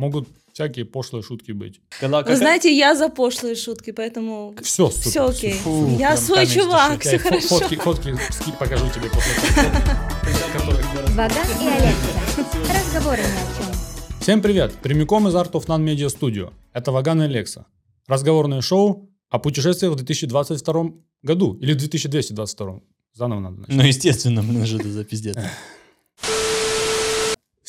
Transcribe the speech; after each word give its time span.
могут 0.00 0.28
всякие 0.52 0.84
пошлые 0.84 1.22
шутки 1.22 1.52
быть. 1.52 1.80
Когда, 2.00 2.22
Вы 2.22 2.36
знаете, 2.36 2.74
я 2.76 2.96
за 2.96 3.08
пошлые 3.10 3.54
шутки, 3.54 3.92
поэтому 3.92 4.54
Все, 4.62 4.88
все 4.88 5.28
окей. 5.28 5.52
Фу, 5.52 5.96
я 5.98 6.16
свой 6.16 6.46
чувак, 6.46 7.00
все 7.02 7.18
хорошо. 7.18 7.58
Фотки, 7.58 7.76
фотки 7.76 8.14
покажу 8.58 8.88
тебе 8.88 9.10
после 9.10 9.32
Ваган 11.14 11.46
и 11.60 11.66
Алекса. 11.66 12.10
Разговоры 12.74 13.18
ни 13.18 13.26
о 13.26 13.56
чем. 13.56 14.20
Всем 14.20 14.42
привет! 14.42 14.72
Прямиком 14.82 15.28
из 15.28 15.34
Art 15.34 15.52
of 15.52 15.66
None 15.66 15.84
Media 15.84 16.08
Studio. 16.08 16.52
Это 16.72 16.92
Ваган 16.92 17.22
и 17.22 17.28
Лекса. 17.28 17.66
Разговорное 18.06 18.62
шоу 18.62 19.10
о 19.28 19.38
путешествиях 19.38 19.92
в 19.92 19.96
2022 19.96 20.84
году. 21.22 21.58
Или 21.60 21.74
в 21.74 21.76
2222. 21.76 22.80
Заново 23.12 23.40
надо 23.40 23.56
начать. 23.60 23.74
Ну, 23.76 23.82
естественно, 23.82 24.42
блин, 24.42 24.66
что 24.66 24.76
это 24.76 24.88
за 24.88 25.04
пиздец. 25.04 25.36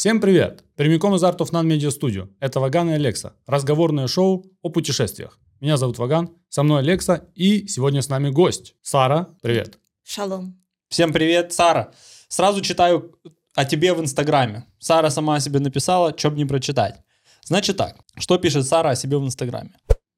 Всем 0.02 0.20
привет! 0.20 0.64
Прямиком 0.78 1.14
из 1.14 1.24
Art 1.24 1.38
of 1.38 1.52
None 1.52 1.68
Media 1.68 1.90
Studio. 1.90 2.28
Это 2.40 2.60
Ваган 2.60 2.90
и 2.90 2.94
Алекса. 2.94 3.36
Разговорное 3.46 4.08
шоу 4.08 4.44
о 4.64 4.70
путешествиях. 4.70 5.38
Меня 5.60 5.78
зовут 5.78 6.00
Ваган, 6.00 6.32
со 6.50 6.64
мной 6.64 6.80
Алекса, 6.80 7.28
и 7.36 7.68
сегодня 7.68 8.02
с 8.02 8.10
нами 8.10 8.32
гость. 8.32 8.74
Сара, 8.82 9.28
привет. 9.44 9.78
Шалом. 10.04 10.60
Всем 10.90 11.14
привет, 11.14 11.54
Сара. 11.54 11.94
Сразу 12.30 12.62
читаю 12.62 13.16
о 13.54 13.64
тебе 13.64 13.94
в 13.94 14.02
Инстаграме. 14.02 14.66
Сара 14.80 15.12
сама 15.12 15.36
о 15.36 15.40
себе 15.40 15.60
написала, 15.60 16.18
что 16.18 16.32
бы 16.32 16.38
не 16.38 16.46
прочитать. 16.46 16.96
Значит 17.44 17.78
так, 17.78 17.98
что 18.18 18.40
пишет 18.40 18.66
Сара 18.66 18.90
о 18.90 18.96
себе 18.96 19.20
в 19.20 19.24
Инстаграме? 19.24 19.76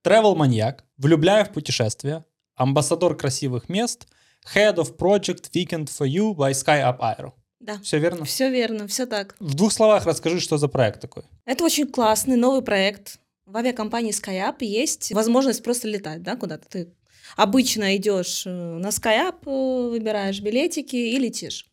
Travel 0.08 0.38
маньяк, 0.38 0.86
влюбляю 0.96 1.44
в 1.46 1.50
путешествия, 1.50 2.24
амбассадор 2.56 3.18
красивых 3.18 3.68
мест, 3.68 4.08
head 4.56 4.76
of 4.76 4.96
project 4.96 5.52
weekend 5.54 5.90
for 5.90 6.08
you 6.08 6.34
by 6.34 6.54
Sky 6.54 6.82
Up 6.82 7.02
Aero. 7.02 7.34
Да, 7.64 7.80
Все 7.82 7.98
верно? 7.98 8.26
все 8.26 8.50
верно, 8.52 8.88
все 8.88 9.06
так. 9.06 9.36
В 9.40 9.54
двух 9.54 9.72
словах 9.72 10.06
расскажи, 10.06 10.42
что 10.42 10.58
за 10.58 10.68
проект 10.68 11.00
такой. 11.00 11.24
Это 11.46 11.64
очень 11.64 11.88
классный 11.88 12.36
новый 12.36 12.62
проект. 12.62 13.20
В 13.46 13.56
авиакомпании 13.56 14.12
SkyUp 14.12 14.58
есть 14.60 15.14
возможность 15.14 15.64
просто 15.64 15.88
летать, 15.88 16.22
да, 16.24 16.36
куда-то. 16.36 16.68
Ты 16.68 16.94
обычно 17.38 17.96
идешь 17.96 18.44
э, 18.46 18.50
на 18.50 18.88
SkyUp, 18.88 19.46
э, 19.46 19.90
выбираешь 19.92 20.42
билетики 20.42 20.98
и 20.98 21.18
летишь. 21.18 21.66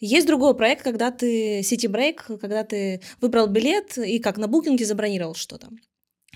Есть 0.00 0.26
другой 0.26 0.56
проект, 0.56 0.82
когда 0.82 1.12
ты 1.12 1.60
City 1.60 1.88
Break, 1.88 2.38
когда 2.38 2.64
ты 2.64 3.00
выбрал 3.20 3.46
билет 3.46 3.98
и 3.98 4.18
как 4.18 4.36
на 4.36 4.48
букинге 4.48 4.84
забронировал 4.84 5.34
что-то. 5.34 5.68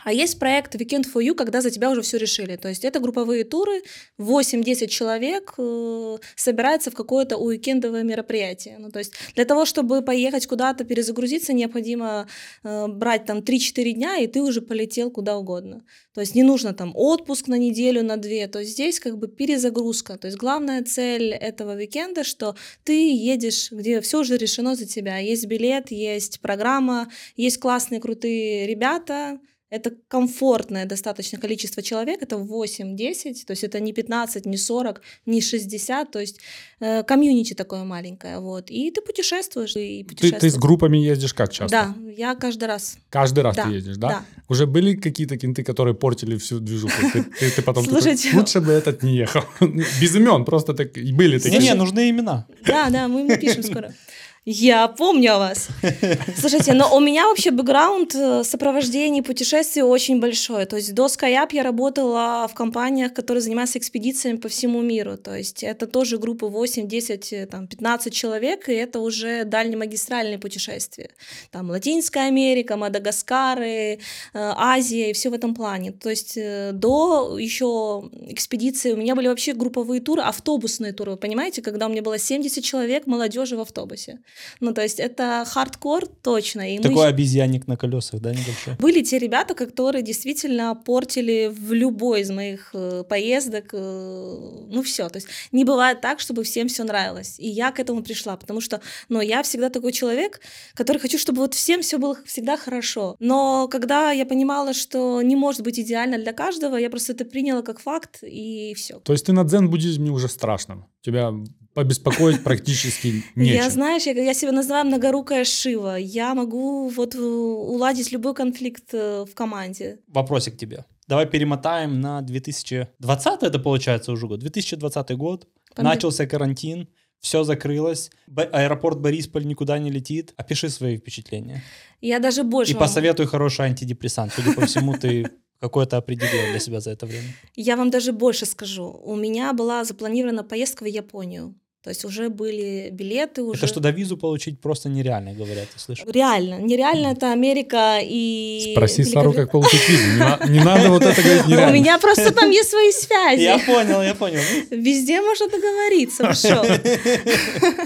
А 0.05 0.12
есть 0.12 0.38
проект 0.38 0.74
Weekend 0.74 1.06
for 1.12 1.22
You, 1.22 1.34
когда 1.34 1.60
за 1.60 1.70
тебя 1.70 1.91
уже 1.91 2.02
все 2.02 2.19
решили. 2.19 2.56
То 2.56 2.69
есть 2.69 2.84
это 2.84 3.00
групповые 3.00 3.44
туры, 3.44 3.83
8-10 4.20 4.86
человек 4.88 5.55
э, 5.58 6.19
собирается 6.36 6.91
в 6.91 6.94
какое-то 6.94 7.38
уикендовое 7.38 8.02
мероприятие. 8.02 8.77
Ну, 8.78 8.91
то 8.91 8.98
есть 8.98 9.14
для 9.34 9.44
того, 9.44 9.64
чтобы 9.64 10.02
поехать 10.02 10.46
куда-то, 10.46 10.84
перезагрузиться, 10.84 11.55
необходимо 11.55 12.28
э, 12.62 12.86
брать 12.86 13.24
там 13.24 13.38
3-4 13.38 13.92
дня, 13.92 14.16
и 14.19 14.27
ты 14.27 14.42
уже 14.42 14.61
полетел 14.61 15.11
куда 15.11 15.38
угодно. 15.38 15.84
То 16.12 16.20
есть 16.20 16.34
не 16.34 16.42
нужно 16.42 16.74
там 16.74 16.92
отпуск 16.94 17.48
на 17.48 17.56
неделю, 17.56 18.02
на 18.05 18.16
две. 18.16 18.46
То 18.46 18.61
есть 18.61 18.72
здесь 18.72 19.00
как 19.00 19.18
бы 19.18 19.27
перезагрузка. 19.27 20.18
То 20.18 20.27
есть 20.28 20.39
главная 20.39 20.83
цель 20.84 21.33
этого 21.33 21.72
уикенда, 21.72 22.24
что 22.24 22.56
ты 22.84 23.12
едешь, 23.12 23.72
где 23.72 24.00
все 24.00 24.20
уже 24.20 24.36
решено 24.36 24.77
за 24.77 24.86
тебя. 24.86 25.18
Есть 25.18 25.46
билет, 25.46 25.91
есть 25.91 26.41
программа, 26.41 27.11
есть 27.36 27.58
классные, 27.58 28.00
крутые 28.00 28.66
ребята, 28.66 29.41
это 29.75 29.92
комфортное 30.08 30.86
достаточно 30.86 31.39
количество 31.39 31.83
человек, 31.83 32.22
это 32.22 32.36
8-10, 32.36 33.44
то 33.47 33.53
есть 33.53 33.64
это 33.64 33.80
не 33.80 33.92
15, 33.92 34.47
не 34.47 34.56
40, 34.56 35.00
не 35.27 35.41
60, 35.41 36.11
то 36.11 36.20
есть 36.20 36.41
э, 36.80 37.03
комьюнити 37.03 37.55
такое 37.55 37.84
маленькое, 37.84 38.39
вот. 38.41 38.70
И 38.70 38.91
ты 38.91 39.00
путешествуешь, 39.00 39.77
и 39.77 40.02
Ты, 40.02 40.08
путешествуешь. 40.08 40.41
ты 40.41 40.50
с 40.50 40.56
группами 40.56 40.98
ездишь 40.98 41.34
как 41.34 41.52
часто? 41.52 41.70
Да, 41.77 41.95
я 42.17 42.34
каждый 42.34 42.64
раз. 42.69 42.98
Каждый 43.11 43.41
раз 43.42 43.56
Да, 43.56 43.64
ты 43.64 43.70
ездишь, 43.70 43.97
да? 43.97 44.08
да. 44.08 44.24
Уже 44.48 44.67
были 44.67 44.95
какие-то 44.95 45.36
кенты, 45.36 45.64
которые 45.64 45.95
портили 45.95 46.36
всю 46.36 46.61
движуху? 46.61 46.95
Ты, 47.12 47.23
ты- 47.24 47.51
ты 47.51 47.62
потом 47.62 47.85
такой, 47.85 48.01
Слушайте. 48.02 48.36
лучше 48.36 48.61
бы 48.61 48.73
этот 48.73 49.02
не 49.02 49.17
ехал. 49.17 49.42
Без 50.01 50.14
имен, 50.14 50.45
просто 50.45 50.74
так, 50.74 50.92
были 50.92 51.39
такие. 51.39 51.58
Не-не, 51.58 51.74
нужны 51.74 52.11
имена. 52.11 52.46
Да, 52.67 52.91
да, 52.91 53.08
мы 53.08 53.20
им 53.23 53.27
напишем 53.27 53.62
скоро. 53.62 53.92
Я 54.46 54.88
помню 54.88 55.36
о 55.36 55.38
вас. 55.38 55.68
Слушайте, 56.36 56.74
но 56.74 56.94
у 56.94 57.00
меня 57.00 57.28
вообще 57.28 57.50
бэкграунд 57.50 58.14
э, 58.14 58.44
сопровождения 58.44 59.22
путешествий 59.22 59.82
очень 59.82 60.20
большой. 60.20 60.66
То 60.66 60.77
есть 60.77 60.92
до 60.92 61.06
SkyUp 61.06 61.48
я 61.52 61.62
работала 61.62 62.46
в 62.46 62.52
компаниях, 62.52 63.14
которые 63.14 63.40
занимаются 63.40 63.78
экспедициями 63.78 64.36
по 64.36 64.50
всему 64.50 64.82
миру. 64.82 65.16
То 65.16 65.34
есть 65.34 65.62
это 65.62 65.86
тоже 65.86 66.18
группы 66.18 66.44
8, 66.44 66.86
10, 66.86 67.32
э, 67.32 67.46
там, 67.46 67.66
15 67.66 68.12
человек, 68.12 68.68
и 68.68 68.74
это 68.74 69.00
уже 69.00 69.44
дальнемагистральные 69.44 70.38
путешествия. 70.38 71.08
Там 71.50 71.70
Латинская 71.70 72.26
Америка, 72.26 72.76
Мадагаскары, 72.76 73.70
э, 73.70 73.98
Азия 74.34 75.08
и 75.08 75.14
все 75.14 75.30
в 75.30 75.32
этом 75.32 75.55
плане. 75.55 75.92
То 75.92 76.11
есть 76.11 76.34
до 76.34 77.38
еще 77.38 78.11
экспедиции 78.28 78.92
у 78.92 78.96
меня 78.96 79.14
были 79.14 79.28
вообще 79.28 79.55
групповые 79.55 80.02
туры, 80.02 80.20
автобусные 80.20 80.92
туры, 80.92 81.12
вы 81.12 81.16
понимаете, 81.16 81.62
когда 81.62 81.86
у 81.86 81.88
меня 81.88 82.02
было 82.02 82.18
70 82.18 82.62
человек 82.62 83.06
молодежи 83.06 83.56
в 83.56 83.61
автобусе. 83.62 84.18
Ну, 84.61 84.72
то 84.72 84.83
есть 84.83 85.00
это 85.00 85.45
хардкор 85.46 86.06
точно. 86.06 86.74
И 86.74 86.78
мы 86.78 86.83
Такой 86.83 87.05
щ- 87.05 87.08
обезьянник 87.08 87.67
на 87.67 87.77
колесах, 87.77 88.20
да, 88.20 88.30
небольшой? 88.30 88.74
были 88.78 89.02
те 89.02 89.18
ребята, 89.18 89.55
которые 89.55 90.02
действительно 90.02 90.74
портили 90.74 91.52
в 91.52 91.72
любой 91.72 92.22
из 92.22 92.30
моих 92.30 92.70
э, 92.74 93.05
поездок, 93.08 93.70
э, 93.73 94.39
ну 94.70 94.83
все, 94.83 95.08
то 95.08 95.17
есть 95.17 95.28
не 95.52 95.64
бывает 95.64 96.00
так, 96.00 96.20
чтобы 96.20 96.42
всем 96.44 96.68
все 96.68 96.84
нравилось. 96.84 97.36
И 97.39 97.48
я 97.48 97.70
к 97.73 97.80
этому 97.80 98.02
пришла, 98.02 98.36
потому 98.36 98.61
что, 98.61 98.80
ну, 99.08 99.20
я 99.20 99.42
всегда 99.42 99.70
такой 99.70 99.92
человек, 99.92 100.40
который 100.74 100.98
хочу, 100.98 101.18
чтобы 101.18 101.39
вот 101.40 101.55
всем 101.55 101.83
все 101.83 101.98
было 101.98 102.17
всегда 102.24 102.56
хорошо. 102.56 103.17
Но 103.18 103.68
когда 103.68 104.12
я 104.12 104.27
понимала, 104.27 104.73
что 104.74 105.23
не 105.23 105.36
может 105.36 105.62
быть 105.62 105.78
идеально 105.78 106.18
для 106.18 106.33
каждого, 106.33 106.77
я 106.77 106.90
просто 106.90 107.12
это 107.12 107.24
приняла 107.24 107.62
как 107.62 107.80
факт 107.80 108.18
и 108.23 108.74
все. 108.74 108.98
То 109.00 109.12
есть 109.12 109.27
ты 109.27 109.33
на 109.33 109.44
дзен-буддизме 109.44 110.11
уже 110.11 110.28
страшном. 110.28 110.86
Тебя 111.02 111.33
побеспокоить 111.74 112.42
практически 112.45 113.24
нечем. 113.35 113.55
Я, 113.57 113.70
знаешь, 113.70 114.05
я, 114.07 114.12
я 114.12 114.35
себя 114.35 114.52
называю 114.52 114.86
многорукая 114.86 115.45
Шива. 115.45 115.96
Я 115.96 116.35
могу 116.35 116.89
вот 116.89 117.14
э, 117.14 117.18
уладить 117.20 118.12
любой 118.12 118.35
конфликт 118.35 118.95
э, 118.95 119.24
в 119.30 119.35
команде. 119.35 119.98
Вопросик 120.08 120.57
тебе. 120.57 120.85
Давай 121.08 121.27
перемотаем 121.27 122.01
на 122.01 122.23
2020, 122.23 123.42
это 123.42 123.58
получается 123.58 124.12
уже 124.12 124.27
год, 124.27 124.40
2020 124.40 125.11
год. 125.17 125.46
Панде- 125.77 125.83
Начался 125.89 126.27
карантин, 126.27 126.89
все 127.20 127.45
закрылось, 127.45 128.11
аэропорт 128.52 129.00
Борисполь 129.00 129.44
никуда 129.46 129.79
не 129.79 129.91
летит. 129.91 130.32
Опиши 130.37 130.70
свои 130.70 130.96
впечатления. 130.96 131.62
Я 132.00 132.20
даже 132.20 132.43
больше 132.43 132.73
И 132.73 132.75
вам- 132.75 132.85
посоветуй 132.85 133.26
хороший 133.26 133.67
антидепрессант. 133.67 134.32
Судя 134.35 134.52
по 134.55 134.64
всему, 134.67 134.94
ты 134.96 135.26
какой-то 135.61 135.96
определил 135.99 136.50
для 136.50 136.58
себя 136.61 136.81
за 136.81 136.91
это 136.93 137.06
время. 137.06 137.29
Я 137.56 137.76
вам 137.76 137.91
даже 137.91 138.12
больше 138.12 138.46
скажу. 138.46 138.85
У 139.05 139.17
меня 139.17 139.52
была 139.52 139.85
запланирована 139.85 140.43
поездка 140.44 140.85
в 140.85 140.87
Японию. 140.87 141.55
То 141.84 141.90
есть 141.90 142.02
уже 142.06 142.31
были 142.31 142.88
билеты, 142.90 143.43
уже... 143.43 143.58
Это 143.58 143.67
что, 143.67 143.78
до 143.78 143.90
визу 143.90 144.17
получить 144.17 144.58
просто 144.58 144.88
нереально, 144.88 145.34
говорят, 145.34 145.69
я 145.75 145.78
слышу. 145.78 146.02
Реально. 146.11 146.58
Нереально 146.58 147.08
это 147.08 147.31
Америка 147.31 147.99
и... 148.02 148.70
Спроси 148.72 149.05
Сару, 149.05 149.32
Великобрит- 149.32 149.37
как 149.37 149.50
получить 149.52 149.87
визу. 149.90 150.02
Не, 150.12 150.19
на- 150.19 150.40
не 150.49 150.61
надо 150.64 150.88
вот 150.88 151.02
это 151.02 151.20
говорить 151.23 151.44
У 151.44 151.50
нереально. 151.50 151.75
меня 151.75 151.99
просто 151.99 152.32
там 152.32 152.50
есть 152.50 152.70
свои 152.70 152.90
связи. 152.90 153.43
Я 153.43 153.58
понял, 153.58 154.00
я 154.02 154.14
понял. 154.14 154.40
Везде 154.70 155.20
можно 155.20 155.46
договориться, 155.49 156.32
шо? 156.32 156.64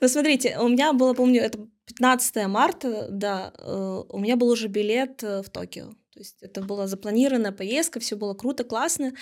Ну, 0.00 0.08
смотрите, 0.08 0.56
у 0.58 0.68
меня 0.68 0.92
было, 0.94 1.12
помню, 1.14 1.42
это 1.42 1.58
15 1.86 2.46
марта, 2.46 3.08
да, 3.10 3.52
э, 3.58 4.02
у 4.08 4.18
меня 4.18 4.36
был 4.36 4.48
уже 4.48 4.68
билет 4.68 5.22
э, 5.22 5.42
в 5.42 5.50
Токио. 5.50 5.90
То 6.14 6.20
есть 6.20 6.36
это 6.42 6.62
была 6.62 6.86
запланированная 6.86 7.50
поездка, 7.50 7.98
все 7.98 8.14
было 8.14 8.34
круто, 8.34 8.62
классно. 8.62 9.14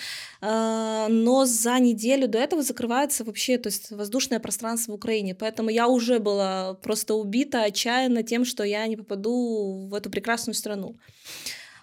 Э, 0.43 1.07
Но 1.09 1.47
за 1.47 1.79
неделю 1.79 2.29
до 2.29 2.39
этого 2.39 2.63
закрывается 2.63 3.25
вообще 3.25 3.57
то 3.57 3.69
есть 3.69 3.91
воздушное 3.91 4.41
пространство 4.41 4.93
в 4.93 4.97
Украине. 4.97 5.35
Поэтому 5.35 5.71
я 5.71 5.89
уже 5.89 6.19
была 6.19 6.75
просто 6.75 7.15
убита 7.15 7.63
отчаянно 7.63 8.23
тем, 8.23 8.45
что 8.45 8.63
я 8.63 8.87
не 8.87 8.97
попаду 8.97 9.89
в 9.91 9.95
эту 9.95 10.11
прекрасную 10.11 10.55
страну. 10.55 10.97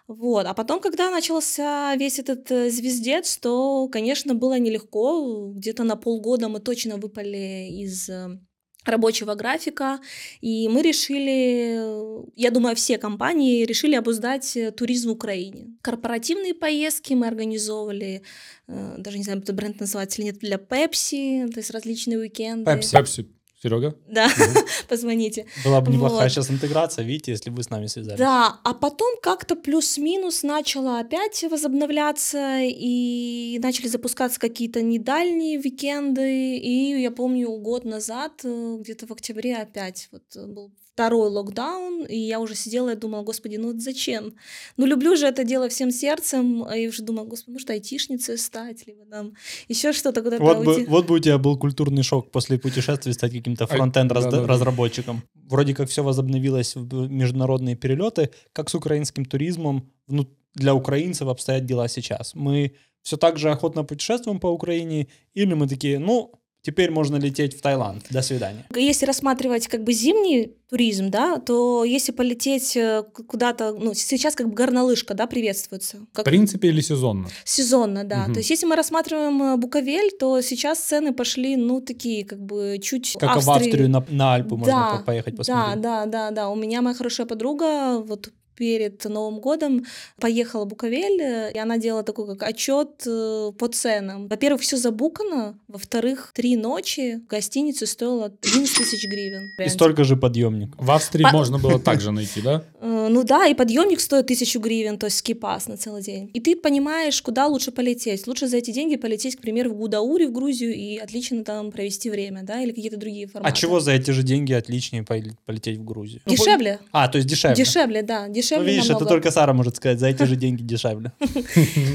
Вот. 0.08 0.46
А 0.48 0.54
потом, 0.54 0.80
когда 0.80 1.12
начался 1.12 1.96
весь 1.96 2.20
этот 2.20 2.52
э, 2.52 2.70
звездец, 2.70 3.38
то, 3.38 3.88
конечно, 3.90 4.36
было 4.36 4.60
нелегко. 4.60 5.52
Где-то 5.56 5.84
на 5.84 5.96
полгода 5.96 6.50
мы 6.50 6.60
точно 6.60 6.98
выпали 6.98 7.70
из 7.72 8.10
э, 8.10 8.40
рабочего 8.86 9.36
графика, 9.36 10.00
и 10.42 10.68
мы 10.70 10.82
решили, 10.82 12.24
я 12.36 12.52
думаю, 12.52 12.76
все 12.76 12.98
компании 12.98 13.66
решили 13.66 13.96
обуздать 13.96 14.56
э, 14.56 14.72
туризм 14.72 15.10
в 15.10 15.14
Украине. 15.14 15.68
Корпоративные 15.82 16.54
поездки 16.54 17.14
мы 17.14 17.28
организовывали, 17.28 18.24
э, 18.68 18.96
даже 18.98 19.18
не 19.18 19.24
знаю, 19.24 19.40
это 19.40 19.54
бренд 19.54 19.80
называется 19.80 20.22
или 20.22 20.28
нет, 20.28 20.40
для 20.40 20.58
Pepsi, 20.58 21.50
то 21.52 21.60
есть 21.60 21.72
различные 21.72 22.20
уикенды. 22.20 22.70
Pepsi. 22.72 22.92
Пепси. 22.92 23.39
Серега? 23.62 23.96
Да, 24.08 24.30
позвоните. 24.88 25.46
Была 25.66 25.82
бы 25.82 25.92
неплохая 25.92 26.24
Вот. 26.24 26.32
сейчас 26.32 26.50
интеграция, 26.50 27.04
видите, 27.04 27.32
если 27.32 27.50
бы 27.50 27.58
вы 27.58 27.64
с 27.64 27.70
нами 27.70 27.88
связались. 27.88 28.18
Да, 28.18 28.60
а 28.64 28.74
потом 28.74 29.16
как-то 29.22 29.56
плюс-минус 29.56 30.44
начало 30.44 31.00
опять 31.00 31.44
возобновляться, 31.50 32.60
и 32.62 33.60
начали 33.62 33.88
запускаться 33.88 34.40
какие-то 34.40 34.82
недальние 34.82 35.58
викенды, 35.58 36.58
и 36.58 37.02
я 37.02 37.12
помню, 37.12 37.50
год 37.58 37.84
назад, 37.84 38.42
э, 38.44 38.78
где-то 38.80 39.08
в 39.08 39.12
октябре 39.12 39.58
опять 39.58 40.08
вот 40.12 40.24
э, 40.36 40.46
был 40.46 40.72
второй 41.00 41.30
локдаун, 41.30 42.06
и 42.06 42.18
я 42.18 42.40
уже 42.40 42.56
сидела 42.56 42.92
и 42.92 42.96
думала, 42.96 43.24
господи, 43.24 43.58
ну 43.58 43.68
вот 43.72 43.82
зачем? 43.82 44.34
Ну 44.78 44.86
люблю 44.86 45.16
же 45.16 45.28
это 45.28 45.46
дело 45.46 45.70
всем 45.70 45.92
сердцем, 45.92 46.64
а 46.70 46.76
я 46.76 46.90
уже 46.90 47.04
думала, 47.04 47.26
господи, 47.26 47.54
может 47.54 47.70
айтишницей 47.70 48.38
стать, 48.38 48.88
либо 48.88 49.06
там 49.06 49.32
еще 49.70 49.94
что-то 49.94 50.22
куда-то 50.22 50.44
Вот 50.44 50.66
бы, 50.66 50.76
уйти. 50.76 50.86
вот 50.90 51.08
бы 51.08 51.16
у 51.16 51.20
тебя 51.20 51.38
был 51.38 51.58
культурный 51.58 52.04
шок 52.04 52.32
после 52.32 52.58
путешествий 52.58 53.14
стать 53.14 53.32
каким-то 53.32 53.66
фронтенд 53.66 54.12
раз- 54.12 54.26
разработчиком. 54.26 55.22
Вроде 55.50 55.74
как 55.74 55.88
все 55.88 56.04
возобновилось 56.04 56.76
в 56.76 57.10
международные 57.10 57.76
перелеты. 57.76 58.30
Как 58.52 58.70
с 58.70 58.76
украинским 58.76 59.24
туризмом 59.24 59.90
ну, 60.10 60.28
для 60.56 60.74
украинцев 60.74 61.30
обстоят 61.30 61.66
дела 61.66 61.88
сейчас? 61.88 62.36
Мы 62.36 62.74
все 63.04 63.16
так 63.16 63.38
же 63.38 63.52
охотно 63.52 63.86
путешествуем 63.86 64.40
по 64.40 64.48
Украине 64.48 65.08
или 65.34 65.54
мы 65.54 65.70
такие, 65.70 65.98
ну, 65.98 66.34
теперь 66.62 66.92
можно 66.92 67.16
лететь 67.18 67.58
в 67.58 67.62
Таиланд, 67.62 68.04
до 68.10 68.22
свидания. 68.22 68.66
Если 68.76 69.06
рассматривать 69.06 69.68
как 69.68 69.84
бы 69.84 69.94
зимний 69.94 70.54
туризм, 70.70 71.10
да, 71.10 71.38
то 71.40 71.84
если 71.84 72.12
полететь 72.12 72.76
э, 72.78 73.04
куда-то, 73.28 73.72
ну, 73.74 73.94
сейчас 73.94 74.36
как 74.36 74.48
бы 74.50 74.54
горнолыжка, 74.54 75.14
да, 75.16 75.26
приветствуется. 75.26 75.98
В 75.98 76.16
Как 76.16 76.26
принципе 76.26 76.68
или 76.68 76.82
сезонно? 76.82 77.28
сезонно, 77.44 78.04
да. 78.04 78.24
Мгм. 78.26 78.34
То 78.34 78.40
есть 78.42 78.50
если 78.52 78.66
мы 78.68 78.76
рассматриваем 78.76 79.42
э, 79.42 79.58
Буковель, 79.58 80.12
то 80.20 80.42
сейчас 80.42 80.80
цены 80.80 81.14
пошли, 81.14 81.56
ну, 81.56 81.82
такие, 81.82 82.24
как 82.26 82.40
бы 82.40 82.78
чуть 82.82 83.16
Как 83.20 83.42
в 83.42 83.50
Австрию 83.50 83.90
на, 83.90 84.06
на 84.10 84.36
Альпы 84.36 84.56
можно 84.56 84.74
Да, 84.74 84.98
по- 84.98 85.04
поехать 85.06 85.34
Да, 85.36 85.38
посмотреть. 85.38 85.82
да, 85.82 86.06
да, 86.06 86.32
да. 86.32 86.50
У 86.50 86.56
меня 86.56 86.82
моя 86.82 86.96
хорошая 86.96 87.26
подруга 87.26 88.00
вот 88.00 88.32
перед 88.60 89.04
Новым 89.06 89.40
годом 89.40 89.86
поехала 90.20 90.66
в 90.66 90.68
Буковель, 90.68 91.22
э, 91.22 91.52
и 91.54 91.58
она 91.58 91.78
делала 91.78 92.04
такой 92.04 92.28
как 92.28 92.44
отчет 92.44 92.90
э, 93.08 93.52
по 93.58 93.68
ценам. 93.70 94.28
Во-первых, 94.28 94.62
все 94.62 94.76
забукано, 94.78 95.58
во-вторых, 95.70 96.32
три 96.36 96.58
ночи 96.58 97.22
в 97.26 97.28
гостинице 97.32 97.86
стоило 97.88 98.26
11 98.44 98.78
тысяч 98.78 99.08
гривен. 99.08 99.50
И 99.66 99.70
столько 99.70 100.04
же 100.04 100.18
подъемник. 100.18 100.76
В 100.78 100.92
Австрии 100.92 101.24
По- 101.24 101.32
можно 101.32 101.58
было 101.58 101.80
также 101.80 102.12
найти, 102.20 102.42
да? 102.42 102.64
Э, 102.82 103.08
Ну 103.10 103.24
да, 103.24 103.48
и 103.48 103.54
подъемник 103.54 104.02
стоит 104.02 104.28
тысячу 104.28 104.60
гривен, 104.60 104.98
то 104.98 105.06
есть 105.08 105.18
скипас 105.20 105.68
на 105.68 105.78
целый 105.78 106.02
день. 106.04 106.30
И 106.34 106.42
ты 106.42 106.56
понимаешь, 106.58 107.22
куда 107.22 107.48
лучше 107.48 107.72
полететь. 107.72 108.28
Лучше 108.28 108.48
за 108.48 108.58
эти 108.58 108.72
деньги 108.72 108.98
полететь, 108.98 109.38
к 109.38 109.42
примеру, 109.42 109.72
в 109.72 109.78
Гудаури, 109.78 110.26
в 110.26 110.34
Грузию, 110.34 110.76
и 110.76 110.98
отлично 110.98 111.44
там 111.46 111.72
провести 111.72 112.10
время, 112.10 112.44
да, 112.44 112.62
или 112.62 112.72
какие-то 112.72 112.98
другие 112.98 113.28
форматы. 113.28 113.50
А 113.50 113.56
чего 113.56 113.80
за 113.80 113.92
эти 113.94 114.12
же 114.12 114.24
деньги 114.24 114.52
отличнее 114.52 115.04
поле- 115.04 115.32
полететь 115.46 115.78
в 115.78 115.86
Грузию? 115.86 116.22
Дешевле. 116.26 116.80
А, 116.92 117.08
то 117.08 117.18
есть 117.20 117.28
дешевле. 117.30 117.56
Дешевле, 117.56 118.02
да, 118.04 118.28
Ну, 118.28 118.34
дешевле 118.50 118.72
видишь, 118.72 118.88
намного. 118.90 119.06
это 119.06 119.10
только 119.14 119.32
Сара 119.32 119.54
может 119.54 119.76
сказать, 119.78 120.00
за 120.00 120.08
эти 120.08 120.24
же 120.24 120.36
деньги 120.36 120.62
дешевле. 120.64 121.12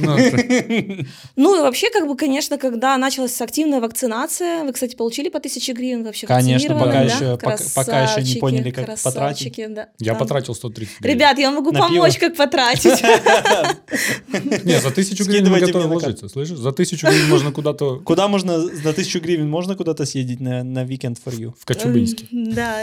Ну, 0.02 0.16
это- 0.16 1.06
Ну 1.36 1.58
и 1.58 1.60
вообще, 1.62 1.90
как 1.90 2.06
бы, 2.06 2.16
конечно, 2.16 2.58
когда 2.58 2.96
началась 2.98 3.40
активная 3.40 3.80
вакцинация, 3.80 4.64
вы, 4.64 4.72
кстати, 4.72 4.94
получили 4.96 5.28
по 5.28 5.40
тысяче 5.40 5.72
гривен 5.72 6.04
вообще 6.04 6.26
Конечно, 6.26 6.74
вакцинированы, 6.74 7.08
пока 7.08 7.24
еще- 7.24 7.36
пока- 7.38 7.64
пока 7.74 8.04
еще 8.04 8.34
не 8.34 8.40
поняли, 8.40 8.70
как 8.70 8.86
да. 9.74 9.88
Я 9.98 10.14
потратил 10.14 10.54
130 10.54 11.00
гривен. 11.00 11.14
Ребят, 11.16 11.38
я 11.38 11.50
могу 11.50 11.72
помочь, 11.72 12.18
как 12.18 12.36
потратить. 12.36 13.02
Не, 14.64 14.80
за 14.80 14.90
тысячу 14.90 15.24
гривен 15.24 15.50
мы 15.50 15.60
готовы 15.60 15.86
вложиться, 15.88 16.28
слышишь? 16.28 16.58
За 16.58 16.72
тысячу 16.72 17.06
гривен 17.06 17.28
можно 17.28 17.52
куда-то 17.52 17.96
Куда 18.04 18.28
можно, 18.28 18.60
за 18.60 18.92
тысячу 18.92 19.20
гривен 19.20 19.48
можно 19.48 19.76
куда-то 19.76 20.04
съездить 20.06 20.40
на, 20.40 20.64
на 20.64 20.84
weekend 20.84 21.18
for 21.24 21.32
you? 21.36 21.52
в 21.58 21.64
Кочубинске. 21.66 22.26
Да, 22.30 22.82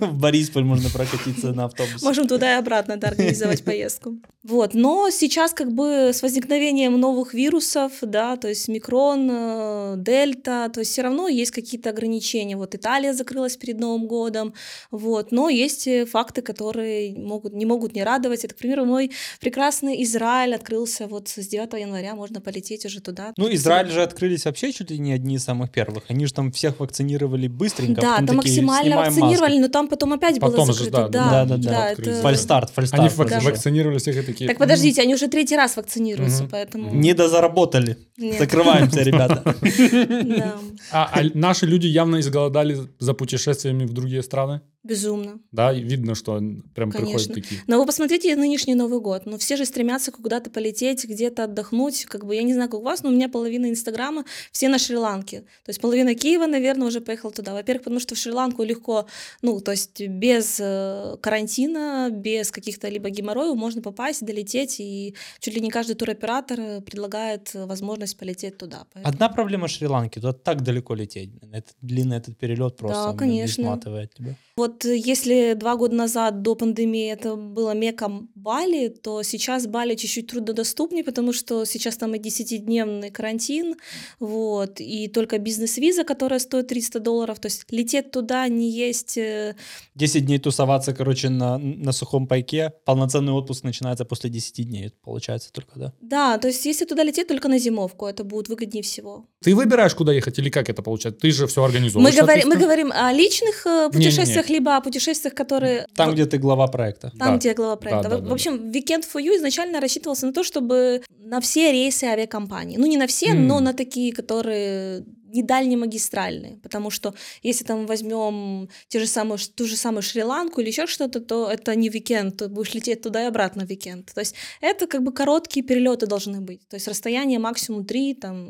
В 0.00 0.14
Борисполь 0.14 0.64
можно 0.64 0.90
прокатиться 0.90 1.52
на 1.52 1.64
автобусе. 1.64 2.04
можем 2.04 2.26
туда 2.28 2.54
и 2.54 2.58
обратно 2.58 2.96
да, 3.02 3.08
организовать 3.08 3.64
поездку. 3.64 4.16
Вот, 4.42 4.74
но 4.74 5.10
сейчас 5.10 5.52
как 5.52 5.72
бы 5.72 6.10
с 6.12 6.20
возникновением 6.22 6.98
новых 6.98 7.32
вирусов, 7.32 7.92
да, 8.02 8.36
то 8.36 8.48
есть 8.48 8.66
микрон, 8.68 9.28
э, 9.30 9.94
дельта, 9.98 10.68
то 10.72 10.80
есть 10.80 10.90
все 10.90 11.02
равно 11.02 11.28
есть 11.28 11.52
какие-то 11.52 11.90
ограничения. 11.90 12.56
Вот 12.56 12.74
Италия 12.74 13.12
закрылась 13.14 13.56
перед 13.56 13.78
Новым 13.78 14.06
годом, 14.08 14.54
вот, 14.90 15.30
но 15.30 15.48
есть 15.48 15.86
э, 15.86 16.06
факты, 16.06 16.42
которые 16.42 17.14
могут, 17.16 17.52
не 17.54 17.66
могут 17.66 17.94
не 17.94 18.02
радовать. 18.02 18.44
Это, 18.44 18.54
к 18.54 18.58
примеру, 18.58 18.84
мой 18.84 19.12
прекрасный 19.40 20.02
Израиль 20.02 20.54
открылся 20.54 21.06
вот 21.06 21.28
с 21.28 21.46
9 21.46 21.72
января, 21.80 22.14
можно 22.16 22.40
полететь 22.40 22.84
уже 22.84 23.00
туда. 23.00 23.32
Ну, 23.36 23.52
Израиль 23.54 23.90
же 23.90 24.02
открылись 24.02 24.44
вообще 24.44 24.72
чуть 24.72 24.90
ли 24.90 24.98
не 24.98 25.12
одни 25.12 25.36
из 25.36 25.44
самых 25.44 25.70
первых. 25.70 26.04
Они 26.08 26.26
же 26.26 26.32
там 26.34 26.50
всех 26.50 26.80
вакцинировали 26.80 27.46
быстренько. 27.46 28.00
Да, 28.00 28.16
там 28.16 28.26
такие, 28.26 28.36
максимально 28.36 28.82
«Снимаем 28.90 29.06
вакцинировали, 29.12 29.52
маску». 29.52 29.60
но 29.60 29.68
там 29.68 29.88
потом 29.88 30.12
опять 30.14 30.40
Потом 30.40 30.66
было 30.66 30.74
же, 30.74 30.84
закрыто. 30.84 31.08
да, 31.08 31.30
да, 31.30 31.44
да, 31.44 31.56
да, 31.56 31.70
да, 31.70 31.86
открылись. 31.90 32.12
это- 32.14 32.22
Фальстарт, 32.22 32.70
фальстарт. 32.70 32.91
Они 32.91 32.91
вот 32.91 32.91
вак- 32.98 33.32
это. 33.32 33.44
вакцинировали 33.44 33.98
всех 33.98 34.16
и 34.16 34.22
такие. 34.22 34.48
Так 34.48 34.58
подождите, 34.58 35.02
они 35.02 35.14
уже 35.14 35.28
третий 35.28 35.56
раз 35.56 35.76
вакцинируются, 35.76 36.48
поэтому... 36.50 36.94
Не 36.94 37.14
дозаработали. 37.14 37.96
Закрываемся, 38.38 39.02
ребята. 39.02 39.42
Да, 40.24 40.54
А, 40.92 41.10
а 41.12 41.22
наши 41.34 41.66
люди 41.66 41.86
явно 41.86 42.18
изголодали 42.20 42.76
за 42.98 43.14
путешествиями 43.14 43.84
в 43.86 43.92
другие 43.92 44.22
страны. 44.22 44.60
Безумно. 44.84 45.38
Да, 45.52 45.72
видно, 45.72 46.14
что 46.14 46.40
прям 46.74 46.90
приходят 46.90 47.26
Конечно. 47.28 47.34
такие. 47.34 47.60
Но 47.66 47.78
вы 47.78 47.86
посмотрите 47.86 48.34
нынешний 48.36 48.74
Новый 48.74 49.00
год. 49.00 49.26
Ну, 49.26 49.38
все 49.38 49.56
же 49.56 49.64
стремятся 49.64 50.10
куда-то 50.10 50.50
полететь, 50.50 51.04
где-то 51.04 51.44
отдохнуть. 51.44 52.04
Как 52.06 52.24
бы 52.24 52.34
я 52.34 52.42
не 52.42 52.52
знаю, 52.54 52.68
как 52.68 52.80
у 52.80 52.82
вас, 52.82 53.02
но 53.02 53.10
у 53.10 53.12
меня 53.12 53.28
половина 53.28 53.70
Инстаграма 53.70 54.24
все 54.50 54.68
на 54.68 54.78
Шри-Ланке. 54.78 55.40
То 55.40 55.68
есть 55.68 55.80
половина 55.80 56.14
Киева, 56.14 56.46
наверное, 56.46 56.88
уже 56.88 57.00
поехала 57.00 57.32
туда. 57.32 57.52
Во-первых, 57.54 57.84
потому 57.84 58.00
что 58.00 58.14
в 58.14 58.18
Шри-Ланку 58.18 58.64
легко, 58.64 59.06
ну, 59.40 59.60
то 59.60 59.70
есть 59.70 60.00
без 60.00 60.58
э, 60.60 61.16
карантина, 61.20 62.08
без 62.10 62.50
каких-то 62.50 62.88
либо 62.88 63.10
геморроев 63.10 63.56
можно 63.56 63.82
попасть, 63.82 64.24
долететь, 64.24 64.80
и 64.80 65.14
чуть 65.40 65.54
ли 65.54 65.60
не 65.60 65.70
каждый 65.70 65.94
туроператор 65.94 66.60
э, 66.60 66.80
предлагает 66.80 67.50
э, 67.54 67.66
возможность 67.66 68.16
полететь 68.16 68.58
туда. 68.58 68.86
Поэтому- 68.92 69.14
Одна 69.14 69.28
проблема 69.28 69.68
Шри-Ланки, 69.68 70.18
туда 70.18 70.32
так 70.32 70.62
далеко 70.62 70.94
лететь. 70.94 71.30
блин. 71.30 71.54
Это 71.54 71.72
длинный 71.80 72.16
этот 72.16 72.36
перелет 72.36 72.76
просто 72.76 73.08
блин, 73.08 73.18
конечно. 73.18 73.62
изматывает 73.62 74.14
тебя. 74.14 74.36
Вот 74.56 74.84
э, 74.84 74.98
если 74.98 75.54
два 75.54 75.76
года 75.76 75.94
назад 75.94 76.42
до 76.42 76.54
пандемии 76.54 77.10
это 77.10 77.36
было 77.36 77.72
мека 77.74 78.10
Бали, 78.34 78.88
то 78.88 79.22
сейчас 79.22 79.66
Бали 79.66 79.94
чуть-чуть 79.94 80.26
труднодоступнее, 80.26 81.04
потому 81.04 81.32
что 81.32 81.64
сейчас 81.64 81.96
там 81.96 82.14
и 82.14 82.18
10-дневный 82.18 83.10
карантин, 83.10 83.76
вот, 84.20 84.78
и 84.78 85.08
только 85.08 85.38
бизнес-виза, 85.38 86.04
которая 86.04 86.38
стоит 86.38 86.66
300 86.68 87.00
долларов, 87.00 87.40
то 87.40 87.46
есть 87.46 87.64
лететь 87.70 88.10
туда 88.10 88.46
не 88.48 88.70
есть... 88.70 89.16
э, 89.16 89.56
10 89.94 90.26
дней 90.26 90.38
тусоваться, 90.38 90.92
короче, 90.92 91.30
на, 91.30 91.56
на 91.56 91.92
сухом 91.92 92.26
пайке. 92.26 92.74
Полноценный 92.84 93.32
отпуск 93.32 93.64
начинается 93.64 94.04
после 94.04 94.28
10 94.28 94.66
дней, 94.68 94.86
это 94.88 94.96
получается 95.02 95.50
только, 95.50 95.78
да? 95.78 95.92
Да, 96.02 96.36
то 96.36 96.48
есть 96.48 96.66
если 96.66 96.84
туда 96.84 97.04
лететь 97.04 97.26
только 97.26 97.48
на 97.48 97.58
зимовку, 97.58 98.06
это 98.06 98.22
будет 98.22 98.50
выгоднее 98.50 98.82
всего. 98.82 99.24
Ты 99.42 99.54
выбираешь, 99.54 99.94
куда 99.94 100.12
ехать, 100.12 100.38
или 100.38 100.50
как 100.50 100.68
это 100.68 100.82
получается? 100.82 101.20
Ты 101.22 101.30
же 101.30 101.46
все 101.46 101.62
Мы, 101.62 101.66
организовываешь. 101.68 102.16
говорим, 102.16 102.48
мы 102.48 102.56
говорим 102.56 102.92
о 102.92 103.12
личных 103.12 103.66
э, 103.66 103.88
Не-не-не. 103.94 104.41
Путешествиях, 104.42 104.50
либо 104.50 104.76
о 104.76 104.80
путешествиях, 104.80 105.34
которые... 105.34 105.86
Там, 105.94 106.12
где 106.12 106.26
ты 106.26 106.38
глава 106.38 106.66
проекта. 106.66 107.10
Там, 107.18 107.32
Да. 107.32 107.36
где 107.36 107.54
глава 107.54 107.76
проекта. 107.76 108.08
да, 108.08 108.16
в, 108.18 108.22
да, 108.22 108.28
в 108.28 108.32
общем, 108.32 108.54
Weekend 108.70 109.04
for 109.12 109.20
You 109.22 109.36
изначально 109.36 109.80
рассчитывался 109.80 110.26
на 110.26 110.32
то, 110.32 110.42
чтобы 110.44 111.02
на 111.18 111.40
все 111.40 111.72
рейсы 111.72 112.04
авиакомпании. 112.04 112.76
Ну, 112.76 112.86
не 112.86 112.96
на 112.96 113.06
все, 113.06 113.26
М. 113.30 113.46
но 113.46 113.60
на 113.60 113.72
такие, 113.72 114.12
которые 114.12 115.04
не 115.34 115.42
дальнемагистральные. 115.42 116.58
Потому 116.62 116.90
что 116.90 117.14
если 117.42 117.64
там 117.64 117.86
возьмем 117.86 118.68
те 118.88 118.98
же 119.00 119.06
самые, 119.06 119.38
ту 119.56 119.64
же 119.64 119.76
самую 119.76 120.02
Шри-Ланку 120.02 120.60
или 120.60 120.68
еще 120.68 120.86
что-то, 120.86 121.20
то 121.20 121.50
это 121.50 121.74
не 121.74 121.88
викенд, 121.88 122.36
ты 122.36 122.48
будешь 122.48 122.74
лететь 122.74 123.00
туда 123.02 123.22
и 123.22 123.26
обратно 123.28 123.64
в 123.64 123.70
викенд. 123.70 124.12
То 124.14 124.20
есть 124.20 124.34
это 124.60 124.86
как 124.86 125.02
бы 125.02 125.12
короткие 125.12 125.64
перелеты 125.64 126.06
должны 126.06 126.40
быть. 126.40 126.68
То 126.68 126.76
есть 126.76 126.88
расстояние 126.88 127.38
максимум 127.38 127.84
3, 127.86 128.14
там, 128.14 128.48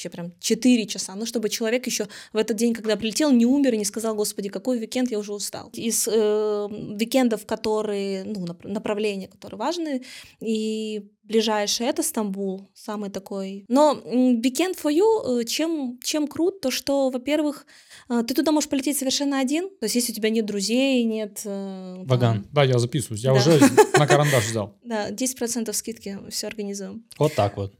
вообще 0.00 0.08
прям 0.08 0.32
4 0.40 0.86
часа. 0.86 1.14
Ну, 1.14 1.26
чтобы 1.26 1.48
человек 1.48 1.86
еще 1.86 2.06
в 2.32 2.36
этот 2.36 2.56
день, 2.56 2.74
когда 2.74 2.96
прилетел, 2.96 3.30
не 3.30 3.46
умер 3.46 3.74
и 3.74 3.78
не 3.78 3.84
сказал, 3.84 4.14
господи, 4.14 4.48
какой 4.48 4.78
викенд, 4.78 5.10
я 5.10 5.18
уже 5.18 5.32
устал. 5.32 5.70
Из 5.74 6.08
э, 6.08 6.68
викендов, 6.96 7.46
которые, 7.46 8.24
ну, 8.24 8.46
нап- 8.46 8.66
направления, 8.66 9.28
которые 9.28 9.58
важны, 9.58 10.02
и 10.40 11.10
ближайший 11.30 11.86
это 11.86 12.02
Стамбул, 12.02 12.68
самый 12.74 13.08
такой. 13.10 13.64
Но 13.68 13.94
Weekend 14.04 14.76
for 14.82 14.92
You, 14.92 15.40
э, 15.40 15.44
чем, 15.44 15.98
чем 16.02 16.26
крут, 16.26 16.60
то 16.60 16.70
что, 16.70 17.08
во-первых, 17.10 17.66
э, 18.08 18.22
ты 18.26 18.34
туда 18.34 18.50
можешь 18.52 18.68
полететь 18.68 18.98
совершенно 18.98 19.38
один, 19.38 19.68
то 19.68 19.84
есть 19.86 19.94
если 19.94 20.12
у 20.12 20.14
тебя 20.14 20.30
нет 20.30 20.44
друзей, 20.46 21.04
нет... 21.04 21.40
э, 21.44 21.94
там- 21.98 22.06
Ваган. 22.06 22.46
Да, 22.52 22.64
я 22.64 22.78
записываюсь. 22.78 23.22
Я 23.22 23.32
Да. 23.32 23.38
уже 23.38 23.60
на 23.98 24.06
карандаш 24.06 24.44
взял. 24.50 24.74
Да, 24.90 25.08
10% 25.10 25.72
скидки, 25.72 26.18
все 26.30 26.48
организуем. 26.48 27.04
Вот 27.18 27.32
так 27.36 27.56
вот. 27.56 27.72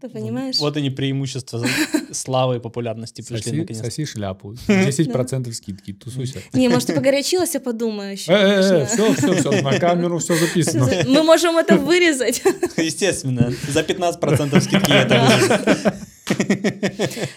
Ты 0.00 0.08
понимаешь? 0.08 0.58
Вот 0.60 0.76
они 0.78 0.88
преимущества 0.90 1.62
славы 2.12 2.56
и 2.56 2.58
популярности 2.58 3.20
пришли 3.20 3.60
наконец. 3.60 3.82
соси 3.84 4.06
шляпу. 4.06 4.52
10% 4.68 5.52
скидки. 5.52 5.92
Тусуйся. 5.92 6.38
Не, 6.54 6.68
может, 6.68 6.88
ты 6.88 6.94
погорячилась, 6.94 7.52
я 7.52 7.60
подумаю 7.60 8.12
еще. 8.12 8.32
Все, 8.86 8.86
все, 8.86 9.34
все, 9.34 9.62
на 9.62 9.78
камеру 9.78 10.18
все 10.18 10.34
записано. 10.36 10.88
Мы 11.06 11.22
можем 11.22 11.58
это 11.58 11.76
вырезать. 11.76 12.42
Естественно, 12.94 13.52
за 13.68 13.80
15% 13.80 14.60
скидки 14.60 14.90
я 14.90 15.02
это. 15.02 15.94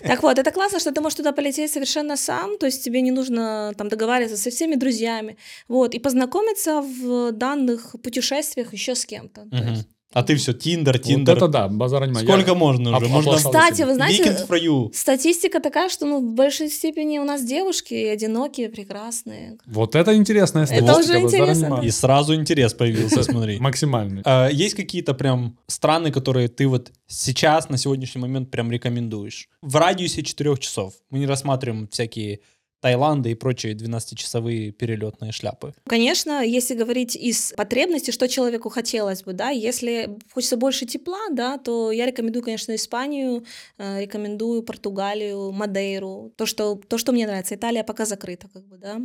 Так 0.07 0.23
вот, 0.23 0.39
это 0.39 0.51
классно, 0.51 0.79
что 0.79 0.91
ты 0.91 1.01
можешь 1.01 1.17
туда 1.17 1.31
полететь 1.31 1.71
совершенно 1.71 2.15
сам, 2.17 2.57
то 2.57 2.67
есть 2.67 2.83
тебе 2.83 3.01
не 3.01 3.11
нужно 3.11 3.73
там 3.77 3.89
договариваться 3.89 4.37
со 4.37 4.49
всеми 4.49 4.75
друзьями, 4.75 5.37
вот, 5.67 5.93
и 5.95 5.99
познакомиться 5.99 6.81
в 6.81 7.31
данных 7.31 7.95
путешествиях 8.03 8.73
еще 8.73 8.95
с 8.95 9.05
кем-то. 9.05 9.47
Есть- 9.51 9.87
А 10.13 10.23
ты 10.23 10.35
все, 10.37 10.53
Тиндер, 10.53 10.93
Вот 10.93 11.03
Тиндер. 11.03 11.35
это 11.37 11.47
да, 11.49 11.67
базар 11.67 12.07
не 12.07 12.15
Сколько 12.15 12.55
можно 12.55 12.95
уже? 12.95 13.05
Об- 13.05 13.11
Можно 13.11 13.31
оплошал 13.33 13.51
Кстати, 13.51 13.81
вы 13.81 13.93
знаете, 13.93 14.23
Weekend 14.23 14.47
for 14.47 14.57
you. 14.59 14.89
статистика 14.93 15.59
такая, 15.59 15.89
что 15.89 16.05
ну, 16.05 16.21
в 16.21 16.33
большей 16.33 16.69
степени 16.69 17.19
у 17.19 17.25
нас 17.25 17.43
девушки 17.43 17.93
одинокие, 17.93 18.69
прекрасные. 18.69 19.57
Вот 19.65 19.95
это 19.95 20.15
интересная 20.15 20.63
Это 20.63 20.73
статистика. 20.77 20.99
уже 20.99 21.21
базара 21.23 21.43
интересно, 21.43 21.65
нема. 21.65 21.83
И 21.83 21.91
сразу 21.91 22.35
интерес 22.35 22.73
появился, 22.73 23.21
смотри. 23.31 23.59
Максимальный. 23.59 24.21
А, 24.25 24.47
Есть 24.47 24.75
какие-то 24.75 25.13
прям 25.13 25.57
страны, 25.67 26.11
которые 26.11 26.47
ты 26.47 26.67
вот 26.67 26.91
сейчас, 27.07 27.69
на 27.69 27.77
сегодняшний 27.77 28.21
момент 28.21 28.49
прям 28.49 28.71
рекомендуешь? 28.71 29.49
В 29.61 29.75
радиусе 29.75 30.23
4 30.23 30.55
часов. 30.57 30.93
Мы 31.09 31.19
не 31.19 31.25
рассматриваем 31.27 31.87
всякие 31.89 32.39
Таиланды 32.87 33.31
и 33.31 33.35
прочие 33.35 33.73
12-часовые 33.73 34.71
перелетные 34.71 35.33
шляпы. 35.33 35.73
Конечно, 35.87 36.41
если 36.41 36.73
говорить 36.73 37.17
из 37.17 37.51
потребностей, 37.51 38.13
что 38.13 38.29
человеку 38.29 38.69
хотелось 38.69 39.23
бы, 39.23 39.33
да, 39.33 39.49
если 39.49 40.17
хочется 40.33 40.55
больше 40.55 40.85
тепла, 40.85 41.19
да, 41.31 41.57
то 41.57 41.91
я 41.91 42.05
рекомендую, 42.05 42.43
конечно, 42.43 42.73
Испанию, 42.73 43.43
э, 43.77 44.03
рекомендую 44.03 44.63
Португалию, 44.63 45.51
Мадейру, 45.51 46.31
то, 46.37 46.45
что, 46.45 46.75
то, 46.75 46.97
что 46.97 47.11
мне 47.11 47.27
нравится. 47.27 47.55
Италия 47.55 47.83
пока 47.83 48.05
закрыта, 48.05 48.47
как 48.53 48.65
бы, 48.65 48.77
да. 48.77 49.01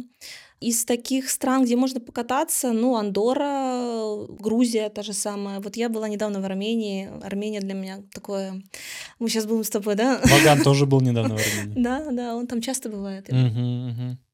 Из 0.62 0.85
таких 0.85 1.31
стран, 1.31 1.64
где 1.64 1.76
можно 1.76 2.00
покататься, 2.00 2.73
ну, 2.73 2.95
Андора, 2.95 4.26
Грузия 4.40 4.88
та 4.90 5.02
же 5.02 5.12
самая. 5.12 5.61
Вот 5.61 5.76
я 5.76 5.88
была 5.88 6.09
недавно 6.09 6.40
в 6.40 6.45
Армении. 6.45 7.11
Армения 7.23 7.61
для 7.61 7.75
меня 7.75 7.99
такое... 8.14 8.62
Мы 9.19 9.28
сейчас 9.28 9.47
будем 9.47 9.64
с 9.64 9.71
тобой, 9.71 9.97
да? 9.97 10.21
Ваган 10.25 10.62
тоже 10.62 10.87
был 10.87 11.00
недавно 11.09 11.37
в 11.37 11.40
Армении. 11.40 11.83
Да, 11.83 12.11
да, 12.11 12.37
он 12.37 12.47
там 12.47 12.61
часто 12.61 12.88
бывает. 12.88 13.28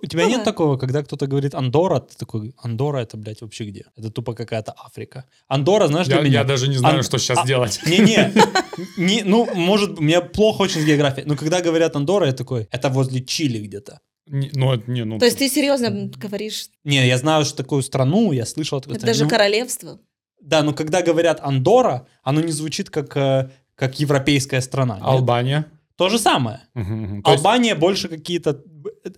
У 0.00 0.06
тебя 0.06 0.26
нет 0.26 0.44
такого, 0.44 0.76
когда 0.76 1.02
кто-то 1.02 1.26
говорит 1.26 1.54
Андора, 1.54 2.00
ты 2.00 2.16
такой, 2.16 2.54
Андора 2.58 2.98
это, 2.98 3.16
блядь, 3.16 3.40
вообще 3.40 3.64
где? 3.64 3.86
Это 3.96 4.10
тупо 4.10 4.34
какая-то 4.34 4.74
Африка. 4.76 5.24
Андора, 5.48 5.88
знаешь, 5.88 6.06
для 6.06 6.16
Я, 6.16 6.22
меня... 6.22 6.32
я 6.40 6.44
даже 6.44 6.68
не 6.68 6.76
знаю, 6.76 7.02
что 7.02 7.18
сейчас 7.18 7.38
а- 7.38 7.46
делать. 7.46 7.80
Не-не, 7.86 8.32
не, 8.96 9.22
ну, 9.24 9.48
может, 9.54 9.98
меня 9.98 10.20
плохо 10.20 10.62
очень 10.62 10.82
с 10.82 10.84
географией, 10.84 11.26
но 11.26 11.36
когда 11.36 11.60
говорят 11.60 11.96
Андора, 11.96 12.26
я 12.26 12.32
такой, 12.32 12.68
это 12.70 12.90
возле 12.90 13.24
Чили 13.24 13.58
где-то. 13.58 14.00
Не- 14.28 14.50
Ну, 14.54 14.82
не, 14.86 15.04
ну... 15.04 15.18
То 15.18 15.24
есть 15.26 15.38
ты 15.38 15.48
серьезно 15.48 15.90
говоришь, 16.16 16.68
Не, 16.84 17.06
я 17.06 17.18
знаю, 17.18 17.44
что 17.44 17.56
такую 17.56 17.82
страну, 17.82 18.32
я 18.32 18.44
слышал 18.46 18.78
это 18.78 18.98
даже 19.06 19.24
Ну, 19.24 19.30
королевство? 19.30 19.98
Да, 20.40 20.62
но 20.62 20.72
когда 20.72 21.02
говорят 21.02 21.40
Андора, 21.42 22.06
оно 22.22 22.40
не 22.40 22.52
звучит 22.52 22.90
как, 22.90 23.16
э, 23.16 23.50
как 23.74 23.98
европейская 24.00 24.60
страна. 24.60 24.94
нет? 24.96 25.04
Албания. 25.04 25.66
То 25.96 26.08
же 26.08 26.18
самое. 26.18 26.60
Мгм, 26.74 26.94
мгм. 27.02 27.22
То 27.22 27.32
есть- 27.32 27.44
Албания 27.44 27.74
больше 27.74 28.08
какие-то... 28.08 28.62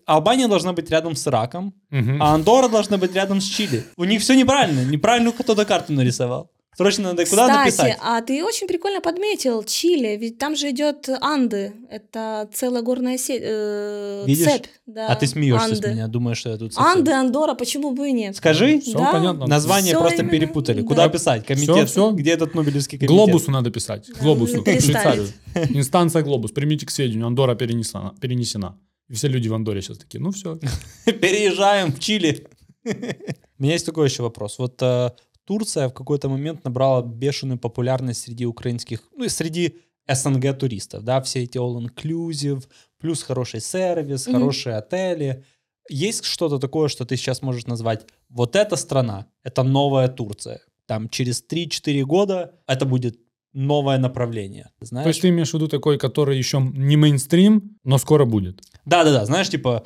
Албания 0.06 0.48
должна 0.48 0.72
быть 0.72 0.90
рядом 0.90 1.14
с 1.14 1.26
Ираком, 1.28 1.74
Мгм. 1.90 2.22
а 2.22 2.34
Андора 2.34 2.68
должна 2.68 2.96
быть 2.96 3.14
рядом 3.14 3.40
с 3.40 3.44
Чили. 3.44 3.84
У 3.96 4.04
них 4.04 4.20
все 4.22 4.34
неправильно. 4.34 4.84
Неправильно 4.84 5.32
кто-то 5.32 5.64
карту 5.66 5.92
нарисовал. 5.92 6.50
Срочно 6.76 7.04
надо 7.10 7.26
куда 7.26 7.48
Кстати, 7.48 7.58
написать? 7.66 7.98
а 8.00 8.22
ты 8.22 8.42
очень 8.44 8.66
прикольно 8.66 9.00
подметил 9.00 9.62
Чили, 9.64 10.16
ведь 10.16 10.38
там 10.38 10.54
же 10.56 10.70
идет 10.70 11.08
Анды, 11.20 11.72
это 11.90 12.48
целая 12.54 12.82
горная 12.82 13.18
сеть, 13.18 13.42
э, 13.44 14.24
Видишь? 14.26 14.46
цепь. 14.46 14.66
Да, 14.86 15.08
А 15.08 15.16
ты 15.16 15.26
смеешься 15.26 15.68
с 15.68 15.72
Анды. 15.72 15.90
меня, 15.90 16.06
думаешь, 16.06 16.38
что 16.38 16.50
я 16.50 16.56
тут 16.56 16.72
совсем- 16.72 16.90
Анды, 16.98 17.10
Андора, 17.12 17.54
почему 17.54 17.90
бы 17.92 18.08
и 18.08 18.12
нет? 18.12 18.36
Скажи, 18.36 18.80
Все 18.80 18.92
Да. 18.96 19.12
понятно. 19.12 19.46
название 19.46 19.92
Всё 19.94 20.00
просто 20.00 20.22
именно, 20.22 20.30
перепутали. 20.30 20.80
да. 20.80 20.86
Куда 20.86 21.08
писать? 21.08 21.44
Комитет, 21.44 21.76
Всё, 21.76 21.86
всё. 21.86 22.10
где 22.12 22.30
этот 22.30 22.54
Нобелевский 22.54 22.98
комитет? 22.98 23.14
Глобусу 23.16 23.50
надо 23.50 23.70
писать. 23.70 24.08
Глобусу. 24.20 24.64
Швейцарию. 24.64 25.26
Инстанция 25.70 26.22
Глобус. 26.22 26.52
Примите 26.52 26.86
к 26.86 26.90
сведению. 26.90 27.26
Андора 27.26 27.56
перенесена. 27.56 28.14
перенесена. 28.20 28.78
И 29.08 29.14
все 29.14 29.26
люди 29.28 29.48
в 29.48 29.54
Андоре 29.54 29.82
сейчас 29.82 29.98
такие, 29.98 30.20
ну 30.20 30.30
все. 30.30 30.58
Переезжаем 31.04 31.92
в 31.92 31.98
Чили. 31.98 32.46
У 32.84 33.62
меня 33.62 33.72
есть 33.74 33.84
такой 33.86 34.06
еще 34.08 34.22
вопрос. 34.22 34.58
Вот 34.58 34.80
э, 34.80 35.10
Турция 35.50 35.88
в 35.88 35.92
какой-то 35.94 36.28
момент 36.28 36.64
набрала 36.64 37.02
бешеную 37.02 37.58
популярность 37.58 38.22
среди 38.22 38.46
украинских, 38.46 39.00
ну 39.16 39.24
и 39.24 39.28
среди 39.28 39.74
СНГ 40.08 40.56
туристов, 40.56 41.02
да, 41.02 41.20
все 41.20 41.42
эти 41.42 41.58
all-inclusive, 41.58 42.62
плюс 43.00 43.24
хороший 43.24 43.60
сервис, 43.60 44.28
Мгм. 44.28 44.36
хорошие 44.38 44.76
отели. 44.76 45.42
Есть 45.88 46.24
что-то 46.24 46.58
такое, 46.60 46.86
что 46.88 47.04
ты 47.04 47.16
сейчас 47.16 47.42
можешь 47.42 47.66
назвать, 47.66 48.06
вот 48.28 48.54
эта 48.54 48.76
страна, 48.76 49.26
это 49.42 49.64
новая 49.64 50.06
Турция. 50.06 50.60
Там 50.86 51.08
через 51.08 51.42
3-4 51.42 52.04
года 52.04 52.52
это 52.68 52.86
будет 52.86 53.18
новое 53.52 53.98
направление. 53.98 54.70
Знаешь? 54.80 55.04
То 55.04 55.08
есть 55.08 55.20
ты 55.22 55.28
имеешь 55.30 55.50
в 55.50 55.54
виду 55.54 55.66
такой, 55.66 55.98
который 55.98 56.38
еще 56.38 56.60
не 56.60 56.96
мейнстрим, 56.96 57.76
но 57.82 57.98
скоро 57.98 58.24
будет. 58.24 58.62
Да-да-да, 58.86 59.24
знаешь, 59.26 59.48
типа 59.48 59.82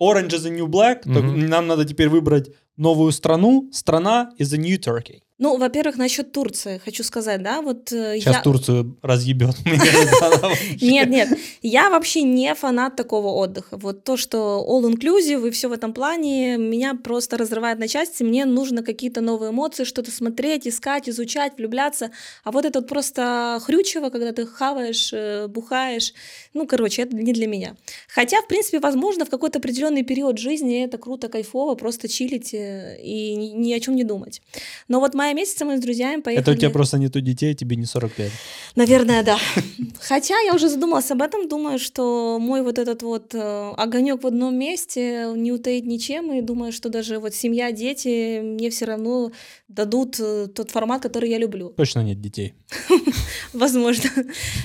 Orange 0.00 0.28
is 0.30 0.44
the 0.46 0.56
new 0.56 0.68
black, 0.68 1.00
Мгм. 1.06 1.46
нам 1.48 1.66
надо 1.66 1.84
теперь 1.84 2.08
выбрать 2.08 2.50
новую 2.78 3.12
страну, 3.12 3.68
страна 3.72 4.30
is 4.38 4.50
the 4.50 4.58
new 4.58 4.78
Turkey. 4.78 5.20
Ну, 5.38 5.56
во-первых, 5.56 5.96
насчет 5.96 6.32
Турции, 6.32 6.80
хочу 6.84 7.04
сказать, 7.04 7.42
да, 7.42 7.62
вот 7.62 7.92
э, 7.92 8.18
Сейчас 8.18 8.36
я... 8.36 8.42
Турцию 8.42 8.98
разъебет. 9.02 9.54
Нет, 10.80 11.08
нет, 11.08 11.38
я 11.62 11.90
вообще 11.90 12.22
не 12.22 12.52
фанат 12.56 12.96
такого 12.96 13.28
отдыха. 13.28 13.76
Вот 13.76 14.02
то, 14.02 14.16
что 14.16 14.66
all-inclusive 14.68 15.46
и 15.46 15.50
все 15.52 15.68
в 15.68 15.72
этом 15.72 15.92
плане, 15.92 16.56
меня 16.56 16.94
просто 16.94 17.36
разрывает 17.36 17.78
на 17.78 17.86
части. 17.86 18.24
Мне 18.24 18.46
нужно 18.46 18.82
какие-то 18.82 19.20
новые 19.20 19.50
эмоции, 19.50 19.84
что-то 19.84 20.10
смотреть, 20.10 20.66
искать, 20.66 21.08
изучать, 21.08 21.56
влюбляться. 21.56 22.10
А 22.42 22.50
вот 22.50 22.64
это 22.64 22.80
вот 22.80 22.88
просто 22.88 23.60
хрючево, 23.62 24.10
когда 24.10 24.32
ты 24.32 24.44
хаваешь, 24.44 25.12
э, 25.12 25.46
бухаешь. 25.46 26.14
Ну, 26.52 26.66
короче, 26.66 27.02
это 27.02 27.14
не 27.14 27.32
для 27.32 27.46
меня. 27.46 27.76
Хотя, 28.08 28.42
в 28.42 28.48
принципе, 28.48 28.80
возможно, 28.80 29.24
в 29.24 29.30
какой-то 29.30 29.60
определенный 29.60 30.02
период 30.02 30.38
жизни 30.38 30.82
это 30.82 30.98
круто, 30.98 31.28
кайфово, 31.28 31.76
просто 31.76 32.08
чилить 32.08 32.54
э, 32.54 32.98
и 33.02 33.36
ни, 33.36 33.72
о 33.72 33.80
чем 33.80 33.94
не 33.94 34.04
думать. 34.04 34.42
Но 34.88 34.98
вот 34.98 35.14
мая 35.28 35.34
месяца 35.34 35.64
мы 35.64 35.76
с 35.76 35.80
друзьями 35.80 36.22
поехали... 36.22 36.42
Это 36.42 36.52
у 36.52 36.54
тебя 36.54 36.70
просто 36.70 36.98
нету 36.98 37.20
детей, 37.20 37.54
тебе 37.54 37.76
не 37.76 37.84
45. 37.84 38.30
Наверное, 38.76 39.22
да. 39.22 39.38
Хотя 40.00 40.38
я 40.40 40.54
уже 40.54 40.68
задумалась 40.68 41.10
об 41.10 41.20
этом, 41.20 41.48
думаю, 41.48 41.78
что 41.78 42.38
мой 42.40 42.62
вот 42.62 42.78
этот 42.78 43.02
вот 43.02 43.34
огонек 43.34 44.22
в 44.22 44.26
одном 44.26 44.56
месте 44.56 45.26
не 45.36 45.52
утаить 45.52 45.84
ничем, 45.84 46.32
и 46.32 46.40
думаю, 46.40 46.72
что 46.72 46.88
даже 46.88 47.18
вот 47.18 47.34
семья, 47.34 47.72
дети 47.72 48.40
мне 48.40 48.70
все 48.70 48.86
равно 48.86 49.30
дадут 49.68 50.16
э, 50.18 50.46
тот 50.54 50.70
формат, 50.70 51.02
который 51.02 51.28
я 51.28 51.38
люблю. 51.38 51.68
Точно 51.76 52.00
нет 52.02 52.20
детей. 52.22 52.54
Возможно. 53.52 54.08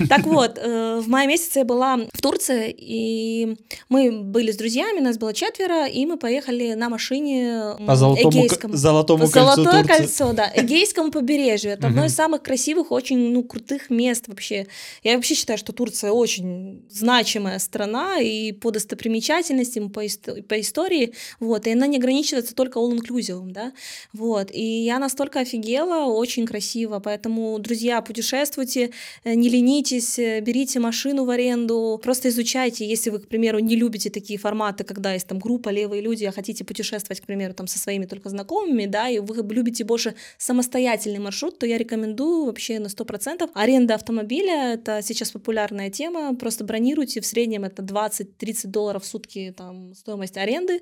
Так 0.08 0.24
вот, 0.26 0.58
э, 0.58 1.00
в 1.00 1.08
мае 1.08 1.28
месяце 1.28 1.58
я 1.60 1.64
была 1.64 1.98
в 2.12 2.22
Турции, 2.22 2.74
и 2.76 3.56
мы 3.90 4.10
были 4.22 4.50
с 4.50 4.56
друзьями, 4.56 5.00
нас 5.00 5.18
было 5.18 5.34
четверо, 5.34 5.86
и 5.86 6.06
мы 6.06 6.16
поехали 6.16 6.72
на 6.74 6.88
машине 6.88 7.74
По 7.86 7.96
золотому, 7.96 8.30
к- 8.30 8.34
эгейскому. 8.36 8.74
золотому 8.76 9.24
кольцу 9.28 9.40
Золотое 9.40 9.82
Турции. 9.82 9.96
кольцо, 9.98 10.32
да, 10.32 10.46
Эгейскому 10.56 11.10
побережью. 11.10 11.72
Это 11.72 11.88
одно 11.88 12.04
из 12.04 12.14
самых 12.14 12.42
красивых, 12.42 12.92
очень 12.92 13.32
ну, 13.32 13.42
крутых 13.42 13.90
мест 13.90 14.28
вообще. 14.28 14.66
Я 15.02 15.16
вообще 15.16 15.34
считаю, 15.34 15.58
что 15.58 15.72
Турция 15.72 16.12
очень 16.12 16.84
значимая 16.90 17.58
страна 17.58 18.20
и 18.20 18.52
по 18.52 18.70
достопримечательностям, 18.70 19.90
по, 19.90 20.04
ист- 20.04 20.42
по 20.42 20.60
истории, 20.60 21.14
вот, 21.40 21.66
и 21.66 21.72
она 21.72 21.86
не 21.86 21.98
ограничивается 21.98 22.54
только 22.54 22.78
all-inclusive, 22.78 23.50
да, 23.50 23.72
вот, 24.12 24.50
и 24.52 24.62
я 24.62 24.98
настолько 24.98 25.40
офигела, 25.40 26.04
очень 26.06 26.46
красиво, 26.46 27.00
поэтому, 27.00 27.58
друзья, 27.58 28.00
путешествуйте, 28.00 28.90
э, 29.24 29.34
не 29.34 29.48
ленитесь, 29.48 30.18
э, 30.18 30.40
берите 30.40 30.78
машину 30.80 31.24
в 31.24 31.30
аренду, 31.30 32.00
просто 32.02 32.28
изучайте, 32.28 32.86
если 32.86 33.10
вы, 33.10 33.18
к 33.18 33.28
примеру, 33.28 33.58
не 33.58 33.76
любите 33.76 34.10
такие 34.10 34.38
форматы, 34.38 34.84
когда 34.84 35.12
есть 35.12 35.26
там 35.26 35.38
группа 35.38 35.70
левые 35.70 36.02
люди, 36.02 36.24
а 36.24 36.32
хотите 36.32 36.64
путешествовать, 36.64 37.20
к 37.20 37.26
примеру, 37.26 37.54
там 37.54 37.66
со 37.66 37.78
своими 37.78 38.06
только 38.06 38.28
знакомыми, 38.28 38.86
да, 38.86 39.08
и 39.08 39.18
вы 39.18 39.42
любите 39.54 39.84
больше 39.84 40.14
самостоятельный 40.44 41.20
маршрут, 41.20 41.58
то 41.58 41.66
я 41.66 41.78
рекомендую 41.78 42.44
вообще 42.44 42.78
на 42.78 42.88
100%. 42.88 43.50
Аренда 43.54 43.94
автомобиля— 43.94 44.74
это 44.74 45.00
сейчас 45.02 45.30
популярная 45.30 45.90
тема, 45.90 46.36
просто 46.36 46.64
бронируйте, 46.64 47.20
в 47.20 47.26
среднем 47.26 47.64
это 47.64 47.82
20-30 47.82 48.66
долларов 48.66 49.04
в 49.04 49.06
сутки 49.06 49.54
там 49.56 49.94
стоимость 49.94 50.36
аренды, 50.36 50.80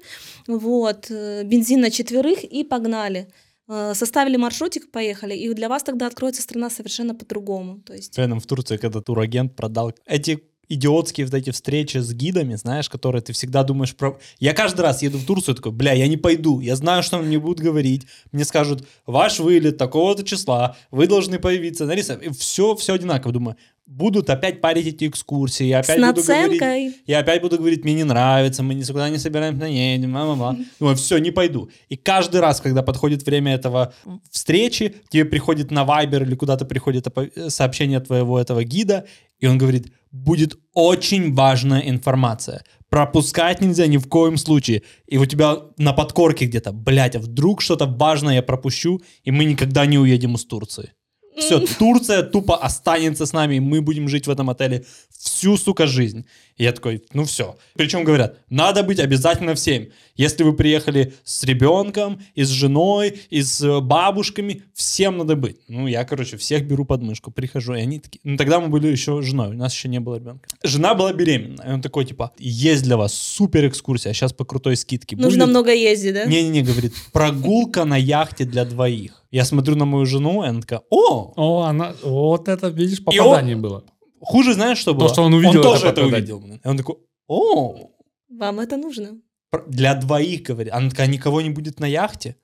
вот, 0.48 1.10
э, 1.10 1.44
бензин 1.44 1.80
на 1.80 1.90
четверых 1.90 2.42
и 2.42 2.64
погнали. 2.64 3.28
Э, 3.68 3.94
Составили 3.94 4.36
маршрутик, 4.36 4.90
поехали, 4.90 5.34
и 5.34 5.54
для 5.54 5.68
вас 5.68 5.84
тогда 5.84 6.08
откроется 6.08 6.42
страна 6.42 6.68
совершенно 6.68 7.14
по-другому. 7.14 7.80
То 7.82 7.94
есть 7.94 8.18
Рядом 8.18 8.40
в 8.40 8.46
Турции, 8.46 8.78
когда 8.78 9.00
турагент 9.00 9.54
продал 9.54 9.92
эти 10.06 10.42
идиотские 10.68 11.26
вот 11.26 11.34
эти 11.34 11.50
встречи 11.50 11.98
с 11.98 12.12
гидами, 12.12 12.54
знаешь, 12.54 12.88
которые 12.88 13.22
ты 13.22 13.32
всегда 13.32 13.62
думаешь 13.62 13.94
про... 13.94 14.18
Я 14.38 14.52
каждый 14.52 14.80
раз 14.80 15.02
еду 15.02 15.18
в 15.18 15.24
Турцию, 15.24 15.54
такой, 15.54 15.72
бля, 15.72 15.92
я 15.92 16.08
не 16.08 16.16
пойду, 16.16 16.60
я 16.60 16.76
знаю, 16.76 17.02
что 17.02 17.18
мне 17.18 17.38
будут 17.38 17.60
говорить, 17.60 18.06
мне 18.32 18.44
скажут, 18.44 18.86
ваш 19.06 19.38
вылет 19.38 19.76
такого-то 19.76 20.24
числа, 20.24 20.76
вы 20.90 21.06
должны 21.06 21.38
появиться 21.38 21.84
на 21.84 21.92
и 21.92 22.30
все, 22.30 22.74
все 22.74 22.94
одинаково, 22.94 23.32
думаю, 23.32 23.56
будут 23.86 24.30
опять 24.30 24.60
парить 24.60 24.86
эти 24.86 25.08
экскурсии, 25.08 25.66
я 25.66 25.82
с 25.82 25.90
опять 25.90 26.14
буду 26.14 26.26
говорить, 26.26 26.96
я 27.06 27.18
опять 27.18 27.42
буду 27.42 27.58
говорить, 27.58 27.84
мне 27.84 27.94
не 27.94 28.04
нравится, 28.04 28.62
мы 28.62 28.74
никуда 28.74 29.10
не 29.10 29.18
собираемся, 29.18 29.68
не 29.68 29.94
едем, 29.94 30.12
ма-ма-ма. 30.12 30.58
Думаю, 30.78 30.96
все, 30.96 31.18
не 31.18 31.30
пойду. 31.30 31.70
И 31.88 31.96
каждый 31.96 32.40
раз, 32.40 32.60
когда 32.60 32.82
подходит 32.82 33.24
время 33.26 33.54
этого 33.54 33.92
встречи, 34.30 34.94
тебе 35.10 35.24
приходит 35.24 35.70
на 35.70 35.84
Viber 35.84 36.22
или 36.22 36.34
куда-то 36.34 36.64
приходит 36.64 37.06
сообщение 37.48 38.00
твоего 38.00 38.40
этого 38.40 38.64
гида, 38.64 39.06
И 39.42 39.46
он 39.48 39.58
говорит, 39.58 39.92
будет 40.12 40.56
очень 40.72 41.34
важная 41.34 41.80
информация. 41.80 42.64
Пропускать 42.88 43.60
нельзя 43.60 43.88
ни 43.88 43.96
в 43.96 44.06
коем 44.08 44.36
случае. 44.36 44.82
И 45.08 45.18
у 45.18 45.26
тебя 45.26 45.56
на 45.78 45.92
подкорке 45.92 46.46
где-то, 46.46 46.72
блядь, 46.72 47.16
а 47.16 47.18
вдруг 47.18 47.60
что-то 47.60 47.86
важное 47.86 48.36
я 48.36 48.42
пропущу, 48.42 49.00
и 49.24 49.32
мы 49.32 49.44
никогда 49.44 49.84
не 49.84 49.98
уедем 49.98 50.36
из 50.36 50.44
Турции. 50.44 50.92
Все, 51.36 51.58
Турция 51.58 52.22
тупо 52.22 52.56
останется 52.56 53.26
с 53.26 53.32
нами, 53.32 53.56
и 53.56 53.60
мы 53.60 53.80
будем 53.80 54.08
жить 54.08 54.26
в 54.26 54.30
этом 54.30 54.48
отеле 54.48 54.84
всю, 55.22 55.56
сука, 55.56 55.86
жизнь. 55.86 56.26
И 56.56 56.64
я 56.64 56.72
такой, 56.72 57.02
ну 57.12 57.24
все. 57.24 57.56
Причем 57.74 58.04
говорят, 58.04 58.38
надо 58.50 58.82
быть 58.82 58.98
обязательно 58.98 59.54
всем. 59.54 59.86
Если 60.16 60.42
вы 60.42 60.52
приехали 60.52 61.14
с 61.24 61.44
ребенком, 61.44 62.20
и 62.34 62.42
с 62.42 62.48
женой, 62.48 63.20
и 63.30 63.40
с 63.40 63.60
э, 63.62 63.80
бабушками, 63.80 64.62
всем 64.74 65.18
надо 65.18 65.36
быть. 65.36 65.58
Ну, 65.68 65.86
я, 65.86 66.04
короче, 66.04 66.36
всех 66.36 66.66
беру 66.66 66.84
под 66.84 67.02
мышку, 67.02 67.30
прихожу, 67.30 67.74
и 67.74 67.80
они 67.80 68.00
такие... 68.00 68.20
Ну, 68.24 68.36
тогда 68.36 68.60
мы 68.60 68.68
были 68.68 68.88
еще 68.88 69.22
женой, 69.22 69.48
у 69.50 69.58
нас 69.58 69.72
еще 69.72 69.88
не 69.88 70.00
было 70.00 70.16
ребенка. 70.16 70.48
Жена 70.64 70.94
была 70.94 71.12
беременна, 71.12 71.62
и 71.62 71.72
он 71.72 71.80
такой, 71.80 72.04
типа, 72.04 72.32
есть 72.38 72.82
для 72.82 72.96
вас 72.96 73.14
супер 73.14 73.68
экскурсия, 73.68 74.12
сейчас 74.12 74.32
по 74.32 74.44
крутой 74.44 74.76
скидке 74.76 75.16
Нужно 75.16 75.46
будет». 75.46 75.50
много 75.50 75.72
ездить, 75.72 76.14
да? 76.14 76.24
Не-не-не, 76.24 76.62
говорит, 76.62 76.94
прогулка 77.12 77.84
на 77.84 77.96
яхте 77.96 78.44
для 78.44 78.64
двоих. 78.64 79.24
Я 79.30 79.44
смотрю 79.44 79.76
на 79.76 79.84
мою 79.84 80.04
жену, 80.04 80.44
и 80.44 80.48
она 80.48 80.60
такая, 80.60 80.82
о, 80.90 81.32
О, 81.36 81.62
она, 81.62 81.94
вот 82.02 82.48
это, 82.48 82.68
видишь, 82.68 82.98
И 82.98 83.02
попадание 83.02 83.56
было. 83.56 83.84
Хуже 84.22 84.54
знаешь, 84.54 84.78
что 84.78 84.94
было? 84.94 85.08
что 85.08 85.22
он 85.22 85.34
увидел 85.34 85.60
это 85.60 85.62
тоже 85.62 85.86
это 85.88 86.04
увидел. 86.04 86.42
И 86.44 86.68
он 86.68 86.76
такой, 86.76 86.96
о, 87.28 87.90
Вам 88.28 88.60
это 88.60 88.76
нужно. 88.76 89.18
для 89.66 89.94
двоих, 89.94 90.42
говорит. 90.42 90.72
Она 90.72 90.90
такая, 90.90 91.06
никого 91.06 91.40
не 91.42 91.50
будет 91.50 91.80
на 91.80 91.86
яхте? 91.86 92.36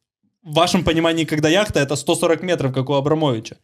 В 0.43 0.55
вашем 0.55 0.85
понимании, 0.85 1.25
когда 1.25 1.49
яхта, 1.49 1.81
это 1.81 1.97
140 1.97 2.43
метров, 2.43 2.73
как 2.73 2.91
у 2.91 2.95
Абрамовича. 2.95 3.57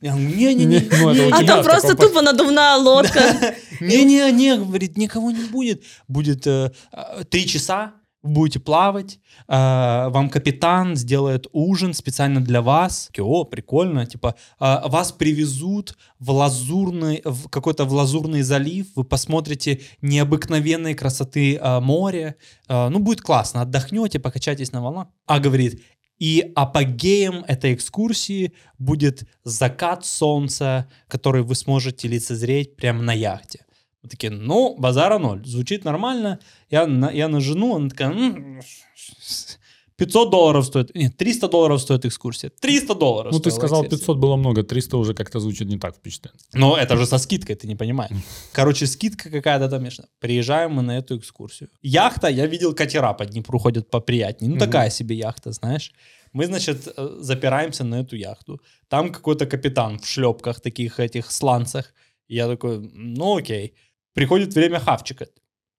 Я 0.00 0.12
говорю, 0.12 0.28
не-не-не, 0.28 0.80
Не, 0.80 0.88
ну, 1.00 1.10
это 1.10 1.36
А 1.36 1.44
там 1.44 1.64
просто 1.64 1.88
таком 1.88 2.08
тупо 2.08 2.22
надувная 2.22 2.76
лодка. 2.76 3.20
Не-не-не, 3.80 4.56
говорит, 4.56 4.96
никого 4.96 5.30
не 5.30 5.44
будет. 5.44 5.84
Будет 6.08 6.46
э, 6.46 6.72
э, 6.92 7.24
три 7.24 7.46
часа, 7.46 7.94
вы 8.26 8.32
будете 8.32 8.60
плавать, 8.60 9.18
э, 9.48 10.08
вам 10.08 10.28
капитан 10.28 10.96
сделает 10.96 11.46
ужин 11.52 11.94
специально 11.94 12.40
для 12.40 12.62
вас. 12.62 13.06
Такие, 13.06 13.24
О, 13.24 13.44
прикольно, 13.44 14.06
типа, 14.06 14.34
э, 14.60 14.88
вас 14.88 15.12
привезут 15.12 15.96
в 16.18 16.30
лазурный, 16.30 17.22
в 17.24 17.48
какой-то 17.48 17.84
в 17.84 17.92
лазурный 17.92 18.42
залив, 18.42 18.86
вы 18.94 19.04
посмотрите 19.04 19.80
необыкновенной 20.02 20.94
красоты 20.94 21.56
э, 21.56 21.80
море, 21.80 22.36
Э, 22.68 22.88
ну, 22.88 22.98
будет 22.98 23.20
классно, 23.20 23.62
отдохнете, 23.62 24.18
покачайтесь 24.18 24.72
на 24.72 24.82
волнах. 24.82 25.08
А 25.26 25.38
говорит, 25.38 25.82
и 26.18 26.52
апогеем 26.54 27.44
этой 27.46 27.74
экскурсии 27.74 28.52
будет 28.78 29.24
закат 29.44 30.06
солнца, 30.06 30.88
который 31.08 31.42
вы 31.42 31.54
сможете 31.54 32.08
лицезреть 32.08 32.76
прямо 32.76 33.02
на 33.02 33.12
яхте. 33.12 33.65
Мы 34.06 34.10
такие, 34.10 34.30
ну, 34.30 34.76
базара 34.78 35.18
ноль, 35.18 35.44
звучит 35.44 35.84
нормально. 35.84 36.38
Я 36.70 36.86
на, 36.86 37.10
я 37.10 37.26
на 37.28 37.40
жену, 37.40 37.74
она 37.74 37.88
такая, 37.88 38.10
«М, 38.12 38.60
500 39.96 40.30
долларов 40.30 40.64
стоит, 40.66 40.94
нет, 40.94 41.16
300 41.16 41.48
долларов 41.48 41.80
стоит 41.80 42.04
экскурсия. 42.04 42.50
300 42.60 42.94
долларов 42.94 43.32
Ну, 43.32 43.40
ты 43.40 43.50
сказал, 43.50 43.82
экскурсия. 43.82 43.98
500 43.98 44.18
было 44.18 44.36
много, 44.36 44.62
300 44.62 44.96
уже 44.98 45.14
как-то 45.14 45.40
звучит 45.40 45.68
не 45.68 45.78
так 45.78 45.96
впечатляет. 45.96 46.36
Но 46.54 46.76
это 46.76 46.96
же 46.96 47.06
со 47.06 47.18
скидкой, 47.18 47.56
ты 47.56 47.66
не 47.66 47.74
понимаешь. 47.76 48.12
Короче, 48.52 48.86
скидка 48.86 49.30
какая-то 49.30 49.68
там. 49.68 49.78
конечно. 49.80 50.04
Приезжаем 50.20 50.72
мы 50.72 50.82
на 50.82 50.98
эту 50.98 51.16
экскурсию. 51.16 51.68
Яхта, 51.82 52.28
я 52.28 52.46
видел 52.46 52.74
катера 52.74 53.12
по 53.14 53.24
Днепру 53.24 53.58
ходят 53.58 53.90
поприятнее. 53.90 54.50
Ну, 54.50 54.56
Мгм. 54.56 54.64
такая 54.66 54.90
себе 54.90 55.16
яхта, 55.16 55.50
знаешь. 55.52 55.92
Мы, 56.32 56.46
значит, 56.46 56.86
э, 56.96 57.16
запираемся 57.20 57.82
на 57.84 58.00
эту 58.00 58.16
яхту. 58.16 58.60
Там 58.88 59.10
какой-то 59.12 59.46
капитан 59.46 59.98
в 59.98 60.06
шлепках 60.06 60.60
таких 60.60 61.00
этих 61.00 61.32
сланцах. 61.32 61.94
Я 62.28 62.48
такой, 62.48 62.80
ну 62.94 63.36
окей. 63.36 63.72
Приходит 64.16 64.54
время 64.54 64.80
хавчика. 64.80 65.26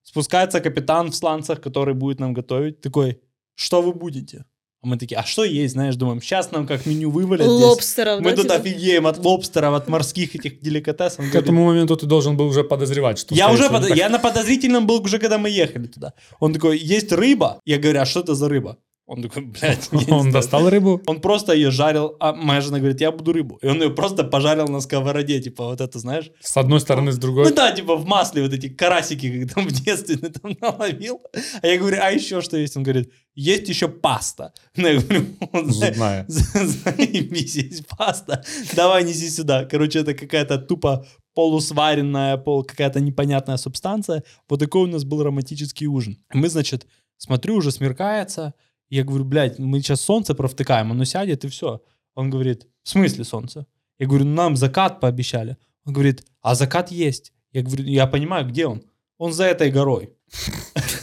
Спускается 0.04 0.60
капитан 0.60 1.10
в 1.10 1.14
сланцах, 1.16 1.60
который 1.60 1.94
будет 1.94 2.20
нам 2.20 2.32
готовить. 2.34 2.80
Такой, 2.80 3.18
что 3.56 3.82
вы 3.82 3.92
будете? 3.92 4.44
А 4.80 4.86
мы 4.86 4.96
такие, 4.96 5.16
а 5.18 5.24
что 5.24 5.42
есть, 5.42 5.72
знаешь, 5.72 5.96
думаем, 5.96 6.22
сейчас 6.22 6.52
нам 6.52 6.64
как 6.64 6.86
меню 6.86 7.10
вывалят 7.10 7.46
здесь. 7.46 7.64
Лобстеров, 7.64 8.20
Мы 8.20 8.30
да, 8.30 8.36
тут 8.36 8.44
типа? 8.44 8.54
офигеем 8.54 9.08
от 9.08 9.18
лобстеров, 9.18 9.74
от 9.74 9.88
морских 9.88 10.36
этих 10.36 10.60
деликатесов. 10.60 11.18
Он 11.18 11.24
К 11.26 11.28
говорит, 11.30 11.42
этому 11.48 11.66
моменту 11.66 11.96
ты 11.96 12.06
должен 12.06 12.36
был 12.36 12.46
уже 12.46 12.62
подозревать, 12.62 13.18
что... 13.18 13.34
я 13.34 13.50
уже 13.50 13.68
под- 13.68 13.88
так. 13.88 13.96
я 13.96 14.08
на 14.08 14.20
подозрительном 14.20 14.86
был 14.86 15.02
уже, 15.02 15.18
когда 15.18 15.36
мы 15.36 15.50
ехали 15.50 15.88
туда. 15.88 16.12
Он 16.38 16.54
такой, 16.54 16.78
есть 16.78 17.10
рыба? 17.10 17.60
Я 17.64 17.78
говорю, 17.78 18.00
а 18.00 18.06
что 18.06 18.20
это 18.20 18.36
за 18.36 18.48
рыба? 18.48 18.78
Он 19.08 19.22
такой, 19.22 19.42
блядь, 19.42 19.88
Он 19.92 20.00
знаю». 20.00 20.32
достал 20.32 20.68
рыбу? 20.68 21.00
Он 21.06 21.20
просто 21.20 21.54
ее 21.54 21.70
жарил, 21.70 22.16
а 22.20 22.34
моя 22.34 22.60
жена 22.60 22.78
говорит, 22.78 23.00
я 23.00 23.10
буду 23.10 23.32
рыбу. 23.32 23.58
И 23.62 23.66
он 23.66 23.82
ее 23.82 23.90
просто 23.90 24.22
пожарил 24.22 24.68
на 24.68 24.80
сковороде, 24.80 25.40
типа 25.40 25.64
вот 25.64 25.80
это, 25.80 25.98
знаешь? 25.98 26.30
С 26.40 26.56
одной 26.58 26.78
стороны, 26.78 27.10
с 27.10 27.16
другой. 27.16 27.48
Ну 27.48 27.54
да, 27.54 27.72
типа 27.72 27.96
в 27.96 28.04
масле 28.04 28.42
вот 28.42 28.52
эти 28.52 28.68
карасики, 28.68 29.40
как 29.40 29.54
там 29.54 29.66
в 29.66 29.72
детстве 29.72 30.16
там 30.16 30.54
наловил. 30.60 31.22
А 31.62 31.66
я 31.66 31.78
говорю, 31.78 31.96
а 32.02 32.10
еще 32.10 32.42
что 32.42 32.58
есть? 32.58 32.76
Он 32.76 32.82
говорит, 32.82 33.10
есть 33.34 33.68
еще 33.68 33.88
паста. 33.88 34.52
Ну, 34.76 34.88
я 34.88 35.00
говорю, 35.00 35.24
«Он 35.52 35.72
знает, 35.72 35.94
Зубная. 35.94 36.24
Заебись, 36.28 37.56
есть 37.56 37.86
паста. 37.86 38.44
Давай 38.74 39.04
неси 39.04 39.30
сюда. 39.30 39.64
Короче, 39.64 40.00
это 40.00 40.12
какая-то 40.12 40.58
тупо 40.58 41.06
полусваренная, 41.34 42.36
пол, 42.36 42.64
какая-то 42.64 43.00
непонятная 43.00 43.56
субстанция. 43.56 44.22
Вот 44.48 44.60
такой 44.60 44.82
у 44.82 44.86
нас 44.86 45.04
был 45.04 45.22
романтический 45.22 45.86
ужин. 45.86 46.18
Мы, 46.34 46.48
значит, 46.48 46.86
смотрю, 47.16 47.54
уже 47.54 47.70
смеркается. 47.70 48.54
Я 48.90 49.04
говорю, 49.04 49.24
блядь, 49.24 49.58
мы 49.58 49.80
сейчас 49.80 50.00
солнце 50.00 50.34
провтыкаем, 50.34 50.90
оно 50.90 51.04
сядет 51.04 51.44
и 51.44 51.48
все. 51.48 51.82
Он 52.14 52.30
говорит, 52.30 52.66
в 52.82 52.88
смысле 52.88 53.24
солнце? 53.24 53.66
Я 53.98 54.06
говорю, 54.06 54.24
ну 54.24 54.34
нам 54.34 54.56
закат 54.56 55.00
пообещали. 55.00 55.56
Он 55.84 55.92
говорит, 55.92 56.24
а 56.40 56.54
закат 56.54 56.90
есть. 56.90 57.32
Я 57.52 57.62
говорю, 57.62 57.84
я 57.84 58.06
понимаю, 58.06 58.46
где 58.46 58.66
он? 58.66 58.82
Он 59.18 59.32
за 59.32 59.44
этой 59.44 59.70
горой. 59.70 60.14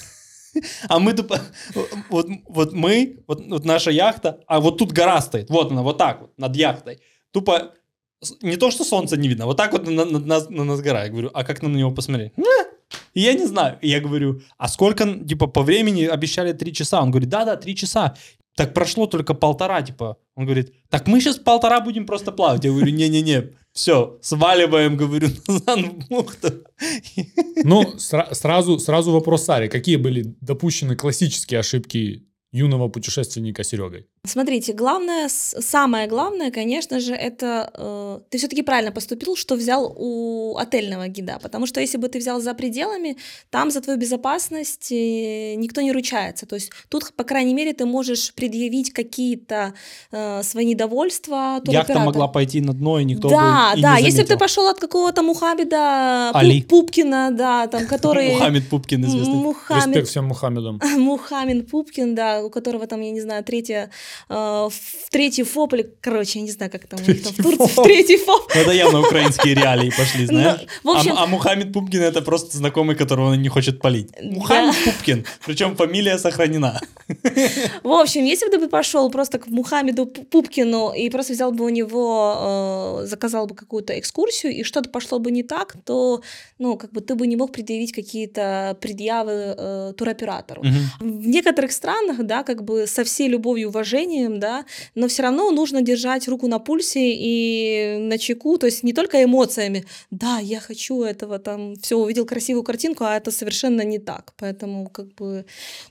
А 0.88 1.00
мы 1.00 1.12
тупо, 1.14 1.42
вот, 2.10 2.28
вот 2.48 2.72
мы, 2.72 3.20
вот, 3.28 3.46
вот 3.46 3.66
наша 3.66 3.92
яхта, 3.92 4.40
а 4.48 4.62
вот 4.62 4.78
тут 4.78 4.94
гора 4.94 5.20
стоит, 5.20 5.50
вот 5.50 5.72
она, 5.72 5.82
вот 5.82 5.98
так 5.98 6.22
вот, 6.22 6.38
над 6.38 6.56
яхтой. 6.56 7.00
Тупо, 7.32 7.74
не 8.42 8.56
то, 8.56 8.72
что 8.72 8.86
солнце 8.86 9.18
не 9.18 9.28
видно, 9.28 9.48
вот 9.48 9.58
так 9.58 9.74
вот 9.74 9.86
на, 9.86 10.06
на 10.06 10.20
нас, 10.20 10.50
на 10.50 10.64
нас 10.64 10.80
гора. 10.80 11.04
Я 11.04 11.10
говорю, 11.10 11.30
а 11.34 11.44
как 11.44 11.62
нам 11.62 11.74
на 11.74 11.78
него 11.78 11.92
посмотреть? 11.92 12.32
«М, 13.16 13.22
и 13.22 13.22
Я 13.22 13.34
не 13.34 13.46
знаю. 13.46 13.78
И 13.82 13.90
я 13.90 14.00
говорю, 14.00 14.42
а 14.58 14.68
сколько, 14.68 15.06
типа, 15.06 15.48
по 15.48 15.62
времени 15.64 16.04
обещали 16.04 16.54
три 16.54 16.74
часа? 16.74 17.02
Он 17.02 17.12
говорит, 17.12 17.30
да-да, 17.30 17.56
три 17.56 17.76
часа. 17.76 18.16
Так 18.56 18.74
прошло 18.74 19.06
только 19.08 19.34
полтора, 19.34 19.82
типа. 19.82 20.18
Он 20.36 20.46
говорит, 20.46 20.74
так 20.90 21.08
мы 21.08 21.20
сейчас 21.20 21.38
полтора 21.38 21.82
будем 21.82 22.06
просто 22.06 22.32
плавать. 22.32 22.64
Я 22.64 22.72
говорю, 22.72 22.92
не-не-не, 22.92 23.50
все, 23.74 24.18
сваливаем, 24.22 24.96
говорю, 25.02 25.28
назад 25.48 25.80
в 25.80 26.08
бухту. 26.10 26.48
Ну, 27.64 27.84
сра- 27.98 28.34
сразу, 28.34 28.80
сразу 28.80 29.12
вопрос 29.12 29.46
Саре. 29.46 29.68
Какие 29.70 29.96
были 29.98 30.36
допущены 30.42 30.96
классические 30.96 31.60
ошибки 31.62 32.24
юного 32.52 32.90
путешественника 32.90 33.64
Серегой? 33.64 34.08
Смотрите, 34.28 34.74
главное, 34.74 35.30
самое 35.30 36.08
главное, 36.08 36.52
конечно 36.52 37.00
же, 37.00 37.14
это 37.14 37.72
э, 37.74 38.20
ты 38.30 38.38
все-таки 38.38 38.62
правильно 38.64 38.92
поступил, 38.92 39.36
что 39.36 39.56
взял 39.56 39.94
у 39.98 40.58
отельного 40.58 41.08
гида, 41.08 41.40
потому 41.42 41.66
что 41.66 41.80
если 41.80 41.98
бы 41.98 42.08
ты 42.08 42.20
взял 42.20 42.42
за 42.42 42.54
пределами, 42.54 43.18
там 43.50 43.72
за 43.72 43.82
твою 43.82 44.00
безопасность 44.00 44.92
э, 44.92 45.56
никто 45.56 45.82
не 45.82 45.92
ручается. 45.92 46.46
То 46.46 46.56
есть 46.56 46.72
тут, 46.90 47.14
по 47.16 47.24
крайней 47.24 47.54
мере, 47.54 47.74
ты 47.74 47.86
можешь 47.86 48.34
предъявить 48.34 48.94
какие-то 48.94 49.74
э, 50.12 50.44
свои 50.44 50.66
недовольства 50.66 51.36
Яхта 51.36 51.66
туроператору. 51.66 52.06
могла 52.06 52.28
пойти 52.28 52.62
на 52.62 52.74
дно, 52.74 53.00
и 53.00 53.04
никто 53.06 53.30
да, 53.30 53.74
бы 53.74 53.80
и 53.80 53.82
да, 53.82 54.00
не 54.00 54.06
если 54.06 54.22
бы 54.22 54.28
ты 54.28 54.38
пошел 54.38 54.68
от 54.68 54.80
какого-то 54.80 55.24
Мухаммеда 55.24 56.32
Али. 56.34 56.62
Пупкина, 56.62 57.32
да, 57.32 57.68
там, 57.68 57.88
который... 57.88 58.34
Мухаммед 58.34 58.70
Пупкин 58.70 59.06
известный. 59.06 59.36
Мухаммед 59.36 59.88
Респект 59.88 60.08
всем 60.08 60.26
Мухаммедам. 60.26 60.80
Мухаммед 60.98 61.70
Пупкин, 61.70 62.16
да, 62.16 62.44
у 62.44 62.50
которого 62.50 62.88
там, 62.88 63.02
я 63.02 63.12
не 63.12 63.22
знаю, 63.22 63.44
третья, 63.44 63.90
в 64.30 65.10
третий 65.12 65.44
фоп, 65.44 65.74
или, 65.74 65.90
короче, 66.02 66.40
я 66.40 66.46
не 66.46 66.52
знаю, 66.52 66.72
как 66.72 66.88
там, 66.88 67.00
у 67.06 67.12
них 67.12 67.24
там 67.24 67.34
в 67.34 67.44
Турции, 67.44 67.74
в 67.82 67.84
третий 67.84 68.18
фоп. 68.18 68.52
Ну, 68.56 68.62
Это 68.62 68.72
явно 68.72 69.00
украинские 69.02 69.56
реалии 69.56 69.92
пошли, 69.98 70.26
знаешь. 70.26 70.62
Ну, 70.84 70.96
общем- 70.98 71.14
а, 71.18 71.24
а 71.24 71.28
Мухаммед 71.28 71.74
Пупкин 71.74 72.02
это 72.02 72.22
просто 72.22 72.58
знакомый, 72.58 72.96
которого 72.96 73.32
он 73.32 73.42
не 73.42 73.50
хочет 73.50 73.80
палить. 73.82 74.10
Мухаммед 74.22 74.76
Пупкин, 74.86 75.26
причем 75.46 75.76
фамилия 75.76 76.18
сохранена. 76.18 76.82
В 77.84 77.90
общем, 77.92 78.24
если 78.26 78.50
бы 78.50 78.58
ты 78.58 78.68
пошел 78.70 79.10
просто 79.12 79.38
к 79.40 79.48
Мухаммеду 79.48 80.06
Пу- 80.06 80.26
Пупкину 80.26 80.92
и 80.94 81.10
просто 81.10 81.34
взял 81.34 81.52
бы 81.52 81.66
у 81.66 81.70
него, 81.70 83.00
э, 83.02 83.06
заказал 83.08 83.48
бы 83.48 83.56
какую-то 83.56 83.98
экскурсию, 84.00 84.54
и 84.54 84.64
что-то 84.64 84.90
пошло 84.90 85.20
бы 85.20 85.32
не 85.32 85.44
так, 85.44 85.76
то, 85.86 86.22
ну, 86.60 86.78
как 86.78 86.92
бы 86.92 87.02
ты 87.02 87.16
бы 87.16 87.28
не 87.28 87.36
мог 87.36 87.52
предъявить 87.52 87.92
какие-то 87.94 88.78
предъявы 88.82 89.32
э, 89.58 89.94
туроператору. 89.98 90.62
В 91.00 91.28
некоторых 91.28 91.72
странах, 91.72 92.18
да, 92.26 92.44
как 92.44 92.64
бы 92.64 92.88
со 92.88 93.04
всей 93.04 93.28
любовью 93.28 93.56
и 93.56 93.70
уважением, 93.70 94.05
да, 94.40 94.66
но 94.96 95.08
все 95.08 95.24
равно 95.24 95.52
нужно 95.52 95.82
держать 95.82 96.28
руку 96.28 96.48
на 96.48 96.60
пульсе 96.60 97.14
и 97.16 97.98
на 98.00 98.18
чеку, 98.18 98.58
то 98.58 98.66
есть 98.66 98.84
не 98.84 98.94
только 98.94 99.24
эмоциями, 99.24 99.86
да, 100.12 100.40
я 100.40 100.60
хочу 100.60 101.04
этого, 101.04 101.40
там, 101.40 101.76
все, 101.76 101.98
увидел 101.98 102.26
красивую 102.26 102.64
картинку, 102.64 103.04
а 103.04 103.16
это 103.18 103.32
совершенно 103.32 103.82
не 103.82 104.00
так, 104.00 104.34
поэтому 104.38 104.90
как 104.90 105.14
бы 105.16 105.46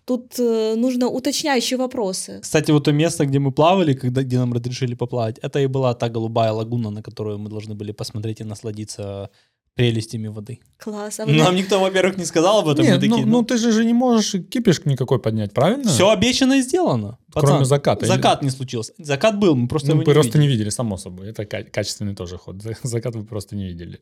тут 0.04 0.38
э, 0.38 0.74
нужно 0.76 1.08
уточняющие 1.08 1.78
вопросы. 1.78 2.40
Кстати, 2.42 2.72
вот 2.72 2.84
то 2.84 2.92
место, 2.92 3.26
где 3.26 3.38
мы 3.38 3.52
плавали, 3.52 3.94
когда, 3.94 4.22
где 4.22 4.38
нам 4.38 4.52
разрешили 4.52 4.94
поплавать, 4.94 5.38
это 5.42 5.58
и 5.60 5.66
была 5.66 5.94
та 5.94 6.08
голубая 6.08 6.52
лагуна, 6.52 6.90
на 6.90 7.02
которую 7.02 7.38
мы 7.38 7.50
должны 7.50 7.74
были 7.74 7.92
посмотреть 7.92 8.40
и 8.40 8.44
насладиться 8.44 9.30
прелестями 9.74 10.28
воды. 10.28 10.60
Класс. 10.78 11.20
А 11.20 11.26
вы 11.26 11.32
Нам 11.32 11.56
никто, 11.56 11.80
во-первых, 11.80 12.16
не 12.16 12.24
сказал 12.24 12.60
об 12.60 12.68
этом. 12.68 12.84
Нет, 12.84 13.00
ну, 13.02 13.08
такие, 13.08 13.26
ну 13.26 13.42
ты 13.42 13.56
же 13.58 13.72
же 13.72 13.84
не 13.84 13.92
можешь 13.92 14.30
кипиш 14.48 14.84
никакой 14.84 15.18
поднять, 15.18 15.52
правильно? 15.52 15.90
Все 15.90 16.08
обещано 16.10 16.54
и 16.54 16.62
сделано. 16.62 17.18
Кроме 17.32 17.48
Пацан, 17.48 17.64
заката. 17.64 18.06
Закат 18.06 18.42
не 18.42 18.50
случился. 18.50 18.92
Закат 18.98 19.38
был, 19.38 19.56
мы 19.56 19.66
просто 19.68 19.88
Ну, 19.88 19.94
его 19.94 20.04
вы 20.04 20.10
не 20.10 20.14
просто 20.14 20.38
видели. 20.38 20.42
не 20.42 20.48
видели, 20.48 20.70
само 20.70 20.96
собой. 20.96 21.28
Это 21.30 21.44
ка- 21.44 21.64
качественный 21.64 22.14
тоже 22.14 22.38
ход. 22.38 22.62
За- 22.62 22.76
Закат 22.82 23.16
вы 23.16 23.24
просто 23.24 23.56
не 23.56 23.66
видели. 23.66 24.00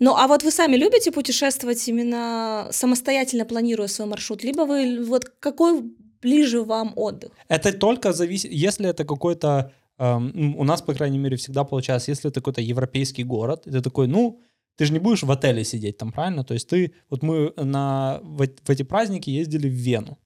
Ну, 0.00 0.16
а 0.16 0.26
вот 0.26 0.42
вы 0.42 0.50
сами 0.50 0.76
любите 0.76 1.12
путешествовать 1.12 1.86
именно 1.88 2.68
самостоятельно 2.72 3.44
планируя 3.44 3.86
свой 3.88 4.08
маршрут, 4.08 4.42
либо 4.44 4.62
вы 4.62 5.04
вот 5.04 5.24
какой 5.38 5.82
ближе 6.20 6.62
вам 6.62 6.92
отдых? 6.96 7.30
Это 7.48 7.72
только 7.72 8.12
зависит, 8.12 8.50
если 8.52 8.88
это 8.88 9.04
какой-то, 9.04 9.70
эм, 9.98 10.56
у 10.58 10.64
нас, 10.64 10.82
по 10.82 10.94
крайней 10.94 11.18
мере, 11.18 11.36
всегда 11.36 11.62
получается, 11.64 12.10
если 12.10 12.28
это 12.30 12.40
какой-то 12.40 12.60
европейский 12.60 13.22
город, 13.24 13.62
ты 13.64 13.80
такой, 13.80 14.08
ну, 14.08 14.40
ты 14.76 14.84
же 14.84 14.92
не 14.92 14.98
будешь 14.98 15.22
в 15.22 15.30
отеле 15.30 15.64
сидеть 15.64 15.98
там, 15.98 16.12
правильно? 16.12 16.44
То 16.44 16.54
есть 16.54 16.68
ты, 16.68 16.92
вот 17.10 17.22
мы 17.22 17.52
на, 17.56 18.20
в, 18.22 18.46
в 18.46 18.70
эти 18.70 18.82
праздники 18.82 19.30
ездили 19.30 19.68
в 19.68 19.72
Вену. 19.72 20.18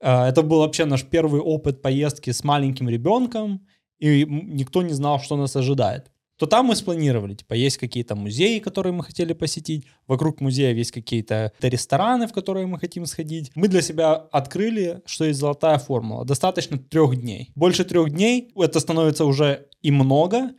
Э, 0.00 0.28
Это 0.28 0.42
был 0.42 0.58
вообще 0.58 0.84
наш 0.84 1.04
первый 1.04 1.40
опыт 1.40 1.82
поездки 1.82 2.30
с 2.30 2.44
маленьким 2.44 2.88
ребенком, 2.88 3.66
и 3.98 4.24
никто 4.26 4.82
не 4.82 4.94
знал, 4.94 5.20
что 5.20 5.36
нас 5.36 5.56
ожидает. 5.56 6.10
То 6.38 6.46
там 6.46 6.66
мы 6.66 6.74
спланировали, 6.74 7.34
типа, 7.34 7.54
есть 7.54 7.78
какие-то 7.78 8.16
музеи, 8.16 8.58
которые 8.58 8.92
мы 8.92 9.04
хотели 9.04 9.32
посетить, 9.32 9.86
вокруг 10.08 10.40
музеев 10.40 10.76
есть 10.76 10.90
какие-то 10.90 11.52
рестораны, 11.60 12.26
в 12.26 12.32
которые 12.32 12.66
мы 12.66 12.80
хотим 12.80 13.06
сходить. 13.06 13.52
Мы 13.54 13.68
для 13.68 13.80
себя 13.80 14.14
открыли, 14.14 15.02
что 15.06 15.24
есть 15.24 15.38
золотая 15.38 15.78
формула. 15.78 16.24
Достаточно 16.24 16.78
трех 16.78 17.14
дней. 17.14 17.52
Больше 17.54 17.84
трех 17.84 18.10
дней 18.10 18.50
это 18.56 18.80
становится 18.80 19.24
уже 19.24 19.68
и 19.82 19.92
много, 19.92 20.50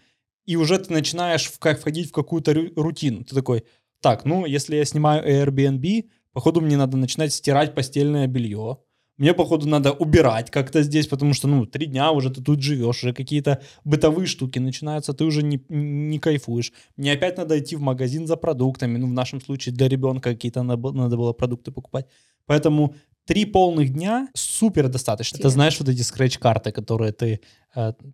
и 0.45 0.56
уже 0.56 0.77
ты 0.77 0.91
начинаешь 0.93 1.45
в, 1.45 1.60
как, 1.60 1.79
входить 1.79 2.10
в 2.10 2.12
какую-то 2.12 2.51
ру- 2.51 2.73
рутину. 2.75 3.23
Ты 3.23 3.36
такой, 3.36 3.63
так, 4.01 4.25
ну, 4.25 4.45
если 4.45 4.75
я 4.75 4.86
снимаю 4.86 5.23
Airbnb, 5.25 6.10
походу 6.34 6.62
мне 6.62 6.77
надо 6.77 6.97
начинать 6.97 7.34
стирать 7.34 7.73
постельное 7.75 8.27
белье. 8.27 8.79
Мне, 9.17 9.34
походу, 9.36 9.67
надо 9.67 9.91
убирать 9.91 10.49
как-то 10.49 10.82
здесь, 10.82 11.08
потому 11.08 11.36
что, 11.36 11.47
ну, 11.47 11.67
три 11.67 11.86
дня 11.86 12.12
уже 12.12 12.32
ты 12.32 12.41
тут 12.41 12.62
живешь, 12.62 13.03
уже 13.03 13.13
какие-то 13.13 13.62
бытовые 13.84 14.25
штуки 14.25 14.58
начинаются, 14.58 15.13
ты 15.13 15.23
уже 15.23 15.43
не, 15.43 15.63
не 15.69 16.17
кайфуешь. 16.17 16.73
Мне 16.97 17.13
опять 17.13 17.38
надо 17.38 17.60
идти 17.60 17.75
в 17.75 17.82
магазин 17.82 18.25
за 18.25 18.38
продуктами, 18.38 18.97
ну, 18.97 19.08
в 19.08 19.13
нашем 19.13 19.39
случае 19.39 19.75
для 19.75 19.88
ребенка 19.88 20.32
какие-то 20.32 20.63
надо, 20.63 20.82
было- 20.82 20.93
надо 20.93 21.15
было 21.15 21.32
продукты 21.32 21.71
покупать. 21.71 22.08
Поэтому 22.47 22.95
три 23.25 23.45
полных 23.45 23.93
дня 23.93 24.27
супер 24.34 24.89
достаточно. 24.89 25.38
Ты 25.38 25.49
знаешь 25.49 25.79
вот 25.79 25.89
эти 25.89 26.01
скретч-карты, 26.01 26.71
которые 26.71 27.12
ты 27.13 27.39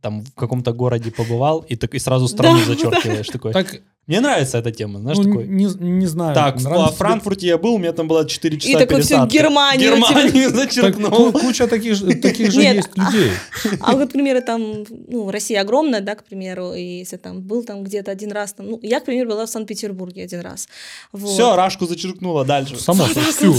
там 0.02 0.22
в 0.24 0.34
каком-то 0.36 0.72
городе 0.74 1.12
побывал, 1.12 1.60
и, 1.70 1.76
так, 1.76 1.94
и 1.96 2.00
сразу 2.00 2.28
страну 2.30 2.60
Да, 2.60 2.66
зачеркиваешь. 2.66 3.28
Такой. 3.28 3.54
Так, 3.54 3.82
Мне 4.08 4.22
нравится 4.22 4.58
эта 4.58 4.72
тема, 4.72 5.00
знаешь, 5.00 5.18
ну, 5.20 5.24
такой. 5.26 5.48
не, 5.48 5.66
не 5.80 6.08
знаю. 6.08 6.34
Так, 6.34 6.60
в 6.60 6.68
а, 6.68 6.88
Франкфурте 6.92 7.48
я 7.48 7.58
был, 7.58 7.74
у 7.74 7.78
меня 7.78 7.92
там 7.92 8.08
было 8.08 8.28
4 8.28 8.58
часа 8.58 8.70
И 8.72 8.74
такой 8.74 9.02
всю 9.02 9.10
пересадки. 9.10 9.38
Германию 9.38 9.92
Германию 9.92 10.30
тебе- 10.32 10.50
Так, 10.50 10.56
зачеркнул. 10.56 11.12
ку- 11.12 11.40
куча 11.40 11.68
таких, 11.68 11.96
же- 11.96 12.16
таких 12.16 12.52
же 12.52 12.60
Нет, 12.62 12.76
есть 12.78 12.90
людей. 12.98 13.32
А 13.82 13.96
вот, 13.96 14.10
к 14.10 14.12
примеру, 14.14 14.42
там, 14.42 14.86
ну, 15.08 15.30
Россия 15.30 15.62
огромная, 15.62 16.02
да, 16.02 16.16
к 16.16 16.24
примеру, 16.24 16.74
и 16.74 16.82
если 17.00 17.18
там 17.18 17.42
был 17.42 17.64
там 17.64 17.84
где-то 17.84 18.10
один 18.12 18.32
раз, 18.32 18.54
там, 18.54 18.66
ну, 18.70 18.80
я, 18.82 19.00
к 19.00 19.06
примеру, 19.06 19.30
была 19.30 19.46
в 19.46 19.50
Санкт-Петербурге 19.50 20.24
один 20.24 20.40
раз. 20.42 20.68
Вот. 21.12 21.32
Все, 21.32 21.56
Рашку 21.56 21.86
зачеркнула 21.86 22.46
дальше. 22.46 22.78
Само 22.80 23.06
собой, 23.06 23.24
всю. 23.32 23.54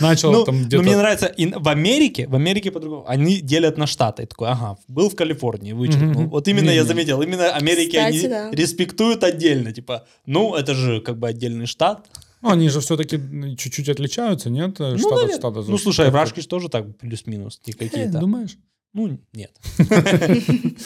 Начал 0.00 0.32
Ну, 0.32 0.44
там 0.44 0.58
ну, 0.60 0.66
где-то... 0.66 0.82
мне 0.82 0.96
нравится, 0.96 1.26
и 1.26 1.46
в 1.46 1.68
Америке, 1.68 2.26
в 2.28 2.34
Америке 2.34 2.70
по-другому, 2.70 3.04
они 3.08 3.40
делят 3.40 3.78
на 3.78 3.86
штаты. 3.86 4.26
Такой, 4.26 4.48
ага, 4.48 4.76
был 4.88 5.08
в 5.08 5.14
Калифорнии, 5.14 5.27
вычеркнул. 5.34 6.22
Мгм. 6.22 6.30
Вот 6.30 6.48
именно 6.48 6.70
я 6.70 6.76
Не-не. 6.76 6.86
заметил, 6.86 7.22
именно 7.22 7.50
Америки 7.54 7.96
Кстати, 7.96 8.16
они 8.16 8.28
да. 8.28 8.50
респектуют 8.52 9.24
отдельно, 9.24 9.72
типа, 9.72 10.06
ну, 10.26 10.54
это 10.54 10.74
же 10.74 11.00
как 11.00 11.18
бы 11.18 11.28
отдельный 11.28 11.66
штат. 11.66 12.06
Ну, 12.40 12.50
они 12.50 12.68
же 12.68 12.80
все-таки 12.80 13.18
чуть-чуть 13.56 13.88
отличаются, 13.88 14.48
нет? 14.50 14.78
Ну, 14.78 14.96
Штат 14.98 15.12
от 15.12 15.16
наверное. 15.18 15.38
штата. 15.38 15.62
Ну, 15.68 15.78
слушай, 15.78 16.02
в 16.02 16.12
Как-то- 16.12 16.18
Рашке 16.18 16.40
же 16.42 16.46
тоже 16.48 16.68
так 16.68 16.96
плюс-минус 16.98 17.60
Э, 17.66 17.72
какие-то. 17.72 18.18
Думаешь? 18.20 18.56
Ну, 18.94 19.18
нет. 19.32 19.52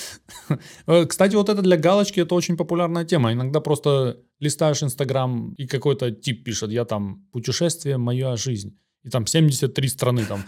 Э, 0.87 1.07
Кстати, 1.07 1.37
вот 1.37 1.49
это 1.49 1.63
для 1.63 1.77
галочки, 1.77 2.21
это 2.21 2.35
очень 2.35 2.57
популярная 2.57 3.05
тема. 3.05 3.33
Иногда 3.33 3.61
просто 3.61 4.19
листаешь 4.41 4.83
Инстаграм, 4.83 5.53
и 5.59 5.67
какой-то 5.67 6.11
тип 6.11 6.45
пишет, 6.45 6.71
я 6.71 6.85
там, 6.85 7.25
путешествие, 7.33 7.99
моя 7.99 8.37
жизнь. 8.37 8.77
И 9.05 9.09
там 9.09 9.27
73 9.27 9.89
страны 9.89 10.25
там. 10.25 10.45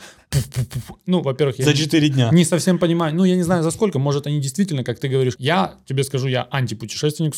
Ну, 1.07 1.23
во-первых, 1.23 1.59
я 1.59 1.65
За 1.65 1.75
4 1.75 2.09
дня. 2.09 2.31
не 2.33 2.45
совсем 2.45 2.79
понимаю. 2.79 3.13
Ну, 3.15 3.25
я 3.25 3.35
не 3.35 3.43
знаю, 3.43 3.63
за 3.65 3.71
сколько. 3.73 3.99
Может, 3.99 4.27
они 4.29 4.41
действительно, 4.41 4.85
как 4.85 5.01
ты 5.01 5.09
говоришь, 5.09 5.35
я 5.39 5.75
тебе 5.87 6.05
скажу, 6.05 6.29
я 6.29 6.47
антипутешественник, 6.51 7.35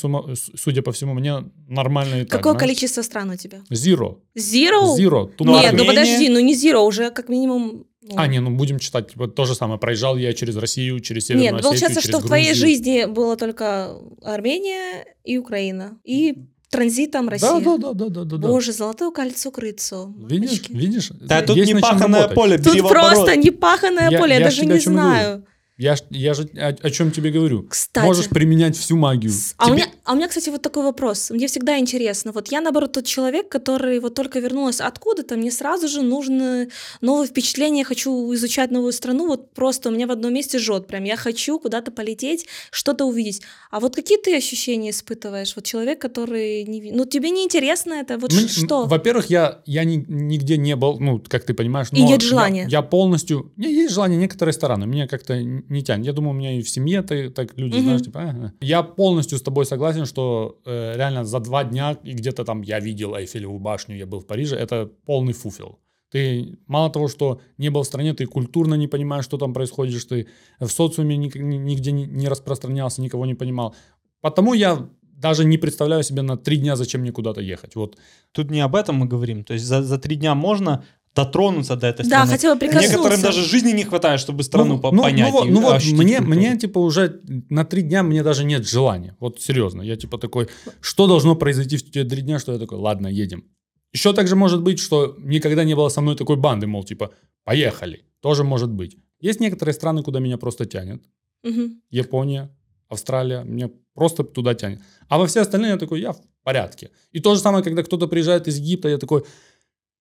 судя 0.57 0.83
по 0.83 0.93
всему, 0.93 1.15
мне 1.15 1.45
нормально 1.69 2.17
и 2.17 2.25
так. 2.25 2.31
Какое 2.31 2.53
знаешь. 2.53 2.61
количество 2.61 3.03
стран 3.03 3.31
у 3.31 3.37
тебя? 3.37 3.61
Zero. 3.71 4.19
Zero? 4.37 4.95
Zero. 4.99 5.31
Ну, 5.41 5.59
Нет, 5.61 5.75
ну 5.77 5.87
подожди, 5.87 6.29
ну 6.29 6.39
не 6.41 6.55
zero, 6.55 6.81
уже 6.87 7.11
как 7.11 7.31
минимум... 7.31 7.87
ну, 8.03 8.15
А, 8.17 8.27
не, 8.27 8.41
ну 8.41 8.51
будем 8.51 8.79
читать, 8.79 9.13
типа, 9.13 9.27
то 9.29 9.47
же 9.47 9.55
самое. 9.55 9.79
Проезжал 9.81 10.17
я 10.19 10.35
через 10.35 10.57
Россию, 10.57 11.01
через 11.01 11.27
Северную 11.27 11.45
Нет, 11.45 11.55
Осетию, 11.55 11.71
получается, 11.71 12.01
через 12.03 12.15
что 12.15 12.25
в 12.25 12.27
твоей 12.27 12.49
Грузию. 12.49 12.69
жизни 12.69 13.05
было 13.07 13.37
только 13.39 13.97
Армения 14.23 15.07
и 15.25 15.39
Украина. 15.39 15.99
И 16.05 16.45
транзитом 16.71 17.29
Россия. 17.29 17.61
Да, 17.61 17.77
да, 17.77 17.93
да, 17.93 18.09
да, 18.09 18.25
да, 18.25 18.37
да. 18.37 18.49
Боже, 18.49 18.73
золотое 18.73 19.11
кольцо 19.11 19.51
крыцо. 19.51 20.13
Видишь, 20.29 20.69
видишь? 20.69 21.11
Да, 21.21 21.43
тут 21.43 21.57
Есть 21.57 21.69
не 21.69 21.75
над 21.75 21.85
чем 21.85 21.93
паханное 21.95 22.23
работать. 22.29 22.63
поле, 22.65 22.81
Тут 22.81 22.89
просто 22.89 23.37
непаханное 23.37 24.19
поле, 24.19 24.35
я, 24.35 24.39
я 24.41 24.45
даже 24.45 24.67
не 24.67 24.77
и 24.79 24.85
говорю. 24.85 25.45
Я, 25.79 25.95
я 26.09 26.33
же 26.33 26.49
о, 26.57 26.69
о 26.69 26.91
чем 26.91 27.11
тебе 27.11 27.31
говорю. 27.31 27.65
Кстати. 27.69 28.07
Можешь 28.07 28.29
применять 28.31 28.77
всю 28.79 28.97
магию. 28.97 29.31
А 29.59 29.65
у, 29.67 29.69
Тебе- 29.69 29.77
меня, 29.77 29.87
а 30.05 30.13
у 30.13 30.17
меня, 30.17 30.27
кстати, 30.29 30.49
вот 30.49 30.63
такой 30.63 30.83
вопрос. 30.85 31.31
Мне 31.31 31.49
всегда 31.49 31.79
интересно. 31.79 32.33
Вот 32.33 32.49
я, 32.49 32.63
наоборот, 32.63 32.93
тот 32.93 33.05
человек, 33.05 33.51
который 33.51 34.01
вот 34.01 34.15
только 34.15 34.39
вернулась 34.41 34.81
откуда-то, 34.81 35.37
мне 35.37 35.51
сразу 35.51 35.87
же 35.89 36.01
нужны 36.01 36.71
новые 37.03 37.29
впечатления, 37.29 37.85
хочу 37.85 38.33
изучать 38.35 38.71
новую 38.71 38.93
страну. 38.95 39.27
Вот 39.27 39.53
просто 39.53 39.91
у 39.91 39.93
меня 39.93 40.07
в 40.07 40.13
одном 40.13 40.33
месте 40.33 40.59
жжет. 40.59 40.87
Прям 40.87 41.05
я 41.05 41.17
хочу 41.17 41.59
куда-то 41.59 41.91
полететь, 41.91 42.47
что-то 42.71 43.05
увидеть. 43.05 43.43
А 43.71 43.79
вот 43.79 43.95
какие 43.95 44.17
ты 44.19 44.35
ощущения 44.35 44.91
испытываешь? 44.91 45.55
Вот 45.57 45.67
человек, 45.67 46.01
который... 46.01 46.65
Не... 46.65 46.91
Ну, 46.91 47.05
тебе 47.05 47.29
не 47.29 47.45
интересно 47.45 47.95
это? 47.95 48.17
Вот 48.17 48.33
Мне- 48.33 48.49
ш- 48.49 48.65
что? 48.65 48.87
Во-первых, 48.87 49.29
я, 49.29 49.61
я 49.67 49.85
ни- 49.85 50.03
нигде 50.09 50.57
не 50.57 50.75
был, 50.75 50.99
ну, 51.01 51.23
как 51.29 51.45
ты 51.45 51.53
понимаешь. 51.53 51.89
И 51.93 52.03
нет 52.03 52.23
я- 52.23 52.29
желания. 52.29 52.67
Я, 52.71 52.81
полностью... 52.81 53.53
У 53.59 53.61
меня 53.61 53.69
есть 53.69 53.93
желание 53.93 54.19
некоторые 54.19 54.55
стороны. 54.55 54.87
Меня 54.87 55.07
как-то 55.07 55.35
не 55.69 55.83
тянет. 55.83 56.07
Я 56.07 56.13
думаю, 56.13 56.31
у 56.31 56.39
меня 56.39 56.53
и 56.59 56.63
в 56.63 56.69
семье 56.69 57.03
ты, 57.03 57.31
так 57.31 57.57
люди, 57.59 57.75
Мгм. 57.77 57.85
знаешь, 57.85 58.03
типа... 58.03 58.21
ага. 58.23 58.53
Я 58.61 58.83
полностью 58.83 59.39
с 59.39 59.43
тобой 59.43 59.67
согласен, 59.67 60.07
что 60.07 60.59
э, 60.67 60.97
реально 60.97 61.25
за 61.25 61.41
два 61.41 61.65
дня 61.65 61.97
и 62.05 62.13
где-то 62.13 62.45
там 62.45 62.63
я 62.63 62.81
видел 62.81 63.15
Эйфелеву 63.15 63.59
башню, 63.59 63.97
я 63.97 64.07
был 64.07 64.21
в 64.21 64.27
Париже, 64.27 64.57
это 64.57 64.91
полный 65.07 65.33
фуфел. 65.33 65.79
Ты 66.11 66.59
мало 66.67 66.91
того, 66.91 67.09
что 67.09 67.41
не 67.59 67.69
был 67.69 67.83
в 67.83 67.87
стране, 67.87 68.15
ты 68.15 68.27
культурно 68.27 68.75
не 68.75 68.87
понимаешь, 68.89 69.25
что 69.25 69.39
там 69.39 69.53
происходит, 69.53 70.01
что 70.01 70.11
ты 70.17 70.27
в 70.61 70.69
социуме 70.69 71.17
нигде 71.17 71.93
не, 71.93 72.07
не 72.07 72.29
распространялся, 72.29 73.03
никого 73.03 73.27
не 73.27 73.35
понимал. 73.35 73.75
Потому 74.21 74.55
я 74.55 74.89
даже 75.03 75.45
не 75.45 75.59
представляю 75.59 76.03
себе 76.03 76.23
на 76.23 76.37
три 76.37 76.59
дня, 76.59 76.77
зачем 76.77 77.01
мне 77.01 77.11
куда-то 77.11 77.41
ехать. 77.41 77.75
Вот 77.75 77.97
Тут 78.33 78.51
не 78.51 78.61
об 78.61 78.77
этом 78.77 78.97
мы 78.97 79.07
говорим. 79.07 79.45
То 79.45 79.55
есть 79.55 79.65
за, 79.65 79.83
за 79.83 79.99
три 79.99 80.17
дня 80.17 80.35
можно 80.35 80.85
дотронуться 81.17 81.77
до 81.77 81.87
этой 81.87 82.03
Да, 82.03 82.09
страны. 82.09 82.31
хотела 82.31 82.57
прикоснуться. 82.57 82.91
Некоторым 82.93 83.23
даже 83.23 83.43
жизни 83.43 83.73
не 83.73 83.85
хватает, 83.85 84.21
чтобы 84.21 84.43
страну 84.45 84.75
ну, 84.75 84.81
по- 84.81 84.93
ну, 84.93 85.03
понять. 85.03 85.33
Ну, 85.33 85.39
вот, 85.39 85.47
и 85.49 85.51
ну 85.51 85.61
вот 85.63 85.83
мне, 85.85 86.17
культуру. 86.19 86.37
мне 86.37 86.57
типа 86.59 86.79
уже 86.79 87.21
на 87.51 87.65
три 87.65 87.83
дня 87.83 88.03
мне 88.03 88.23
даже 88.23 88.45
нет 88.45 88.69
желания. 88.69 89.17
Вот 89.19 89.41
серьезно, 89.41 89.83
я 89.83 89.97
типа 89.97 90.19
такой, 90.19 90.49
что 90.81 91.07
должно 91.07 91.35
произойти 91.35 91.77
в 91.79 91.91
те 91.91 92.05
три 92.05 92.23
дня, 92.23 92.39
что 92.39 92.53
я 92.53 92.59
такой, 92.59 92.79
ладно, 92.79 93.09
едем. 93.09 93.45
Еще 93.93 94.13
также 94.13 94.37
может 94.37 94.63
быть, 94.63 94.79
что 94.79 95.17
никогда 95.19 95.65
не 95.65 95.75
было 95.75 95.89
со 95.89 96.01
мной 96.03 96.17
такой 96.17 96.37
банды, 96.37 96.67
мол, 96.67 96.85
типа, 96.85 97.11
поехали. 97.45 98.05
Тоже 98.21 98.45
может 98.45 98.71
быть. 98.71 98.97
Есть 99.21 99.41
некоторые 99.41 99.73
страны, 99.75 100.03
куда 100.03 100.21
меня 100.21 100.37
просто 100.37 100.67
тянет. 100.67 101.03
Мгм. 101.43 101.81
Япония, 101.91 102.51
Австралия, 102.89 103.43
меня 103.45 103.71
просто 103.95 104.23
туда 104.23 104.55
тянет. 104.55 104.81
А 105.09 105.17
во 105.19 105.27
все 105.27 105.41
остальные 105.41 105.71
я 105.71 105.77
такой, 105.79 106.01
я 106.03 106.13
в 106.13 106.21
порядке. 106.43 106.91
И 107.13 107.21
то 107.21 107.35
же 107.35 107.41
самое, 107.41 107.65
когда 107.65 107.83
кто-то 107.83 108.07
приезжает 108.07 108.49
из 108.49 108.59
Египта, 108.59 108.89
я 108.89 108.99
такой, 108.99 109.25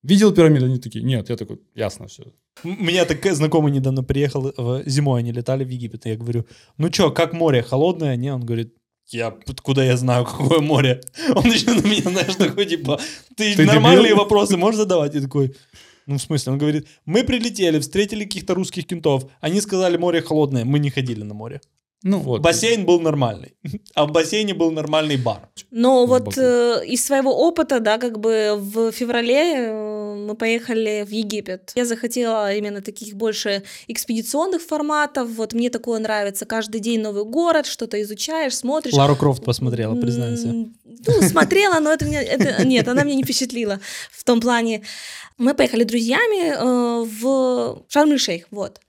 видел 0.06 0.32
пирамиды? 0.34 0.66
Они 0.66 0.78
такие, 0.80 1.04
нет, 1.04 1.30
я 1.30 1.36
такой, 1.36 1.58
ясно 1.76 2.08
все. 2.08 2.24
У 2.64 2.68
меня 2.70 3.06
такой 3.06 3.32
знакомый 3.32 3.72
недавно 3.72 4.04
приехал, 4.04 4.54
в- 4.58 4.84
зимой 4.86 5.20
они 5.22 5.32
летали 5.32 5.64
в 5.64 5.70
Египет, 5.70 6.06
и 6.06 6.10
я 6.10 6.16
говорю, 6.16 6.46
ну 6.78 6.92
что, 6.92 7.12
как 7.12 7.34
море, 7.34 7.62
холодное? 7.64 8.16
Не, 8.18 8.34
он 8.34 8.46
говорит, 8.46 8.74
я, 9.08 9.28
откуда 9.48 9.84
я 9.84 9.98
знаю, 9.98 10.26
какое 10.38 10.60
море? 10.60 11.02
Он 11.36 11.46
еще 11.46 11.72
на 11.74 11.82
меня, 11.86 12.02
знаешь, 12.10 12.36
такой, 12.36 12.66
типа, 12.66 13.00
ты, 13.36 13.56
Ты 13.56 13.66
нормальные 13.66 14.04
дебил? 14.10 14.18
вопросы 14.24 14.58
можешь 14.58 14.80
задавать? 14.80 15.14
Я 15.16 15.22
такой, 15.22 15.54
ну, 16.08 16.16
в 16.18 16.22
смысле? 16.22 16.54
Он 16.54 16.58
говорит, 16.60 16.88
мы 17.06 17.24
прилетели, 17.24 17.80
встретили 17.80 18.24
каких-то 18.24 18.54
русских 18.54 18.86
кентов, 18.88 19.24
они 19.42 19.62
сказали, 19.62 19.98
море 19.98 20.22
холодное, 20.22 20.66
мы 20.66 20.80
не 20.80 20.90
ходили 20.90 21.24
на 21.24 21.34
море. 21.34 21.60
Ну 22.04 22.20
вот. 22.20 22.42
Бассейн 22.42 22.86
был 22.86 23.00
нормальный, 23.02 23.56
а 23.96 24.06
в 24.06 24.12
бассейне 24.12 24.54
был 24.54 24.72
нормальный 24.72 25.18
бар. 25.18 25.50
Но 25.72 26.06
в 26.06 26.10
вот 26.10 26.38
э, 26.38 26.84
из 26.86 27.04
своего 27.04 27.32
опыта, 27.48 27.80
да, 27.80 27.98
как 27.98 28.20
бы 28.20 28.54
в 28.58 28.92
феврале 28.92 29.56
э, 29.56 29.95
мы 30.16 30.36
поехали 30.36 31.04
в 31.08 31.12
Египет. 31.12 31.72
Я 31.76 31.86
захотела 31.86 32.54
именно 32.54 32.82
таких 32.82 33.16
больше 33.16 33.64
экспедиционных 33.88 34.62
форматов. 34.62 35.30
Вот 35.30 35.54
мне 35.54 35.70
такое 35.70 36.00
нравится. 36.00 36.46
Каждый 36.46 36.82
день 36.82 37.02
новый 37.02 37.26
город, 37.26 37.66
что-то 37.66 38.02
изучаешь, 38.02 38.56
смотришь. 38.56 38.94
Лару 38.94 39.16
Крофт 39.16 39.44
посмотрела, 39.44 39.96
признайся. 39.96 40.48
Ну, 40.48 41.22
смотрела, 41.22 41.80
но 41.80 41.92
это, 41.92 42.06
меня, 42.06 42.22
это 42.22 42.66
нет, 42.66 42.88
она 42.88 43.04
меня 43.04 43.16
не 43.16 43.24
впечатлила 43.24 43.80
в 44.12 44.24
том 44.24 44.42
плане. 44.42 44.84
Мы 45.38 45.54
поехали 45.54 45.84
друзьями 45.84 46.52
э, 46.52 47.06
в 47.06 47.84
Шарм-эль-Шейх, 47.90 48.48
вот. 48.52 48.80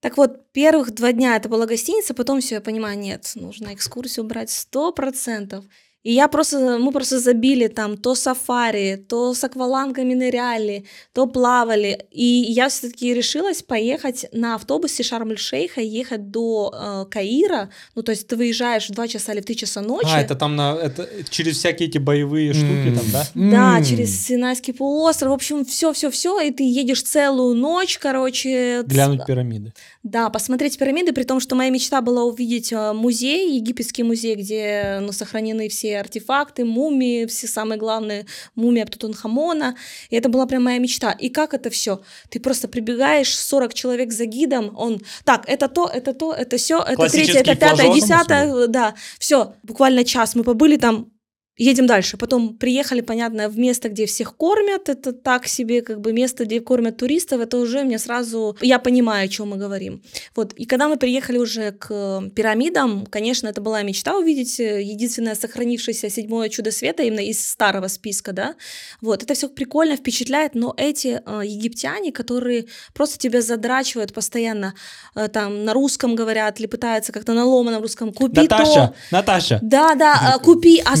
Так 0.00 0.16
вот, 0.16 0.50
первых 0.52 0.94
два 0.94 1.12
дня 1.12 1.36
это 1.36 1.48
была 1.48 1.66
гостиница, 1.66 2.14
потом 2.14 2.40
все, 2.40 2.56
я 2.56 2.60
понимаю, 2.60 2.98
нет, 2.98 3.32
нужно 3.34 3.74
экскурсию 3.74 4.24
брать 4.24 4.50
сто 4.50 4.92
процентов. 4.92 5.64
И 6.02 6.14
я 6.14 6.28
просто, 6.28 6.78
мы 6.78 6.92
просто 6.92 7.20
забили 7.20 7.66
там 7.66 7.98
то 7.98 8.14
сафари, 8.14 8.96
то 8.96 9.34
с 9.34 9.44
аквалангами 9.44 10.14
ныряли, 10.14 10.86
то 11.12 11.26
плавали. 11.26 12.06
И 12.10 12.24
я 12.24 12.70
все-таки 12.70 13.12
решилась 13.12 13.62
поехать 13.62 14.24
на 14.32 14.54
автобусе 14.54 15.02
Шарм-эль-Шейха, 15.02 15.82
ехать 15.82 16.30
до 16.30 16.72
э, 16.74 17.04
Каира. 17.10 17.68
Ну, 17.94 18.02
то 18.02 18.12
есть 18.12 18.26
ты 18.28 18.36
выезжаешь 18.36 18.88
в 18.88 18.92
2 18.92 19.08
часа 19.08 19.32
или 19.34 19.40
в 19.42 19.44
3 19.44 19.56
часа 19.56 19.82
ночи. 19.82 20.08
А, 20.10 20.22
это 20.22 20.34
там 20.36 20.56
на, 20.56 20.74
это 20.74 21.06
через 21.28 21.58
всякие 21.58 21.90
эти 21.90 21.98
боевые 21.98 22.54
штуки 22.54 22.96
там, 22.96 23.10
да? 23.12 23.26
Да, 23.34 23.78
М. 23.78 23.84
через 23.84 24.26
Синайский 24.26 24.72
полуостров. 24.72 25.32
В 25.32 25.34
общем, 25.34 25.66
все, 25.66 25.92
все, 25.92 26.10
все. 26.10 26.40
И 26.40 26.50
ты 26.50 26.62
едешь 26.62 27.02
целую 27.02 27.54
ночь, 27.54 27.98
короче. 27.98 28.84
Глянуть 28.84 29.26
пирамиды. 29.26 29.74
Да, 30.02 30.30
посмотреть 30.30 30.78
пирамиды, 30.78 31.12
при 31.12 31.24
том, 31.24 31.40
что 31.40 31.56
моя 31.56 31.68
мечта 31.68 32.00
была 32.00 32.24
увидеть 32.24 32.72
э, 32.72 32.94
музей, 32.94 33.54
египетский 33.56 34.02
музей, 34.02 34.34
где 34.34 34.98
ну, 35.02 35.12
сохранены 35.12 35.68
все 35.68 35.89
артефакты, 35.98 36.64
мумии, 36.64 37.26
все 37.26 37.46
самые 37.46 37.78
главные 37.78 38.26
мумия 38.54 38.86
Тутанхамона. 38.86 39.76
И 40.10 40.16
это 40.16 40.28
была 40.28 40.46
прям 40.46 40.64
моя 40.64 40.78
мечта. 40.78 41.12
И 41.12 41.28
как 41.28 41.54
это 41.54 41.70
все? 41.70 42.00
Ты 42.28 42.40
просто 42.40 42.68
прибегаешь, 42.68 43.36
40 43.36 43.74
человек 43.74 44.12
за 44.12 44.26
гидом, 44.26 44.72
он, 44.76 45.00
так, 45.24 45.48
это 45.48 45.68
то, 45.68 45.86
это 45.86 46.14
то, 46.14 46.32
это 46.32 46.56
все, 46.56 46.80
это 46.80 47.08
третье, 47.08 47.40
это 47.40 47.56
пятое, 47.56 47.94
десятое, 47.94 48.66
да, 48.66 48.94
все, 49.18 49.54
буквально 49.62 50.04
час 50.04 50.34
мы 50.34 50.44
побыли 50.44 50.76
там, 50.76 51.10
едем 51.56 51.86
дальше. 51.86 52.16
Потом 52.16 52.56
приехали, 52.56 53.00
понятно, 53.00 53.48
в 53.48 53.58
место, 53.58 53.88
где 53.88 54.06
всех 54.06 54.36
кормят. 54.36 54.88
Это 54.88 55.12
так 55.12 55.46
себе, 55.46 55.82
как 55.82 56.00
бы 56.00 56.12
место, 56.12 56.44
где 56.44 56.60
кормят 56.60 56.96
туристов. 56.96 57.40
Это 57.40 57.58
уже 57.58 57.84
мне 57.84 57.98
сразу... 57.98 58.56
Я 58.60 58.78
понимаю, 58.78 59.26
о 59.26 59.28
чем 59.28 59.48
мы 59.50 59.56
говорим. 59.56 60.02
Вот. 60.34 60.52
И 60.54 60.64
когда 60.64 60.88
мы 60.88 60.96
приехали 60.96 61.38
уже 61.38 61.72
к 61.72 61.88
э, 61.90 62.30
пирамидам, 62.30 63.06
конечно, 63.06 63.48
это 63.48 63.60
была 63.60 63.82
мечта 63.82 64.16
увидеть 64.16 64.58
э, 64.60 64.82
единственное 64.82 65.34
сохранившееся 65.34 66.08
седьмое 66.08 66.48
чудо 66.48 66.70
света 66.70 67.02
именно 67.02 67.20
из 67.20 67.46
старого 67.46 67.88
списка, 67.88 68.32
да. 68.32 68.54
Вот. 69.00 69.22
Это 69.22 69.34
все 69.34 69.48
прикольно, 69.48 69.96
впечатляет, 69.96 70.54
но 70.54 70.74
эти 70.76 71.20
э, 71.24 71.42
египтяне, 71.44 72.12
которые 72.12 72.66
просто 72.94 73.18
тебя 73.18 73.42
задрачивают 73.42 74.14
постоянно, 74.14 74.74
э, 75.14 75.28
там, 75.28 75.64
на 75.64 75.74
русском 75.74 76.14
говорят 76.14 76.58
или 76.60 76.66
пытаются 76.66 77.12
как-то 77.12 77.34
на 77.34 77.44
ломаном 77.44 77.82
русском, 77.82 78.12
купи 78.12 78.46
то, 78.46 78.58
Наташа, 78.58 78.94
Наташа. 79.10 79.58
да, 79.62 79.94
да, 79.94 80.34
а, 80.34 80.38
купи, 80.38 80.82
а 80.84 80.96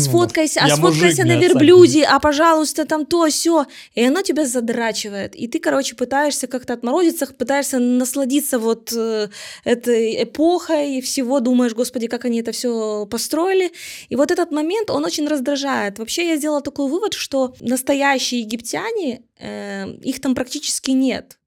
сфоткайся, 0.48 0.60
а 0.60 0.68
Я 0.68 0.76
сфоткайся 0.76 1.22
мужик, 1.22 1.36
на 1.36 1.40
верблюде, 1.40 2.04
а 2.04 2.18
пожалуйста, 2.18 2.84
там 2.84 3.06
то, 3.06 3.28
все. 3.28 3.66
И 3.94 4.04
оно 4.04 4.22
тебя 4.22 4.46
задрачивает. 4.46 5.34
И 5.34 5.48
ты, 5.48 5.58
короче, 5.58 5.94
пытаешься 5.94 6.46
как-то 6.46 6.74
отморозиться, 6.74 7.26
пытаешься 7.26 7.78
насладиться 7.78 8.58
вот 8.58 8.92
э, 8.92 9.28
этой 9.64 10.24
эпохой 10.24 10.98
и 10.98 11.00
всего, 11.00 11.40
думаешь, 11.40 11.74
господи, 11.74 12.06
как 12.06 12.24
они 12.24 12.40
это 12.40 12.52
все 12.52 13.06
построили. 13.06 13.72
И 14.08 14.16
вот 14.16 14.30
этот 14.30 14.50
момент, 14.50 14.90
он 14.90 15.04
очень 15.04 15.26
раздражает. 15.28 15.98
Вообще 15.98 16.28
я 16.28 16.36
сделала 16.36 16.60
такой 16.60 16.88
вывод, 16.88 17.14
что 17.14 17.54
настоящие 17.60 18.40
египтяне, 18.40 19.22
э, 19.38 19.88
их 20.02 20.20
там 20.20 20.34
практически 20.34 20.90
нет. 20.92 21.38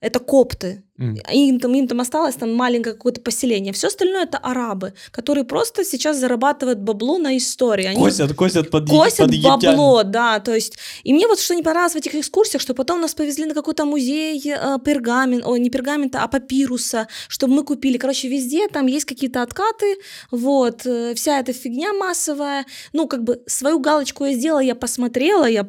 Это 0.00 0.18
копты. 0.18 0.82
Им 1.00 1.60
там, 1.60 1.74
им 1.74 1.88
там 1.88 2.00
осталось 2.00 2.34
там 2.34 2.54
маленькое 2.54 2.94
какое-то 2.94 3.22
поселение. 3.22 3.72
Все 3.72 3.86
остальное 3.86 4.24
это 4.24 4.36
арабы, 4.38 4.92
которые 5.12 5.44
просто 5.44 5.84
сейчас 5.84 6.18
зарабатывают 6.18 6.78
бабло 6.78 7.18
на 7.18 7.36
истории. 7.36 7.86
Они 7.86 7.98
Косят, 7.98 8.34
косят 8.34 8.70
под, 8.70 8.88
косят 8.88 9.30
под 9.30 9.62
бабло, 9.62 10.02
да, 10.02 10.40
то 10.40 10.54
есть, 10.54 10.76
и 11.02 11.14
мне 11.14 11.26
вот 11.26 11.40
что 11.40 11.54
не 11.54 11.62
понравилось 11.62 11.94
в 11.94 11.96
этих 11.96 12.14
экскурсиях, 12.14 12.60
что 12.60 12.74
потом 12.74 13.00
нас 13.00 13.14
повезли 13.14 13.46
на 13.46 13.54
какой-то 13.54 13.86
музей 13.86 14.40
э, 14.44 14.78
пергамент, 14.84 15.46
ой, 15.46 15.58
не 15.60 15.70
пергамента, 15.70 16.22
а 16.22 16.28
папируса, 16.28 17.08
чтобы 17.28 17.54
мы 17.54 17.64
купили, 17.64 17.96
короче, 17.96 18.28
везде 18.28 18.68
там 18.68 18.86
есть 18.86 19.06
какие-то 19.06 19.42
откаты, 19.42 19.96
вот, 20.30 20.84
э, 20.84 21.14
вся 21.14 21.40
эта 21.40 21.54
фигня 21.54 21.94
массовая, 21.94 22.66
ну, 22.92 23.08
как 23.08 23.24
бы 23.24 23.40
свою 23.46 23.80
галочку 23.80 24.26
я 24.26 24.34
сделала, 24.34 24.60
я 24.60 24.74
посмотрела, 24.74 25.48
я 25.48 25.64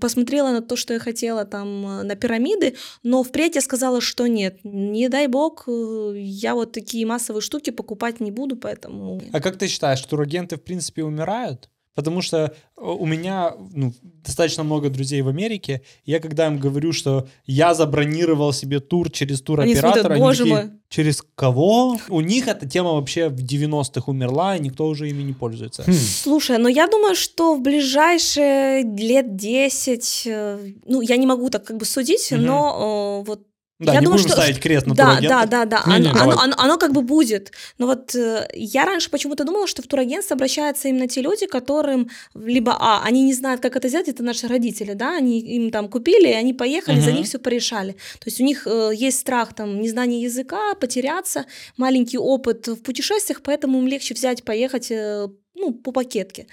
посмотрела 0.00 0.50
на 0.50 0.62
то, 0.62 0.74
что 0.74 0.94
я 0.94 0.98
хотела 0.98 1.44
там 1.44 1.86
э, 1.86 2.02
на 2.02 2.16
пирамиды, 2.16 2.74
но 3.04 3.22
впредь 3.22 3.54
я 3.54 3.60
сказала, 3.60 4.00
что 4.00 4.26
нет, 4.26 4.63
не 4.64 5.08
дай 5.08 5.26
бог, 5.28 5.64
э, 5.68 6.14
я 6.16 6.54
вот 6.54 6.72
такие 6.72 7.06
массовые 7.06 7.42
штуки 7.42 7.70
покупать 7.70 8.20
не 8.20 8.30
буду, 8.30 8.56
поэтому... 8.56 9.20
А 9.32 9.40
как 9.40 9.58
ты 9.58 9.68
считаешь, 9.68 10.00
турагенты 10.00 10.56
в 10.56 10.62
принципе 10.62 11.04
умирают? 11.04 11.68
Потому 11.94 12.22
что 12.22 12.38
э, 12.46 12.50
у 12.80 13.06
меня 13.06 13.54
ну, 13.72 13.92
достаточно 14.02 14.64
много 14.64 14.90
друзей 14.90 15.22
в 15.22 15.28
Америке. 15.28 15.82
и 16.04 16.10
Я 16.10 16.18
когда 16.18 16.46
им 16.46 16.58
говорю, 16.58 16.92
что 16.92 17.28
я 17.46 17.72
забронировал 17.74 18.52
себе 18.52 18.80
тур 18.80 19.10
через 19.10 19.42
туроператора, 19.42 19.92
смотрят, 19.92 20.10
они 20.10 20.20
«Боже 20.20 20.38
такие, 20.38 20.56
мой». 20.56 20.70
через 20.88 21.22
кого? 21.36 21.96
У 22.08 22.20
них 22.20 22.48
эта 22.48 22.68
тема 22.68 22.94
вообще 22.94 23.28
в 23.28 23.36
90-х 23.36 24.10
умерла, 24.10 24.56
и 24.56 24.60
никто 24.60 24.88
уже 24.88 25.08
ими 25.08 25.22
не 25.22 25.34
пользуется. 25.34 25.84
Хм. 25.86 25.92
Слушай, 25.92 26.58
ну 26.58 26.68
я 26.68 26.88
думаю, 26.88 27.14
что 27.14 27.54
в 27.54 27.60
ближайшие 27.60 28.82
лет 28.82 29.36
10, 29.36 30.22
э, 30.26 30.72
ну 30.86 31.00
я 31.00 31.16
не 31.16 31.26
могу 31.26 31.48
так 31.48 31.64
как 31.64 31.76
бы 31.76 31.84
судить, 31.84 32.32
Мгм. 32.32 32.42
но 32.44 33.20
э, 33.22 33.26
вот 33.28 33.46
Да, 33.80 33.92
я 33.92 33.98
не 34.00 34.04
думаю, 34.04 34.22
будем 34.22 34.30
что- 34.32 34.40
ставить 34.40 34.60
крест 34.60 34.86
на 34.86 34.94
да, 34.94 35.18
да, 35.20 35.46
да, 35.46 35.64
да, 35.64 35.82
Не-не, 35.86 36.10
оно, 36.10 36.18
давай. 36.18 36.34
оно- 36.36 36.42
оно- 36.44 36.54
оно 36.58 36.78
как 36.78 36.92
бы 36.92 37.02
будет. 37.02 37.50
Но 37.78 37.86
вот 37.86 38.14
э, 38.14 38.48
я 38.54 38.84
раньше 38.84 39.10
почему-то 39.10 39.44
думала, 39.44 39.66
что 39.66 39.82
в 39.82 39.86
турагентство 39.88 40.36
обращаются 40.36 40.88
именно 40.88 41.08
те 41.08 41.20
люди, 41.22 41.46
которым 41.46 42.08
либо, 42.34 42.76
а, 42.78 43.02
они 43.04 43.24
не 43.24 43.34
знают, 43.34 43.60
как 43.60 43.74
это 43.74 43.88
сделать, 43.88 44.08
это 44.08 44.22
наши 44.22 44.46
родители, 44.46 44.92
да, 44.92 45.16
они 45.16 45.40
им 45.40 45.70
там 45.72 45.88
купили, 45.88 46.28
они 46.28 46.54
поехали, 46.54 47.00
за 47.00 47.08
Мгм. 47.10 47.18
них 47.18 47.26
все 47.26 47.38
порешали. 47.38 47.92
То 47.92 48.26
есть 48.26 48.40
у 48.40 48.44
них 48.44 48.66
э, 48.66 48.92
есть 48.94 49.18
страх 49.18 49.54
там 49.54 49.80
незнания 49.80 50.22
языка, 50.22 50.74
потеряться, 50.76 51.44
маленький 51.76 52.18
опыт 52.18 52.68
в 52.68 52.76
путешествиях, 52.82 53.42
поэтому 53.42 53.78
им 53.80 53.88
легче 53.88 54.14
взять, 54.14 54.44
поехать 54.44 54.92
э, 54.92 55.28
ну, 55.64 55.72
по 55.72 55.92
пакетке. 55.92 56.46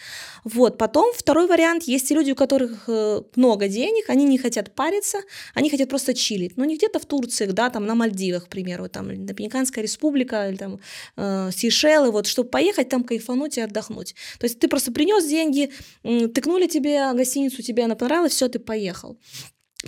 Вот, 0.43 0.77
потом 0.77 1.11
второй 1.13 1.47
вариант, 1.47 1.83
есть 1.83 2.11
и 2.11 2.15
люди, 2.15 2.31
у 2.31 2.35
которых 2.35 2.83
э, 2.87 3.21
много 3.35 3.67
денег, 3.67 4.09
они 4.09 4.25
не 4.25 4.37
хотят 4.37 4.75
париться, 4.75 5.17
они 5.53 5.69
хотят 5.69 5.89
просто 5.89 6.13
чилить. 6.13 6.57
Ну, 6.57 6.65
не 6.65 6.77
где-то 6.77 6.99
в 6.99 7.05
Турции, 7.05 7.45
да, 7.45 7.69
там 7.69 7.85
на 7.85 7.95
Мальдивах, 7.95 8.45
к 8.45 8.49
примеру, 8.49 8.87
там 8.89 9.25
Доминиканская 9.25 9.83
республика, 9.83 10.49
или 10.49 10.57
там 10.57 10.79
э, 11.17 11.51
Сейшелы, 11.53 12.11
вот, 12.11 12.25
чтобы 12.27 12.49
поехать 12.49 12.89
там 12.89 13.03
кайфануть 13.03 13.57
и 13.57 13.61
отдохнуть. 13.61 14.15
То 14.39 14.45
есть 14.45 14.59
ты 14.59 14.67
просто 14.67 14.91
принес 14.91 15.25
деньги, 15.25 15.71
тыкнули 16.03 16.67
тебе 16.67 17.13
гостиницу, 17.13 17.61
тебе 17.61 17.83
она 17.83 17.95
понравилась, 17.95 18.33
все, 18.33 18.47
ты 18.47 18.59
поехал. 18.59 19.17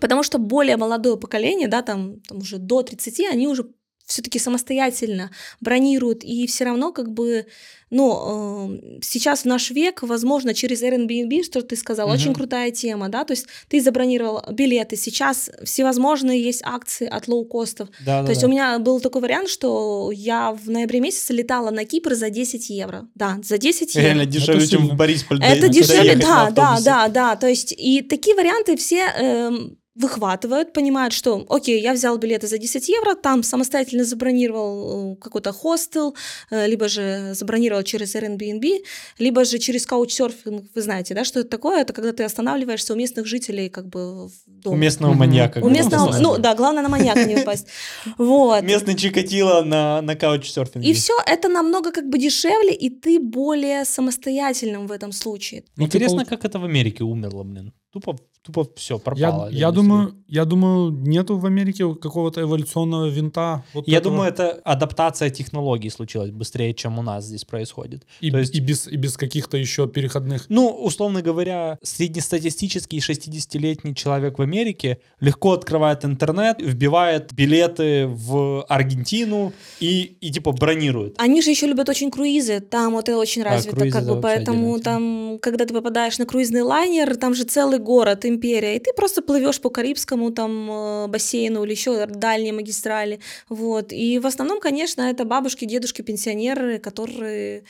Потому 0.02 0.24
что 0.24 0.38
более 0.40 0.78
молодое 0.78 1.18
поколение, 1.18 1.68
да, 1.68 1.82
там, 1.82 2.20
там 2.28 2.40
уже 2.40 2.58
до 2.58 2.82
30, 2.82 3.20
они 3.32 3.48
уже 3.48 3.64
все-таки 4.06 4.40
самостоятельно 4.40 5.32
бронируют, 5.62 6.24
и 6.24 6.46
все 6.48 6.66
равно 6.66 6.92
как 6.92 7.12
бы, 7.12 7.46
ну, 7.90 8.70
э, 8.98 9.00
сейчас 9.02 9.42
в 9.44 9.46
наш 9.46 9.72
век, 9.72 10.02
возможно, 10.04 10.54
через 10.54 10.84
Airbnb, 10.84 11.44
что 11.44 11.62
ты 11.62 11.76
сказал, 11.76 12.08
Мгм. 12.08 12.16
очень 12.16 12.34
крутая 12.34 12.72
тема, 12.72 13.10
да, 13.10 13.24
то 13.24 13.32
есть 13.34 13.48
ты 13.70 13.82
забронировал 13.82 14.44
билеты, 14.52 14.96
сейчас 14.98 15.50
всевозможные 15.64 16.42
есть 16.42 16.62
акции 16.64 17.08
от 17.08 17.28
лоукостов, 17.28 17.90
Да, 18.06 18.24
то 18.24 18.32
есть 18.32 18.44
у 18.44 18.48
меня 18.48 18.78
был 18.80 19.00
такой 19.00 19.22
вариант, 19.22 19.50
что 19.50 20.12
я 20.14 20.52
в 20.52 20.70
ноябре 20.70 21.00
месяце 21.00 21.34
летала 21.34 21.70
на 21.72 21.86
Кипр 21.86 22.14
за 22.16 22.30
10 22.30 22.70
евро, 22.70 23.08
да, 23.16 23.40
за 23.44 23.58
10 23.58 23.96
евро. 23.96 24.06
Реально 24.06 24.26
дешевле, 24.26 24.68
чем 24.68 24.82
сильно. 24.82 24.94
в 24.94 24.98
Борисполь. 24.98 25.42
Это 25.44 25.70
дешевле, 25.70 26.16
да, 26.16 26.52
да, 26.52 26.80
да, 26.84 27.08
да. 27.08 27.36
То 27.36 27.48
есть 27.48 27.74
и 27.78 28.02
такие 28.02 28.36
варианты 28.36 28.76
все 28.76 29.06
эм, 29.18 29.78
выхватывают, 29.96 30.74
понимают, 30.74 31.14
что, 31.14 31.46
окей, 31.50 31.80
я 31.82 31.94
взял 31.94 32.18
билеты 32.18 32.48
за 32.48 32.58
10 32.58 32.90
евро, 32.90 33.16
там 33.16 33.44
самостоятельно 33.44 34.04
забронировал 34.04 35.14
э, 35.14 35.16
какой-то 35.18 35.52
хостел, 35.52 36.16
э, 36.50 36.68
либо 36.68 36.88
же 36.88 37.34
забронировал 37.36 37.84
через 37.84 38.16
Airbnb, 38.16 38.80
либо 39.20 39.46
же 39.46 39.60
через 39.60 39.86
каучсерфинг, 39.86 40.66
вы 40.74 40.82
знаете, 40.82 41.14
да, 41.14 41.24
что 41.24 41.42
это 41.42 41.50
такое? 41.50 41.82
Это 41.82 41.94
когда 41.94 42.12
ты 42.12 42.24
останавливаешься 42.24 42.94
у 42.94 42.96
местных 42.96 43.28
жителей 43.28 43.70
как 43.70 43.88
бы 43.88 44.28
в 44.30 44.32
У 44.32 44.32
дома. 44.48 44.78
местного 44.78 45.14
маньяка. 45.14 45.60
У 45.60 45.64
как 45.64 45.72
местного, 45.72 46.06
ну 46.06 46.12
называется. 46.12 46.42
да, 46.42 46.56
главное 46.56 46.82
на 46.84 46.90
маньяка 46.90 47.26
не 47.26 47.36
упасть. 47.36 47.68
Вот. 48.18 48.64
Местный 48.64 48.96
Чикатило 48.96 49.62
на, 49.62 50.02
на 50.02 50.16
каучсерфинге. 50.16 50.90
И 50.90 50.94
все 50.94 51.14
это 51.26 51.50
намного 51.50 51.92
как 51.92 52.10
бы 52.10 52.18
дешевле, 52.18 52.74
и 52.74 52.90
ты 52.90 53.20
более 53.20 53.86
самостоятельным 53.86 54.88
в 54.88 54.92
этом 54.92 55.12
случае. 55.12 55.64
Ну, 55.78 55.86
Интересно, 55.86 56.26
как 56.26 56.46
это 56.46 56.60
в 56.60 56.66
Америке 56.66 57.04
умерло, 57.04 57.44
блин. 57.44 57.74
Тупо 57.92 58.18
тупо 58.44 58.68
все 58.76 58.96
Я, 58.96 59.00
пропало. 59.00 59.50
я 59.50 59.72
думаю, 59.72 60.16
я 60.28 60.46
думаю, 60.46 60.92
нету 60.92 61.38
в 61.38 61.46
Америке 61.46 61.96
какого-то 61.96 62.42
эволюционного 62.42 63.08
винта. 63.08 63.64
вот 63.74 63.88
Я 63.88 63.98
этого. 64.00 64.16
думаю, 64.16 64.30
это 64.32 64.52
адаптация 64.66 65.30
технологий 65.30 65.90
случилась 65.90 66.32
быстрее, 66.32 66.74
чем 66.74 67.00
у 67.00 67.02
нас 67.02 67.26
здесь 67.26 67.46
происходит. 67.46 68.06
и, 68.22 68.32
то 68.32 68.40
есть- 68.40 68.54
и 68.56 68.60
без, 68.60 68.88
и 68.88 68.98
без 68.98 69.16
каких-то 69.18 69.58
еще 69.58 69.88
переходных. 69.88 70.46
Ну, 70.50 70.68
условно 70.70 71.22
говоря, 71.22 71.78
среднестатистический 72.18 73.00
60-летний 73.00 73.96
человек 73.96 74.38
в 74.40 74.42
Америке 74.42 75.00
легко 75.20 75.54
открывает 75.54 76.06
интернет, 76.06 76.58
вбивает 76.62 77.34
билеты 77.34 78.08
в 78.08 78.64
Аргентину 78.70 79.54
и, 79.80 80.16
и 80.22 80.32
типа 80.32 80.52
бронирует. 80.52 81.16
Они 81.18 81.42
же 81.42 81.50
еще 81.50 81.68
любят 81.68 81.90
очень 81.90 82.12
круизы, 82.12 82.60
там 82.60 82.94
вот 82.94 83.10
это 83.10 83.18
очень 83.18 83.44
развито, 83.44 83.76
круизы 83.78 83.98
как 83.98 84.08
бы, 84.08 84.22
поэтому 84.22 84.80
там, 84.80 85.40
когда 85.42 85.66
ты 85.66 85.74
попадаешь 85.74 86.18
на 86.18 86.26
круизный 86.26 86.62
лайнер, 86.62 87.16
там 87.16 87.34
же 87.34 87.44
целый 87.44 87.80
город, 87.80 88.26
империя, 88.34 88.76
и 88.76 88.80
ты 88.80 88.94
просто 88.94 89.22
плывешь 89.22 89.62
по 89.62 89.70
Карибскому 89.70 90.32
там 90.32 90.70
э, 90.72 91.08
бассейну 91.08 91.64
или 91.64 91.72
еще 91.72 92.06
дальней 92.06 92.52
магистрали, 92.52 93.20
вот. 93.50 93.94
И 93.94 94.20
в 94.20 94.28
основном, 94.28 94.60
конечно, 94.60 95.02
это 95.02 95.26
бабушки, 95.26 95.66
дедушки, 95.66 96.02
пенсионеры, 96.02 96.80
которые 96.80 97.64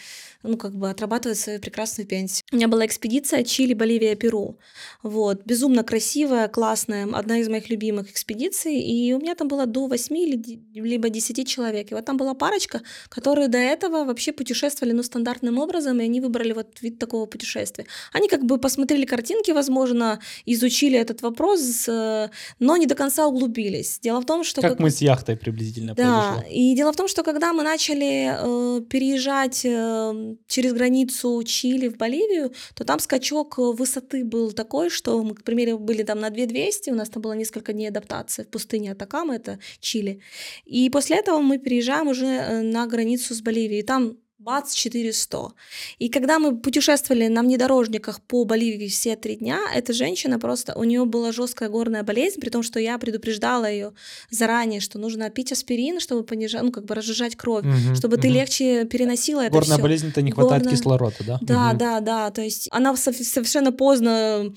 ну, 0.43 0.57
как 0.57 0.75
бы 0.75 0.89
отрабатывают 0.89 1.37
свою 1.39 1.59
прекрасную 1.59 2.07
пенсию. 2.07 2.43
У 2.51 2.55
меня 2.55 2.67
была 2.67 2.85
экспедиция 2.85 3.43
Чили, 3.43 3.73
Боливия, 3.73 4.15
Перу. 4.15 4.57
Вот. 5.01 5.41
Безумно 5.45 5.83
красивая, 5.83 6.47
классная, 6.47 7.07
одна 7.13 7.37
из 7.39 7.49
моих 7.49 7.69
любимых 7.69 8.11
экспедиций. 8.11 8.79
И 8.79 9.13
у 9.13 9.19
меня 9.19 9.35
там 9.35 9.47
было 9.47 9.65
до 9.65 9.87
8 9.87 10.17
или 10.17 10.35
ди- 10.35 10.61
либо 10.73 11.09
10 11.09 11.47
человек. 11.47 11.91
И 11.91 11.95
вот 11.95 12.05
там 12.05 12.17
была 12.17 12.33
парочка, 12.33 12.81
которые 13.09 13.47
до 13.47 13.57
этого 13.57 14.03
вообще 14.05 14.31
путешествовали, 14.33 14.93
ну, 14.93 15.03
стандартным 15.03 15.57
образом, 15.59 15.99
и 15.99 16.03
они 16.03 16.21
выбрали 16.21 16.53
вот 16.53 16.81
вид 16.81 16.99
такого 16.99 17.25
путешествия. 17.25 17.85
Они 18.11 18.27
как 18.27 18.43
бы 18.43 18.57
посмотрели 18.57 19.05
картинки, 19.05 19.51
возможно, 19.51 20.19
изучили 20.45 20.97
этот 20.99 21.21
вопрос, 21.21 21.87
э, 21.87 22.29
но 22.59 22.77
не 22.77 22.85
до 22.85 22.95
конца 22.95 23.27
углубились. 23.27 23.99
Дело 24.01 24.19
в 24.21 24.25
том, 24.25 24.43
что... 24.43 24.61
Как 24.61 24.79
мы 24.79 24.89
с 24.89 25.01
яхтой 25.01 25.35
приблизительно 25.37 25.93
Да, 25.95 26.03
произошло. 26.33 26.51
и 26.51 26.75
дело 26.75 26.91
в 26.91 26.95
том, 26.95 27.07
что 27.07 27.23
когда 27.23 27.53
мы 27.53 27.63
начали 27.63 28.31
э, 28.37 28.81
переезжать 28.81 29.61
э, 29.65 30.32
через 30.47 30.73
границу 30.73 31.41
Чили 31.43 31.87
в 31.87 31.97
Боливию, 31.97 32.53
то 32.75 32.83
там 32.83 32.99
скачок 32.99 33.59
э, 33.59 33.61
высоты 33.61 34.23
был 34.23 34.51
такой, 34.51 34.89
что 34.89 35.23
мы, 35.23 35.35
к 35.35 35.43
примеру, 35.43 35.79
были 35.79 36.03
там 36.03 36.19
на 36.19 36.29
2200, 36.29 36.91
у 36.91 36.95
нас 36.95 37.09
там 37.09 37.21
было 37.21 37.33
несколько 37.33 37.73
дней 37.73 37.87
адаптации 37.87 38.43
в 38.43 38.47
пустыне 38.47 38.91
Атакама, 38.91 39.35
это 39.35 39.59
Чили. 39.79 40.19
И 40.65 40.89
после 40.89 41.17
этого 41.17 41.39
мы 41.39 41.57
переезжаем 41.57 42.07
уже 42.07 42.25
э, 42.25 42.61
на 42.61 42.87
границу 42.87 43.33
с 43.33 43.41
Боливией. 43.41 43.83
Там 43.83 44.17
бац, 44.43 44.73
400. 44.73 45.53
И 45.99 46.09
когда 46.09 46.37
мы 46.39 46.57
путешествовали 46.57 47.27
на 47.27 47.41
внедорожниках 47.41 48.21
по 48.21 48.43
Боливии 48.45 48.87
все 48.89 49.15
три 49.15 49.35
дня, 49.37 49.59
эта 49.73 49.93
женщина 49.93 50.39
просто, 50.39 50.73
у 50.77 50.83
нее 50.83 51.05
была 51.05 51.31
жесткая 51.31 51.69
горная 51.69 52.03
болезнь, 52.03 52.39
при 52.41 52.49
том, 52.49 52.63
что 52.63 52.79
я 52.79 52.97
предупреждала 52.97 53.69
ее 53.69 53.93
заранее, 54.29 54.81
что 54.81 54.99
нужно 54.99 55.29
пить 55.29 55.51
аспирин, 55.51 55.99
чтобы 55.99 56.23
понижать, 56.23 56.61
ну, 56.63 56.71
как 56.71 56.85
бы 56.85 56.95
разжижать 56.95 57.35
кровь, 57.35 57.63
Мгм, 57.65 57.95
чтобы 57.95 58.17
ты 58.17 58.27
мгм. 58.27 58.37
легче 58.37 58.85
переносила 58.85 59.41
это 59.41 59.51
Горная 59.53 59.75
всё. 59.77 59.81
болезнь 59.83 60.07
это 60.09 60.21
не 60.21 60.31
хватает 60.31 60.63
Горная- 60.63 60.77
кислорода, 60.77 61.15
да? 61.25 61.39
Да, 61.41 61.69
Мгм. 61.69 61.77
да, 61.77 61.99
да. 62.01 62.31
То 62.31 62.41
есть 62.41 62.67
она 62.71 62.95
сов- 62.95 63.15
совершенно 63.15 63.71
поздно 63.71 64.53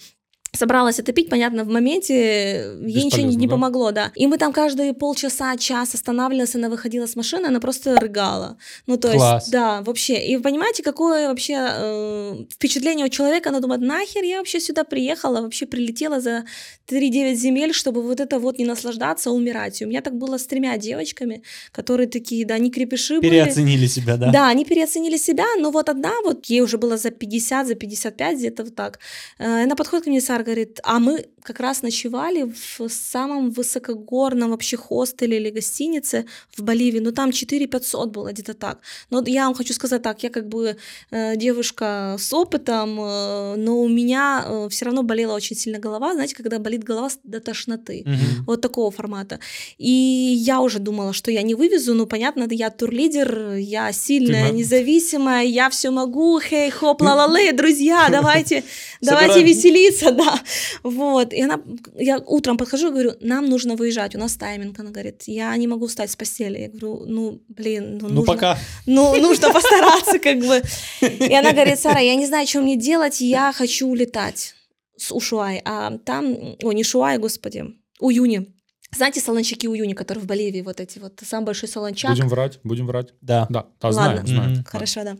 собралась 0.56 0.98
это 0.98 1.12
пить, 1.12 1.28
понятно, 1.28 1.64
в 1.64 1.68
моменте 1.68 2.76
ей 2.82 3.04
ничего 3.04 3.26
не, 3.26 3.36
не 3.36 3.46
да? 3.46 3.52
помогло, 3.52 3.92
да. 3.92 4.12
И 4.14 4.26
мы 4.26 4.38
там 4.38 4.52
каждые 4.52 4.94
полчаса, 4.94 5.56
час 5.56 5.94
останавливались, 5.94 6.54
она 6.54 6.68
выходила 6.68 7.06
с 7.06 7.16
машины, 7.16 7.46
она 7.46 7.60
просто 7.60 7.96
рыгала. 7.96 8.56
Ну, 8.86 8.96
то 8.96 9.12
Класс. 9.12 9.44
есть, 9.44 9.52
да, 9.52 9.82
вообще. 9.82 10.26
И 10.26 10.36
вы 10.36 10.42
понимаете, 10.42 10.82
какое 10.82 11.28
вообще 11.28 11.56
э, 11.58 12.44
впечатление 12.50 13.06
у 13.06 13.08
человека, 13.08 13.50
она 13.50 13.60
думает, 13.60 13.80
нахер 13.80 14.24
я 14.24 14.38
вообще 14.38 14.60
сюда 14.60 14.84
приехала, 14.84 15.42
вообще 15.42 15.66
прилетела 15.66 16.20
за 16.20 16.44
3-9 16.88 17.34
земель, 17.34 17.72
чтобы 17.72 18.02
вот 18.02 18.20
это 18.20 18.38
вот 18.38 18.58
не 18.58 18.64
наслаждаться, 18.64 19.30
а 19.30 19.32
умирать. 19.32 19.82
И 19.82 19.84
у 19.84 19.88
меня 19.88 20.00
так 20.00 20.14
было 20.16 20.38
с 20.38 20.46
тремя 20.46 20.76
девочками, 20.78 21.42
которые 21.72 22.08
такие, 22.08 22.46
да, 22.46 22.54
они 22.54 22.70
крепыши 22.70 23.16
были. 23.16 23.30
Переоценили 23.30 23.86
себя, 23.86 24.16
да? 24.16 24.30
Да, 24.30 24.48
они 24.48 24.64
переоценили 24.64 25.16
себя, 25.18 25.46
но 25.58 25.70
вот 25.70 25.88
одна, 25.88 26.12
вот 26.24 26.46
ей 26.46 26.60
уже 26.60 26.78
было 26.78 26.96
за 26.96 27.10
50, 27.10 27.66
за 27.66 27.74
55, 27.74 28.38
где-то 28.38 28.64
вот 28.64 28.74
так. 28.74 28.98
Э, 29.38 29.64
Она 29.64 29.74
подходит 29.74 30.04
ко 30.04 30.10
мне, 30.10 30.20
Сара, 30.20 30.45
говорит, 30.46 30.80
а 30.84 31.00
мы 31.00 31.26
как 31.46 31.60
раз 31.60 31.82
ночевали 31.82 32.42
в 32.42 32.88
самом 32.88 33.50
высокогорном 33.50 34.50
вообще 34.50 34.76
хостеле 34.76 35.36
или 35.36 35.50
гостинице 35.50 36.24
в 36.56 36.62
Боливии, 36.62 37.00
ну 37.00 37.12
там 37.12 37.32
4 37.32 37.66
500 37.66 38.10
было, 38.10 38.32
где-то 38.32 38.54
так. 38.54 38.78
Но 39.10 39.22
я 39.26 39.44
вам 39.44 39.54
хочу 39.54 39.72
сказать 39.74 40.02
так, 40.02 40.22
я 40.22 40.30
как 40.30 40.48
бы 40.48 40.76
э, 41.10 41.36
девушка 41.36 42.16
с 42.18 42.32
опытом, 42.32 42.98
э, 43.00 43.54
но 43.56 43.78
у 43.80 43.88
меня 43.88 44.66
все 44.70 44.84
равно 44.86 45.02
болела 45.02 45.34
очень 45.34 45.56
сильно 45.56 45.78
голова, 45.78 46.14
знаете, 46.14 46.34
когда 46.34 46.58
болит 46.58 46.84
голова 46.84 47.08
до 47.24 47.40
тошноты. 47.40 48.02
Мгм. 48.04 48.44
Вот 48.46 48.60
такого 48.60 48.90
формата. 48.90 49.38
И 49.78 49.90
я 49.90 50.60
уже 50.60 50.78
думала, 50.78 51.12
что 51.12 51.30
я 51.30 51.42
не 51.42 51.54
вывезу, 51.54 51.94
ну, 51.94 52.06
понятно, 52.06 52.46
я 52.50 52.70
турлидер, 52.70 53.54
я 53.54 53.92
сильная, 53.92 54.50
на- 54.52 54.56
независимая, 54.56 55.44
я 55.44 55.68
все 55.70 55.90
могу, 55.90 56.40
хей, 56.40 56.70
хоп, 56.70 57.02
ла-ла-лей, 57.02 57.52
друзья, 57.52 58.08
давайте, 58.10 58.64
давайте 59.00 59.42
веселиться, 59.42 60.10
да. 60.22 60.40
Вот, 60.82 61.32
и 61.36 61.42
она, 61.42 61.60
я 61.94 62.18
утром 62.18 62.56
подхожу 62.56 62.88
и 62.88 62.90
говорю, 62.90 63.12
нам 63.20 63.46
нужно 63.46 63.76
выезжать, 63.76 64.14
у 64.14 64.18
нас 64.18 64.36
тайминг, 64.36 64.78
она 64.80 64.90
говорит, 64.90 65.22
я 65.26 65.56
не 65.56 65.66
могу 65.66 65.86
встать 65.86 66.10
с 66.10 66.16
постели. 66.16 66.58
Я 66.58 66.68
говорю, 66.68 67.04
ну, 67.06 67.42
блин, 67.48 67.98
ну, 67.98 68.08
Ну, 68.08 68.14
нужно, 68.14 68.32
пока. 68.34 68.58
ну, 68.86 69.16
нужно 69.20 69.52
постараться, 69.52 70.18
как 70.18 70.38
бы. 70.38 70.62
И 71.02 71.34
она 71.34 71.52
говорит, 71.52 71.78
Сара, 71.78 72.00
я 72.00 72.14
не 72.14 72.26
знаю, 72.26 72.46
что 72.46 72.60
мне 72.60 72.76
делать, 72.76 73.20
я 73.20 73.52
хочу 73.52 73.86
улетать 73.88 74.54
с 74.96 75.12
Ушуай. 75.12 75.60
А 75.64 75.98
там, 75.98 76.56
о, 76.62 76.72
не 76.72 76.82
Шуай, 76.84 77.18
господи, 77.18 77.64
Уюни. 78.00 78.46
Знаете 78.94 79.20
солончаки 79.20 79.66
Уюни, 79.68 79.94
которые 79.94 80.22
в 80.22 80.26
Боливии, 80.26 80.62
вот 80.62 80.80
эти 80.80 80.98
вот, 80.98 81.20
самый 81.24 81.46
большой 81.46 81.68
солончак? 81.68 82.12
Будем 82.12 82.28
врать, 82.28 82.60
будем 82.62 82.86
врать. 82.86 83.08
Да. 83.20 83.46
Да, 83.50 83.66
да 83.80 83.88
Ладно. 83.88 84.02
знаем, 84.22 84.26
знаем. 84.26 84.52
Мгм. 84.52 84.64
Хорошо, 84.64 85.04
да. 85.04 85.16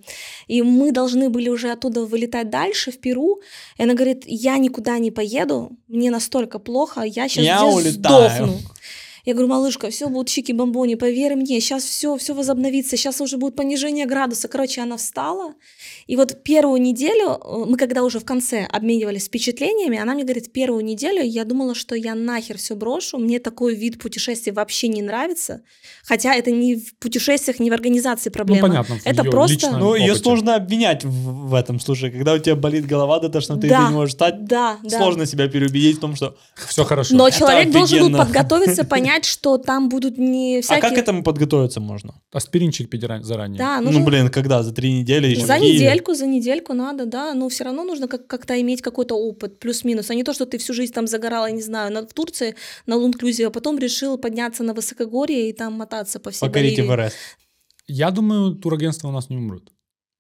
И 0.47 0.63
мы 0.63 0.93
должны 0.93 1.29
были 1.31 1.49
уже 1.49 1.71
оттуда 1.71 2.07
вылетать 2.07 2.49
дальше, 2.49 2.93
в 2.93 3.01
Перу. 3.01 3.41
И 3.77 3.83
она 3.83 3.95
говорит, 3.95 4.23
я 4.27 4.57
никуда 4.59 4.99
не 4.99 5.11
поеду, 5.11 5.77
мне 5.89 6.11
настолько 6.11 6.59
плохо, 6.59 7.03
я 7.03 7.29
сейчас 7.29 7.45
Я 7.45 7.59
здесь 7.59 7.75
улетаю. 7.75 8.31
сдохну. 8.31 8.59
Я 9.25 9.33
говорю, 9.35 9.49
малышка, 9.49 9.91
все 9.91 10.09
будут 10.09 10.29
чики-бомбони, 10.29 10.95
поверь 10.95 11.35
мне, 11.35 11.61
сейчас 11.61 11.83
все, 11.83 12.17
все 12.17 12.33
возобновится, 12.33 12.97
сейчас 12.97 13.21
уже 13.21 13.39
будет 13.39 13.57
понижение 13.57 14.07
градуса. 14.07 14.47
Короче, 14.47 14.81
она 14.81 14.97
встала, 14.97 15.55
и 16.07 16.17
вот 16.17 16.43
первую 16.45 16.81
неделю, 16.81 17.31
э, 17.33 17.65
мы 17.69 17.77
когда 17.77 18.03
уже 18.05 18.21
в 18.21 18.25
конце 18.25 18.65
обменивались 18.65 19.25
впечатлениями, 19.27 19.99
она 19.99 20.15
мне 20.15 20.23
говорит, 20.25 20.53
первую 20.53 20.85
неделю 20.85 21.23
я 21.23 21.45
думала, 21.45 21.75
что 21.75 21.95
я 21.97 22.15
нахер 22.15 22.59
все 22.59 22.77
брошу, 22.77 23.19
мне 23.19 23.39
такой 23.41 23.75
вид 23.75 23.99
путешествий 24.01 24.53
вообще 24.53 24.89
не 24.89 25.03
нравится, 25.03 25.63
хотя 26.05 26.35
это 26.35 26.51
не 26.53 26.77
в 26.77 26.97
путешествиях, 26.99 27.59
не 27.59 27.71
в 27.71 27.73
организации 27.73 28.31
Ну, 28.31 28.35
проблема. 28.35 28.69
понятно. 28.69 28.97
в 28.97 29.07
Это 29.07 29.25
просто- 29.25 29.77
Ну, 29.79 29.95
ее 29.97 30.15
сложно 30.15 30.55
обвинять 30.55 31.05
в, 31.05 31.49
в 31.49 31.55
этом 31.55 31.81
случае. 31.81 32.11
Когда 32.13 32.35
у 32.35 32.39
тебя 32.39 32.55
болит 32.57 32.87
голова 32.87 33.19
до 33.19 33.29
тошноты, 33.29 33.69
Да, 33.69 33.83
ты 33.83 33.89
не 33.89 33.95
можешь 33.95 34.11
встать, 34.15 34.45
Да, 34.45 34.79
да. 34.85 34.99
сложно 34.99 35.27
себя 35.27 35.49
переубедить 35.49 35.97
в 35.97 36.01
том, 36.01 36.15
что... 36.15 36.37
Все 36.69 36.85
хорошо. 36.85 37.17
Но 37.17 37.27
Это 37.29 37.39
человек 37.39 37.71
должен 37.73 37.99
был 37.99 38.07
офигенно. 38.07 38.25
подготовиться, 38.25 38.85
понять, 38.97 39.25
что 39.25 39.59
там 39.59 39.89
будут 39.89 40.19
не 40.19 40.59
А 40.59 40.63
всякие... 40.63 40.81
как 40.83 40.95
к 40.95 40.99
этому 40.99 41.23
подготовиться 41.23 41.81
можно? 41.81 42.15
Аспиринчик 42.33 42.89
пить 42.89 43.03
ран- 43.05 43.25
заранее. 43.25 43.59
Да, 43.59 43.81
Ну, 43.81 43.87
нужно... 43.91 44.05
блин, 44.05 44.29
когда? 44.29 44.63
За 44.63 44.73
три 44.73 44.93
недели 44.93 45.29
еще 45.29 45.47
За 45.47 45.59
Киеве? 45.59 45.96
Недельку, 45.97 46.15
за 46.15 46.27
недельку 46.27 46.75
надо, 46.75 47.07
да, 47.07 47.35
но 47.35 47.49
все 47.49 47.65
равно 47.65 47.85
нужно 47.85 48.09
как- 48.09 48.27
как-то 48.27 48.61
иметь 48.61 48.83
какой-то 48.83 49.15
опыт, 49.15 49.59
плюс-минус, 49.59 50.11
а 50.11 50.15
не 50.15 50.25
то, 50.25 50.33
что 50.33 50.47
ты 50.47 50.59
всю 50.59 50.75
жизнь 50.75 50.93
там 50.93 51.07
загорала, 51.07 51.51
не 51.51 51.63
знаю, 51.63 51.93
на, 51.93 52.07
в 52.07 52.13
Турции 52.13 52.55
на 52.87 52.97
лунклюзе, 52.97 53.47
а 53.47 53.51
потом 53.51 53.79
решил 53.79 54.19
подняться 54.19 54.63
на 54.63 54.75
высокогорье 54.75 55.51
и 55.51 55.53
там 55.53 55.73
мотаться 55.75 56.19
по 56.19 56.31
всей 56.31 56.47
Покорить 56.47 56.77
Боливии. 56.77 56.89
Эверест. 56.89 57.17
Я 57.89 58.11
думаю, 58.11 58.55
турагентства 58.55 59.09
у 59.09 59.13
нас 59.13 59.31
не 59.31 59.37
умрут. 59.37 59.73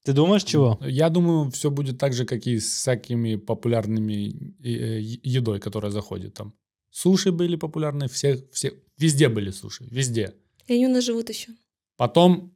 Ты 0.05 0.13
думаешь, 0.13 0.45
чего? 0.45 0.79
Я 0.83 1.09
думаю, 1.11 1.51
все 1.51 1.69
будет 1.69 1.99
так 1.99 2.13
же, 2.13 2.25
как 2.25 2.47
и 2.47 2.61
с 2.61 2.77
всякими 2.77 3.37
популярными 3.37 4.55
э, 4.63 5.01
едой, 5.01 5.59
которая 5.59 5.91
заходит 5.91 6.35
там. 6.35 6.55
Суши 6.91 7.33
были 7.33 7.57
популярны, 7.57 8.09
все, 8.09 8.43
все, 8.53 8.73
везде 8.97 9.29
были 9.29 9.51
суши, 9.51 9.85
везде. 9.91 10.35
И 10.69 10.75
они 10.75 10.87
у 10.87 10.91
нас 10.91 11.05
живут 11.05 11.29
еще. 11.29 11.49
Потом 11.97 12.56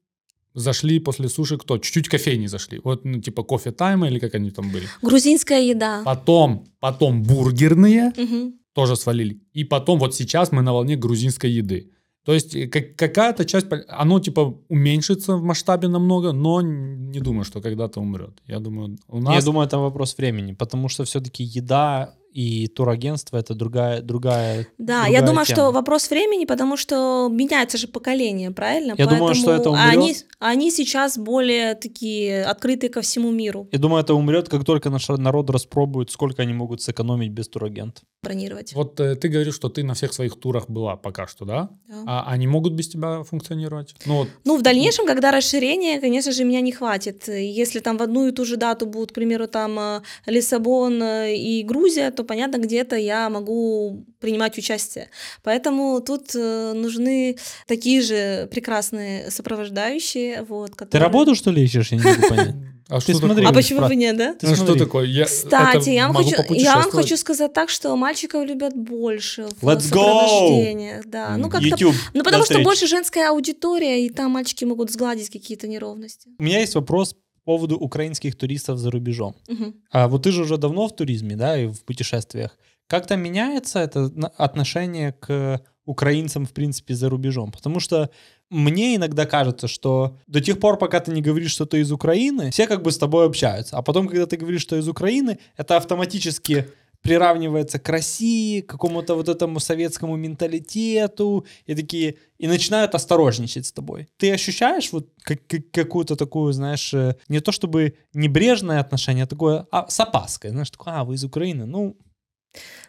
зашли 0.55 1.01
после 1.01 1.29
суши 1.29 1.57
кто? 1.59 1.79
Чуть-чуть 1.79 2.09
кофейни 2.09 2.47
зашли. 2.49 2.81
Вот, 2.85 3.05
ну, 3.05 3.21
типа 3.21 3.43
кофе 3.43 3.71
тайма 3.73 4.09
или 4.09 4.19
как 4.19 4.35
они 4.35 4.51
там 4.51 4.71
были. 4.73 4.87
Грузинская 5.03 5.61
еда. 5.63 6.03
Потом, 6.05 6.65
потом 6.81 7.23
бургерные 7.23 8.13
Мгм. 8.17 8.55
тоже 8.75 8.97
свалили. 8.97 9.41
И 9.53 9.65
потом 9.65 9.99
вот 9.99 10.15
сейчас 10.15 10.53
мы 10.53 10.63
на 10.63 10.73
волне 10.73 10.97
грузинской 10.97 11.51
еды. 11.51 11.91
То 12.25 12.35
есть 12.35 12.55
э, 12.55 12.67
как- 12.69 12.97
какая-то 12.97 13.45
часть, 13.45 13.67
оно 13.89 14.21
типа 14.21 14.59
уменьшится 14.69 15.37
в 15.37 15.43
масштабе 15.43 15.89
намного, 15.89 16.33
но 16.33 16.61
не 16.63 17.21
думаю, 17.21 17.45
что 17.45 17.61
когда-то 17.61 18.01
умрет. 18.01 18.43
Я 18.47 18.59
думаю, 18.61 18.99
у 19.09 19.21
нас... 19.21 19.35
Я 19.35 19.43
думаю, 19.43 19.67
это 19.67 19.79
вопрос 19.79 20.19
времени, 20.19 20.53
потому 20.53 20.89
что 20.89 21.05
все-таки 21.05 21.43
еда 21.45 22.15
и 22.33 22.69
турагентство 22.69 23.37
это 23.37 23.55
другая, 23.55 24.03
другая. 24.03 24.67
Да, 24.79 25.03
другая 25.03 25.13
я 25.13 25.21
думаю, 25.21 25.47
тема. 25.47 25.57
что 25.57 25.73
вопрос 25.73 26.11
времени, 26.11 26.45
потому 26.45 26.77
что 26.77 27.29
меняется 27.31 27.79
же 27.79 27.89
поколение, 27.89 28.51
правильно? 28.51 28.95
Я 28.97 29.07
думаю, 29.07 29.35
что 29.35 29.53
это 29.53 29.71
а 29.71 29.89
они, 29.89 30.13
умрет. 30.13 30.27
они 30.39 30.71
сейчас 30.71 31.19
более 31.19 31.75
такие 31.75 32.45
открытые 32.45 32.91
ко 32.91 33.01
всему 33.01 33.31
миру 33.31 33.69
Я 33.73 33.79
думаю, 33.79 34.03
это 34.03 34.15
умрет, 34.15 34.49
как 34.49 34.65
только 34.65 34.91
наш 34.91 35.09
народ 35.09 35.51
распробует, 35.51 36.11
сколько 36.11 36.43
они 36.43 36.53
могут 36.53 36.83
сэкономить 36.83 37.31
без 37.31 37.49
турагента. 37.49 38.03
бронировать. 38.23 38.75
Вот 38.75 39.01
э, 39.01 39.17
ты 39.17 39.29
говоришь, 39.29 39.55
что 39.55 39.69
ты 39.69 39.83
на 39.83 39.95
всех 39.95 40.13
своих 40.13 40.39
турах 40.39 40.69
была 40.69 40.97
пока 40.97 41.27
что, 41.27 41.45
да? 41.45 41.71
Да. 41.89 42.05
А 42.07 42.25
они 42.33 42.47
могут 42.47 42.75
без 42.75 42.89
тебя 42.89 43.23
функционировать? 43.23 43.95
Ну, 44.07 44.19
вот, 44.19 44.29
Ну, 44.45 44.57
в 44.57 44.63
дальнейшем, 44.63 45.07
когда 45.07 45.31
расширение, 45.31 46.01
конечно 46.01 46.33
же, 46.33 46.45
меня 46.45 46.61
не 46.61 46.73
хватит. 46.73 47.29
Если 47.29 47.81
там 47.81 47.97
в 47.97 48.03
одну 48.03 48.29
и 48.29 48.33
ту 48.33 48.45
же 48.45 48.57
дату 48.57 48.87
будут, 48.87 49.11
к 49.13 49.15
примеру, 49.15 49.49
там 49.49 49.79
э, 49.79 50.01
Лиссабон 50.27 51.03
э, 51.03 51.37
и 51.37 51.63
Грузия, 51.63 52.11
то, 52.21 52.25
понятно, 52.25 52.59
где-то 52.59 52.97
я 52.97 53.31
могу 53.31 54.05
принимать 54.21 54.59
участие. 54.59 55.09
Поэтому 55.43 56.01
тут 56.01 56.35
э, 56.35 56.73
нужны 56.75 57.37
такие 57.67 58.03
же 58.03 58.49
прекрасные 58.51 59.31
сопровождающие. 59.31 60.43
Вот, 60.43 60.71
Ты 60.73 60.77
которые- 60.77 61.05
работу, 61.05 61.35
что 61.35 61.51
ли, 61.51 61.65
ищешь? 61.65 61.93
Я 61.93 61.99
не 61.99 62.05
могу 62.05 62.29
понять. 62.29 62.55
а 62.89 62.97
Ты 63.01 63.13
что 63.13 63.15
смотри, 63.27 63.37
такое? 63.37 63.49
А 63.51 63.53
почему 63.55 63.81
бы 63.89 63.97
нет, 63.97 64.17
да? 64.17 64.35
Ты 64.35 64.47
Ну, 64.49 64.55
что 64.57 64.75
такое? 64.77 65.07
Я, 65.07 65.25
Кстати, 65.25 65.91
я 65.91 66.09
вам, 66.09 66.17
хочу, 66.17 66.55
я 66.55 66.77
вам 66.77 66.91
хочу 66.91 67.17
сказать 67.17 67.53
так, 67.53 67.71
что 67.71 67.97
мальчиков 67.97 68.45
любят 68.45 68.77
больше 68.77 69.45
в 69.61 69.65
Let's 69.65 69.91
go! 69.91 70.29
сопровождениях, 70.31 71.07
Да. 71.07 71.37
Ну, 71.39 71.49
как-то 71.49 71.67
YouTube. 71.67 71.95
Ну, 72.15 72.23
потому 72.23 72.45
что 72.45 72.59
больше 72.61 72.87
женская 72.87 73.31
аудитория, 73.31 74.05
и 74.05 74.11
там 74.11 74.33
мальчики 74.33 74.65
могут 74.65 74.91
сгладить 74.91 75.31
какие-то 75.31 75.69
неровности. 75.69 76.29
У 76.39 76.43
меня 76.43 76.61
есть 76.61 76.75
вопрос 76.75 77.15
поводу 77.51 77.77
украинских 77.77 78.37
туристов 78.37 78.79
за 78.79 78.91
рубежом. 78.91 79.35
Мгм. 79.49 79.75
А 79.91 80.07
вот 80.07 80.27
ты 80.27 80.31
же 80.31 80.43
уже 80.43 80.57
давно 80.57 80.87
в 80.87 80.95
туризме, 80.95 81.37
да, 81.37 81.59
и 81.59 81.67
в 81.67 81.85
путешествиях. 81.85 82.57
Как-то 82.87 83.17
меняется 83.17 83.81
это 83.81 84.11
отношение 84.39 85.13
к 85.13 85.61
украинцам, 85.85 86.45
в 86.45 86.53
принципе, 86.53 86.95
за 86.95 87.09
рубежом? 87.09 87.51
Потому 87.51 87.81
что 87.81 88.09
мне 88.51 88.95
иногда 88.95 89.27
кажется, 89.27 89.69
что 89.69 90.17
до 90.27 90.41
тех 90.41 90.59
пор, 90.61 90.79
пока 90.79 91.01
ты 91.01 91.13
не 91.13 91.23
говоришь, 91.23 91.53
что 91.53 91.67
ты 91.67 91.81
из 91.81 91.91
Украины, 91.93 92.51
все 92.51 92.67
как 92.67 92.83
бы 92.83 92.91
с 92.91 92.99
тобой 92.99 93.27
общаются. 93.27 93.77
А 93.77 93.83
потом, 93.83 94.09
когда 94.09 94.27
ты 94.27 94.37
говоришь, 94.37 94.63
что 94.63 94.77
из 94.77 94.89
Украины, 94.89 95.39
это 95.57 95.77
автоматически 95.77 96.67
приравнивается 97.03 97.79
к 97.79 97.89
России, 97.89 98.61
к 98.61 98.67
какому-то 98.71 99.15
вот 99.15 99.29
этому 99.29 99.61
советскому 99.61 100.17
менталитету, 100.17 101.47
и 101.67 101.75
такие, 101.75 102.17
и 102.39 102.47
начинают 102.47 102.95
осторожничать 102.95 103.67
с 103.67 103.73
тобой. 103.73 104.09
Ты 104.19 104.33
ощущаешь 104.33 104.93
вот 104.93 105.09
как- 105.23 105.47
как- 105.47 105.71
какую-то 105.73 106.17
такую, 106.17 106.53
знаешь, 106.53 106.95
э, 106.95 107.15
не 107.29 107.41
то 107.41 107.53
чтобы 107.53 107.95
небрежное 108.15 108.81
отношение, 108.81 109.25
а 109.25 109.27
такое, 109.27 109.67
а 109.71 109.89
с 109.89 110.01
опаской, 110.01 110.51
знаешь, 110.51 110.71
такое, 110.71 110.95
а, 110.95 111.05
вы 111.05 111.15
из 111.15 111.25
Украины, 111.25 111.67
ну, 111.67 111.97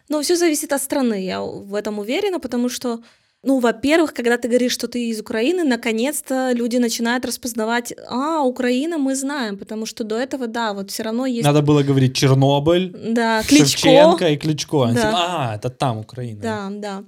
Ну, 0.08 0.20
все 0.22 0.36
зависит 0.36 0.72
от 0.72 0.82
страны, 0.82 1.24
я 1.24 1.40
в 1.40 1.74
этом 1.76 2.00
уверена, 2.00 2.40
потому 2.40 2.68
что, 2.68 3.00
ну, 3.44 3.58
во-первых, 3.58 4.14
когда 4.14 4.36
ты 4.36 4.48
говоришь, 4.48 4.72
что 4.72 4.86
ты 4.86 5.08
из 5.08 5.20
Украины, 5.20 5.64
наконец-то 5.64 6.52
люди 6.52 6.76
начинают 6.76 7.24
распознавать, 7.24 7.92
а, 8.08 8.42
Украина 8.42 8.98
мы 8.98 9.16
знаем, 9.16 9.58
потому 9.58 9.84
что 9.86 10.04
до 10.04 10.16
этого, 10.16 10.46
да, 10.46 10.72
вот 10.72 10.90
все 10.90 11.02
равно 11.02 11.26
есть... 11.26 11.44
надо 11.44 11.60
было 11.60 11.82
говорить 11.82 12.14
Чернобыль, 12.14 12.94
Да, 12.94 13.42
Кличко. 13.42 13.66
Шевченко 13.66 14.28
и 14.28 14.36
Кличко. 14.36 14.86
Да. 14.86 14.94
такие, 14.94 15.12
А, 15.12 15.56
это 15.56 15.70
там 15.70 15.98
Украина. 15.98 16.40
Да, 16.40 16.68
да. 16.70 17.04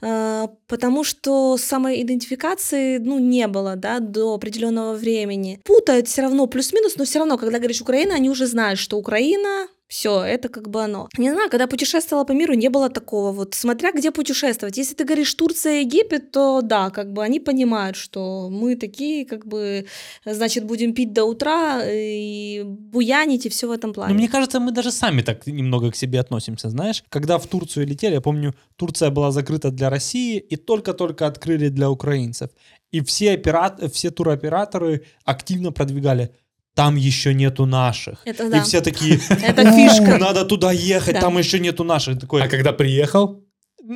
А, 0.00 0.48
Потому 0.68 1.04
что 1.04 1.56
самоидентификации, 1.58 2.98
ну, 2.98 3.18
не 3.18 3.46
было, 3.46 3.76
да, 3.76 4.00
до 4.00 4.34
определенного 4.34 4.94
времени. 4.94 5.60
Путают 5.64 6.08
все 6.08 6.22
равно 6.22 6.46
плюс-минус, 6.46 6.96
но 6.96 7.04
все 7.04 7.18
равно, 7.18 7.36
когда 7.38 7.58
говоришь 7.58 7.80
Украина, 7.82 8.14
они 8.14 8.30
уже 8.30 8.46
знают, 8.46 8.78
что 8.78 8.96
Украина, 8.96 9.66
все, 9.88 10.22
это 10.22 10.48
как 10.48 10.70
бы 10.70 10.82
оно. 10.82 11.08
Не 11.18 11.30
знаю, 11.30 11.50
когда 11.50 11.66
путешествовала 11.66 12.24
по 12.24 12.32
миру, 12.32 12.54
не 12.54 12.68
было 12.68 12.88
такого. 12.88 13.32
Вот 13.32 13.54
смотря 13.54 13.92
где 13.92 14.10
путешествовать. 14.10 14.76
Если 14.78 14.94
ты 14.94 15.04
говоришь 15.04 15.34
Турция, 15.34 15.80
Египет, 15.80 16.30
то 16.30 16.62
да, 16.62 16.90
как 16.90 17.12
бы 17.12 17.22
они 17.22 17.40
понимают, 17.40 17.96
что 17.96 18.48
мы 18.50 18.76
такие, 18.76 19.24
как 19.26 19.46
бы, 19.46 19.86
значит, 20.24 20.64
будем 20.64 20.94
пить 20.94 21.12
до 21.12 21.24
утра 21.24 21.82
и 21.84 22.62
буянить 22.64 23.46
и 23.46 23.48
все 23.48 23.68
в 23.68 23.72
этом 23.72 23.92
плане. 23.92 24.14
Но 24.14 24.18
мне 24.18 24.28
кажется, 24.28 24.58
мы 24.58 24.72
даже 24.72 24.90
сами 24.90 25.22
так 25.22 25.46
немного 25.46 25.90
к 25.90 25.96
себе 25.96 26.20
относимся, 26.20 26.70
знаешь. 26.70 27.04
Когда 27.08 27.38
в 27.38 27.46
Турцию 27.46 27.86
летели, 27.86 28.14
я 28.14 28.20
помню, 28.20 28.54
Турция 28.76 29.10
была 29.10 29.30
закрыта 29.30 29.70
для 29.70 29.90
России 29.90 30.38
и 30.38 30.56
только-только 30.56 31.26
открыли 31.26 31.68
для 31.68 31.90
украинцев. 31.90 32.50
И 32.90 33.00
все, 33.00 33.32
операт... 33.32 33.82
все 33.92 34.10
туроператоры 34.10 35.04
активно 35.24 35.72
продвигали 35.72 36.30
там 36.74 36.96
еще 36.96 37.34
нету 37.34 37.66
наших. 37.66 38.20
Это 38.24 38.46
И 38.46 38.50
да. 38.50 38.62
все 38.62 38.80
такие, 38.80 39.20
Это 39.30 39.62
«У, 39.62 39.76
фишка. 39.76 40.18
надо 40.18 40.44
туда 40.44 40.72
ехать, 40.72 41.14
Да. 41.14 41.20
там 41.20 41.38
еще 41.38 41.58
нету 41.60 41.84
наших. 41.84 42.18
Такой, 42.18 42.42
А 42.42 42.48
когда 42.48 42.72
приехал, 42.72 43.44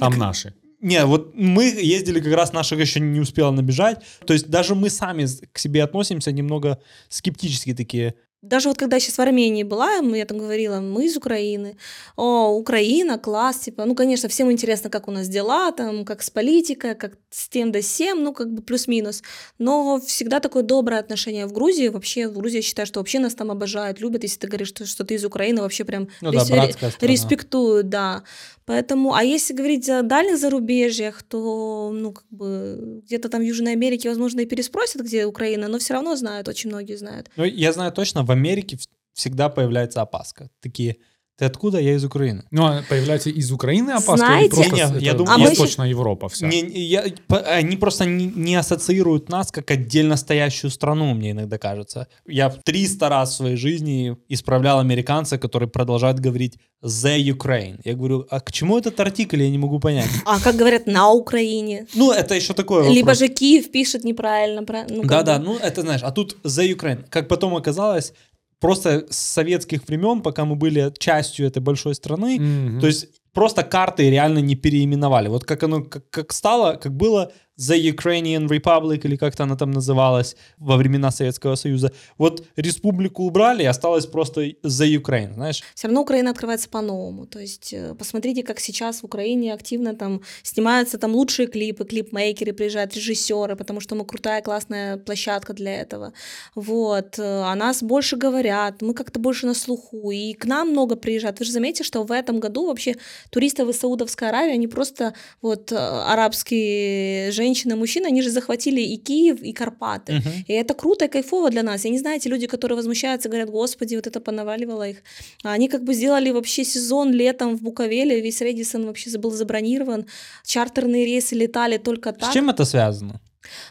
там 0.01 0.13
«Н- 0.15 0.19
наши. 0.19 0.55
Не, 0.81 1.05
вот 1.07 1.35
мы 1.35 1.65
ездили, 1.65 2.21
как 2.21 2.33
раз 2.35 2.53
наших 2.53 2.79
еще 2.79 3.01
не 3.01 3.19
успело 3.19 3.51
набежать. 3.51 3.99
То 4.25 4.33
есть 4.33 4.47
даже 4.49 4.77
мы 4.77 4.91
сами 4.91 5.27
к 5.53 5.59
себе 5.59 5.83
относимся 5.83 6.31
немного 6.31 6.79
скептически 7.09 7.75
такие. 7.75 8.15
Даже 8.43 8.69
вот 8.69 8.79
когда 8.79 8.97
я 8.97 9.01
сейчас 9.01 9.19
в 9.19 9.21
Армении 9.21 9.65
была, 9.65 9.97
я 9.97 10.25
там 10.25 10.39
говорила, 10.39 10.79
мы 10.79 11.07
из 11.07 11.17
Украины. 11.17 11.77
О, 12.15 12.55
Украина, 12.57 13.19
класс, 13.19 13.59
типа, 13.59 13.85
ну, 13.85 13.97
конечно, 13.97 14.29
всем 14.29 14.53
интересно, 14.53 14.91
как 14.91 15.09
у 15.09 15.11
нас 15.11 15.29
дела, 15.29 15.73
там, 15.73 16.05
как 16.05 16.23
с 16.23 16.31
политикой, 16.31 16.95
как 16.95 17.15
с 17.31 17.49
тем 17.49 17.73
да 17.73 17.83
сем, 17.83 18.23
ну, 18.23 18.33
как 18.33 18.53
бы 18.53 18.63
плюс-минус. 18.63 19.23
Но 19.59 20.01
всегда 20.07 20.39
такое 20.39 20.63
доброе 20.63 21.01
отношение 21.01 21.47
в 21.47 21.53
Грузии. 21.53 21.89
Вообще, 21.89 22.29
в 22.29 22.35
Грузии 22.35 22.57
я 22.59 22.63
считаю, 22.63 22.87
что 22.87 23.01
вообще 23.01 23.19
нас 23.19 23.35
там 23.35 23.51
обожают, 23.51 24.01
любят. 24.01 24.23
Если 24.23 24.39
ты 24.39 24.47
говоришь, 24.47 24.69
что, 24.69 24.87
что 24.87 25.05
ты 25.05 25.15
из 25.15 25.25
Украины, 25.25 25.61
вообще 25.63 25.85
прям 25.85 26.09
Ну 26.21 26.31
да, 26.31 26.39
рес- 26.39 26.77
респектуют, 27.01 27.89
да. 27.89 28.23
Поэтому, 28.69 29.15
а 29.15 29.23
если 29.23 29.55
говорить 29.55 29.89
о 29.89 30.03
дальних 30.03 30.37
зарубежьях, 30.37 31.23
то, 31.23 31.91
ну, 31.91 32.13
как 32.13 32.27
бы, 32.29 33.01
где-то 33.07 33.31
там 33.31 33.41
в 33.41 33.45
Южной 33.45 33.73
Америке, 33.73 34.11
возможно, 34.11 34.41
и 34.41 34.47
переспросят, 34.47 35.01
где 35.01 35.25
Украина, 35.25 35.69
но 35.69 35.79
все 35.79 35.95
равно 35.95 36.17
знают, 36.17 36.49
очень 36.49 36.69
многие 36.69 36.97
знают. 36.97 37.31
Ну, 37.37 37.45
я 37.45 37.73
знаю 37.73 37.93
точно, 37.93 38.25
в 38.25 38.31
Америке 38.31 38.77
всегда 39.15 39.49
появляется 39.49 40.03
опаска. 40.03 40.51
Такие, 40.61 40.99
ты 41.39 41.45
откуда? 41.45 41.79
Я 41.79 41.95
из 41.95 42.05
Украины. 42.05 42.43
Ну, 42.51 42.65
а 42.67 42.83
появляется 42.89 43.31
из 43.31 43.53
Украины 43.53 43.91
или 43.93 44.17
Знаете- 44.17 44.51
просто 44.57 44.75
Не, 44.75 44.87
с- 44.87 45.03
я 45.03 45.15
думаю- 45.15 45.35
А 45.35 45.39
мы 45.39 45.49
Восточная 45.49 45.89
Европа 45.89 46.29
вся? 46.29 46.49
Не, 46.49 46.63
не, 46.63 46.81
я, 46.83 47.05
по- 47.29 47.39
они 47.39 47.77
просто 47.77 48.05
не, 48.07 48.27
не 48.27 48.57
ассоциируют 48.57 49.29
нас 49.29 49.53
как 49.53 49.71
отдельно 49.71 50.17
стоящую 50.17 50.71
страну, 50.71 51.15
мне 51.15 51.31
иногда 51.31 51.57
кажется. 51.59 52.09
Я 52.27 52.49
в 52.49 52.57
300 52.65 53.09
раз 53.09 53.31
в 53.31 53.37
своей 53.37 53.57
жизни 53.57 54.17
исправлял 54.29 54.81
американца, 54.81 55.39
которые 55.39 55.69
продолжают 55.69 56.19
говорить 56.19 56.59
«the 56.85 57.19
Ukraine». 57.35 57.81
Я 57.85 57.95
говорю, 57.95 58.27
а 58.31 58.41
к 58.41 58.51
чему 58.53 58.79
этот 58.79 58.99
артикль, 59.01 59.43
я 59.43 59.51
не 59.51 59.59
могу 59.59 59.79
понять. 59.81 60.09
А 60.25 60.41
как 60.41 60.57
говорят 60.57 60.87
на 60.87 61.11
Украине? 61.13 61.87
Ну, 61.95 62.11
это 62.13 62.35
еще 62.35 62.53
такое 62.55 62.79
вопрос. 62.81 62.97
Либо 62.97 63.15
же 63.15 63.29
Киев 63.29 63.71
пишет 63.71 64.05
неправильно. 64.05 64.65
пра- 64.65 64.87
Ну, 64.89 65.03
Да-да, 65.05 65.39
ну 65.39 65.57
это 65.57 65.83
знаешь, 65.83 66.01
а 66.03 66.11
тут 66.11 66.37
The 66.45 66.75
Ukraine. 66.75 67.05
Как 67.11 67.29
потом 67.29 67.55
оказалось, 67.55 68.13
просто 68.61 69.07
с 69.11 69.17
советских 69.17 69.87
времен, 69.89 70.23
пока 70.23 70.45
мы 70.45 70.57
были 70.57 70.93
частью 70.99 71.47
этой 71.47 71.61
большой 71.63 71.95
страны, 71.95 72.39
Мгм. 72.39 72.81
то 72.81 72.87
есть 72.87 73.09
просто 73.33 73.63
карты 73.63 74.11
реально 74.11 74.39
не 74.41 74.57
переименовали. 74.57 75.29
Вот 75.29 75.45
как 75.45 75.63
оно, 75.63 75.83
как, 75.85 76.11
как 76.11 76.33
стало, 76.33 76.75
как 76.77 76.97
было 76.97 77.31
The 77.59 77.93
Ukrainian 77.93 78.47
Republic, 78.47 79.01
или 79.05 79.17
как-то 79.17 79.43
она 79.43 79.57
там 79.57 79.71
называлась 79.73 80.37
во 80.59 80.77
времена 80.77 81.11
Советского 81.11 81.57
Союза. 81.57 81.93
Вот 82.17 82.47
республику 82.57 83.25
убрали, 83.25 83.65
и 83.65 83.67
осталось 83.67 84.07
просто 84.07 84.47
The 84.47 85.01
Ukraine, 85.01 85.35
знаешь. 85.35 85.63
Все 85.75 85.89
равно 85.89 86.03
Украина 86.03 86.31
открывается 86.31 86.69
по-новому. 86.69 87.27
То 87.27 87.41
есть 87.41 87.73
э, 87.73 87.95
посмотрите, 87.99 88.43
как 88.43 88.61
сейчас 88.61 89.03
в 89.03 89.05
Украине 89.05 89.53
активно 89.53 89.95
там 89.95 90.23
снимаются 90.43 90.99
там 90.99 91.15
лучшие 91.15 91.49
клипы, 91.49 91.85
клипмейкеры, 91.85 92.53
приезжают 92.53 92.95
режиссеры, 92.95 93.57
потому 93.57 93.81
что 93.81 93.95
мы 93.97 94.05
крутая, 94.05 94.41
классная 94.43 94.97
площадка 94.97 95.53
для 95.53 95.81
этого. 95.81 96.13
Вот. 96.55 97.19
э, 97.19 97.43
О 97.43 97.55
нас 97.57 97.83
больше 97.83 98.17
говорят, 98.17 98.83
мы 98.83 98.95
как-то 98.95 99.19
больше 99.19 99.47
на 99.47 99.55
слуху, 99.55 100.11
и 100.11 100.33
к 100.35 100.45
нам 100.47 100.71
много 100.71 100.95
приезжают. 100.95 101.41
Вы 101.41 101.45
же 101.45 101.53
заметите, 101.53 101.83
что 101.83 102.05
в 102.05 102.13
этом 102.13 102.39
году 102.39 102.67
вообще 102.67 102.95
туристов 103.31 103.69
из 103.69 103.81
Саудовской 103.81 104.29
Аравии, 104.29 104.55
они 104.55 104.69
просто 104.69 105.15
вот 105.43 105.73
э, 105.73 105.77
арабские 105.77 107.33
женщины, 107.33 107.48
мужчины, 107.77 108.07
они 108.07 108.23
же 108.23 108.31
захватили 108.31 108.81
и 108.81 108.97
Киев, 108.97 109.43
и 109.43 109.53
Карпаты. 109.53 110.13
Мгм. 110.13 110.45
И 110.47 110.53
это 110.53 110.75
круто 110.75 111.05
и 111.05 111.09
кайфово 111.09 111.51
для 111.51 111.63
нас. 111.63 111.85
Я 111.85 111.91
не 111.91 111.99
знаю, 111.99 112.21
те 112.21 112.29
люди, 112.29 112.47
которые 112.47 112.77
возмущаются, 112.77 113.29
говорят, 113.29 113.51
господи, 113.51 113.97
вот 113.97 114.07
это 114.07 114.21
понаваливало 114.21 114.89
их. 114.89 114.99
А 115.45 115.53
Они 115.53 115.69
как 115.69 115.83
бы 115.83 115.95
сделали 115.95 116.31
вообще 116.31 116.65
сезон 116.65 117.13
летом 117.13 117.57
в 117.57 117.63
Буковеле, 117.63 118.21
весь 118.21 118.41
Редисон 118.41 118.87
вообще 118.87 119.19
был 119.19 119.31
забронирован, 119.31 120.07
чартерные 120.45 121.05
рейсы 121.05 121.35
летали 121.35 121.79
только 121.79 122.13
так. 122.13 122.31
С 122.31 122.33
чем 122.35 122.51
это 122.51 122.65
связано? 122.65 123.21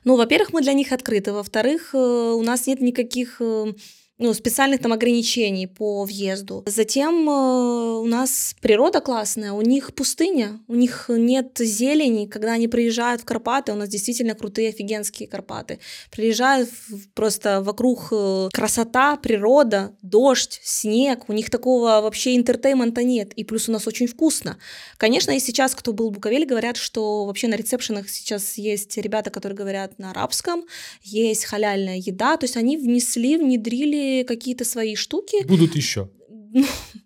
Ну, 0.03 0.15
во-первых, 0.15 0.53
мы 0.53 0.61
для 0.61 0.73
них 0.73 0.91
открыты, 0.91 1.32
во-вторых, 1.32 1.93
э, 1.93 1.97
у 1.97 2.41
нас 2.41 2.67
нет 2.67 2.82
никаких 2.82 3.38
э, 3.41 3.73
ну, 4.20 4.34
специальных 4.34 4.82
там 4.82 4.93
ограничений 4.93 5.68
по 5.68 6.03
въезду. 6.03 6.63
Затем 6.65 7.30
э, 7.30 7.99
у 7.99 8.05
нас 8.05 8.55
природа 8.61 8.99
классная, 8.99 9.51
у 9.51 9.61
них 9.61 9.93
пустыня, 9.93 10.59
у 10.68 10.74
них 10.76 11.05
нет 11.09 11.57
зелени. 11.59 12.26
Когда 12.26 12.53
они 12.53 12.68
приезжают 12.68 13.22
в 13.22 13.26
Карпаты, 13.26 13.74
у 13.74 13.76
нас 13.76 13.89
действительно 13.89 14.34
крутые, 14.34 14.70
офигенские 14.70 15.28
Карпаты. 15.28 15.80
Приезжают 16.11 16.70
в- 16.70 17.09
просто 17.13 17.61
вокруг 17.61 18.07
э, 18.11 18.49
красота, 18.51 19.18
природа, 19.18 19.95
дождь, 20.01 20.59
снег. 20.63 21.30
У 21.30 21.34
них 21.34 21.51
такого 21.51 22.01
вообще 22.01 22.36
entertainment 22.35 22.99
а 22.99 23.03
нет. 23.03 23.34
И 23.34 23.43
плюс 23.43 23.70
у 23.70 23.72
нас 23.72 23.86
очень 23.88 24.07
вкусно. 24.07 24.57
Конечно, 24.97 25.32
и 25.32 25.39
сейчас, 25.39 25.76
кто 25.76 25.93
был 25.93 26.09
в 26.09 26.13
Буковеле, 26.13 26.45
говорят, 26.47 26.78
что 26.78 27.26
вообще 27.26 27.47
на 27.47 27.55
ресепшенах 27.55 28.09
сейчас 28.09 28.57
есть 28.57 28.97
ребята, 28.97 29.30
которые 29.30 29.55
говорят 29.55 29.99
на 29.99 30.09
арабском, 30.09 30.63
есть 31.03 31.45
халяльная 31.45 31.97
еда, 31.97 32.38
то 32.38 32.45
есть 32.45 32.57
они 32.57 32.78
внесли, 32.78 33.38
внедрили 33.38 34.06
какие-то 34.27 34.65
свои 34.65 34.95
штуки. 34.95 35.45
Будут 35.45 35.75
еще. 35.75 36.09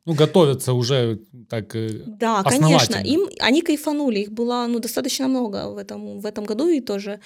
Ну, 0.06 0.14
готовятся 0.14 0.74
уже 0.74 1.20
так... 1.50 1.76
э, 1.76 1.90
Да, 2.06 2.44
конечно, 2.44 2.96
им 2.96 3.28
они 3.40 3.62
кайфанули, 3.62 4.20
их 4.20 4.32
было 4.32 4.68
ну 4.68 4.80
достаточно 4.80 5.28
много 5.28 5.70
в 5.70 5.78
этом 5.78 6.20
в 6.20 6.26
этом 6.26 6.46
году 6.46 6.70
и 6.70 6.82
тоже. 6.82 7.20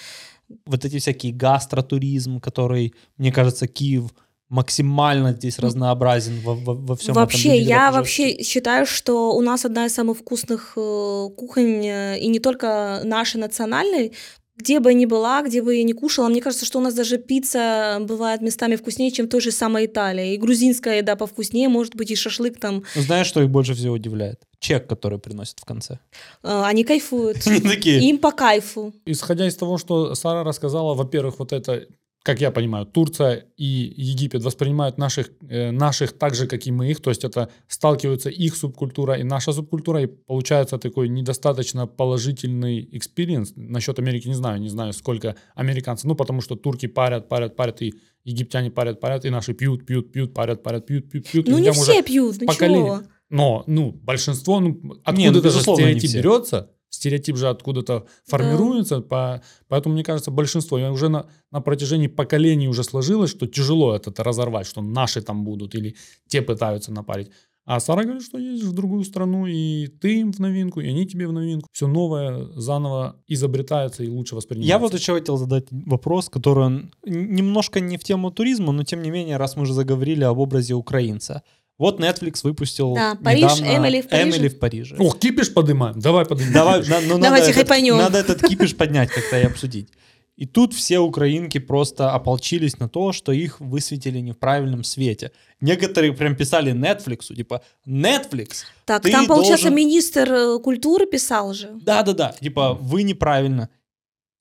Вот 0.65 0.85
эти 0.85 0.99
всякие 0.99 1.33
гастротуризм, 1.33 2.39
который, 2.39 2.93
мне 3.17 3.31
кажется, 3.31 3.67
Киев 3.67 4.13
максимально 4.49 5.33
здесь 5.33 5.59
разнообразен 5.59 6.39
во, 6.41 6.53
во, 6.53 6.73
во 6.73 6.95
всем 6.95 7.15
вообще, 7.15 7.49
этом 7.49 7.51
виде. 7.53 7.69
я 7.69 7.91
вообще 7.91 8.43
считаю, 8.43 8.85
что 8.85 9.35
у 9.35 9.41
нас 9.41 9.65
одна 9.65 9.85
из 9.85 9.93
самых 9.93 10.19
вкусных 10.19 10.73
э, 10.77 11.29
кухонь 11.35 11.85
э, 11.85 12.19
и 12.19 12.27
не 12.27 12.39
только 12.39 13.01
нашей 13.03 13.37
национальной. 13.37 14.13
Где 14.57 14.79
бы 14.79 14.91
я 14.91 14.93
ни 14.97 15.05
была, 15.05 15.41
где 15.41 15.61
бы 15.61 15.75
я 15.75 15.83
ни 15.83 15.91
кушала, 15.91 16.29
мне 16.29 16.41
кажется, 16.41 16.65
что 16.65 16.79
у 16.79 16.81
нас 16.81 16.93
даже 16.93 17.17
пицца 17.17 17.97
бывает 18.01 18.41
местами 18.41 18.75
вкуснее, 18.77 19.11
чем 19.11 19.25
в 19.25 19.29
той 19.29 19.41
же 19.41 19.51
самой 19.51 19.85
Италии. 19.85 20.33
И 20.33 20.37
грузинская 20.37 20.97
еда 20.99 21.15
повкуснее, 21.17 21.67
может 21.67 21.95
быть, 21.95 22.11
и 22.11 22.15
шашлык 22.15 22.57
там. 22.59 22.83
Ну, 22.95 23.01
Знаешь, 23.01 23.27
что 23.27 23.41
их 23.41 23.49
больше 23.49 23.73
всего 23.73 23.95
удивляет? 23.95 24.39
Чек, 24.59 24.87
который 24.87 25.19
приносят 25.19 25.59
в 25.59 25.65
конце. 25.65 25.99
Э, 26.41 26.63
Они 26.63 26.83
кайфуют. 26.85 27.45
Им 27.47 28.17
по 28.17 28.31
кайфу. 28.31 28.93
Исходя 29.05 29.45
из 29.45 29.55
того, 29.55 29.77
что 29.77 30.15
Сара 30.15 30.43
рассказала, 30.43 30.93
во-первых, 30.93 31.39
вот 31.39 31.51
это, 31.51 31.85
как 32.25 32.41
я 32.41 32.49
понимаю, 32.49 32.87
Турция 32.87 33.45
и 33.55 33.93
Египет 33.97 34.43
воспринимают 34.43 34.97
наших, 34.97 35.29
э, 35.47 35.71
наших 35.71 36.13
так 36.13 36.33
же, 36.33 36.47
как 36.47 36.65
и 36.65 36.71
мы 36.71 36.89
их, 36.89 36.99
то 36.99 37.11
есть 37.11 37.23
это 37.23 37.49
сталкиваются 37.67 38.29
их 38.29 38.55
субкультура 38.55 39.13
и 39.13 39.23
наша 39.23 39.53
субкультура, 39.53 40.01
и 40.01 40.07
получается 40.07 40.79
такой 40.79 41.07
недостаточно 41.07 41.85
положительный 41.85 42.89
experience. 42.91 43.53
Насчет 43.55 43.99
Америки 43.99 44.27
не 44.27 44.33
знаю, 44.33 44.59
не 44.59 44.69
знаю, 44.69 44.93
сколько 44.93 45.35
американцев, 45.53 46.05
ну, 46.05 46.15
потому 46.15 46.41
что 46.41 46.55
турки 46.55 46.87
парят, 46.87 47.29
парят, 47.29 47.55
парят, 47.55 47.83
и 47.83 47.93
египтяне 48.23 48.71
парят, 48.71 48.99
парят, 48.99 49.25
и 49.25 49.29
наши 49.29 49.53
пьют, 49.53 49.85
пьют, 49.85 50.11
пьют, 50.11 50.33
парят, 50.33 50.63
парят, 50.63 50.87
пьют, 50.87 51.11
пьют, 51.11 51.27
пьют. 51.27 51.47
Ну, 51.47 51.59
не 51.59 51.71
все 51.71 52.01
пьют, 52.01 52.37
ну 52.41 52.47
поколение. 52.47 52.85
чего? 52.85 53.03
Но, 53.29 53.63
ну, 53.67 53.91
большинство, 53.91 54.59
ну, 54.59 54.79
ну, 54.81 54.95
откуда-то 55.03 55.33
же 55.33 55.41
безусловно, 55.41 55.93
не 55.93 55.99
стереотип 55.99 56.23
берется, 56.23 56.71
стереотип 56.95 57.37
же 57.37 57.49
откуда-то 57.49 58.05
формируется, 58.25 59.01
по, 59.01 59.41
поэтому, 59.67 59.93
мне 59.93 60.03
кажется, 60.03 60.31
большинство, 60.31 60.79
и 60.79 60.83
уже 60.83 61.09
на, 61.09 61.27
на 61.51 61.61
протяжении 61.61 62.07
поколений 62.07 62.67
уже 62.67 62.83
сложилось, 62.83 63.31
что 63.31 63.47
тяжело 63.47 63.95
это 63.95 64.23
разорвать, 64.23 64.67
что 64.67 64.81
наши 64.81 65.21
там 65.21 65.43
будут 65.43 65.75
или 65.75 65.95
те 66.27 66.41
пытаются 66.41 66.91
напарить. 66.91 67.31
А 67.65 67.79
Сара 67.79 68.03
говорит, 68.03 68.21
что 68.21 68.37
едешь 68.37 68.65
в 68.65 68.73
другую 68.73 69.03
страну, 69.03 69.47
и 69.47 69.87
ты 69.87 70.19
им 70.19 70.31
в 70.31 70.39
новинку, 70.39 70.81
и 70.81 70.87
они 70.87 71.07
тебе 71.07 71.27
в 71.27 71.33
новинку. 71.33 71.67
Все 71.71 71.87
новое 71.87 72.45
заново 72.55 73.15
изобретается 73.27 74.03
и 74.03 74.07
лучше 74.07 74.35
воспринимается. 74.35 74.69
Я 74.69 74.77
вот 74.77 74.93
еще 74.93 75.15
хотел 75.15 75.37
задать 75.37 75.65
вопрос, 75.71 76.29
который 76.29 76.91
немножко 77.03 77.79
не 77.79 77.97
в 77.97 78.03
тему 78.03 78.29
туризма, 78.29 78.71
но 78.71 78.83
тем 78.83 79.01
не 79.01 79.09
менее, 79.09 79.37
раз 79.37 79.55
мы 79.55 79.63
уже 79.63 79.73
заговорили 79.73 80.23
об 80.23 80.37
образе 80.37 80.75
украинца. 80.75 81.41
Вот 81.77 81.99
Netflix 81.99 82.39
выпустил 82.43 82.93
Да, 82.95 83.15
Париж, 83.15 83.41
недавно 83.59 83.75
Эмили 83.77 84.01
в 84.01 84.07
Париже. 84.09 84.29
Эмили 84.29 84.47
в 84.47 84.59
Париже. 84.59 84.95
Ох, 84.97 85.19
кипиш 85.19 85.53
поднимаем, 85.53 85.99
давай 85.99 86.25
поднимем. 86.25 86.53
Давай, 86.53 86.79
на- 86.87 87.01
ну, 87.01 87.07
надо, 87.17 87.21
Давайте 87.23 87.51
этот, 87.51 87.55
хайпанем. 87.67 87.97
надо 87.97 88.17
этот 88.19 88.41
кипиш 88.41 88.75
поднять 88.77 89.09
как-то 89.11 89.39
и 89.39 89.43
обсудить. 89.43 89.89
И 90.37 90.45
тут 90.45 90.73
все 90.73 90.99
украинки 90.99 91.59
просто 91.59 92.11
ополчились 92.13 92.77
на 92.79 92.89
то, 92.89 93.13
что 93.13 93.31
их 93.31 93.59
высветили 93.61 94.19
не 94.19 94.33
в 94.33 94.37
правильном 94.37 94.83
свете. 94.83 95.31
Некоторые 95.61 96.11
прям 96.13 96.35
писали 96.35 96.73
Netflix, 96.73 97.33
типа 97.33 97.61
Netflix, 97.87 98.63
Так, 98.85 99.03
Ты 99.03 99.11
там, 99.11 99.27
получается, 99.27 99.65
должен- 99.69 99.75
министр 99.75 100.31
э, 100.33 100.59
культуры 100.59 101.05
писал 101.05 101.53
же. 101.53 101.71
да-да-да, 101.81 102.33
типа 102.41 102.73
вы 102.73 103.03
неправильно. 103.03 103.69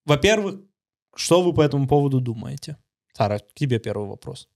Во-первых, 0.04 0.60
что 1.16 1.42
вы 1.42 1.52
по 1.52 1.62
этому 1.62 1.86
поводу 1.88 2.20
думаете? 2.20 2.76
Сара, 3.16 3.38
к 3.38 3.54
тебе 3.54 3.78
первый 3.78 4.08
вопрос. 4.08 4.48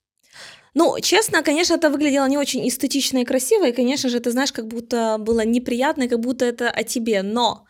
Ну, 0.75 0.99
честно, 1.01 1.43
конечно, 1.43 1.75
это 1.75 1.91
выглядело 1.91 2.27
не 2.29 2.39
очень 2.39 2.67
эстетично 2.69 3.19
и 3.19 3.25
красиво, 3.25 3.67
и, 3.69 3.73
конечно 3.73 4.09
же, 4.09 4.21
ты 4.21 4.31
знаешь, 4.31 4.53
как 4.53 4.67
будто 4.67 5.17
было 5.19 5.45
неприятно, 5.45 6.09
как 6.09 6.21
будто 6.21 6.45
это 6.45 6.71
о 6.71 6.83
тебе. 6.83 7.23
Но 7.23 7.65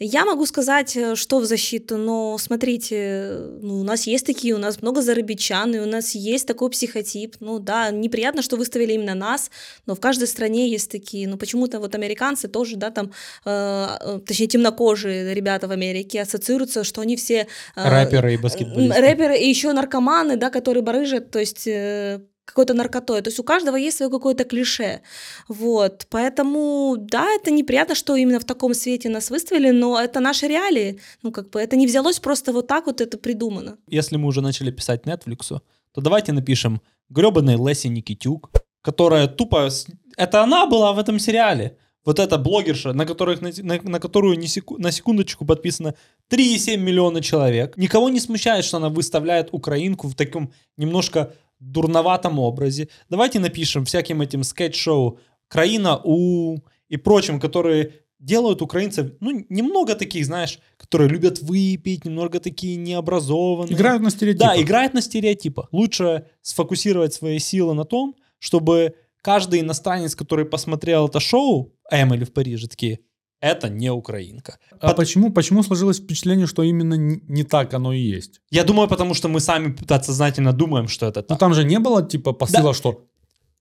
я 0.00 0.24
могу 0.24 0.44
сказать, 0.46 0.96
э, 0.96 1.14
что 1.14 1.38
в 1.38 1.44
защиту, 1.44 1.96
но 1.96 2.36
смотрите, 2.38 2.96
э, 2.96 3.58
ну, 3.62 3.80
у 3.80 3.84
нас 3.84 4.06
есть 4.06 4.26
такие, 4.26 4.54
у 4.54 4.58
нас 4.58 4.82
много 4.82 5.02
зарабичан, 5.02 5.74
и 5.74 5.78
у 5.78 5.86
нас 5.86 6.16
есть 6.16 6.48
такой 6.48 6.70
психотип. 6.70 7.36
Ну 7.40 7.60
да, 7.60 7.90
неприятно, 7.90 8.42
что 8.42 8.56
выставили 8.56 8.94
именно 8.94 9.14
нас, 9.14 9.50
но 9.86 9.94
в 9.94 10.00
каждой 10.00 10.26
стране 10.26 10.68
есть 10.68 10.90
такие. 10.90 11.28
Ну 11.28 11.36
почему-то 11.36 11.78
вот 11.78 11.94
американцы 11.94 12.48
тоже, 12.48 12.76
да, 12.76 12.90
там, 12.90 13.12
э, 13.44 13.86
э, 14.00 14.20
точнее, 14.26 14.48
темнокожие 14.48 15.32
ребята 15.32 15.68
в 15.68 15.70
Америке 15.70 16.22
ассоциируются, 16.22 16.82
что 16.82 17.00
они 17.00 17.14
все... 17.14 17.46
э, 17.76 17.88
Рэперы 17.88 18.34
и 18.34 18.36
баскетболисты. 18.36 19.00
Рэперы 19.00 19.38
и 19.38 19.48
еще 19.48 19.72
наркоманы, 19.72 20.36
да, 20.36 20.50
которые 20.50 20.82
барыжат, 20.82 21.30
то 21.30 21.38
есть 21.38 21.68
э, 21.68 22.20
какой-то 22.44 22.74
наркотой. 22.74 23.22
То 23.22 23.28
есть 23.28 23.40
у 23.40 23.44
каждого 23.44 23.76
есть 23.76 23.96
свое 23.96 24.10
какое-то 24.10 24.44
клише. 24.44 25.00
Вот. 25.48 26.06
Поэтому, 26.10 26.96
да, 26.98 27.26
это 27.34 27.50
неприятно, 27.50 27.94
что 27.94 28.16
именно 28.16 28.38
в 28.40 28.44
таком 28.44 28.74
свете 28.74 29.08
нас 29.08 29.30
выставили, 29.30 29.70
но 29.70 29.98
это 30.00 30.20
наши 30.20 30.46
реалии. 30.46 31.00
Ну, 31.22 31.32
как 31.32 31.50
бы 31.50 31.60
это 31.60 31.76
не 31.76 31.86
взялось 31.86 32.18
просто 32.20 32.52
вот 32.52 32.66
так 32.66 32.86
вот, 32.86 33.00
это 33.00 33.18
придумано. 33.18 33.76
Если 33.88 34.16
мы 34.16 34.26
уже 34.28 34.40
начали 34.40 34.70
писать 34.70 35.02
Netflix, 35.06 35.60
то 35.92 36.00
давайте 36.00 36.32
напишем 36.32 36.80
гребаный 37.08 37.56
Леси 37.56 37.88
Никитюк, 37.88 38.50
которая 38.82 39.26
тупо... 39.26 39.68
Это 40.16 40.42
она 40.42 40.66
была 40.66 40.92
в 40.92 40.98
этом 40.98 41.18
сериале. 41.18 41.76
Вот 42.04 42.18
эта 42.18 42.36
блогерша, 42.36 42.92
на, 42.92 43.06
которых, 43.06 43.40
на, 43.40 43.50
на- 43.62 43.80
на 43.82 43.98
которую 43.98 44.38
не 44.38 44.46
секу- 44.46 44.76
на 44.78 44.92
секундочку 44.92 45.46
подписано 45.46 45.94
3,7 46.30 46.76
миллиона 46.76 47.22
человек. 47.22 47.78
Никого 47.78 48.10
не 48.10 48.20
смущает, 48.20 48.64
что 48.64 48.76
она 48.76 48.90
выставляет 48.90 49.48
украинку 49.52 50.08
в 50.08 50.14
таком 50.14 50.52
немножко 50.76 51.32
дурноватом 51.70 52.38
образе. 52.38 52.88
Давайте 53.08 53.40
напишем 53.40 53.84
всяким 53.84 54.20
этим 54.20 54.42
скетч-шоу 54.42 55.18
«Краина 55.48 56.00
У» 56.04 56.58
и 56.88 56.96
прочим, 56.96 57.40
которые 57.40 57.92
делают 58.18 58.62
украинцев, 58.62 59.12
ну, 59.20 59.44
немного 59.48 59.94
таких, 59.94 60.24
знаешь, 60.24 60.58
которые 60.78 61.10
любят 61.10 61.40
выпить, 61.40 62.04
немного 62.04 62.40
такие 62.40 62.76
необразованные. 62.76 63.74
Играют 63.74 64.02
на 64.02 64.10
стереотипах. 64.10 64.54
Да, 64.54 64.60
играет 64.60 64.94
на 64.94 65.02
стереотипах. 65.02 65.68
Лучше 65.72 66.26
сфокусировать 66.40 67.12
свои 67.12 67.38
силы 67.38 67.74
на 67.74 67.84
том, 67.84 68.16
чтобы 68.38 68.94
каждый 69.22 69.60
иностранец, 69.60 70.14
который 70.14 70.46
посмотрел 70.46 71.08
это 71.08 71.20
шоу 71.20 71.74
Эмили 71.90 72.24
в 72.24 72.32
Париже, 72.32 72.66
такие, 72.66 73.00
это 73.40 73.68
не 73.68 73.90
украинка. 73.92 74.58
А 74.80 74.88
Пот- 74.88 74.96
почему, 74.96 75.32
почему 75.32 75.62
сложилось 75.62 75.98
впечатление, 76.00 76.46
что 76.46 76.62
именно 76.62 76.94
не, 76.94 77.20
не 77.28 77.44
так 77.44 77.74
оно 77.74 77.92
и 77.92 78.00
есть? 78.00 78.40
Я 78.50 78.64
думаю, 78.64 78.88
потому 78.88 79.14
что 79.14 79.28
мы 79.28 79.40
сами 79.40 79.72
подсознательно 79.88 80.52
думаем, 80.52 80.88
что 80.88 81.06
это 81.06 81.20
Ну 81.20 81.26
так. 81.28 81.38
там 81.38 81.54
же 81.54 81.64
не 81.64 81.78
было 81.78 82.02
типа 82.02 82.32
посыла, 82.32 82.72
что 82.74 83.04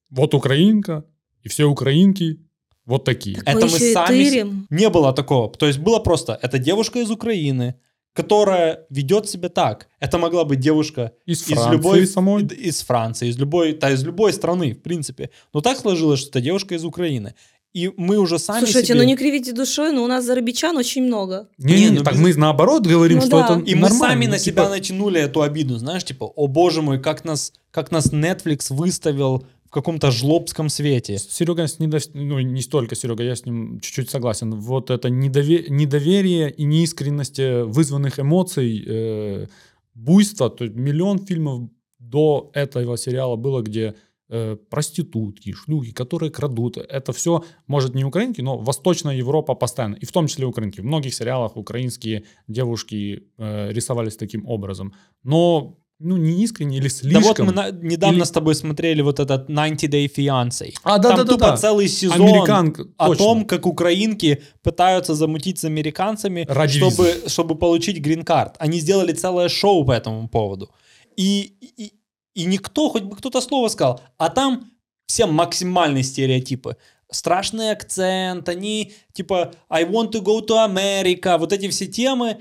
вот 0.09 0.33
украинка, 0.33 1.03
и 1.45 1.49
все 1.49 1.65
украинки 1.65 2.37
вот 2.85 3.03
такие. 3.05 3.37
Это 3.45 3.65
мы 3.65 3.69
сами 3.93 4.07
тырим. 4.29 4.67
Не 4.69 4.89
было 4.89 5.13
такого. 5.13 5.49
То 5.51 5.65
есть 5.67 5.79
было 5.79 5.99
просто, 5.99 6.39
это 6.41 6.57
девушка 6.59 6.99
из 6.99 7.09
Украины, 7.11 7.75
которая 8.13 8.85
ведет 8.89 9.27
себя 9.27 9.49
так. 9.49 9.87
Это 9.99 10.17
могла 10.19 10.43
быть 10.45 10.59
девушка 10.59 11.11
Из 11.25 11.41
из 11.41 11.47
Франции 11.57 11.71
любой 11.71 12.07
самой. 12.07 12.43
из 12.45 12.81
Франции, 12.83 13.27
из 13.29 13.37
любой, 13.39 13.73
да, 13.73 13.89
из 13.91 14.03
любой 14.03 14.31
страны, 14.33 14.73
в 14.73 14.81
принципе. 14.81 15.29
Но 15.53 15.61
так 15.61 15.77
сложилось, 15.79 16.19
что 16.19 16.29
это 16.29 16.41
девушка 16.41 16.75
из 16.75 16.85
Украины. 16.85 17.33
И 17.73 17.91
мы 17.97 18.17
уже 18.17 18.37
сами 18.37 18.65
Слушайте, 18.65 18.89
себе... 18.89 18.99
ну 18.99 19.03
не 19.03 19.15
кривите 19.17 19.51
душой, 19.51 19.91
но 19.91 20.03
у 20.03 20.07
нас 20.07 20.25
зарабичан 20.25 20.77
очень 20.77 21.03
много. 21.03 21.47
Не, 21.57 21.73
Не, 21.73 21.81
не, 21.85 21.89
ну 21.97 22.03
так 22.03 22.13
без- 22.13 22.21
мы 22.21 22.33
наоборот 22.35 22.85
говорим, 22.85 23.17
Ну 23.17 23.25
что 23.25 23.39
да. 23.39 23.45
это 23.45 23.59
И 23.65 23.73
мы 23.75 23.81
нормально. 23.89 23.99
сами 23.99 24.25
Ну, 24.25 24.31
на 24.31 24.37
типа, 24.39 24.61
себя 24.61 24.69
натянули 24.69 25.19
эту 25.19 25.41
обиду, 25.41 25.77
знаешь, 25.77 26.03
типа, 26.03 26.25
о 26.25 26.47
боже 26.47 26.81
мой, 26.83 26.99
как 27.01 27.25
нас, 27.25 27.51
как 27.71 27.91
нас 27.91 28.13
Netflix 28.13 28.71
выставил 28.73 29.45
в 29.65 29.71
каком-то 29.71 30.11
жлобском 30.11 30.69
свете. 30.69 31.17
Серега, 31.17 31.65
с 31.67 31.79
недо- 31.79 31.97
ну 32.13 32.39
не 32.39 32.61
столько 32.61 32.93
Серега, 32.95 33.23
я 33.23 33.35
с 33.35 33.43
ним 33.45 33.79
чуть-чуть 33.79 34.09
согласен. 34.11 34.51
Вот 34.53 34.91
это 34.91 35.07
недове- 35.09 35.65
недоверие 35.67 36.51
и 36.51 36.63
неискренность 36.65 37.39
вызванных 37.39 38.19
эмоций, 38.19 38.83
э, 38.85 39.47
буйства. 39.95 40.51
То 40.51 40.65
есть 40.65 40.75
миллион 40.75 41.17
фильмов 41.25 41.69
до 41.97 42.51
этого 42.53 42.97
сериала 42.97 43.35
было, 43.35 43.61
где 43.63 43.95
проститутки, 44.69 45.53
шлюхи, 45.53 45.91
которые 45.91 46.31
крадут. 46.31 46.77
Это 46.77 47.13
все, 47.13 47.43
может, 47.67 47.95
не 47.95 48.05
украинки, 48.05 48.41
но 48.41 48.57
Восточная 48.57 49.15
Европа 49.15 49.55
постоянно. 49.55 49.95
И 49.95 50.05
в 50.05 50.11
том 50.11 50.27
числе 50.27 50.45
украинки. 50.45 50.81
В 50.81 50.85
многих 50.85 51.13
сериалах 51.13 51.57
украинские 51.57 52.23
девушки 52.47 53.23
э, 53.37 53.71
рисовались 53.71 54.15
таким 54.15 54.47
образом. 54.47 54.93
Но 55.23 55.77
ну, 55.99 56.17
не 56.17 56.43
искренне 56.43 56.77
или 56.77 56.89
Да 56.89 56.89
слишком. 56.89 57.23
вот 57.23 57.39
мы 57.39 57.53
на- 57.53 57.71
недавно 57.71 58.17
Или- 58.17 58.23
с 58.23 58.31
тобой 58.31 58.55
смотрели 58.55 59.01
вот 59.01 59.19
этот 59.19 59.47
90 59.47 59.87
Day 59.87 60.11
Fiancé. 60.13 60.73
А, 60.83 60.97
да, 60.97 61.09
Там 61.09 61.17
да, 61.17 61.23
да, 61.23 61.31
тупо 61.31 61.45
да. 61.47 61.57
целый 61.57 61.87
сезон 61.87 62.21
Американка, 62.21 62.87
о 62.97 63.07
точно. 63.07 63.25
том, 63.25 63.45
как 63.45 63.65
украинки 63.65 64.41
пытаются 64.63 65.15
замутить 65.15 65.59
с 65.59 65.63
американцами, 65.63 66.45
Ради 66.49 66.79
чтобы, 66.79 67.23
чтобы 67.27 67.55
получить 67.55 67.99
грин-карт. 67.99 68.55
Они 68.59 68.79
сделали 68.79 69.13
целое 69.13 69.49
шоу 69.49 69.85
по 69.85 69.91
этому 69.93 70.27
поводу. 70.27 70.71
И, 71.15 71.53
и, 71.77 71.93
и 72.33 72.45
никто, 72.45 72.89
хоть 72.89 73.03
бы 73.03 73.15
кто-то 73.15 73.41
слово 73.41 73.67
сказал, 73.69 74.01
а 74.17 74.29
там 74.29 74.71
все 75.05 75.25
максимальные 75.27 76.03
стереотипы. 76.03 76.77
Страшный 77.11 77.71
акцент, 77.71 78.49
они 78.49 78.93
типа 79.13 79.53
I 79.69 79.85
want 79.85 80.11
to 80.11 80.21
go 80.23 80.39
to 80.45 80.65
America, 80.67 81.37
вот 81.37 81.53
эти 81.53 81.69
все 81.69 81.85
темы, 81.87 82.37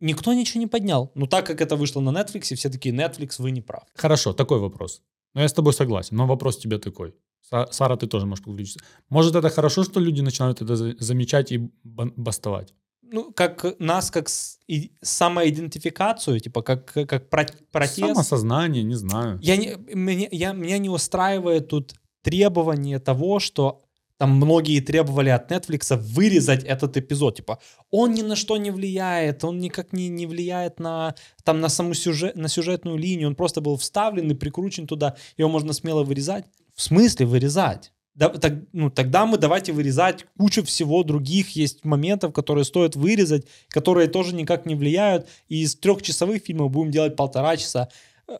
никто 0.00 0.32
ничего 0.32 0.60
не 0.60 0.66
поднял. 0.68 1.10
Но 1.14 1.26
так 1.26 1.46
как 1.46 1.60
это 1.60 1.74
вышло 1.76 2.00
на 2.00 2.10
Netflix, 2.10 2.54
все 2.54 2.70
такие, 2.70 2.94
Netflix, 2.94 3.42
вы 3.42 3.50
не 3.50 3.60
прав. 3.62 3.82
Хорошо, 3.94 4.32
такой 4.32 4.58
вопрос. 4.58 5.02
Но 5.34 5.40
я 5.40 5.48
с 5.48 5.52
тобой 5.52 5.72
согласен, 5.72 6.16
но 6.16 6.26
вопрос 6.26 6.58
тебе 6.58 6.78
такой. 6.78 7.14
Са- 7.52 7.72
Сара, 7.72 7.96
ты 7.96 8.06
тоже 8.06 8.26
можешь 8.26 8.44
подключиться. 8.44 8.80
Может, 9.08 9.34
это 9.34 9.50
хорошо, 9.50 9.82
что 9.84 10.00
люди 10.00 10.20
начинают 10.22 10.62
это 10.62 10.76
за- 10.76 10.94
замечать 10.98 11.52
и 11.52 11.58
бастовать? 11.84 12.74
Ну, 13.12 13.32
как 13.32 13.64
нас, 13.78 14.10
как 14.10 14.28
с- 14.28 14.58
и- 14.66 14.92
самоидентификацию, 15.02 16.40
типа, 16.40 16.62
как, 16.62 16.92
как 16.92 17.28
про- 17.30 17.46
протест. 17.70 17.98
Самосознание, 17.98 18.82
не 18.82 18.94
знаю. 18.94 19.38
Я 19.42 19.56
не, 19.56 19.76
меня, 19.94 20.28
я, 20.30 20.52
меня 20.52 20.78
не 20.78 20.88
устраивает 20.88 21.68
тут 21.68 21.94
требование 22.22 22.98
того, 22.98 23.38
что 23.40 23.82
там 24.18 24.36
многие 24.36 24.80
требовали 24.80 25.30
от 25.30 25.50
Netflix 25.50 25.96
вырезать 25.96 26.62
этот 26.64 26.96
эпизод. 26.96 27.36
Типа, 27.36 27.58
он 27.90 28.14
ни 28.14 28.22
на 28.22 28.36
что 28.36 28.56
не 28.56 28.70
влияет, 28.70 29.42
он 29.44 29.58
никак 29.58 29.92
не, 29.92 30.08
не 30.08 30.26
влияет 30.26 30.78
на, 30.78 31.14
там, 31.42 31.60
на 31.60 31.68
саму 31.68 31.94
сюжет, 31.94 32.36
на 32.36 32.48
сюжетную 32.48 32.96
линию, 32.96 33.28
он 33.28 33.34
просто 33.34 33.60
был 33.60 33.76
вставлен 33.76 34.30
и 34.30 34.34
прикручен 34.34 34.86
туда, 34.86 35.16
его 35.36 35.48
можно 35.48 35.72
смело 35.72 36.04
вырезать. 36.04 36.44
В 36.74 36.82
смысле 36.82 37.26
вырезать? 37.26 37.91
Да, 38.14 38.28
так, 38.28 38.54
ну, 38.72 38.90
тогда 38.90 39.24
мы 39.24 39.38
давайте 39.38 39.72
вырезать 39.72 40.26
кучу 40.36 40.62
всего 40.64 41.02
других 41.02 41.56
есть 41.56 41.84
моментов, 41.84 42.34
которые 42.34 42.64
стоит 42.64 42.94
вырезать, 42.94 43.46
которые 43.68 44.08
тоже 44.08 44.34
никак 44.34 44.66
не 44.66 44.74
влияют. 44.74 45.28
И 45.48 45.62
из 45.62 45.74
трехчасовых 45.76 46.42
фильмов 46.42 46.70
будем 46.70 46.90
делать 46.90 47.16
полтора 47.16 47.56
часа. 47.56 47.88
Э, 48.28 48.36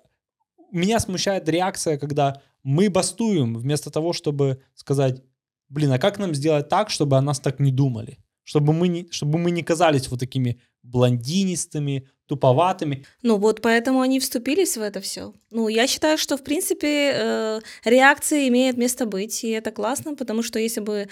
Меня 0.70 1.00
смущает 1.00 1.48
реакция, 1.48 1.96
когда 1.96 2.42
мы 2.62 2.90
бастуем 2.90 3.56
вместо 3.56 3.90
того, 3.90 4.12
чтобы 4.12 4.60
сказать, 4.74 5.22
блин, 5.70 5.90
а 5.92 5.98
как 5.98 6.18
нам 6.18 6.34
сделать 6.34 6.68
так, 6.68 6.90
чтобы 6.90 7.16
о 7.16 7.22
нас 7.22 7.40
так 7.40 7.58
не 7.58 7.72
думали? 7.72 8.18
Чтобы 8.44 8.74
мы 8.74 8.88
не, 8.88 9.08
чтобы 9.10 9.38
мы 9.38 9.50
не 9.50 9.62
казались 9.62 10.08
вот 10.08 10.20
такими 10.20 10.60
блондинистыми, 10.82 12.08
туповатыми. 12.26 13.04
Ну 13.22 13.36
вот 13.36 13.60
поэтому 13.60 14.00
они 14.00 14.18
вступились 14.18 14.76
в 14.76 14.80
это 14.80 15.00
все. 15.00 15.34
Ну 15.50 15.68
я 15.68 15.86
считаю, 15.86 16.16
что 16.18 16.36
в 16.36 16.42
принципе 16.42 17.12
э, 17.14 17.60
реакция 17.84 18.48
имеет 18.48 18.76
место 18.76 19.06
быть, 19.06 19.44
и 19.44 19.50
это 19.50 19.70
классно, 19.70 20.14
потому 20.14 20.42
что 20.42 20.58
если 20.58 20.80
бы 20.80 21.08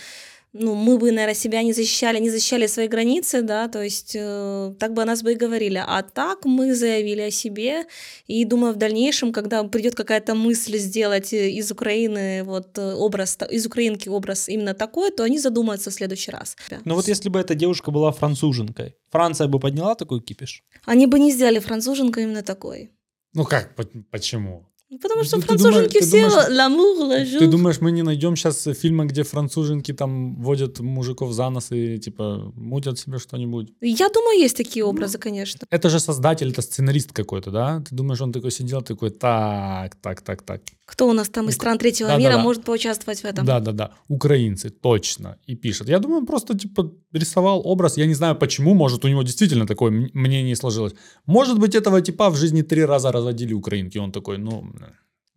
ну, 0.52 0.74
мы 0.74 0.98
бы, 0.98 1.12
наверное, 1.12 1.34
себя 1.34 1.62
не 1.62 1.72
защищали, 1.72 2.18
не 2.18 2.30
защищали 2.30 2.66
свои 2.66 2.88
границы, 2.88 3.42
да, 3.42 3.68
то 3.68 3.82
есть 3.82 4.16
э, 4.16 4.74
так 4.78 4.94
бы 4.94 5.02
о 5.02 5.04
нас 5.04 5.22
бы 5.22 5.32
и 5.32 5.36
говорили. 5.36 5.80
А 5.86 6.02
так 6.02 6.44
мы 6.44 6.74
заявили 6.74 7.20
о 7.20 7.30
себе, 7.30 7.86
и 8.26 8.44
думаю, 8.44 8.74
в 8.74 8.76
дальнейшем, 8.76 9.32
когда 9.32 9.62
придет 9.64 9.94
какая-то 9.94 10.34
мысль 10.34 10.78
сделать 10.78 11.32
э, 11.32 11.50
из 11.50 11.70
Украины 11.70 12.42
вот 12.44 12.78
э, 12.78 12.94
образ, 12.94 13.38
из 13.50 13.66
украинки 13.66 14.08
образ 14.08 14.48
именно 14.48 14.74
такой, 14.74 15.10
то 15.10 15.22
они 15.22 15.38
задумаются 15.38 15.90
в 15.90 15.94
следующий 15.94 16.32
раз. 16.32 16.56
Но 16.84 16.94
вот 16.94 17.06
если 17.08 17.28
бы 17.28 17.38
эта 17.38 17.54
девушка 17.54 17.90
была 17.90 18.10
француженкой, 18.10 18.96
Франция 19.10 19.46
бы 19.46 19.60
подняла 19.60 19.94
такой 19.94 20.20
кипиш? 20.20 20.64
Они 20.84 21.06
бы 21.06 21.18
не 21.20 21.30
сделали 21.30 21.60
француженка 21.60 22.20
именно 22.20 22.42
такой. 22.42 22.90
Ну 23.34 23.44
как, 23.44 23.76
по- 23.76 23.88
почему? 24.10 24.69
Ну, 24.90 24.98
Потому 24.98 25.20
Ну, 25.20 25.24
что 25.24 25.36
ты- 25.36 25.46
француженки 25.46 25.98
ты 25.98 26.04
все 26.04 26.28
думаешь- 26.28 26.48
l'amour, 26.50 27.08
la 27.10 27.38
Ты 27.38 27.46
думаешь, 27.46 27.80
мы 27.80 27.92
не 27.92 28.02
найдем 28.02 28.34
сейчас 28.36 28.64
фильма, 28.80 29.04
где 29.04 29.22
француженки 29.22 29.92
там 29.92 30.34
водят 30.42 30.80
мужиков 30.80 31.32
за 31.32 31.48
нос 31.50 31.68
и 31.72 31.98
типа 31.98 32.52
мутят 32.56 32.98
себе 32.98 33.18
что-нибудь? 33.18 33.72
Я 33.80 34.08
думаю, 34.08 34.40
есть 34.40 34.56
такие 34.56 34.84
Ну, 34.84 34.90
образы, 34.90 35.18
конечно. 35.18 35.60
Это 35.70 35.88
же 35.90 36.00
создатель, 36.00 36.50
это 36.50 36.62
сценарист 36.62 37.12
какой-то, 37.12 37.50
да? 37.52 37.80
Ты 37.88 37.94
думаешь, 37.94 38.20
он 38.20 38.32
такой 38.32 38.50
сидел, 38.50 38.82
такой, 38.82 39.10
так, 39.10 39.94
так, 40.02 40.22
так, 40.22 40.42
так. 40.42 40.60
Кто 40.86 41.08
у 41.08 41.12
нас 41.12 41.28
там 41.28 41.48
из 41.48 41.54
стран 41.54 41.78
третьего 41.78 42.08
Да-да-да. 42.08 42.28
мира 42.30 42.38
может 42.42 42.64
поучаствовать 42.64 43.20
в 43.22 43.24
этом? 43.24 43.46
Да, 43.46 43.60
да, 43.60 43.70
да. 43.72 43.90
Украинцы, 44.08 44.70
точно. 44.70 45.36
И 45.46 45.54
пишет. 45.54 45.88
Я 45.88 45.98
думаю, 46.00 46.18
он 46.20 46.26
просто 46.26 46.58
типа 46.58 46.90
рисовал 47.12 47.62
образ. 47.64 47.96
Я 47.98 48.06
не 48.06 48.14
знаю 48.14 48.34
почему. 48.34 48.74
Может, 48.74 49.04
у 49.04 49.08
него 49.08 49.22
действительно 49.22 49.66
такое 49.66 49.92
мнение 50.14 50.56
сложилось. 50.56 50.94
Может 51.26 51.58
быть, 51.60 51.76
этого 51.76 52.00
типа 52.00 52.28
в 52.30 52.36
жизни 52.36 52.62
три 52.62 52.84
раза 52.84 53.12
разводили 53.12 53.54
украинки. 53.54 53.98
Он 53.98 54.10
такой, 54.10 54.38
ну. 54.38 54.64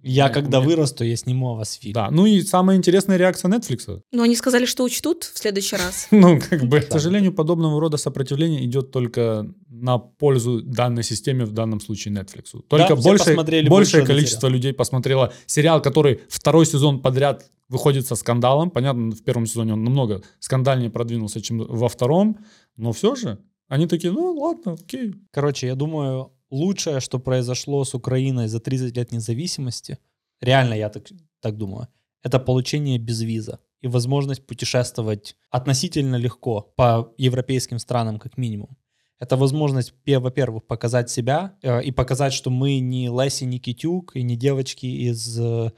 Я, 0.06 0.26
Нет, 0.26 0.34
когда 0.34 0.58
нет. 0.58 0.68
вырасту, 0.68 1.06
я 1.06 1.16
сниму 1.16 1.52
о 1.52 1.56
вас 1.56 1.76
фильм. 1.76 1.94
Да. 1.94 2.12
Ну 2.12 2.26
и 2.26 2.41
самая 2.41 2.76
интересная 2.76 3.16
реакция 3.16 3.50
Netflix. 3.50 4.02
Но 4.12 4.24
они 4.24 4.36
сказали, 4.36 4.66
что 4.66 4.84
учтут 4.84 5.24
в 5.24 5.38
следующий 5.38 5.78
раз. 5.78 6.08
Ну, 6.12 6.41
как 6.41 6.66
бы, 6.66 6.82
к 6.82 6.91
сожалению, 6.91 7.34
подобного 7.34 7.80
рода 7.80 7.96
сопротивление 7.96 8.66
идет 8.66 8.91
только 8.91 9.48
на 9.70 9.98
пользу 9.98 10.62
данной 10.62 11.04
системе, 11.04 11.46
в 11.46 11.54
данном 11.54 11.80
случае 11.80 12.14
Netflix. 12.14 12.62
Только 12.68 12.98
большее 12.98 13.38
больше 13.70 14.06
количество 14.06 14.50
людей 14.50 14.74
посмотрело 14.74 15.32
сериал, 15.46 15.82
который 15.82 16.20
второй 16.28 16.66
сезон 16.66 17.00
подряд 17.02 17.46
выходит 17.70 18.06
со 18.06 18.16
скандалом. 18.16 18.72
Понятно, 18.72 19.12
в 19.12 19.24
первом 19.24 19.46
сезоне 19.46 19.74
он 19.74 19.86
намного 19.86 20.22
скандальнее 20.39 20.89
продвинулся, 20.89 21.41
чем 21.41 21.60
во 21.60 21.88
втором, 21.88 22.39
но 22.76 22.91
все 22.91 23.16
же 23.16 23.39
они 23.70 23.88
такие, 23.88 24.12
ну 24.12 24.34
ладно, 24.34 24.74
окей. 24.74 25.16
Короче, 25.32 25.68
я 25.68 25.76
думаю, 25.76 26.32
лучшее, 26.54 26.99
что 26.99 27.20
произошло 27.20 27.84
с 27.84 27.93
Украиной 27.95 28.47
за 28.47 28.60
30 28.60 28.95
лет 28.95 29.12
независимости, 29.12 29.97
реально 30.41 30.76
я 30.76 30.89
так, 30.89 31.04
так 31.41 31.58
думаю, 31.58 31.88
это 32.24 32.39
получение 32.39 32.97
безвиза 32.97 33.60
и 33.82 33.88
возможность 33.88 34.45
путешествовать 34.45 35.36
относительно 35.49 36.16
легко 36.16 36.74
по 36.76 37.14
европейским 37.18 37.80
странам 37.80 38.20
как 38.20 38.38
минимум. 38.38 38.78
Это 39.20 39.36
возможность, 39.36 39.93
пе- 40.04 40.20
во-первых, 40.20 40.64
показать 40.66 41.10
себя 41.10 41.56
э, 41.62 41.84
и 41.84 41.91
показать, 41.91 42.34
что 42.34 42.49
мы 42.49 42.80
не 42.80 43.08
Леси 43.08 43.45
Никитюк 43.45 44.16
и 44.16 44.24
не 44.24 44.36
девочки 44.36 44.86
из... 44.86 45.39
э, 45.39 45.72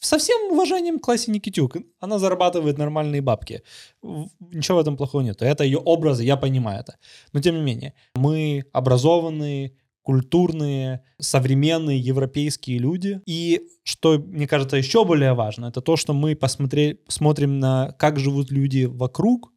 со 0.00 0.18
всем 0.18 0.52
уважением 0.52 0.98
к 0.98 1.12
Леси 1.12 1.30
Никитюк. 1.30 1.76
Она 1.98 2.18
зарабатывает 2.18 2.78
нормальные 2.78 3.20
бабки. 3.20 3.62
Ничего 4.02 4.78
в 4.78 4.80
этом 4.80 4.96
плохого 4.96 5.22
нет. 5.22 5.42
Это 5.42 5.64
ее 5.64 5.78
образы, 5.78 6.24
я 6.24 6.36
понимаю 6.36 6.80
это. 6.80 6.96
Но 7.32 7.40
тем 7.40 7.56
не 7.56 7.62
менее, 7.62 7.92
мы 8.14 8.64
образованные, 8.72 9.72
культурные, 10.02 11.02
современные 11.20 11.98
европейские 11.98 12.78
люди. 12.78 13.20
И 13.26 13.60
что, 13.84 14.18
мне 14.18 14.46
кажется, 14.46 14.76
еще 14.76 15.04
более 15.04 15.34
важно, 15.34 15.66
это 15.66 15.80
то, 15.80 15.96
что 15.96 16.12
мы 16.12 16.34
посмотри, 16.34 17.00
смотрим 17.08 17.58
на, 17.58 17.92
как 17.98 18.18
живут 18.18 18.50
люди 18.50 18.84
вокруг, 18.84 19.52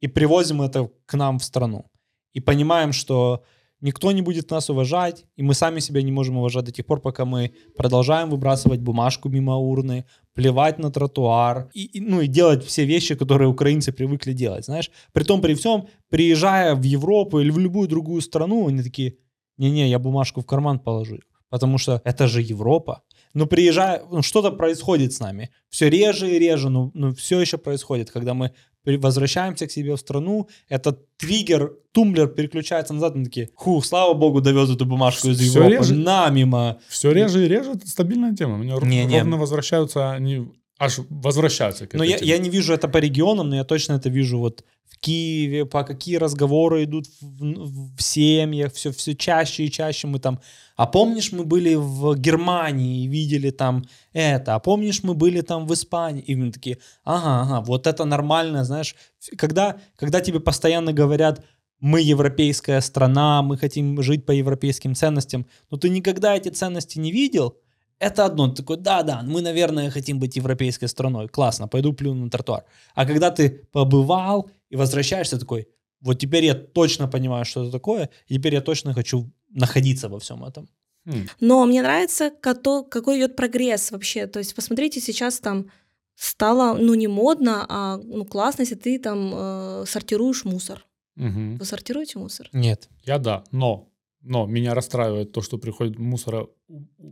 и 0.00 0.08
привозим 0.08 0.62
это 0.62 0.90
к 1.06 1.14
нам 1.14 1.38
в 1.38 1.44
страну. 1.44 1.86
И 2.34 2.40
понимаем, 2.40 2.92
что 2.92 3.44
никто 3.80 4.12
не 4.12 4.22
будет 4.22 4.50
нас 4.50 4.70
уважать, 4.70 5.24
и 5.36 5.42
мы 5.42 5.54
сами 5.54 5.80
себя 5.80 6.02
не 6.02 6.12
можем 6.12 6.36
уважать 6.36 6.64
до 6.64 6.72
тех 6.72 6.86
пор, 6.86 7.00
пока 7.00 7.24
мы 7.24 7.52
продолжаем 7.76 8.30
выбрасывать 8.30 8.80
бумажку 8.80 9.28
мимо 9.28 9.56
урны, 9.56 10.04
плевать 10.34 10.78
на 10.78 10.90
тротуар, 10.90 11.70
и, 11.72 11.84
и, 11.84 12.00
ну 12.00 12.20
и 12.20 12.26
делать 12.26 12.64
все 12.64 12.84
вещи, 12.84 13.14
которые 13.14 13.48
украинцы 13.48 13.92
привыкли 13.92 14.32
делать, 14.32 14.66
знаешь. 14.66 14.90
При 15.12 15.24
том, 15.24 15.40
при 15.40 15.54
всем, 15.54 15.88
приезжая 16.10 16.74
в 16.74 16.82
Европу 16.82 17.40
или 17.40 17.50
в 17.50 17.58
любую 17.58 17.88
другую 17.88 18.20
страну, 18.20 18.68
они 18.68 18.82
такие, 18.82 19.16
не-не, 19.58 19.88
я 19.88 19.98
бумажку 19.98 20.40
в 20.40 20.46
карман 20.46 20.78
положу, 20.78 21.18
потому 21.50 21.78
что 21.78 22.00
это 22.04 22.26
же 22.26 22.42
Европа. 22.42 23.02
Но 23.34 23.46
приезжая, 23.46 24.02
ну, 24.10 24.22
что-то 24.22 24.50
происходит 24.50 25.12
с 25.12 25.20
нами. 25.20 25.50
Все 25.68 25.90
реже 25.90 26.30
и 26.30 26.38
реже, 26.38 26.70
но, 26.70 26.90
но 26.94 27.14
все 27.14 27.38
еще 27.40 27.58
происходит, 27.58 28.10
когда 28.10 28.32
мы 28.32 28.52
возвращаемся 28.86 29.66
к 29.66 29.70
себе 29.72 29.94
в 29.94 29.98
страну, 29.98 30.48
этот 30.68 31.04
триггер, 31.16 31.72
тумблер 31.92 32.28
переключается 32.28 32.94
назад, 32.94 33.16
мы 33.16 33.24
такие, 33.24 33.50
ху, 33.54 33.82
слава 33.82 34.14
богу, 34.14 34.40
довез 34.40 34.70
эту 34.70 34.86
бумажку 34.86 35.28
из 35.28 35.40
Европы, 35.40 35.72
реже. 35.72 35.94
на, 35.94 36.28
мимо. 36.30 36.78
Все 36.88 37.10
реже 37.10 37.44
и 37.44 37.48
реже 37.48 37.72
это 37.72 37.88
стабильная 37.88 38.34
тема. 38.34 38.54
У 38.54 38.58
меня 38.58 38.78
Не-не. 38.80 39.18
ровно 39.20 39.36
возвращаются 39.36 40.12
они, 40.12 40.46
аж 40.78 40.98
возвращаются 41.08 41.86
к 41.86 41.94
Но 41.94 42.04
этой 42.04 42.26
я, 42.26 42.34
я 42.34 42.38
не 42.38 42.50
вижу 42.50 42.74
это 42.74 42.88
по 42.88 42.98
регионам, 42.98 43.48
но 43.48 43.56
я 43.56 43.64
точно 43.64 43.94
это 43.94 44.08
вижу 44.08 44.38
вот 44.38 44.64
в 44.84 44.98
Киеве, 44.98 45.66
по 45.66 45.84
какие 45.84 46.16
разговоры 46.16 46.84
идут 46.84 47.06
в, 47.20 47.96
в 47.96 48.02
семьях, 48.02 48.72
все, 48.72 48.92
все 48.92 49.14
чаще 49.14 49.64
и 49.64 49.70
чаще 49.70 50.06
мы 50.06 50.18
там... 50.18 50.40
А 50.76 50.86
помнишь, 50.86 51.32
мы 51.32 51.44
были 51.44 51.74
в 51.74 52.14
Германии 52.16 53.04
и 53.04 53.08
видели 53.08 53.50
там 53.50 53.84
это, 54.12 54.54
а 54.54 54.58
помнишь, 54.58 55.02
мы 55.02 55.14
были 55.14 55.40
там 55.40 55.66
в 55.66 55.72
Испании? 55.72 56.22
И 56.22 56.34
мы 56.34 56.52
такие, 56.52 56.78
ага, 57.04 57.42
ага, 57.42 57.60
вот 57.66 57.86
это 57.86 58.04
нормально, 58.04 58.64
знаешь. 58.64 58.94
Когда, 59.36 59.76
когда 59.96 60.20
тебе 60.20 60.40
постоянно 60.40 60.92
говорят, 60.92 61.44
мы 61.80 62.00
европейская 62.00 62.80
страна, 62.80 63.42
мы 63.42 63.58
хотим 63.58 64.00
жить 64.02 64.24
по 64.24 64.32
европейским 64.32 64.94
ценностям, 64.94 65.46
но 65.70 65.76
ты 65.76 65.88
никогда 65.88 66.34
эти 66.36 66.48
ценности 66.48 66.98
не 66.98 67.12
видел, 67.12 67.58
это 67.98 68.24
одно, 68.24 68.48
ты 68.48 68.56
такой, 68.56 68.76
да-да, 68.76 69.22
мы, 69.22 69.40
наверное, 69.40 69.90
хотим 69.90 70.18
быть 70.18 70.36
европейской 70.36 70.86
страной, 70.86 71.28
классно, 71.28 71.68
пойду 71.68 71.92
плюну 71.92 72.24
на 72.24 72.30
тротуар. 72.30 72.64
А 72.94 73.06
когда 73.06 73.30
ты 73.30 73.50
побывал 73.72 74.50
и 74.70 74.76
возвращаешься 74.76 75.38
такой, 75.38 75.66
вот 76.00 76.18
теперь 76.18 76.44
я 76.44 76.54
точно 76.54 77.08
понимаю, 77.08 77.44
что 77.44 77.62
это 77.62 77.72
такое, 77.72 78.10
и 78.28 78.34
теперь 78.34 78.54
я 78.54 78.60
точно 78.60 78.94
хочу 78.94 79.30
находиться 79.50 80.08
во 80.08 80.18
всем 80.18 80.44
этом. 80.44 80.68
М. 81.06 81.28
Но 81.40 81.64
мне 81.64 81.82
нравится, 81.82 82.30
какой 82.30 83.18
идет 83.18 83.36
прогресс 83.36 83.92
вообще. 83.92 84.26
То 84.26 84.40
есть 84.40 84.54
посмотрите, 84.54 85.00
сейчас 85.00 85.40
там 85.40 85.70
стало, 86.16 86.76
ну, 86.78 86.94
не 86.94 87.08
модно, 87.08 87.64
а 87.68 87.96
ну, 87.96 88.24
классно, 88.24 88.62
если 88.62 88.74
ты 88.74 88.98
там 88.98 89.32
э, 89.34 89.84
сортируешь 89.86 90.44
мусор. 90.44 90.84
Мгм. 91.14 91.56
Вы 91.56 91.64
сортируете 91.64 92.18
мусор? 92.18 92.48
Нет. 92.52 92.88
Я 93.04 93.18
да, 93.18 93.44
но, 93.52 93.88
но 94.22 94.46
меня 94.46 94.74
расстраивает 94.74 95.32
то, 95.32 95.42
что 95.42 95.58
приходит 95.58 95.98
мусора. 95.98 96.48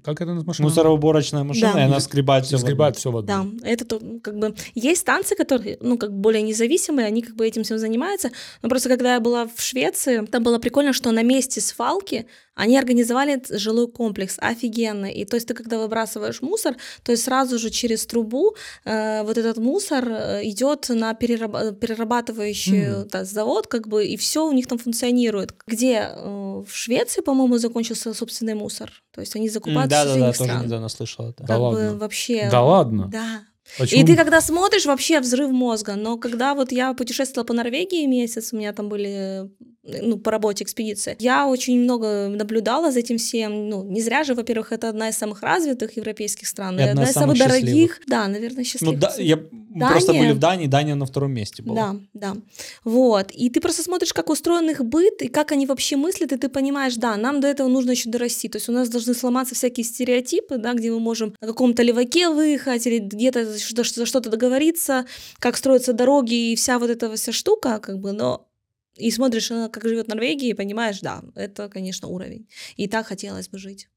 Как 0.03 0.17
это 0.21 0.35
называется? 0.35 0.47
машина? 0.47 0.69
Мусороуборочная 0.69 1.45
машина, 1.45 1.73
Да. 1.75 1.81
и 1.81 1.85
она 1.85 2.01
скребает 2.01 2.45
все. 2.45 2.57
Сгребает 2.59 2.97
все 2.97 3.11
в 3.13 3.17
одну. 3.19 3.29
Да, 3.61 3.69
это 3.69 3.85
то, 3.85 3.99
ну, 4.01 4.19
как 4.21 4.37
бы 4.37 4.55
есть 4.75 5.03
станции, 5.03 5.37
которые, 5.37 5.79
ну, 5.81 5.97
как 5.97 6.13
более 6.13 6.43
независимые, 6.43 7.07
они 7.07 7.23
как 7.23 7.37
бы 7.37 7.47
этим 7.47 7.63
всем 7.63 7.79
занимаются. 7.79 8.31
Но 8.63 8.69
просто 8.69 8.89
когда 8.89 9.15
я 9.15 9.21
была 9.21 9.47
в 9.47 9.61
Швеции, 9.61 10.27
там 10.27 10.43
было 10.43 10.59
прикольно, 10.59 10.93
что 10.93 11.13
на 11.13 11.23
месте 11.23 11.61
свалки 11.61 12.27
они 12.57 12.79
организовали 12.79 13.43
жилой 13.51 13.89
комплекс 13.91 14.37
офигенный. 14.39 15.13
И 15.13 15.25
то 15.25 15.37
есть 15.37 15.47
ты 15.49 15.55
когда 15.55 15.79
выбрасываешь 15.79 16.41
мусор, 16.43 16.77
то 17.03 17.13
есть 17.13 17.25
сразу 17.25 17.59
же 17.59 17.71
через 17.71 18.07
трубу 18.07 18.55
э, 18.85 19.23
вот 19.25 19.39
этот 19.39 19.57
мусор 19.59 20.09
э, 20.09 20.41
идет 20.45 20.89
на 20.89 21.13
перераб- 21.15 21.75
перерабатывающий 21.75 22.89
Мгм. 22.91 23.09
да, 23.09 23.25
завод, 23.25 23.67
как 23.67 23.89
бы, 23.89 24.07
и 24.07 24.17
все 24.17 24.47
у 24.47 24.53
них 24.53 24.67
там 24.69 24.79
функционирует. 24.79 25.55
Где 25.67 26.09
э, 26.11 26.63
в 26.65 26.71
Швеции, 26.73 27.23
по-моему, 27.23 27.59
закончился 27.59 28.15
собственный 28.15 28.55
мусор. 28.55 28.93
То 29.13 29.21
есть 29.21 29.35
они 29.37 29.44
Да, 29.75 29.85
из 29.85 29.89
да, 29.89 30.05
да, 30.05 30.33
соседних 30.33 30.39
тоже 30.39 30.65
недавно 30.65 30.89
слышал 30.89 31.29
это. 31.29 31.43
Да 31.43 31.47
Как 31.55 31.59
бы 31.59 31.63
ладно? 31.63 31.97
вообще. 31.97 32.49
Да 32.51 32.63
ладно? 32.63 33.09
Да. 33.09 33.41
Почему? 33.79 34.01
И 34.01 34.05
ты 34.05 34.17
когда 34.17 34.41
смотришь, 34.41 34.87
вообще 34.87 35.21
взрыв 35.21 35.51
мозга. 35.51 35.95
Но 35.97 36.17
когда 36.17 36.55
вот 36.55 36.73
я 36.73 36.95
путешествовала 36.95 37.47
по 37.47 37.55
Норвегии 37.55 38.07
месяц, 38.07 38.53
у 38.53 38.57
меня 38.57 38.73
там 38.73 38.89
были 38.89 39.51
ну, 39.83 40.19
по 40.19 40.31
работе 40.31 40.65
экспедиции, 40.65 41.17
я 41.19 41.47
очень 41.47 41.79
много 41.79 42.29
наблюдала 42.29 42.91
за 42.91 43.01
этим 43.01 43.19
всем. 43.19 43.69
Ну, 43.69 43.85
не 43.85 44.01
зря 44.01 44.25
же, 44.25 44.35
во-первых, 44.35 44.73
это 44.73 44.89
одна 44.89 45.11
из 45.11 45.17
самых 45.17 45.43
развитых 45.43 45.97
европейских 45.97 46.49
стран, 46.49 46.79
И 46.79 46.83
одна 46.83 46.93
одна 46.93 47.05
из 47.05 47.13
самых 47.13 47.37
самых 47.37 47.53
дорогих. 47.53 48.01
Да, 48.07 48.27
наверное, 48.29 48.59
Ну, 48.59 48.65
счастливых. 48.65 48.99
да, 48.99 49.15
я 49.19 49.39
мы 49.75 49.89
просто 49.89 50.13
Дания. 50.13 50.23
были 50.23 50.33
в 50.33 50.39
Дании, 50.39 50.67
Дания 50.69 50.95
на 50.95 51.05
втором 51.05 51.33
месте 51.33 51.63
была. 51.63 51.75
Да, 51.75 51.97
да. 52.15 52.37
Вот. 52.85 53.33
И 53.33 53.51
ты 53.51 53.61
просто 53.61 53.83
смотришь, 53.83 54.13
как 54.13 54.31
устроен 54.31 54.71
их 54.71 54.85
быт, 54.85 55.21
и 55.23 55.29
как 55.29 55.51
они 55.51 55.67
вообще 55.67 55.97
мыслят, 55.97 56.33
и 56.33 56.37
ты 56.37 56.49
понимаешь, 56.49 56.95
да, 56.95 57.17
нам 57.17 57.41
до 57.41 57.49
этого 57.49 57.67
нужно 57.67 57.91
еще 57.91 58.09
дорасти. 58.09 58.49
То 58.49 58.57
есть 58.57 58.69
у 58.69 58.73
нас 58.73 58.89
должны 58.89 59.15
сломаться 59.15 59.57
всякие 59.57 59.83
стереотипы, 59.83 60.59
да, 60.59 60.75
где 60.75 60.93
мы 60.93 61.01
можем 61.01 61.35
на 61.41 61.49
каком-то 61.49 61.83
леваке 61.83 62.29
выехать 62.29 62.87
или 62.87 63.01
где-то 63.01 63.59
за 63.71 63.85
что- 63.85 64.01
за 64.01 64.07
что-то 64.07 64.31
договориться, 64.31 65.07
как 65.39 65.57
строятся 65.57 65.93
дороги 65.93 66.53
и 66.53 66.57
вся 66.57 66.79
вот 66.79 66.91
эта 66.91 67.15
вся 67.17 67.33
штука, 67.33 67.79
как 67.81 67.99
бы, 68.01 68.13
но 68.13 68.49
и 68.97 69.11
смотришь, 69.11 69.49
как 69.49 69.83
живет 69.85 70.09
Норвегия, 70.09 70.51
и 70.51 70.55
понимаешь, 70.55 71.01
да, 71.01 71.23
это, 71.35 71.69
конечно, 71.69 72.09
уровень. 72.09 72.49
И 72.77 72.87
так 72.89 73.07
хотелось 73.07 73.49
бы 73.49 73.59
жить. 73.59 73.89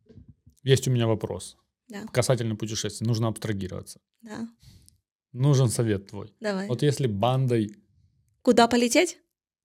Есть 0.64 0.88
у 0.88 0.92
меня 0.92 1.08
вопрос. 1.08 1.58
Да, 1.88 2.04
Касательно 2.12 2.56
путешествий. 2.56 3.08
Нужно 3.08 3.28
абстрагироваться. 3.28 4.00
да. 4.22 4.48
Нужен 5.34 5.70
совет 5.70 6.08
твой. 6.08 6.34
Давай. 6.40 6.68
Вот 6.68 6.82
если 6.82 7.06
бандой 7.06 7.76
Куда 8.42 8.68
полететь? 8.68 9.18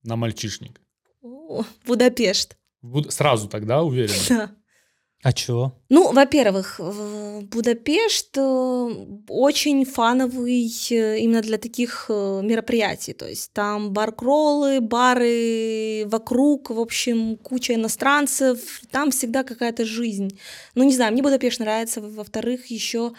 на 0.03 0.17
мальчишник. 0.17 0.81
О, 1.23 1.65
Будапешт. 1.87 2.57
Буд- 2.83 3.11
Сразу 3.11 3.49
тогда 3.49 3.83
уверен. 3.83 4.15
Да. 4.29 4.55
А 5.23 5.33
чего? 5.33 5.73
Ну, 5.89 6.13
во-первых, 6.13 6.81
Будапешт 7.43 8.37
э, 8.37 8.89
очень 9.29 9.85
фановый 9.85 10.67
э, 10.91 11.19
именно 11.21 11.43
для 11.43 11.59
таких 11.59 12.07
э, 12.09 12.41
мероприятий. 12.43 13.13
То 13.13 13.29
есть 13.29 13.53
там 13.53 13.93
бар-кроллы, 13.93 14.81
бары 14.81 16.05
вокруг, 16.07 16.71
в 16.71 16.81
общем, 16.81 17.37
куча 17.37 17.75
иностранцев. 17.75 18.81
Там 18.91 19.13
всегда 19.13 19.45
какая-то 19.45 19.85
жизнь. 19.85 20.41
Ну, 20.75 20.83
не 20.83 20.95
знаю, 20.95 21.13
мне 21.13 21.23
Будапешт 21.23 21.61
нравится. 21.61 22.01
Во-вторых, 22.01 22.67
еще 22.67 23.13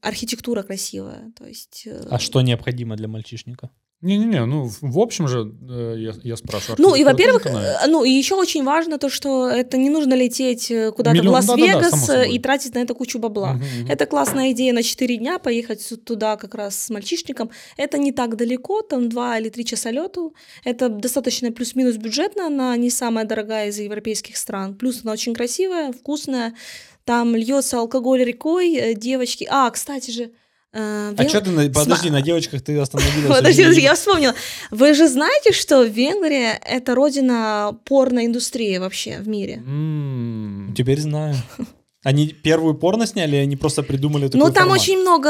архитектура 0.00 0.62
красивая. 0.62 1.30
То 1.36 1.46
есть... 1.46 1.86
А 2.10 2.18
что 2.18 2.40
необходимо 2.40 2.96
для 2.96 3.08
мальчишника? 3.08 3.68
Не-не-не, 4.02 4.44
ну 4.44 4.70
в 4.82 4.98
общем 4.98 5.26
же 5.26 5.50
э, 5.70 5.94
я, 5.96 6.12
я 6.22 6.36
спрашиваю. 6.36 6.76
Ну 6.78 6.94
и, 6.94 7.02
во-первых, 7.02 7.46
э, 7.46 7.86
ну 7.88 8.04
и 8.04 8.10
еще 8.10 8.34
очень 8.34 8.62
важно 8.62 8.98
то, 8.98 9.08
что 9.08 9.48
это 9.48 9.78
не 9.78 9.88
нужно 9.88 10.12
лететь 10.12 10.70
э, 10.70 10.92
куда-то 10.92 11.16
Миллион- 11.16 11.42
в 11.42 11.48
Лас-Вегас 11.48 11.90
само 11.90 12.02
э, 12.02 12.06
собой. 12.06 12.30
и 12.34 12.38
тратить 12.38 12.74
на 12.74 12.80
это 12.80 12.92
кучу 12.92 13.18
бабла. 13.18 13.54
Мгм, 13.54 13.64
мгм. 13.64 13.90
Это 13.90 14.04
классная 14.04 14.52
идея 14.52 14.74
на 14.74 14.82
4 14.82 15.16
дня 15.16 15.38
поехать 15.38 16.04
туда 16.04 16.36
как 16.36 16.54
раз 16.54 16.76
с 16.76 16.90
мальчишником. 16.90 17.50
Это 17.78 17.96
не 17.96 18.12
так 18.12 18.36
далеко, 18.36 18.82
там 18.82 19.08
2 19.08 19.38
или 19.38 19.48
3 19.48 19.64
часа 19.64 19.90
лету. 19.90 20.34
Это 20.64 20.90
достаточно 20.90 21.50
плюс-минус 21.50 21.96
бюджетно, 21.96 22.48
она 22.48 22.76
не 22.76 22.90
самая 22.90 23.24
дорогая 23.24 23.68
из 23.70 23.78
европейских 23.78 24.36
стран. 24.36 24.74
Плюс 24.74 25.00
она 25.04 25.12
очень 25.12 25.32
красивая, 25.34 25.92
вкусная. 25.92 26.54
Там 27.04 27.34
льется 27.34 27.78
алкоголь 27.78 28.22
рекой, 28.24 28.74
э, 28.74 28.94
девочки. 28.94 29.46
А, 29.50 29.70
кстати 29.70 30.10
же... 30.10 30.30
э, 30.72 31.14
А 31.16 31.22
Вен- 31.22 31.28
что 31.28 31.40
ты, 31.40 31.50
на- 31.50 31.68
подожди, 31.68 32.08
Сма- 32.08 32.12
на 32.12 32.22
девочках 32.22 32.62
ты 32.62 32.78
остановилась? 32.78 33.36
Подожди, 33.38 33.62
подожди, 33.62 33.82
я 33.82 33.94
вспомнила. 33.94 34.34
Вы 34.70 34.94
же 34.94 35.08
знаете, 35.08 35.52
что 35.52 35.82
Венгрия— 35.82 36.60
это 36.64 36.94
родина 36.94 37.78
порноиндустрии 37.84 38.78
вообще 38.78 39.18
в 39.18 39.28
мире? 39.28 39.62
М, 39.66 40.74
Теперь 40.76 41.00
знаю. 41.00 41.34
Они 42.04 42.28
первую 42.28 42.74
порно 42.74 43.04
сняли, 43.06 43.34
они 43.34 43.56
просто 43.56 43.82
придумали 43.82 44.28
такой 44.28 44.38
Ну, 44.38 44.46
там 44.52 44.64
формат? 44.68 44.80
очень 44.80 44.98
много, 45.00 45.28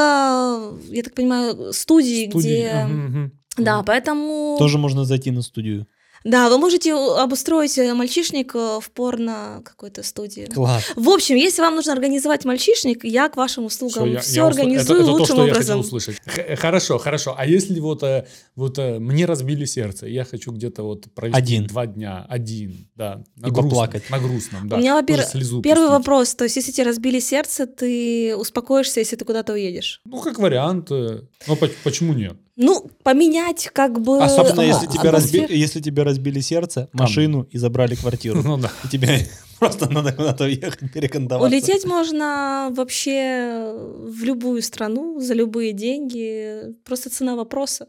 я 0.90 1.02
так 1.02 1.14
понимаю, 1.14 1.72
студий, 1.72 2.28
студии, 2.28 2.48
где... 2.48 2.84
мгм, 2.84 3.06
мгм. 3.06 3.32
Да, 3.56 3.82
поэтому... 3.82 4.56
Тоже 4.58 4.76
можно 4.76 5.06
зайти 5.06 5.30
на 5.30 5.40
студию. 5.40 5.86
Да, 6.28 6.48
вы 6.50 6.58
можете 6.58 6.92
обустроить 6.94 7.78
э, 7.78 7.94
мальчишник 7.94 8.54
э, 8.54 8.78
в 8.82 8.90
порно 8.90 9.60
какой-то 9.64 10.02
студии. 10.02 10.46
Класс. 10.46 10.82
В 10.96 11.08
общем, 11.08 11.36
если 11.36 11.62
вам 11.62 11.76
нужно 11.76 11.92
организовать 11.92 12.44
мальчишник, 12.44 13.04
я 13.04 13.28
к 13.28 13.36
вашим 13.36 13.64
услугам 13.66 14.10
я- 14.12 14.18
все 14.20 14.40
я 14.40 14.46
организую 14.46 14.98
это, 15.00 15.02
это 15.04 15.12
лучшим 15.12 15.18
то, 15.18 15.24
что 15.26 15.42
образом. 15.42 15.48
я 15.48 15.60
хотел 15.60 15.80
услышать. 15.80 16.16
Х- 16.26 16.56
хорошо, 16.56 16.98
хорошо. 16.98 17.34
А 17.38 17.46
если 17.46 17.78
вот, 17.78 18.02
э, 18.02 18.26
вот 18.56 18.76
э, 18.78 18.98
мне 18.98 19.24
разбили 19.24 19.64
сердце, 19.66 20.06
я 20.08 20.24
хочу 20.24 20.50
где-то 20.50 20.82
вот 20.82 21.04
провести 21.14 21.38
Один. 21.38 21.66
два 21.68 21.86
дня, 21.86 22.26
один, 22.28 22.88
да, 22.96 23.22
на 23.36 23.46
И 23.46 23.50
грустном, 23.50 23.68
поплакать. 23.70 24.10
На 24.10 24.18
грустном, 24.18 24.68
да. 24.68 24.76
У 24.76 24.78
меня, 24.80 24.94
во-первых, 24.96 25.28
слезу 25.28 25.62
Первый 25.62 25.86
пустить. 25.88 25.98
вопрос, 25.98 26.34
то 26.34 26.44
есть 26.44 26.56
если 26.56 26.72
тебе 26.72 26.86
разбили 26.86 27.20
сердце, 27.20 27.66
ты 27.68 28.34
успокоишься, 28.36 28.98
если 29.00 29.14
ты 29.14 29.24
куда-то 29.24 29.52
уедешь? 29.52 30.00
Ну, 30.04 30.20
как 30.20 30.38
вариант. 30.40 30.90
э, 30.90 31.20
Но 31.46 31.54
по- 31.56 31.70
почему 31.84 32.14
нет? 32.14 32.34
Ну, 32.56 32.90
поменять 33.02 33.68
как 33.72 34.00
бы... 34.00 34.22
Особенно, 34.22 34.62
а, 34.62 34.64
если 34.64 34.86
тебя, 34.86 35.10
разби- 35.10 35.40
атмосферу. 35.40 35.52
если 35.52 35.80
тебе 35.80 36.02
разбили 36.02 36.40
сердце, 36.40 36.88
машину 36.92 37.46
и 37.50 37.58
забрали 37.58 37.94
квартиру. 37.94 38.42
Ну 38.42 38.56
да. 38.56 38.70
И 38.84 38.88
тебе 38.88 39.26
просто 39.58 39.90
надо 39.90 40.12
куда-то 40.12 40.44
уехать, 40.44 40.90
перекантоваться. 40.92 41.54
Улететь 41.54 41.84
можно 41.84 42.72
вообще 42.74 43.72
в 43.74 44.24
любую 44.24 44.62
страну 44.62 45.20
за 45.20 45.34
любые 45.34 45.72
деньги. 45.72 46.74
Просто 46.84 47.10
цена 47.10 47.36
вопроса. 47.36 47.88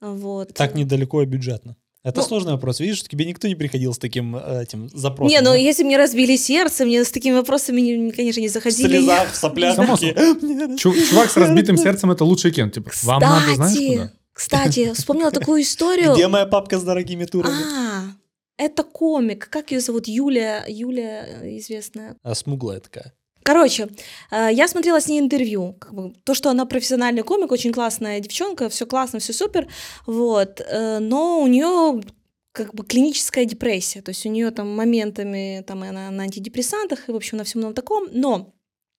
Вот. 0.00 0.52
Так 0.52 0.74
недалеко 0.74 1.22
и 1.22 1.26
бюджетно. 1.26 1.76
Это 2.06 2.20
Ну- 2.20 2.26
сложный 2.26 2.52
вопрос. 2.52 2.78
Видишь, 2.78 3.02
тебе 3.02 3.24
никто 3.24 3.48
не 3.48 3.56
приходил 3.56 3.92
с 3.92 3.98
таким 3.98 4.36
э, 4.36 4.62
этим 4.62 4.88
запросом. 4.94 5.28
Не, 5.28 5.40
ну 5.40 5.50
да? 5.50 5.56
если 5.56 5.82
мне 5.82 5.96
разбили 5.98 6.36
сердце, 6.36 6.84
мне 6.84 7.04
с 7.04 7.10
такими 7.10 7.34
вопросами, 7.34 7.80
не- 7.80 8.12
конечно, 8.12 8.40
не 8.40 8.46
в 8.48 8.52
заходили. 8.52 8.98
слезах, 8.98 9.32
в 9.32 9.36
соплях. 9.36 9.74
Само 9.74 9.94
такие, 9.96 10.14
«Мне 10.42 10.76
Чу- 10.78 10.94
чувак 10.94 11.30
с 11.30 11.36
разбитым 11.36 11.76
сердцем 11.76 12.12
это 12.12 12.24
лучший 12.24 12.52
кент. 12.52 12.74
Типа, 12.74 12.90
вам 13.02 13.20
надо, 13.20 13.54
знаешь, 13.56 13.72
Кстати, 13.76 13.90
куда? 13.96 14.12
кстати, 14.32 14.92
вспомнила 14.94 15.30
такую 15.32 15.62
историю. 15.62 16.14
Где 16.14 16.28
моя 16.28 16.46
папка 16.46 16.78
с 16.78 16.84
дорогими 16.84 17.24
турами? 17.24 17.56
А, 17.74 18.02
это 18.56 18.84
комик. 18.84 19.48
Как 19.50 19.72
ее 19.72 19.80
зовут? 19.80 20.06
Юлия, 20.06 20.64
Юлия 20.68 21.26
э, 21.42 21.58
известная. 21.58 22.16
А 22.22 22.34
смуглая 22.36 22.78
такая. 22.78 23.14
Короче, 23.46 23.88
э, 24.32 24.48
я 24.52 24.66
смотрела 24.66 25.00
с 25.00 25.06
ней 25.06 25.20
интервью. 25.20 25.76
То, 26.24 26.34
что 26.34 26.50
она 26.50 26.66
профессиональный 26.66 27.22
комик, 27.22 27.52
очень 27.52 27.72
классная 27.72 28.18
девчонка, 28.18 28.68
все 28.68 28.86
классно, 28.86 29.20
все 29.20 29.32
супер. 29.32 29.68
Вот. 30.04 30.60
э, 30.60 30.98
Но 30.98 31.40
у 31.40 31.46
нее 31.46 32.02
как 32.50 32.74
бы 32.74 32.84
клиническая 32.84 33.44
депрессия. 33.44 34.02
То 34.02 34.10
есть 34.10 34.26
у 34.26 34.30
нее 34.30 34.50
там 34.50 34.74
моментами, 34.74 35.62
там 35.64 35.84
она 35.84 36.10
на 36.10 36.24
антидепрессантах 36.24 37.08
и, 37.08 37.12
в 37.12 37.16
общем, 37.16 37.38
на 37.38 37.44
всем 37.44 37.72
таком. 37.72 38.08
Но 38.10 38.52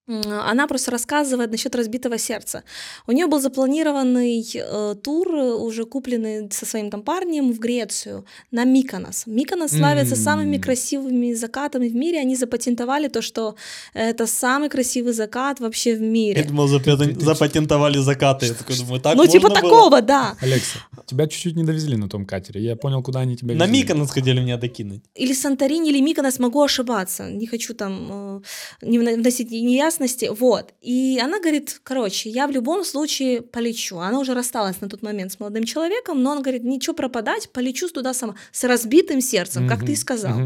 она 0.07 0.67
просто 0.67 0.91
рассказывает 0.91 1.51
насчет 1.51 1.75
разбитого 1.75 2.17
сердца. 2.17 2.63
У 3.07 3.11
нее 3.11 3.27
был 3.27 3.39
запланированный 3.41 4.45
э, 4.55 4.95
тур, 5.03 5.27
э, 5.35 5.53
уже 5.53 5.85
купленный 5.85 6.49
со 6.51 6.65
своим 6.65 6.89
там 6.89 7.01
парнем 7.01 7.51
в 7.51 7.59
Грецию 7.59 8.25
на 8.51 8.63
Миконос. 8.63 9.23
Миконос 9.27 9.71
славится 9.71 10.15
М. 10.15 10.21
самыми 10.21 10.57
красивыми 10.57 11.33
закатами 11.33 11.89
в 11.89 11.95
мире. 11.95 12.19
Они 12.19 12.35
запатентовали 12.35 13.09
то, 13.09 13.21
что 13.21 13.55
это 13.93 14.27
самый 14.27 14.69
красивый 14.69 15.13
закат 15.13 15.59
вообще 15.59 15.95
в 15.95 16.01
Я 16.01 16.07
мире. 16.07 16.43
думал, 16.43 16.67
запятен- 16.69 17.19
запатентовали 17.19 17.97
закаты. 17.99 18.45
Я 18.47 18.53
такой 18.53 18.77
думаю, 18.77 19.01
так 19.01 19.15
ну, 19.17 19.27
типа 19.27 19.49
было? 19.49 19.61
такого, 19.61 20.01
да. 20.01 20.35
Алекса, 20.41 20.79
Тебя 21.07 21.25
чуть-чуть 21.27 21.55
не 21.55 21.63
довезли 21.63 21.95
на 21.95 22.09
том 22.09 22.25
катере. 22.25 22.61
Я 22.61 22.75
понял, 22.75 23.01
куда 23.01 23.21
они 23.21 23.37
тебя 23.37 23.55
На 23.55 23.63
везли. 23.63 23.81
Миконос 23.81 24.11
хотели 24.11 24.41
меня 24.41 24.57
докинуть. 24.57 25.01
Или 25.15 25.33
Санторини, 25.33 25.89
или 25.89 26.01
Миконос, 26.01 26.37
могу 26.39 26.61
ошибаться. 26.61 27.31
Не 27.31 27.47
хочу 27.47 27.73
там 27.73 28.41
э, 28.81 28.85
не 28.85 28.99
вно- 28.99 29.15
вносить 29.15 29.49
неясности. 29.49 30.29
Вот. 30.37 30.73
И 30.81 31.17
она 31.23 31.39
говорит, 31.39 31.79
короче, 31.83 32.29
я 32.29 32.45
в 32.45 32.51
любом 32.51 32.83
случае 32.83 33.41
полечу. 33.41 33.99
Она 33.99 34.19
уже 34.19 34.33
рассталась 34.33 34.81
на 34.81 34.89
тот 34.89 35.01
момент 35.01 35.31
с 35.31 35.39
молодым 35.39 35.63
человеком, 35.63 36.21
но 36.21 36.31
она 36.33 36.41
говорит, 36.41 36.63
ничего 36.65 36.93
пропадать, 36.93 37.49
полечу 37.53 37.87
туда 37.87 38.13
сама. 38.13 38.35
С 38.51 38.65
разбитым 38.65 39.21
сердцем, 39.21 39.67
как 39.67 39.85
ты 39.85 39.93
и 39.93 39.95
сказал. 39.95 40.37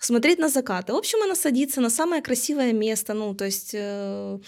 смотреть 0.00 0.38
на 0.40 0.48
закаты. 0.48 0.92
В 0.92 0.96
общем, 0.96 1.22
она 1.22 1.36
садится 1.36 1.80
на 1.80 1.90
самое 1.90 2.20
красивое 2.20 2.72
место, 2.72 3.14
ну, 3.14 3.34
то 3.34 3.44
есть 3.44 3.70
э, 3.74 4.38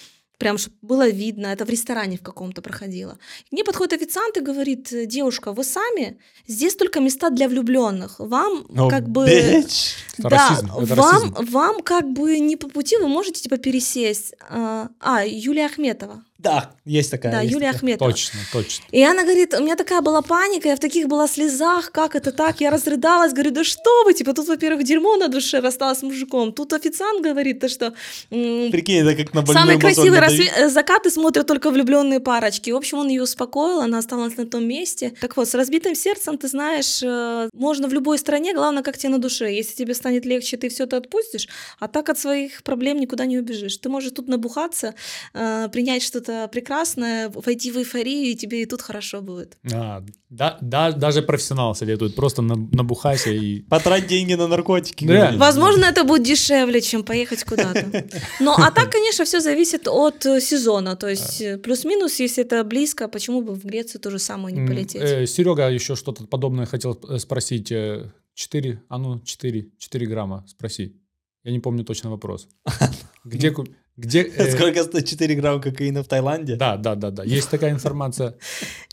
прям, 0.42 0.58
чтобы 0.58 0.76
было 0.82 1.08
видно, 1.08 1.46
это 1.46 1.64
в 1.64 1.70
ресторане 1.70 2.16
в 2.16 2.22
каком-то 2.22 2.62
проходило. 2.62 3.16
К 3.48 3.52
ней 3.52 3.62
подходит 3.62 3.92
официант 3.92 4.36
и 4.36 4.40
говорит, 4.40 4.92
«Э, 4.92 5.06
девушка, 5.06 5.52
вы 5.52 5.62
сами, 5.62 6.16
здесь 6.48 6.74
только 6.74 6.98
места 6.98 7.30
для 7.30 7.46
влюбленных, 7.46 8.18
вам 8.18 8.66
О, 8.76 8.90
как 8.90 9.08
бы... 9.08 9.24
bitch. 9.24 9.94
Да, 10.18 10.28
расизм, 10.28 10.66
вам, 10.66 10.98
расизм. 10.98 11.34
вам 11.52 11.82
как 11.82 12.10
бы 12.10 12.40
не 12.40 12.56
по 12.56 12.68
пути, 12.68 12.96
вы 12.96 13.06
можете 13.06 13.42
типа 13.42 13.56
пересесть. 13.56 14.34
А, 14.50 14.88
а, 14.98 15.24
Юлия 15.24 15.66
Ахметова. 15.66 16.24
Да, 16.42 16.72
есть 16.84 17.10
такая. 17.10 17.32
да, 17.32 17.40
есть 17.40 17.52
Юлия 17.52 17.66
такая. 17.66 17.78
Ахметова. 17.78 18.10
Точно, 18.10 18.40
точно. 18.52 18.84
И 18.90 19.02
она 19.02 19.22
говорит, 19.22 19.54
у 19.54 19.62
меня 19.62 19.76
такая 19.76 20.00
была 20.00 20.22
паника, 20.22 20.68
я 20.68 20.76
в 20.76 20.80
таких 20.80 21.06
была 21.06 21.28
слезах, 21.28 21.92
как 21.92 22.16
это 22.16 22.32
так? 22.32 22.60
Я 22.60 22.70
разрыдалась, 22.70 23.32
говорю, 23.32 23.50
да 23.52 23.64
что 23.64 24.04
вы, 24.04 24.14
типа, 24.14 24.34
тут, 24.34 24.48
во-первых, 24.48 24.84
дерьмо 24.84 25.16
на 25.16 25.28
душе 25.28 25.60
рассталась 25.60 25.98
с 25.98 26.02
мужиком, 26.02 26.52
тут 26.52 26.72
официант 26.72 27.22
говорит, 27.22 27.60
то 27.60 27.68
что 27.68 27.94
Прикинь, 28.30 29.06
это 29.06 29.14
как 29.14 29.34
на 29.34 29.46
самые 29.46 29.78
красивые 29.78 30.20
рассве- 30.20 30.50
э, 30.56 30.68
закаты 30.68 31.10
смотрят 31.10 31.46
только 31.46 31.70
влюбленные 31.70 32.20
парочки. 32.20 32.70
В 32.70 32.76
общем, 32.76 32.98
он 32.98 33.08
ее 33.08 33.22
успокоил, 33.22 33.80
она 33.80 33.98
осталась 33.98 34.36
на 34.36 34.46
том 34.46 34.66
месте. 34.66 35.12
Так 35.20 35.36
вот, 35.36 35.48
с 35.48 35.54
разбитым 35.54 35.94
сердцем, 35.94 36.38
ты 36.38 36.48
знаешь, 36.48 37.00
э, 37.02 37.48
можно 37.54 37.88
в 37.88 37.92
любой 37.92 38.18
стране, 38.18 38.54
главное, 38.54 38.82
как 38.82 38.98
тебе 38.98 39.10
на 39.10 39.18
душе. 39.18 39.52
Если 39.54 39.74
тебе 39.76 39.94
станет 39.94 40.24
легче, 40.24 40.56
ты 40.56 40.68
все 40.68 40.84
это 40.84 40.96
отпустишь, 40.96 41.48
а 41.78 41.88
так 41.88 42.08
от 42.08 42.18
своих 42.18 42.62
проблем 42.62 42.98
никуда 43.00 43.26
не 43.26 43.38
убежишь. 43.38 43.76
Ты 43.76 43.88
можешь 43.88 44.12
тут 44.12 44.28
набухаться, 44.28 44.94
э, 45.34 45.68
принять 45.72 46.02
что-то 46.02 46.31
прекрасное, 46.52 47.28
войти 47.30 47.70
в 47.72 47.76
эйфорию, 47.76 48.30
и 48.30 48.34
тебе 48.34 48.62
и 48.62 48.66
тут 48.66 48.82
хорошо 48.82 49.20
будет. 49.22 49.56
А, 49.72 50.02
да, 50.30 50.58
да, 50.60 50.92
даже 50.92 51.22
профессионал 51.22 51.74
советует. 51.74 52.14
Просто 52.14 52.42
на- 52.42 52.56
набухайся 52.56 53.30
и... 53.30 53.60
Потрать 53.70 54.06
деньги 54.06 54.34
на 54.34 54.48
наркотики. 54.48 55.06
Да. 55.06 55.32
Возможно, 55.36 55.84
это 55.86 56.04
будет 56.04 56.22
дешевле, 56.22 56.80
чем 56.80 57.02
поехать 57.04 57.44
куда-то. 57.44 58.04
Ну, 58.40 58.52
а 58.52 58.70
так, 58.70 58.90
конечно, 58.90 59.24
все 59.24 59.40
зависит 59.40 59.88
от 59.88 60.26
э, 60.26 60.40
сезона. 60.40 60.96
То 60.96 61.08
есть 61.08 61.40
э, 61.40 61.58
плюс-минус, 61.58 62.20
если 62.20 62.44
это 62.44 62.64
близко, 62.64 63.08
почему 63.08 63.42
бы 63.42 63.54
в 63.54 63.64
Грецию 63.64 64.00
то 64.00 64.10
же 64.10 64.18
самое 64.18 64.56
не 64.56 64.66
полететь? 64.66 65.30
Серега 65.30 65.68
еще 65.70 65.96
что-то 65.96 66.26
подобное 66.26 66.66
хотел 66.66 66.98
э, 67.08 67.18
спросить. 67.18 67.72
Э, 67.72 68.10
4, 68.34 68.82
а 68.88 68.98
ну 68.98 69.20
4, 69.20 69.70
4 69.78 70.06
грамма, 70.06 70.44
спроси. 70.48 70.96
Я 71.44 71.52
не 71.52 71.60
помню 71.60 71.84
точно 71.84 72.10
вопрос. 72.10 72.48
Где... 73.24 73.50
ку- 73.50 73.66
Где... 73.96 74.22
э, 74.36 74.50
Сколько 74.56 74.82
стоит 74.84 75.06
4 75.06 75.34
грамма 75.34 75.60
кокаина 75.60 76.02
в 76.02 76.06
Таиланде? 76.08 76.56
Да, 76.56 76.76
да, 76.76 76.94
да, 76.94 77.10
да. 77.10 77.24
Есть 77.24 77.50
такая 77.50 77.70
информация. 77.72 78.34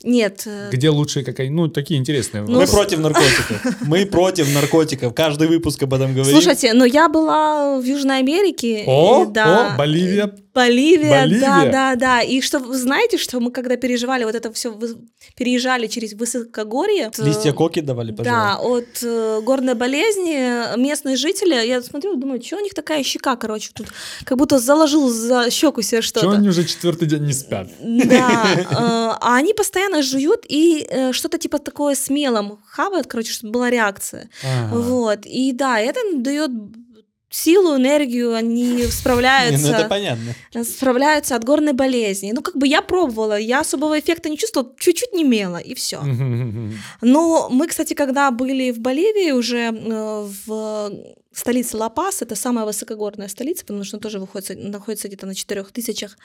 Нет. 0.04 0.44
э, 0.46 0.70
Где 0.72 0.90
лучший 0.90 1.24
кокаин? 1.24 1.56
Ну, 1.56 1.68
такие 1.70 2.00
интересные. 2.00 2.44
Ну, 2.44 2.60
Мы 2.60 2.68
с- 2.68 2.70
против 2.72 3.00
наркотиков. 3.00 3.82
Мы 3.82 4.06
против 4.06 4.54
наркотиков. 4.54 5.14
Каждый 5.14 5.48
выпуск 5.48 5.82
об 5.84 5.94
этом 5.94 6.14
говорим. 6.14 6.32
Слушайте, 6.34 6.74
но 6.74 6.86
я 6.86 7.08
была 7.08 7.80
в 7.80 7.84
Южной 7.84 8.20
Америке. 8.20 8.84
О, 8.88 9.24
и 9.24 9.32
да, 9.34 9.74
о, 9.74 9.78
Боливия. 9.78 10.32
Боливия, 10.54 11.22
Боливия. 11.22 11.40
да, 11.42 11.66
да, 11.72 11.96
да. 11.96 12.22
И 12.22 12.42
что 12.42 12.60
вы 12.60 12.78
знаете, 12.78 13.18
что 13.18 13.40
мы 13.40 13.52
когда 13.52 13.78
переживали 13.78 14.26
вот 14.26 14.36
это 14.36 14.52
все, 14.52 14.78
переезжали 15.36 15.88
через 15.88 16.14
высокогорье. 16.14 17.12
Листья 17.20 17.54
коки 17.54 17.80
давали, 17.82 18.12
Да, 18.12 18.58
пожалуйста. 18.58 18.68
от 18.68 19.04
э, 19.04 19.42
горной 19.46 19.76
болезни 19.76 20.78
местные 20.78 21.16
жители, 21.16 21.54
я 21.66 21.82
смотрю, 21.82 22.16
думаю, 22.16 22.42
что 22.42 22.58
у 22.58 22.60
них 22.62 22.74
такая 22.74 23.04
щека, 23.04 23.36
короче, 23.38 23.70
тут 23.74 23.88
как 24.26 24.38
будто 24.38 24.60
заложил 24.90 25.10
за 25.10 25.50
щеку 25.50 25.82
себе 25.82 26.02
Чего 26.02 26.08
что-то. 26.08 26.32
они 26.32 26.50
уже 26.50 26.66
четвертый 26.66 27.08
день 27.08 27.24
не 27.24 27.34
спят? 27.34 27.68
Да, 27.80 28.46
э, 28.58 28.66
а 28.70 29.36
они 29.36 29.54
постоянно 29.54 30.02
жуют 30.02 30.46
и 30.50 30.86
э, 30.90 31.14
что-то 31.14 31.38
типа 31.38 31.60
такое 31.60 31.96
с 31.96 32.10
мелом 32.10 32.60
хавают, 32.66 33.08
короче, 33.08 33.32
чтобы 33.32 33.54
была 33.54 33.70
реакция. 33.70 34.30
Вот, 34.72 35.26
и 35.26 35.52
да, 35.54 35.80
это 35.80 36.00
дает 36.16 36.52
силу, 37.30 37.76
энергию, 37.76 38.34
они 38.34 38.64
Не, 38.70 38.88
справляются. 38.88 39.68
Ну 39.72 39.78
это 39.78 39.88
понятно. 39.88 40.36
справляются 40.64 41.36
от 41.36 41.44
горной 41.44 41.74
болезни. 41.74 42.32
Ну, 42.32 42.42
как 42.42 42.56
бы 42.56 42.68
я 42.68 42.82
пробовала, 42.82 43.38
я 43.40 43.60
особого 43.62 44.00
эффекта 44.00 44.30
не 44.30 44.38
чувствовала, 44.38 44.74
чуть-чуть 44.78 45.14
немела, 45.14 45.58
и 45.58 45.74
все. 45.74 46.02
Но 47.02 47.50
мы, 47.50 47.68
кстати, 47.68 47.94
когда 47.94 48.32
были 48.32 48.72
в 48.72 48.80
Боливии, 48.80 49.32
уже 49.32 49.72
э, 49.72 50.30
в 50.46 50.92
столице 51.32 51.78
Ла-Пас, 51.78 52.22
это 52.22 52.36
самая 52.36 52.66
высокогорная 52.66 53.28
столица, 53.28 53.64
потому 53.66 53.84
что 53.84 53.98
она 53.98 54.02
тоже 54.02 54.20
выходит, 54.20 54.58
находится 54.62 55.08
где-то 55.08 55.26
на 55.26 55.36
4 55.36 55.64
тысячах, 55.64 56.18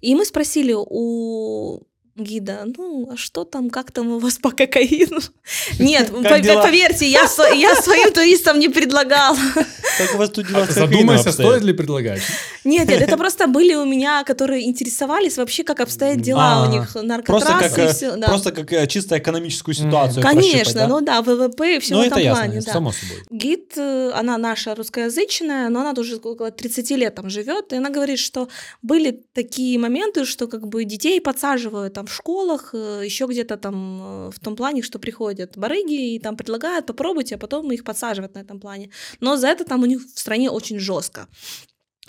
и 0.00 0.14
мы 0.14 0.24
спросили 0.24 0.74
у 0.76 1.80
гида, 2.22 2.66
ну, 2.76 3.10
а 3.12 3.16
что 3.16 3.44
там, 3.44 3.70
как 3.70 3.92
там 3.92 4.08
у 4.12 4.18
вас 4.18 4.38
по 4.38 4.50
кокаину? 4.50 5.20
Нет, 5.78 6.10
поверьте, 6.10 7.06
я, 7.06 7.24
сво- 7.24 7.54
я 7.54 7.74
своим 7.76 8.12
туристам 8.12 8.58
не 8.58 8.68
предлагала. 8.68 9.36
Как 9.98 10.14
у 10.14 10.18
вас 10.18 10.30
тут 10.30 10.46
дела 10.46 10.66
Задумайся, 10.66 11.32
стоит 11.32 11.62
ли 11.62 11.72
предлагать? 11.72 12.22
Нет, 12.64 12.88
нет, 12.88 13.02
это 13.02 13.16
просто 13.18 13.46
были 13.46 13.74
у 13.74 13.84
меня, 13.84 14.24
которые 14.24 14.66
интересовались 14.66 15.36
вообще, 15.36 15.64
как 15.64 15.80
обстоят 15.80 16.20
дела 16.20 16.64
А, 16.64 16.68
у 16.68 16.72
них, 16.72 16.94
наркотрассы 16.94 18.06
э, 18.06 18.18
просто 18.26 18.52
как 18.52 18.72
э, 18.72 18.86
чисто 18.86 19.18
экономическую 19.18 19.74
ситуацию 19.74 20.22
Конечно, 20.22 20.86
ну 20.86 21.00
да, 21.00 21.22
ВВП 21.22 21.76
и 21.76 21.80
все 21.80 21.94
Ну, 21.94 22.00
в 22.00 22.06
это 22.06 22.14
этом 22.14 22.22
ясно, 22.22 22.44
плане. 22.44 22.62
Само 22.62 22.92
собой. 22.92 23.16
Гид, 23.30 23.72
э, 23.76 24.10
она 24.14 24.38
наша 24.38 24.74
русскоязычная, 24.74 25.68
но 25.68 25.80
она 25.80 25.92
уже 26.00 26.16
около 26.16 26.50
30 26.50 26.90
лет 26.92 27.14
там 27.14 27.28
живет, 27.30 27.72
и 27.72 27.76
она 27.76 27.90
говорит, 27.90 28.18
что 28.18 28.48
были 28.82 29.22
такие 29.34 29.78
моменты, 29.78 30.24
что 30.24 30.46
как 30.46 30.66
бы 30.66 30.84
детей 30.84 31.20
подсаживают 31.20 31.94
там 31.94 32.06
в 32.10 32.14
школах, 32.14 32.74
еще 32.74 33.26
где-то 33.26 33.56
там 33.56 34.00
э, 34.02 34.30
в 34.30 34.40
том 34.40 34.56
плане, 34.56 34.82
что 34.82 34.98
приходят 34.98 35.58
барыги 35.58 36.14
и 36.14 36.18
там 36.18 36.36
предлагают 36.36 36.86
попробуйте, 36.86 37.34
а 37.34 37.38
потом 37.38 37.72
их 37.72 37.84
подсаживают 37.84 38.34
на 38.34 38.40
этом 38.40 38.60
плане. 38.60 38.90
Но 39.20 39.36
за 39.36 39.48
это 39.48 39.64
там 39.64 39.82
у 39.82 39.86
них 39.86 40.02
в 40.02 40.18
стране 40.18 40.50
очень 40.50 40.78
жестко. 40.78 41.28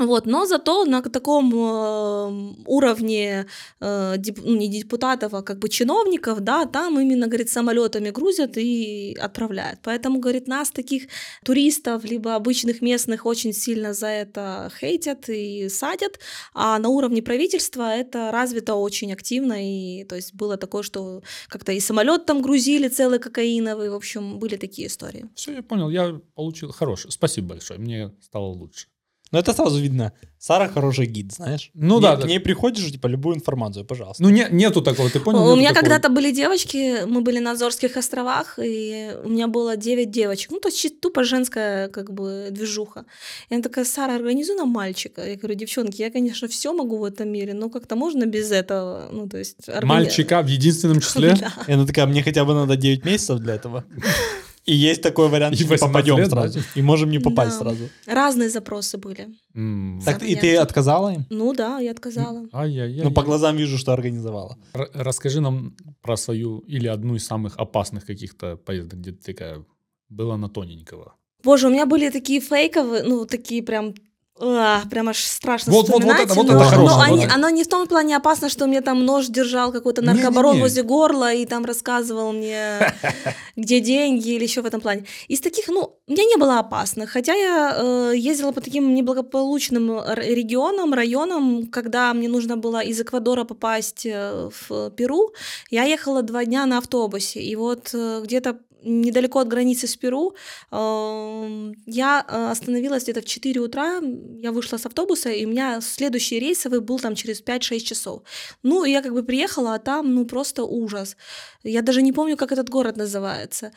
Вот, 0.05 0.25
но 0.25 0.45
зато 0.45 0.85
на 0.85 1.01
таком 1.01 1.53
э, 1.53 2.53
уровне 2.65 3.45
э, 3.79 4.15
деп- 4.17 4.41
ну, 4.43 4.55
не 4.55 4.67
депутатов, 4.67 5.33
а 5.33 5.41
как 5.43 5.59
бы 5.59 5.69
чиновников, 5.69 6.39
да, 6.39 6.65
там 6.65 6.99
именно, 6.99 7.27
говорит, 7.27 7.49
самолетами 7.49 8.09
грузят 8.09 8.57
и 8.57 9.15
отправляют. 9.21 9.79
Поэтому, 9.83 10.19
говорит, 10.19 10.47
нас 10.47 10.71
таких 10.71 11.03
туристов, 11.45 12.03
либо 12.03 12.35
обычных 12.35 12.81
местных 12.81 13.25
очень 13.25 13.53
сильно 13.53 13.93
за 13.93 14.07
это 14.07 14.71
хейтят 14.79 15.29
и 15.29 15.69
садят, 15.69 16.19
а 16.53 16.79
на 16.79 16.89
уровне 16.89 17.21
правительства 17.21 17.95
это 17.95 18.31
развито 18.31 18.73
очень 18.73 19.13
активно, 19.13 19.53
и 19.59 20.03
то 20.05 20.15
есть 20.15 20.33
было 20.33 20.57
такое, 20.57 20.81
что 20.83 21.21
как-то 21.47 21.71
и 21.71 21.79
самолет 21.79 22.25
там 22.25 22.41
грузили 22.41 22.87
целый 22.87 23.19
кокаиновый, 23.19 23.89
в 23.89 23.95
общем, 23.95 24.39
были 24.39 24.55
такие 24.55 24.87
истории. 24.87 25.29
Все, 25.35 25.53
я 25.53 25.61
понял, 25.61 25.89
я 25.89 26.19
получил 26.33 26.71
хороший. 26.71 27.11
Спасибо 27.11 27.49
большое, 27.49 27.79
мне 27.79 28.11
стало 28.21 28.47
лучше. 28.47 28.87
Но 29.31 29.39
это 29.39 29.53
сразу 29.53 29.79
видно. 29.79 30.11
Сара 30.37 30.67
хороший 30.67 31.05
гид, 31.05 31.31
знаешь? 31.31 31.71
Ну 31.73 31.99
К 31.99 32.01
да. 32.01 32.15
К 32.17 32.25
ней 32.25 32.39
приходишь, 32.39 32.91
типа, 32.91 33.07
любую 33.07 33.35
информацию, 33.35 33.85
пожалуйста. 33.85 34.23
Ну, 34.23 34.29
не, 34.29 34.47
нету 34.51 34.81
такого, 34.81 35.09
ты 35.09 35.19
понял? 35.19 35.47
У 35.51 35.55
меня 35.55 35.69
такого. 35.69 35.81
когда-то 35.81 36.09
были 36.09 36.31
девочки, 36.31 37.05
мы 37.05 37.21
были 37.21 37.39
на 37.39 37.51
Азорских 37.51 37.95
островах, 37.95 38.59
и 38.61 39.11
у 39.23 39.29
меня 39.29 39.47
было 39.47 39.77
9 39.77 40.11
девочек. 40.11 40.51
Ну, 40.51 40.59
то 40.59 40.67
есть 40.67 40.79
чисто 40.79 40.97
тупо 40.99 41.23
женская 41.23 41.87
как 41.89 42.11
бы 42.11 42.47
движуха. 42.51 43.05
И 43.49 43.53
она 43.53 43.63
такая, 43.63 43.85
Сара, 43.85 44.15
организуй 44.15 44.55
нам 44.55 44.69
мальчика. 44.69 45.25
Я 45.25 45.35
говорю, 45.35 45.55
девчонки, 45.55 46.01
я, 46.01 46.11
конечно, 46.11 46.47
все 46.47 46.73
могу 46.73 46.97
в 46.97 47.03
этом 47.03 47.29
мире, 47.29 47.53
но 47.53 47.69
как-то 47.69 47.95
можно 47.95 48.25
без 48.25 48.51
этого, 48.51 49.09
ну, 49.11 49.29
то 49.29 49.37
есть... 49.37 49.55
органи- 49.67 49.85
Мальчика 49.85 50.41
в 50.41 50.47
единственном 50.47 50.99
числе? 50.99 51.35
Да. 51.41 51.53
И 51.67 51.71
она 51.71 51.85
такая, 51.85 52.05
мне 52.07 52.23
хотя 52.23 52.43
бы 52.45 52.53
надо 52.53 52.75
9 52.75 53.05
месяцев 53.05 53.39
для 53.39 53.55
этого. 53.55 53.85
И 54.65 54.75
есть 54.75 55.01
такой 55.01 55.27
вариант, 55.29 55.55
И 55.55 55.57
что 55.57 55.65
мы 55.65 55.69
18 55.71 55.93
попадем 55.93 56.17
лет, 56.17 56.29
сразу. 56.29 56.59
да? 56.59 56.65
И 56.75 56.81
можем 56.83 57.09
не 57.09 57.19
попасть 57.19 57.57
Да. 57.57 57.63
сразу. 57.65 57.89
Разные 58.05 58.49
запросы 58.49 58.97
были. 58.97 59.27
М. 59.55 59.99
Так, 60.05 60.21
и 60.23 60.35
ты 60.35 60.55
отказала 60.57 61.09
им? 61.13 61.25
Ну 61.29 61.53
да, 61.53 61.79
я 61.79 61.91
отказала. 61.91 62.45
Ай-яй-яй. 62.53 63.03
Ну, 63.03 63.11
по 63.11 63.23
глазам 63.23 63.57
вижу, 63.57 63.77
что 63.77 63.91
организовала. 63.93 64.57
Р- 64.73 64.89
Расскажи 64.93 65.41
нам 65.41 65.75
про 66.01 66.15
свою 66.17 66.59
или 66.59 66.87
одну 66.87 67.15
из 67.15 67.25
самых 67.25 67.57
опасных 67.57 68.05
каких-то 68.05 68.55
поездок, 68.57 68.99
где 68.99 69.11
ты 69.11 69.33
такая 69.33 69.65
была 70.09 70.37
на 70.37 70.47
тоненького. 70.49 71.13
Боже, 71.43 71.67
у 71.67 71.71
меня 71.71 71.85
были 71.87 72.09
такие 72.11 72.39
фейковые, 72.39 73.03
ну, 73.03 73.25
такие 73.25 73.63
прям 73.63 73.95
а, 74.43 74.81
прям 74.89 75.09
аж 75.09 75.23
страшно 75.23 75.71
Вот- 75.71 75.87
вот- 75.89 75.93
вот 75.93 76.01
вспоминать. 76.01 76.25
это- 76.25 76.33
вот 76.33 76.47
но, 76.47 76.53
это 76.55 76.63
хорошее, 76.65 76.89
но 76.89 76.95
вот 76.97 77.05
они- 77.07 77.25
это. 77.25 77.35
оно 77.35 77.49
не 77.49 77.63
в 77.63 77.67
том 77.67 77.87
плане 77.87 78.17
опасно, 78.17 78.49
что 78.49 78.67
мне 78.67 78.81
там 78.81 79.05
нож 79.05 79.27
держал 79.27 79.71
какой-то 79.71 80.01
наркобарон 80.01 80.53
Не-не-не. 80.53 80.63
возле 80.63 80.83
горла 80.83 81.33
и 81.33 81.45
там 81.45 81.65
рассказывал 81.65 82.33
мне, 82.33 82.79
где 83.55 83.79
деньги 83.79 84.29
или 84.29 84.43
еще 84.43 84.61
в 84.61 84.65
этом 84.65 84.81
плане. 84.81 85.05
Из 85.27 85.39
таких, 85.41 85.67
ну, 85.67 85.93
мне 86.07 86.25
не 86.25 86.37
было 86.37 86.59
опасно, 86.59 87.05
хотя 87.07 87.33
я 87.33 87.75
э, 87.77 88.13
ездила 88.15 88.51
по 88.51 88.61
таким 88.61 88.93
неблагополучным 88.95 90.01
регионам, 90.15 90.93
районам, 90.93 91.67
когда 91.67 92.13
мне 92.13 92.27
нужно 92.27 92.57
было 92.57 92.81
из 92.81 92.99
Эквадора 92.99 93.43
попасть 93.43 94.05
э, 94.05 94.49
в 94.69 94.89
Перу, 94.91 95.31
я 95.69 95.83
ехала 95.83 96.21
два 96.21 96.45
дня 96.45 96.65
на 96.65 96.77
автобусе, 96.79 97.39
и 97.41 97.55
вот 97.55 97.89
э, 97.93 98.21
где-то 98.23 98.57
недалеко 98.83 99.39
от 99.39 99.47
границы 99.47 99.87
с 99.87 99.95
Перу 99.95 100.35
эм, 100.71 101.73
я 101.85 102.25
э, 102.27 102.51
остановилась 102.51 103.03
где-то 103.03 103.21
в 103.21 103.25
4 103.25 103.61
утра, 103.61 104.01
я 104.39 104.51
вышла 104.51 104.77
с 104.77 104.85
автобуса, 104.85 105.29
и 105.29 105.45
у 105.45 105.49
меня 105.49 105.81
следующий 105.81 106.39
рейсовый 106.39 106.79
был 106.79 106.99
там 106.99 107.15
через 107.15 107.41
5-6 107.41 107.79
часов. 107.79 108.21
Ну, 108.63 108.83
и 108.83 108.91
я 108.91 109.01
как 109.01 109.13
бы 109.13 109.23
приехала, 109.23 109.75
а 109.75 109.79
там, 109.79 110.13
ну, 110.15 110.25
просто 110.25 110.63
ужас. 110.63 111.17
Я 111.63 111.81
даже 111.81 112.01
не 112.01 112.13
помню, 112.13 112.37
как 112.37 112.51
этот 112.51 112.69
город 112.69 112.97
называется. 112.97 113.71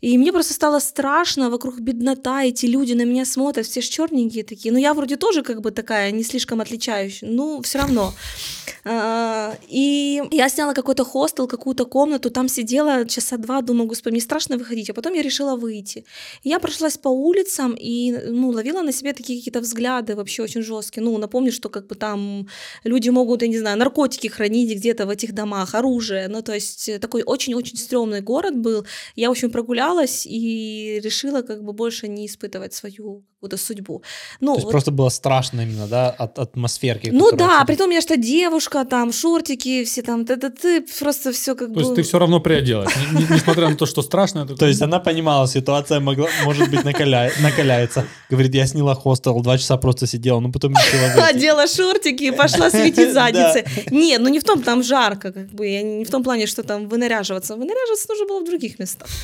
И 0.00 0.16
мне 0.16 0.32
просто 0.32 0.54
стало 0.54 0.78
страшно, 0.78 1.50
вокруг 1.50 1.80
беднота, 1.80 2.44
эти 2.44 2.66
люди 2.66 2.92
на 2.92 3.04
меня 3.04 3.24
смотрят, 3.24 3.66
все 3.66 3.80
ж 3.80 3.84
черненькие 3.86 4.44
такие. 4.44 4.72
Ну, 4.72 4.78
я 4.78 4.94
вроде 4.94 5.16
тоже 5.16 5.42
как 5.42 5.60
бы 5.60 5.72
такая, 5.72 6.12
не 6.12 6.22
слишком 6.22 6.60
отличающая, 6.60 7.28
ну, 7.28 7.60
все 7.62 7.78
равно. 7.78 8.12
А, 8.84 9.56
И 9.68 10.22
я 10.30 10.48
сняла 10.48 10.72
какой-то 10.72 11.04
хостел, 11.04 11.48
какую-то 11.48 11.84
комнату, 11.84 12.30
там 12.30 12.48
сидела 12.48 13.06
часа 13.06 13.36
два, 13.38 13.60
думаю, 13.60 13.88
господи, 13.88 14.12
мне 14.12 14.20
страшно 14.20 14.56
выходить, 14.56 14.88
а 14.90 14.94
потом 14.94 15.14
я 15.14 15.22
решила 15.22 15.56
выйти. 15.56 16.04
Я 16.44 16.60
прошлась 16.60 16.96
по 16.96 17.08
улицам 17.08 17.74
и, 17.74 18.12
ну, 18.30 18.50
ловила 18.50 18.82
на 18.82 18.92
себе 18.92 19.12
такие 19.12 19.40
какие-то 19.40 19.60
взгляды 19.60 20.14
вообще 20.14 20.42
очень 20.42 20.62
жесткие. 20.62 21.02
Ну, 21.02 21.18
напомню, 21.18 21.50
что 21.50 21.68
как 21.68 21.88
бы 21.88 21.96
там 21.96 22.46
люди 22.84 23.08
могут, 23.10 23.42
я 23.42 23.48
не 23.48 23.58
знаю, 23.58 23.76
наркотики 23.76 24.28
хранить 24.28 24.76
где-то 24.76 25.06
в 25.06 25.10
этих 25.10 25.34
домах, 25.34 25.74
оружие. 25.74 26.28
Ну, 26.28 26.42
то 26.42 26.54
есть 26.54 26.88
э, 26.88 26.98
такой 27.00 27.22
очень-очень 27.24 27.76
стрёмный 27.76 28.20
город 28.20 28.56
был. 28.56 28.86
Я, 29.16 29.28
в 29.28 29.32
общем, 29.32 29.50
прогулялась 29.88 30.26
и 30.26 31.00
решила 31.02 31.42
как 31.42 31.62
бы 31.64 31.72
больше 31.72 32.08
не 32.08 32.26
испытывать 32.26 32.74
свою 32.74 33.24
какую-то 33.40 33.56
судьбу. 33.56 34.02
Ну, 34.40 34.52
То 34.54 34.54
есть 34.58 34.64
вот 34.64 34.70
просто 34.72 34.90
было 34.90 35.10
страшно 35.10 35.60
именно, 35.60 35.86
да, 35.86 36.10
от 36.10 36.38
атмосферки. 36.40 37.10
ну 37.10 37.30
да, 37.30 37.36
всегда- 37.48 37.64
притом 37.66 37.90
я 37.90 38.00
что 38.00 38.16
девушка, 38.16 38.84
там 38.84 39.12
шортики, 39.12 39.84
все 39.84 40.02
там, 40.02 40.24
ты, 40.26 40.36
ты, 40.36 40.50
ты 40.50 40.80
просто 41.00 41.30
все 41.30 41.54
как 41.54 41.68
То 41.68 41.74
бы. 41.74 41.80
есть 41.82 41.94
ты 41.94 42.02
все 42.02 42.18
равно 42.18 42.40
приоделась. 42.40 42.92
Не- 43.12 43.18
не- 43.20 43.26
Несмотря 43.34 43.68
на 43.68 43.76
то, 43.76 43.86
что 43.86 44.02
страшно. 44.02 44.44
То 44.46 44.66
есть 44.66 44.82
она 44.82 44.98
понимала, 44.98 45.46
ситуация 45.46 46.00
могла, 46.00 46.26
может 46.44 46.68
быть, 46.68 46.84
накаля... 46.84 47.30
накаляется. 47.40 48.04
Говорит, 48.30 48.54
я 48.54 48.66
сняла 48.66 48.94
хостел, 48.96 49.40
два 49.40 49.56
часа 49.58 49.76
просто 49.76 50.06
сидела, 50.08 50.40
но 50.40 50.50
потом 50.50 50.72
решила 50.72 51.06
выйти. 51.14 51.36
Одела 51.36 51.66
шортики 51.68 52.24
и 52.24 52.30
пошла 52.32 52.70
светить 52.72 53.12
задницы. 53.12 53.64
Не, 53.92 54.18
ну 54.18 54.28
не 54.28 54.40
в 54.40 54.44
том, 54.44 54.62
там 54.62 54.82
жарко, 54.82 55.30
как 55.32 55.46
бы, 55.50 55.64
я 55.68 55.82
не 55.82 56.04
в 56.04 56.10
том 56.10 56.24
плане, 56.24 56.46
что 56.46 56.62
там 56.64 56.88
вынаряживаться. 56.88 57.54
Вынаряживаться 57.54 58.08
нужно 58.08 58.26
было 58.26 58.40
в 58.40 58.44
других 58.46 58.78
местах. 58.80 59.08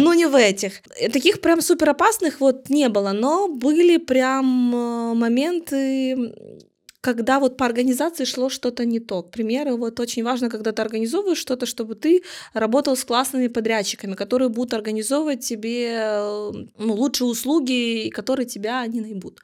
Ну, 0.00 0.14
не 0.14 0.26
в 0.26 0.34
этих. 0.34 0.80
Таких 1.12 1.40
прям 1.40 1.60
супер 1.60 1.90
опасных 1.90 2.40
вот 2.40 2.70
не 2.70 2.88
было, 2.88 3.09
но 3.12 3.48
были 3.48 3.96
прям 3.96 4.74
э, 4.74 5.14
моменты, 5.14 6.34
когда 7.00 7.40
вот 7.40 7.56
по 7.56 7.64
организации 7.64 8.24
шло 8.24 8.50
что-то 8.50 8.84
не 8.84 9.00
то. 9.00 9.22
К 9.22 9.30
примеру, 9.30 9.76
вот 9.76 10.00
очень 10.00 10.22
важно, 10.22 10.50
когда 10.50 10.72
ты 10.72 10.82
организовываешь 10.82 11.38
что-то, 11.38 11.64
чтобы 11.64 11.94
ты 11.94 12.22
работал 12.52 12.94
с 12.94 13.04
классными 13.04 13.48
подрядчиками, 13.48 14.14
которые 14.14 14.48
будут 14.48 14.74
организовывать 14.74 15.40
тебе 15.40 15.92
э, 15.94 16.52
ну, 16.78 16.94
лучшие 16.94 17.28
услуги, 17.28 18.10
которые 18.10 18.46
тебя 18.46 18.86
не 18.86 19.00
наебут. 19.00 19.40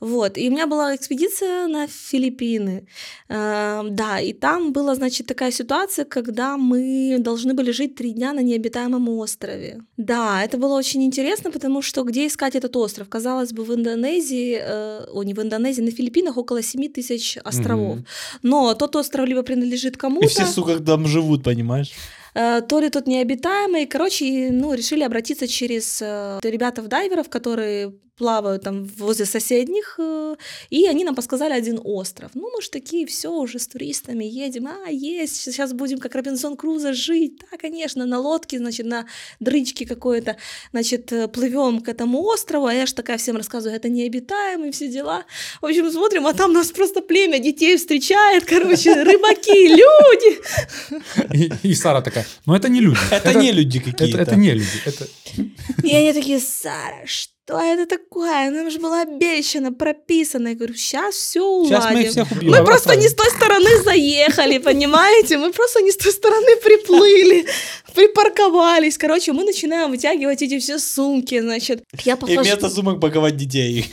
Вот. 0.00 0.38
И 0.38 0.48
у 0.48 0.52
меня 0.52 0.66
была 0.66 0.94
экспедиция 0.94 1.66
на 1.66 1.88
Филиппины. 1.88 2.86
Э, 3.28 3.82
да, 3.90 4.20
и 4.20 4.32
там 4.32 4.72
была, 4.72 4.94
значит, 4.94 5.26
такая 5.26 5.50
ситуация, 5.50 6.04
когда 6.04 6.56
мы 6.56 7.16
должны 7.18 7.54
были 7.54 7.72
жить 7.72 7.96
три 7.96 8.12
дня 8.12 8.32
на 8.32 8.40
необитаемом 8.40 9.08
острове. 9.08 9.82
Да, 9.96 10.44
это 10.44 10.56
было 10.56 10.78
очень 10.78 11.02
интересно, 11.02 11.50
потому 11.50 11.82
что 11.82 12.04
где 12.04 12.26
искать 12.26 12.54
этот 12.54 12.76
остров? 12.76 13.08
Казалось 13.08 13.52
бы, 13.52 13.64
в 13.64 13.74
Индонезии, 13.74 14.58
э, 14.60 15.06
о, 15.12 15.24
не 15.24 15.34
в 15.34 15.40
Индонезии, 15.40 15.82
на 15.82 15.90
Филиппинах 15.90 16.36
около 16.36 16.62
7 16.62 16.91
тысяч 16.92 17.38
островов. 17.44 17.96
Мгм. 17.96 18.06
Но 18.42 18.74
тот 18.74 18.96
остров 18.96 19.26
либо 19.26 19.42
принадлежит 19.42 19.96
кому-то, 19.96 20.26
И 20.26 20.28
все, 20.28 20.46
сука, 20.46 20.78
там 20.78 21.06
живут, 21.06 21.42
понимаешь? 21.44 21.92
Э, 22.34 22.62
то 22.62 22.80
ли 22.80 22.88
тот 22.90 23.06
необитаемый. 23.06 23.86
Короче, 23.86 24.50
ну, 24.50 24.74
решили 24.74 25.02
обратиться 25.02 25.46
через 25.46 26.00
э, 26.02 26.40
ребятов-дайверов, 26.42 27.28
которые 27.28 27.92
плавают 28.16 28.62
там 28.62 28.84
возле 28.98 29.24
соседних, 29.24 29.96
э, 29.98 30.36
и 30.70 30.86
они 30.86 31.04
нам 31.04 31.14
подсказали 31.14 31.52
один 31.52 31.80
остров. 31.82 32.30
Ну, 32.34 32.50
мы 32.54 32.62
ж 32.62 32.68
такие, 32.68 33.04
все, 33.06 33.30
уже 33.30 33.58
с 33.58 33.66
туристами 33.66 34.24
едем, 34.24 34.68
а, 34.68 34.90
есть, 34.90 35.36
сейчас 35.36 35.72
будем 35.72 35.98
как 35.98 36.14
Робинсон 36.14 36.56
Крузо 36.56 36.92
жить, 36.92 37.40
да, 37.50 37.56
конечно, 37.56 38.06
на 38.06 38.20
лодке, 38.20 38.58
значит, 38.58 38.86
на 38.86 39.06
дрычке 39.40 39.86
какой-то, 39.86 40.36
значит, 40.72 41.12
плывем 41.32 41.80
к 41.80 41.88
этому 41.88 42.22
острову, 42.22 42.66
а 42.66 42.74
я 42.74 42.86
ж 42.86 42.92
такая 42.92 43.16
всем 43.16 43.36
рассказываю, 43.36 43.76
это 43.76 43.88
необитаемый, 43.88 44.70
все 44.70 44.88
дела. 44.88 45.24
В 45.60 45.66
общем, 45.66 45.90
смотрим, 45.90 46.26
а 46.26 46.34
там 46.34 46.52
нас 46.52 46.70
просто 46.70 47.00
племя 47.00 47.38
детей 47.38 47.76
встречает, 47.76 48.44
короче, 48.44 49.02
рыбаки, 49.02 49.68
люди, 49.68 50.38
и 51.66 51.74
Сара 51.74 52.02
такая, 52.02 52.21
ну 52.46 52.54
это 52.54 52.68
не 52.68 52.80
люди. 52.80 52.98
Это, 53.10 53.34
не 53.34 53.52
люди 53.52 53.78
какие-то. 53.78 54.04
Это, 54.04 54.22
это 54.22 54.36
не 54.36 54.50
люди. 54.50 54.82
Это... 54.84 55.06
И 55.82 55.94
они 55.94 56.12
такие, 56.12 56.40
Сара, 56.40 57.06
что 57.06 57.60
это 57.60 57.86
такое? 57.86 58.50
Нам 58.50 58.70
же 58.70 58.78
было 58.78 59.02
обещано, 59.02 59.72
прописано. 59.72 60.48
Я 60.48 60.54
говорю, 60.54 60.74
сейчас 60.74 61.16
все 61.16 61.40
уладим. 61.40 61.76
Сейчас 61.76 61.92
мы 61.92 62.02
их 62.02 62.10
всех 62.10 62.32
убьем. 62.32 62.52
Мы 62.52 62.64
просто 62.64 62.96
не 62.96 63.08
с 63.08 63.14
той 63.14 63.30
стороны 63.30 63.82
заехали, 63.82 64.58
понимаете? 64.58 65.38
Мы 65.38 65.52
просто 65.52 65.80
не 65.82 65.90
с 65.90 65.96
той 65.96 66.12
стороны 66.12 66.56
приплыли, 66.62 67.46
припарковались. 67.94 68.96
Короче, 68.96 69.32
мы 69.32 69.44
начинаем 69.44 69.90
вытягивать 69.90 70.42
эти 70.42 70.58
все 70.58 70.78
сумки, 70.78 71.40
значит. 71.40 71.82
Я 72.04 72.14
И 72.14 72.16
подхожу, 72.16 72.42
вместо 72.42 72.70
сумок 72.70 73.00
паковать 73.00 73.36
детей. 73.36 73.86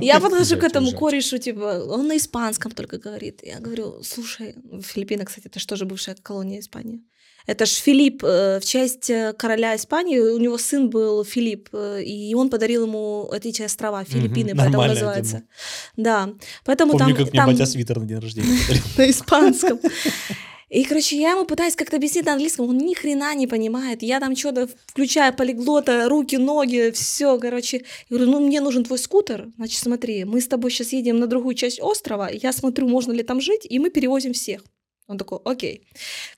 я 0.00 0.20
подхожу 0.20 0.56
к 0.56 0.64
этому 0.64 0.92
корешу, 0.92 1.38
типа, 1.38 1.84
он 1.88 2.06
на 2.06 2.16
испанском 2.16 2.72
только 2.72 2.98
говорит. 2.98 3.40
Я 3.42 3.58
говорю, 3.58 4.02
слушай, 4.02 4.54
Филиппины, 4.82 5.24
кстати, 5.24 5.48
это 5.48 5.58
же 5.58 5.66
тоже 5.66 5.84
бывшая 5.84 6.16
колония 6.22 6.60
Испании. 6.60 7.00
Это 7.48 7.64
ж 7.64 7.70
Филипп 7.70 8.22
э, 8.24 8.60
в 8.60 8.64
честь 8.64 9.08
э, 9.08 9.32
короля 9.32 9.74
Испании, 9.74 10.18
у 10.18 10.38
него 10.38 10.58
сын 10.58 10.90
был 10.90 11.24
Филипп, 11.24 11.70
э, 11.72 12.02
и 12.02 12.34
он 12.34 12.50
подарил 12.50 12.84
ему 12.84 13.30
эти 13.32 13.62
острова, 13.62 14.04
Филиппины, 14.04 14.50
поэтому 14.54 14.72
нормальная 14.72 14.94
называется. 14.94 15.42
Да, 15.96 16.28
поэтому 16.66 16.92
Помню, 16.92 17.06
там, 17.06 17.16
как 17.16 17.32
мне 17.32 17.40
там 17.40 17.50
батя 17.50 17.64
свитер 17.64 18.00
на 18.00 18.06
день 18.06 18.18
рождения 18.18 18.58
на 18.98 19.10
испанском. 19.10 19.80
И, 20.68 20.84
короче, 20.84 21.18
я 21.18 21.30
ему 21.30 21.46
пытаюсь 21.46 21.74
как-то 21.74 21.96
объяснить 21.96 22.26
на 22.26 22.32
английском, 22.32 22.68
он 22.68 22.76
ни 22.76 22.92
хрена 22.92 23.34
не 23.34 23.46
понимает. 23.46 24.02
Я 24.02 24.20
там 24.20 24.36
что-то 24.36 24.68
включаю 24.86 25.34
полиглота, 25.34 26.06
руки, 26.10 26.36
ноги, 26.36 26.90
все, 26.90 27.38
короче. 27.38 27.78
Я 27.78 28.16
говорю, 28.18 28.30
ну 28.30 28.40
мне 28.46 28.60
нужен 28.60 28.84
твой 28.84 28.98
скутер. 28.98 29.48
Значит, 29.56 29.80
смотри, 29.82 30.24
мы 30.24 30.42
с 30.42 30.48
тобой 30.48 30.70
сейчас 30.70 30.92
едем 30.92 31.18
на 31.18 31.26
другую 31.26 31.54
часть 31.54 31.80
острова, 31.80 32.28
я 32.30 32.52
смотрю, 32.52 32.88
можно 32.88 33.12
ли 33.12 33.22
там 33.22 33.40
жить, 33.40 33.66
и 33.66 33.78
мы 33.78 33.88
перевозим 33.88 34.34
всех. 34.34 34.62
Он 35.08 35.16
такой, 35.16 35.38
окей. 35.44 35.82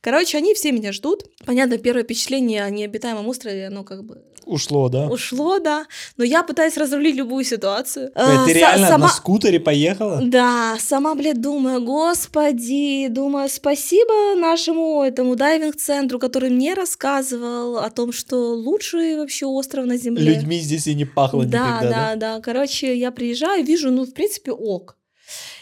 Короче, 0.01 0.39
они 0.39 0.55
все 0.55 0.71
меня 0.71 0.93
ждут. 0.93 1.25
Понятно, 1.45 1.77
первое 1.77 2.05
впечатление 2.05 2.63
о 2.63 2.71
необитаемом 2.71 3.27
острове, 3.27 3.67
оно 3.67 3.83
как 3.83 4.05
бы 4.05 4.23
Ушло, 4.47 4.89
да? 4.89 5.09
ушло, 5.09 5.59
да. 5.59 5.87
Но 6.17 6.23
я 6.25 6.45
пытаюсь 6.45 6.77
разрулить 6.77 7.17
любую 7.17 7.45
ситуацию. 7.45 8.13
А, 8.15 8.47
Ты 8.47 8.53
са- 8.53 8.55
реально 8.55 8.89
сама- 8.89 9.07
на 9.07 9.13
скутере 9.13 9.59
поехала? 9.59 10.21
да, 10.23 10.77
сама, 10.79 11.17
блядь, 11.17 11.41
думаю, 11.41 11.83
господи, 11.83 13.09
думаю, 13.09 13.49
спасибо 13.49 14.37
нашему 14.37 15.03
этому 15.03 15.35
дайвинг-центру, 15.35 16.21
который 16.21 16.51
мне 16.51 16.75
рассказывал 16.75 17.79
о 17.79 17.91
том, 17.91 18.13
что 18.13 18.55
лучший 18.55 19.17
вообще 19.17 19.47
остров 19.47 19.85
на 19.87 19.97
Земле. 19.97 20.35
Людьми 20.35 20.61
здесь 20.61 20.87
и 20.87 20.95
не 20.95 21.05
пахло 21.05 21.45
да, 21.45 21.77
никогда, 21.77 22.15
да, 22.15 22.17
да. 22.37 22.41
Короче, 22.41 22.97
я 22.97 23.11
приезжаю, 23.11 23.65
вижу, 23.65 23.91
ну, 23.91 24.05
в 24.05 24.13
принципе, 24.13 24.53
ок. 24.53 24.97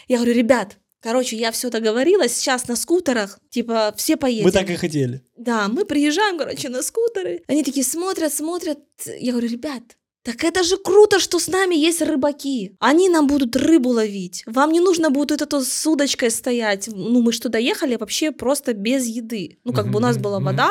Я 0.07 0.17
говорю, 0.17 0.33
ребят, 0.33 0.77
короче, 1.01 1.35
я 1.35 1.51
все 1.51 1.69
договорилась, 1.69 2.33
сейчас 2.33 2.67
на 2.67 2.75
скутерах, 2.75 3.39
типа, 3.49 3.93
все 3.97 4.17
поедем. 4.17 4.45
Мы 4.45 4.51
так 4.51 4.69
и 4.69 4.75
хотели. 4.75 5.23
Да, 5.37 5.67
мы 5.67 5.85
приезжаем, 5.85 6.37
короче, 6.37 6.69
на 6.69 6.81
скутеры. 6.81 7.43
Они 7.47 7.63
такие 7.63 7.85
смотрят, 7.85 8.33
смотрят. 8.33 8.79
Я 9.19 9.31
говорю, 9.31 9.47
ребят, 9.47 9.83
так 10.23 10.43
это 10.43 10.63
же 10.63 10.77
круто, 10.77 11.17
что 11.17 11.39
с 11.39 11.47
нами 11.47 11.75
есть 11.75 12.01
рыбаки. 12.01 12.75
Они 12.79 13.07
нам 13.07 13.25
будут 13.25 13.55
рыбу 13.55 13.89
ловить. 13.89 14.43
Вам 14.45 14.71
не 14.71 14.81
нужно 14.81 15.09
будет 15.09 15.41
это 15.41 15.63
с 15.63 15.87
удочкой 15.87 16.29
стоять. 16.29 16.89
Ну, 16.91 17.21
мы 17.21 17.31
что, 17.31 17.47
доехали 17.47 17.95
вообще 17.95 18.31
просто 18.31 18.73
без 18.73 19.07
еды. 19.07 19.57
Ну, 19.63 19.71
как 19.71 19.89
бы 19.89 19.97
у 19.97 20.01
нас 20.01 20.17
была 20.17 20.39
вода, 20.39 20.69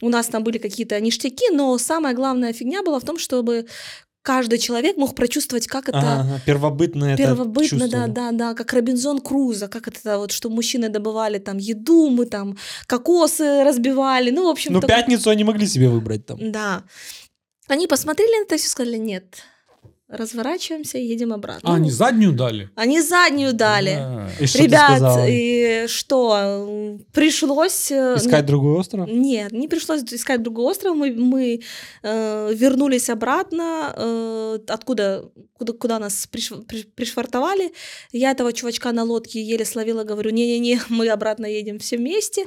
у 0.00 0.08
нас 0.08 0.28
там 0.28 0.44
были 0.44 0.58
какие-то 0.58 0.98
ништяки, 1.00 1.50
но 1.50 1.76
самая 1.76 2.14
главная 2.14 2.52
фигня 2.52 2.82
была 2.82 3.00
в 3.00 3.04
том, 3.04 3.18
чтобы 3.18 3.66
каждый 4.24 4.58
человек 4.58 4.96
мог 4.96 5.14
прочувствовать, 5.14 5.66
как 5.66 5.88
это... 5.90 5.98
Ага, 6.20 6.40
первобытное 6.46 7.14
это 7.14 7.22
Первобытно, 7.22 7.88
да, 7.88 8.06
да, 8.08 8.32
да, 8.32 8.54
как 8.54 8.72
Робинзон 8.72 9.20
Крузо, 9.20 9.68
как 9.68 9.86
это 9.86 10.18
вот, 10.18 10.32
что 10.32 10.48
мужчины 10.48 10.88
добывали 10.88 11.38
там 11.38 11.58
еду, 11.58 12.08
мы 12.08 12.24
там 12.24 12.56
кокосы 12.86 13.62
разбивали, 13.62 14.30
ну, 14.30 14.46
в 14.46 14.48
общем, 14.48 14.72
Ну, 14.72 14.80
такой- 14.80 14.96
пятницу 14.96 15.28
они 15.30 15.44
могли 15.44 15.66
себе 15.66 15.88
выбрать 15.88 16.26
там. 16.26 16.38
да. 16.52 16.82
Они 17.68 17.86
посмотрели 17.86 18.40
на 18.40 18.44
это 18.44 18.54
и 18.56 18.58
все 18.58 18.68
сказали, 18.68 18.96
нет, 18.96 19.42
разворачиваемся 20.08 20.98
и 20.98 21.04
едем 21.06 21.32
обратно. 21.32 21.70
А, 21.72 21.76
они 21.76 21.90
заднюю 21.90 22.32
дали? 22.32 22.68
Они 22.76 23.00
заднюю 23.00 23.52
дали. 23.52 23.94
Да. 23.94 24.28
И 24.38 24.46
что 24.46 24.58
Ребят, 24.58 25.18
и 25.28 25.84
что, 25.88 26.98
пришлось... 27.12 27.90
э, 27.90 28.16
Искать 28.16 28.46
другой 28.46 28.78
остров? 28.78 29.08
Нет, 29.08 29.52
не 29.52 29.66
пришлось 29.68 30.02
искать 30.02 30.42
другой 30.42 30.66
остров. 30.66 30.94
Мы, 30.96 31.12
мы 31.12 31.60
э, 32.02 32.54
вернулись 32.54 33.08
обратно, 33.10 33.94
э, 33.96 34.58
откуда, 34.68 35.30
куда, 35.58 35.72
куда 35.72 35.98
нас 35.98 36.28
приш- 36.30 36.64
при- 36.66 36.84
пришвартовали. 36.84 37.72
Я 38.12 38.30
этого 38.32 38.52
чувачка 38.52 38.92
на 38.92 39.04
лодке 39.04 39.42
еле 39.42 39.64
словила, 39.64 40.04
говорю, 40.04 40.30
не-не-не, 40.30 40.80
мы 40.90 41.08
обратно 41.08 41.46
едем 41.46 41.78
все 41.78 41.96
вместе. 41.96 42.44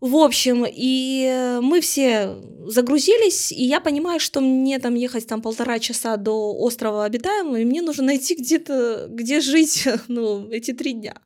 В 0.00 0.16
общем, 0.16 0.64
и 0.66 1.26
э, 1.30 1.60
мы 1.60 1.82
все 1.82 2.38
загрузились, 2.66 3.52
и 3.52 3.64
я 3.64 3.80
понимаю, 3.80 4.18
что 4.18 4.40
мне 4.40 4.78
там 4.78 4.94
ехать 4.94 5.26
там 5.26 5.42
полтора 5.42 5.78
часа 5.78 6.16
до 6.16 6.54
острова 6.54 7.04
обитаемого, 7.04 7.56
и 7.56 7.64
мне 7.66 7.82
нужно 7.82 8.04
найти 8.04 8.34
где-то, 8.34 9.08
где 9.10 9.40
жить, 9.40 9.86
ну, 10.08 10.48
эти 10.50 10.72
три 10.72 10.94
дня. 10.94 11.20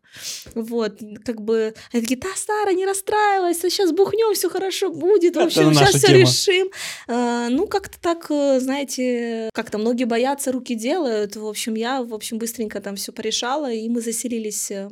Вот, 0.54 1.00
как 1.24 1.40
бы, 1.40 1.74
они 1.92 2.02
такие, 2.02 2.18
да, 2.18 2.28
Сара, 2.34 2.72
не 2.72 2.84
расстраивайся, 2.84 3.70
сейчас 3.70 3.92
бухнем, 3.92 4.34
все 4.34 4.48
хорошо 4.48 4.90
будет, 4.90 5.36
в 5.36 5.40
общем, 5.40 5.72
сейчас 5.72 5.94
все 5.94 6.08
тема. 6.08 6.18
решим. 6.18 6.68
А, 7.06 7.48
ну, 7.50 7.68
как-то 7.68 8.00
так, 8.00 8.26
э, 8.30 8.58
знаете, 8.60 9.50
как-то 9.54 9.78
многие 9.78 10.04
боятся, 10.04 10.50
руки 10.50 10.74
делают. 10.74 11.36
В 11.36 11.46
общем, 11.46 11.74
я, 11.74 12.02
в 12.02 12.12
общем, 12.12 12.38
быстренько 12.38 12.80
там 12.80 12.96
все 12.96 13.12
порешала, 13.12 13.70
и 13.70 13.88
мы 13.88 14.00
заселились 14.00 14.70
э, 14.70 14.88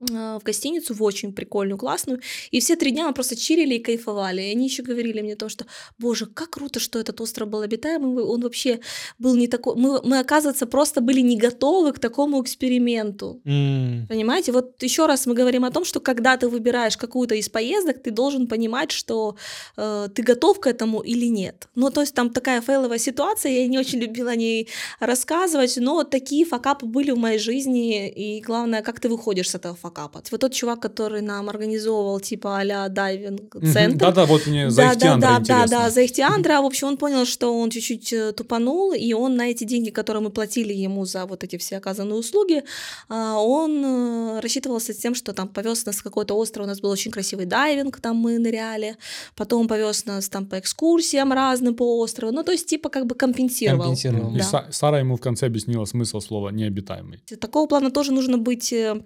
в 0.00 0.40
гостиницу, 0.42 0.94
в 0.94 1.02
очень 1.02 1.32
прикольную, 1.32 1.78
классную. 1.78 2.20
И 2.50 2.60
все 2.60 2.76
три 2.76 2.90
дня 2.90 3.06
мы 3.06 3.12
просто 3.12 3.36
чирили 3.36 3.74
и 3.74 3.78
кайфовали. 3.78 4.40
И 4.40 4.50
они 4.52 4.64
еще 4.64 4.82
говорили 4.82 5.20
мне 5.20 5.36
то, 5.36 5.48
что, 5.48 5.66
боже, 5.98 6.26
как 6.26 6.50
круто, 6.50 6.80
что 6.80 6.98
этот 6.98 7.20
остров 7.20 7.48
был 7.48 7.60
обитаемый, 7.60 8.24
он 8.24 8.40
вообще 8.40 8.80
был 9.18 9.36
не 9.36 9.46
такой... 9.46 9.76
Мы, 9.76 10.00
мы 10.02 10.18
оказывается, 10.18 10.66
просто 10.66 11.02
были 11.02 11.20
не 11.20 11.36
готовы 11.36 11.92
к 11.92 11.98
такому 11.98 12.42
эксперименту. 12.42 13.40
М, 13.44 14.06
Понимаете, 14.08 14.52
вот 14.52 14.82
еще 14.82 15.06
раз 15.06 15.26
мы 15.26 15.34
говорим 15.34 15.64
о 15.64 15.70
том, 15.70 15.84
что 15.84 16.00
когда 16.00 16.36
ты 16.36 16.48
выбираешь 16.48 16.96
какую-то 16.96 17.34
из 17.34 17.50
поездок, 17.50 18.02
ты 18.02 18.10
должен 18.10 18.46
понимать, 18.46 18.90
что 18.92 19.36
э, 19.76 20.08
ты 20.14 20.22
готов 20.22 20.60
к 20.60 20.66
этому 20.66 21.00
или 21.00 21.26
нет. 21.26 21.68
Ну, 21.74 21.90
то 21.90 22.00
есть 22.00 22.14
там 22.14 22.30
такая 22.30 22.62
фейловая 22.62 22.98
ситуация, 22.98 23.52
я 23.52 23.66
не 23.66 23.78
очень 23.78 23.98
любила 23.98 24.30
о 24.30 24.36
ней 24.36 24.68
рассказывать, 24.98 25.76
но 25.76 26.04
такие 26.04 26.46
факапы 26.46 26.86
были 26.86 27.10
в 27.10 27.18
моей 27.18 27.38
жизни, 27.38 28.08
и 28.08 28.40
главное, 28.40 28.82
как 28.82 28.98
ты 28.98 29.08
выходишь 29.10 29.50
с 29.50 29.54
этого 29.54 29.74
факапа. 29.74 29.89
Вот 30.30 30.40
тот 30.40 30.52
чувак, 30.52 30.80
который 30.80 31.22
нам 31.22 31.48
организовывал 31.48 32.20
типа 32.20 32.58
а-ля 32.58 32.88
дайвинг-центр, 32.88 33.98
Да-да, 33.98 34.26
вот 34.26 34.46
мне 34.46 34.70
за 34.70 34.82
Ихтиандра 34.92 35.28
да, 35.28 35.38
да, 35.38 35.44
да, 35.44 35.54
интересно. 35.54 35.78
да, 35.78 35.90
за 35.90 36.06
Ихтиандра. 36.06 36.60
В 36.62 36.66
общем, 36.66 36.88
он 36.88 36.96
понял, 36.96 37.24
что 37.26 37.58
он 37.58 37.70
чуть-чуть 37.70 38.12
э, 38.12 38.32
тупанул, 38.32 38.92
и 38.92 39.12
он 39.12 39.36
на 39.36 39.50
эти 39.50 39.64
деньги, 39.64 39.90
которые 39.90 40.22
мы 40.22 40.30
платили 40.30 40.72
ему 40.72 41.04
за 41.04 41.26
вот 41.26 41.44
эти 41.44 41.56
все 41.58 41.76
оказанные 41.76 42.18
услуги, 42.18 42.62
а, 43.08 43.38
он 43.40 43.84
э, 43.84 44.40
рассчитывался 44.40 44.92
с 44.92 44.96
тем, 44.96 45.14
что 45.14 45.32
там 45.32 45.48
повез 45.48 45.86
нас 45.86 45.96
в 45.96 46.02
какой-то 46.02 46.34
остров, 46.36 46.64
у 46.64 46.68
нас 46.68 46.80
был 46.80 46.90
очень 46.90 47.10
красивый 47.10 47.46
дайвинг, 47.46 48.00
там 48.00 48.16
мы 48.16 48.38
ныряли, 48.38 48.96
потом 49.36 49.68
повез 49.68 50.06
нас 50.06 50.28
там 50.28 50.46
по 50.46 50.58
экскурсиям 50.58 51.32
разным 51.32 51.74
по 51.74 51.98
острову, 51.98 52.32
ну, 52.32 52.42
то 52.42 52.52
есть 52.52 52.66
типа 52.66 52.88
как 52.88 53.06
бы 53.06 53.14
компенсировал. 53.14 53.84
Компенсировал. 53.84 54.34
И 54.34 54.38
Да. 54.38 54.44
Са- 54.44 54.72
Сара 54.72 54.98
ему 54.98 55.16
в 55.16 55.20
конце 55.20 55.46
объяснила 55.46 55.84
смысл 55.84 56.20
слова 56.20 56.50
«необитаемый». 56.50 57.22
Такого 57.40 57.66
плана 57.66 57.90
тоже 57.90 58.12
нужно 58.12 58.38
быть 58.38 58.72
э, 58.72 59.02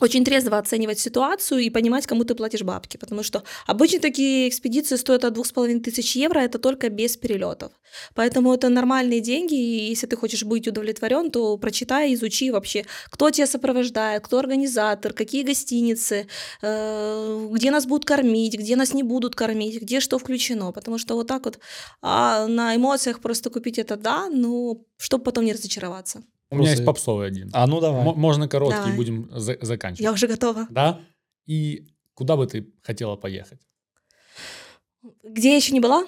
очень 0.00 0.24
трезво 0.24 0.58
оценивать 0.58 1.00
ситуацию 1.00 1.60
и 1.60 1.70
понимать, 1.70 2.06
кому 2.06 2.24
ты 2.24 2.34
платишь 2.34 2.62
бабки, 2.62 2.96
потому 2.96 3.22
что 3.22 3.42
обычно 3.66 4.00
такие 4.00 4.48
экспедиции 4.48 4.96
стоят 4.96 5.24
от 5.24 5.34
двух 5.34 5.46
с 5.46 5.52
половиной 5.52 5.80
тысяч 5.80 6.16
евро, 6.16 6.38
это 6.38 6.58
только 6.58 6.88
без 6.88 7.16
перелетов. 7.16 7.72
Поэтому 8.14 8.54
это 8.54 8.68
нормальные 8.68 9.20
деньги, 9.20 9.54
и 9.54 9.90
если 9.90 10.06
ты 10.06 10.16
хочешь 10.16 10.44
быть 10.44 10.68
удовлетворен, 10.68 11.30
то 11.30 11.56
прочитай, 11.56 12.14
изучи 12.14 12.50
вообще, 12.50 12.84
кто 13.10 13.30
тебя 13.30 13.46
сопровождает, 13.46 14.22
кто 14.22 14.38
организатор, 14.38 15.12
какие 15.12 15.42
гостиницы, 15.42 16.26
э, 16.62 17.48
где 17.50 17.70
нас 17.70 17.86
будут 17.86 18.04
кормить, 18.04 18.54
где 18.54 18.76
нас 18.76 18.94
не 18.94 19.02
будут 19.02 19.34
кормить, 19.34 19.82
где 19.82 20.00
что 20.00 20.18
включено, 20.18 20.72
потому 20.72 20.98
что 20.98 21.14
вот 21.14 21.26
так 21.26 21.44
вот 21.44 21.58
а 22.02 22.46
на 22.46 22.76
эмоциях 22.76 23.20
просто 23.20 23.50
купить 23.50 23.78
это 23.78 23.96
да, 23.96 24.28
но 24.28 24.76
чтобы 24.96 25.24
потом 25.24 25.44
не 25.44 25.52
разочароваться. 25.52 26.22
У 26.50 26.56
меня 26.56 26.70
есть 26.70 26.84
попсовый 26.84 27.26
один. 27.26 27.50
А 27.52 27.66
ну 27.66 27.80
давай. 27.80 28.06
М- 28.06 28.18
Можно 28.18 28.48
короткий, 28.48 28.76
Давай. 28.78 28.96
будем 28.96 29.28
за- 29.38 29.58
заканчивать. 29.60 30.00
Я 30.04 30.12
уже 30.12 30.26
готова. 30.26 30.66
Да? 30.70 31.00
И 31.46 31.86
куда 32.14 32.36
бы 32.36 32.46
ты 32.46 32.72
хотела 32.82 33.16
поехать? 33.16 33.60
Где 35.22 35.50
я 35.50 35.56
еще 35.56 35.72
не 35.72 35.80
была? 35.80 36.06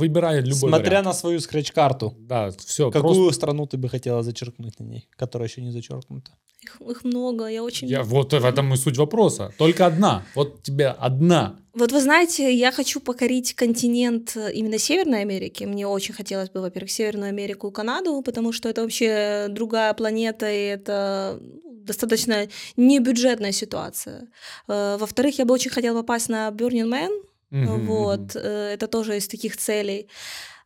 Выбирай 0.00 0.40
любой 0.40 0.54
Смотря 0.54 0.86
вариант. 0.90 1.06
на 1.06 1.12
свою 1.12 1.40
скретч-карту. 1.40 2.14
Да, 2.18 2.50
все. 2.50 2.90
Какую 2.90 3.32
страну 3.32 3.66
ты 3.66 3.76
бы 3.76 3.88
хотела 3.88 4.22
зачеркнуть 4.22 4.78
на 4.80 4.84
ней, 4.84 5.08
которая 5.16 5.48
еще 5.48 5.62
не 5.62 5.70
зачеркнута? 5.70 6.32
Их, 6.62 6.80
их 6.80 7.04
много, 7.04 7.46
я 7.46 7.62
очень... 7.62 7.88
Я, 7.88 8.02
вот 8.02 8.32
в 8.32 8.44
этом 8.44 8.74
и 8.74 8.76
суть 8.76 8.98
вопроса. 8.98 9.52
Только 9.56 9.86
одна. 9.86 10.22
Вот 10.34 10.62
тебе 10.62 10.88
одна. 10.88 11.56
Вот 11.72 11.92
вы 11.92 12.00
знаете, 12.00 12.52
я 12.52 12.72
хочу 12.72 13.00
покорить 13.00 13.54
континент 13.54 14.36
э, 14.36 14.52
именно 14.52 14.78
Северной 14.78 15.22
Америки. 15.22 15.64
Мне 15.64 15.86
очень 15.86 16.14
хотелось 16.14 16.50
бы, 16.50 16.60
во-первых, 16.60 16.90
Северную 16.90 17.28
Америку 17.28 17.68
и 17.68 17.72
Канаду, 17.72 18.20
потому 18.22 18.52
что 18.52 18.68
это 18.68 18.82
вообще 18.82 19.46
другая 19.48 19.94
планета, 19.94 20.50
и 20.50 20.64
это 20.64 21.38
ну, 21.40 21.60
достаточно 21.84 22.48
небюджетная 22.76 23.52
ситуация. 23.52 24.28
Э, 24.68 24.96
Во-вторых, 24.98 25.38
я 25.38 25.44
бы 25.44 25.54
очень 25.54 25.70
хотела 25.70 26.00
попасть 26.02 26.28
на 26.28 26.48
Burning 26.48 26.88
Man, 26.88 27.10
Мгм, 27.50 27.84
вот, 27.86 28.36
э, 28.36 28.72
это 28.74 28.86
тоже 28.88 29.16
из 29.16 29.28
таких 29.28 29.56
целей. 29.56 30.08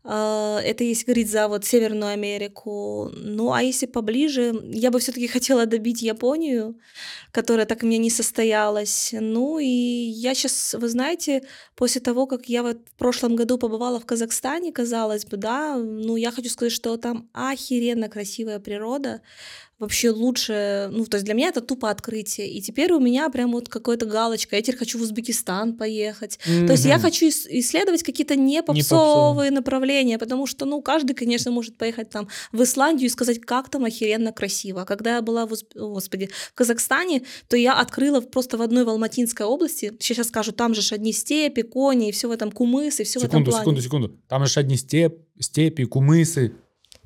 Э, 0.04 0.58
Это 0.62 0.84
если 0.84 1.06
говорить 1.06 1.30
за 1.30 1.48
вот 1.48 1.64
Северную 1.64 2.12
Америку. 2.12 3.10
Ну, 3.14 3.52
а 3.52 3.62
если 3.62 3.86
поближе, 3.86 4.54
я 4.64 4.90
бы 4.90 4.98
все-таки 4.98 5.26
хотела 5.28 5.66
добить 5.66 6.02
Японию, 6.02 6.76
которая 7.32 7.66
так 7.66 7.82
у 7.82 7.86
меня 7.86 7.98
не 7.98 8.10
состоялась. 8.10 9.14
Ну, 9.18 9.58
и 9.58 9.66
я 9.66 10.34
сейчас, 10.34 10.74
вы 10.74 10.88
знаете, 10.88 11.42
после 11.76 12.00
того, 12.02 12.26
как 12.26 12.48
я 12.50 12.62
вот 12.62 12.78
в 12.90 12.96
прошлом 12.98 13.36
году 13.36 13.58
побывала 13.58 13.98
в 14.00 14.06
Казахстане, 14.06 14.72
казалось 14.72 15.24
бы, 15.26 15.36
да, 15.38 15.76
ну, 15.78 16.16
я 16.16 16.30
хочу 16.32 16.50
сказать, 16.50 16.72
что 16.72 16.96
там 16.98 17.28
охеренно 17.32 18.08
красивая 18.10 18.60
природа, 18.60 19.22
вообще 19.84 20.10
лучше, 20.10 20.88
ну, 20.92 21.04
то 21.06 21.16
есть 21.16 21.24
для 21.24 21.34
меня 21.34 21.48
это 21.48 21.60
тупо 21.60 21.90
открытие. 21.90 22.50
И 22.50 22.60
теперь 22.60 22.92
у 22.92 23.00
меня 23.00 23.28
прям 23.30 23.52
вот 23.52 23.68
какая-то 23.68 24.06
галочка, 24.06 24.56
я 24.56 24.62
теперь 24.62 24.76
хочу 24.78 24.98
в 24.98 25.02
Узбекистан 25.02 25.76
поехать. 25.76 26.38
То 26.44 26.72
есть 26.72 26.84
я 26.84 26.98
хочу 26.98 27.26
ис- 27.28 27.46
исследовать 27.48 28.02
какие-то 28.02 28.36
не 28.36 28.62
попсовые 28.62 29.50
направления, 29.50 30.18
потому 30.18 30.46
что, 30.46 30.64
ну, 30.66 30.82
каждый, 30.82 31.14
конечно, 31.14 31.50
может 31.50 31.76
поехать 31.78 32.10
там 32.10 32.28
в 32.52 32.62
Исландию 32.62 33.06
и 33.06 33.10
сказать, 33.10 33.40
как 33.40 33.68
там 33.70 33.84
охеренно 33.84 34.32
красиво. 34.32 34.82
А 34.82 34.84
Когда 34.84 35.16
я 35.16 35.22
была 35.22 35.46
в, 35.46 35.52
Узб- 35.52 35.78
о, 35.78 35.94
господи, 35.94 36.28
в 36.50 36.54
Казахстане, 36.54 37.22
то 37.48 37.56
я 37.56 37.78
открыла 37.78 38.20
просто 38.20 38.56
в 38.56 38.62
одной 38.62 38.84
Алматинской 38.84 39.46
области, 39.46 39.92
сейчас 40.00 40.28
скажу, 40.28 40.52
там 40.52 40.74
же 40.74 40.94
одни 40.94 41.12
степи, 41.12 41.62
кони, 41.62 42.08
и 42.08 42.12
все 42.12 42.28
в 42.28 42.30
этом 42.32 42.50
кумыс, 42.52 43.00
и 43.00 43.04
все 43.04 43.20
в 43.20 43.24
этом 43.24 43.40
Секунду, 43.40 43.50
плане. 43.50 43.62
секунду, 43.62 43.82
секунду. 43.82 44.20
Там 44.28 44.46
же 44.46 44.60
одни 44.60 44.76
степ, 44.76 45.18
степи, 45.40 45.84
кумысы. 45.84 46.52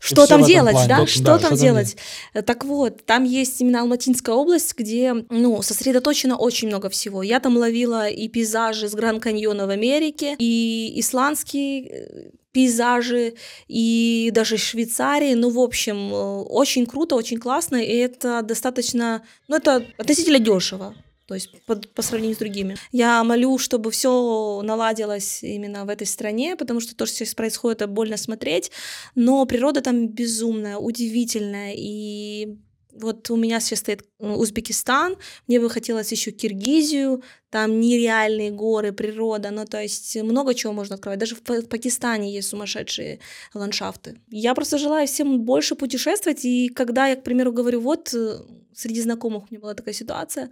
Что 0.00 0.26
там 0.26 0.42
делать, 0.44 0.72
плане. 0.72 0.88
да? 0.88 0.98
Да, 1.00 1.06
Что 1.06 1.22
да, 1.22 1.30
там 1.32 1.40
что 1.40 1.48
там 1.48 1.58
делать? 1.58 1.96
Э, 2.34 2.42
Так 2.42 2.64
вот, 2.64 3.04
там 3.04 3.24
есть 3.24 3.60
именно 3.60 3.80
Алматинская 3.80 4.34
область, 4.34 4.74
где, 4.76 5.14
ну, 5.30 5.62
сосредоточено 5.62 6.36
очень 6.36 6.68
много 6.68 6.88
всего. 6.88 7.22
Я 7.22 7.40
там 7.40 7.56
ловила 7.56 8.08
и 8.08 8.28
пейзажи 8.28 8.88
с 8.88 8.94
Гранд 8.94 9.22
Каньона 9.22 9.66
в 9.66 9.70
Америке, 9.70 10.36
и 10.38 10.92
исландские 10.96 11.88
э, 11.88 12.30
пейзажи, 12.52 13.34
и 13.66 14.30
даже 14.32 14.56
Швейцарии. 14.56 15.34
Ну, 15.34 15.50
в 15.50 15.58
общем, 15.58 16.12
э, 16.12 16.42
очень 16.42 16.86
круто, 16.86 17.14
очень 17.16 17.38
классно, 17.38 17.76
и 17.76 17.96
это 17.96 18.42
достаточно, 18.42 19.22
ну, 19.48 19.56
это 19.56 19.84
относительно 19.96 20.38
дешево. 20.38 20.94
То 21.28 21.34
есть 21.34 21.50
по, 21.66 21.76
по 21.76 22.00
сравнению 22.00 22.36
с 22.36 22.38
другими. 22.38 22.76
Я 22.90 23.22
молю, 23.22 23.58
чтобы 23.58 23.90
все 23.90 24.62
наладилось 24.64 25.42
именно 25.42 25.84
в 25.84 25.90
этой 25.90 26.06
стране, 26.06 26.56
потому 26.56 26.80
что 26.80 26.96
то, 26.96 27.04
что 27.04 27.16
сейчас 27.16 27.34
происходит, 27.34 27.82
это 27.82 27.86
больно 27.86 28.16
смотреть. 28.16 28.72
Но 29.14 29.44
природа 29.44 29.82
там 29.82 30.08
безумная, 30.08 30.78
удивительная. 30.78 31.74
И 31.76 32.56
вот 32.92 33.30
у 33.30 33.36
меня 33.36 33.60
сейчас 33.60 33.80
стоит 33.80 34.06
Узбекистан, 34.18 35.16
мне 35.46 35.60
бы 35.60 35.68
хотелось 35.68 36.10
еще 36.12 36.30
Киргизию, 36.30 37.22
там 37.50 37.78
нереальные 37.78 38.50
горы, 38.50 38.92
природа, 38.92 39.50
ну 39.50 39.66
то 39.66 39.82
есть 39.82 40.16
много 40.16 40.54
чего 40.54 40.72
можно 40.72 40.94
открывать. 40.94 41.18
Даже 41.18 41.36
в 41.36 41.42
Пакистане 41.42 42.32
есть 42.32 42.48
сумасшедшие 42.48 43.20
ландшафты. 43.52 44.18
Я 44.30 44.54
просто 44.54 44.78
желаю 44.78 45.06
всем 45.06 45.42
больше 45.42 45.74
путешествовать, 45.74 46.46
и 46.46 46.70
когда 46.70 47.06
я, 47.06 47.16
к 47.16 47.22
примеру, 47.22 47.52
говорю, 47.52 47.80
вот 47.82 48.14
э, 48.14 48.38
среди 48.74 49.02
знакомых 49.02 49.44
у 49.44 49.46
меня 49.50 49.60
была 49.60 49.74
такая 49.74 49.94
ситуация, 49.94 50.50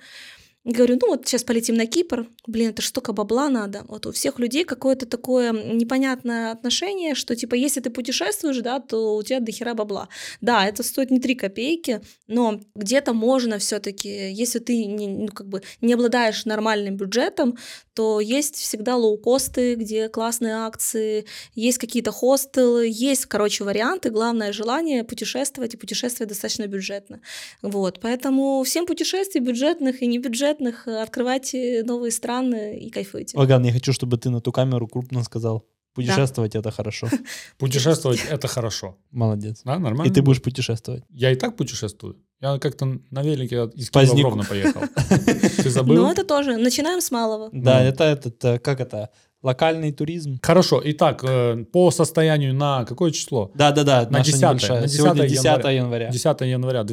Говорю, 0.68 0.98
ну 1.00 1.10
вот 1.10 1.28
сейчас 1.28 1.44
полетим 1.44 1.76
на 1.76 1.86
Кипр. 1.86 2.26
Блин, 2.44 2.70
это 2.70 2.82
столько 2.82 3.12
бабла 3.12 3.48
надо. 3.48 3.84
Вот 3.86 4.04
у 4.04 4.10
всех 4.10 4.40
людей 4.40 4.64
какое-то 4.64 5.06
такое 5.06 5.52
непонятное 5.52 6.50
отношение, 6.50 7.14
что 7.14 7.36
типа 7.36 7.54
если 7.54 7.78
ты 7.78 7.88
путешествуешь, 7.88 8.58
да, 8.58 8.80
то 8.80 9.14
у 9.14 9.22
тебя 9.22 9.38
дохера 9.38 9.74
бабла. 9.74 10.08
Да, 10.40 10.66
это 10.66 10.82
стоит 10.82 11.12
не 11.12 11.20
3 11.20 11.36
копейки, 11.36 12.00
но 12.26 12.60
где-то 12.74 13.12
можно 13.12 13.58
все-таки, 13.58 14.32
если 14.32 14.58
ты 14.58 14.86
не, 14.86 15.06
ну, 15.06 15.28
как 15.28 15.46
бы 15.48 15.62
не 15.80 15.92
обладаешь 15.92 16.44
нормальным 16.44 16.96
бюджетом, 16.96 17.56
то 17.94 18.18
есть 18.18 18.56
всегда 18.56 18.96
лоукосты, 18.96 19.76
где 19.76 20.08
классные 20.08 20.54
акции, 20.56 21.26
есть 21.54 21.78
какие-то 21.78 22.10
хостелы, 22.10 22.88
есть, 22.90 23.26
короче, 23.26 23.62
варианты. 23.62 24.10
Главное 24.10 24.52
желание 24.52 25.04
путешествовать, 25.04 25.74
и 25.74 25.76
путешествовать 25.76 26.28
достаточно 26.28 26.66
бюджетно. 26.66 27.20
Вот, 27.62 28.00
поэтому 28.02 28.62
всем 28.64 28.84
путешествий, 28.84 29.40
бюджетных 29.40 30.02
и 30.02 30.06
небюджетных, 30.06 30.55
э, 30.86 31.02
открывайте 31.02 31.82
новые 31.84 32.10
страны 32.10 32.78
и 32.78 32.90
кайфуйте. 32.90 33.36
Ваган, 33.36 33.64
я 33.64 33.72
хочу, 33.72 33.92
чтобы 33.92 34.16
ты 34.18 34.30
на 34.30 34.40
ту 34.40 34.52
камеру 34.52 34.88
крупно 34.88 35.22
сказал. 35.24 35.64
Путешествовать 35.94 36.54
это 36.54 36.70
хорошо. 36.70 37.08
Путешествовать— 37.58 38.20
это 38.30 38.48
хорошо. 38.48 38.98
Молодец. 39.12 39.62
Да, 39.64 39.78
нормально? 39.78 40.10
И 40.10 40.14
ты 40.14 40.20
будешь 40.20 40.42
путешествовать. 40.42 41.04
Я 41.08 41.32
и 41.32 41.36
так 41.36 41.56
путешествую. 41.56 42.16
Я 42.42 42.58
как-то 42.58 42.98
на 43.10 43.22
велике 43.22 43.70
из. 43.74 43.88
Киева 43.90 44.22
Ровно 44.22 44.44
поехал. 44.44 44.82
Ты 45.62 45.70
забыл? 45.70 45.94
Но 45.94 46.12
это 46.12 46.22
тоже. 46.22 46.58
Начинаем 46.58 47.00
с 47.00 47.10
малого. 47.10 47.48
Да, 47.50 47.78
Ну. 47.80 47.86
это 47.86 48.04
этот, 48.04 48.62
как 48.62 48.80
это, 48.80 49.08
локальный 49.42 49.90
туризм. 49.92 50.38
Хорошо, 50.42 50.82
итак, 50.84 51.24
э, 51.24 51.64
по 51.72 51.90
состоянию 51.90 52.52
на 52.52 52.84
какое 52.84 53.10
число? 53.10 53.50
Да-да-да, 53.54 54.02
На 54.10 54.18
наша 54.18 54.32
10-е, 54.32 54.38
небольшая. 54.40 54.80
на 54.82 54.88
Сегодня 54.88 55.22
10 55.22 55.42
10 55.42 55.44
января. 55.46 55.70
января. 55.70 56.10
10 56.10 56.40
января 56.42 56.84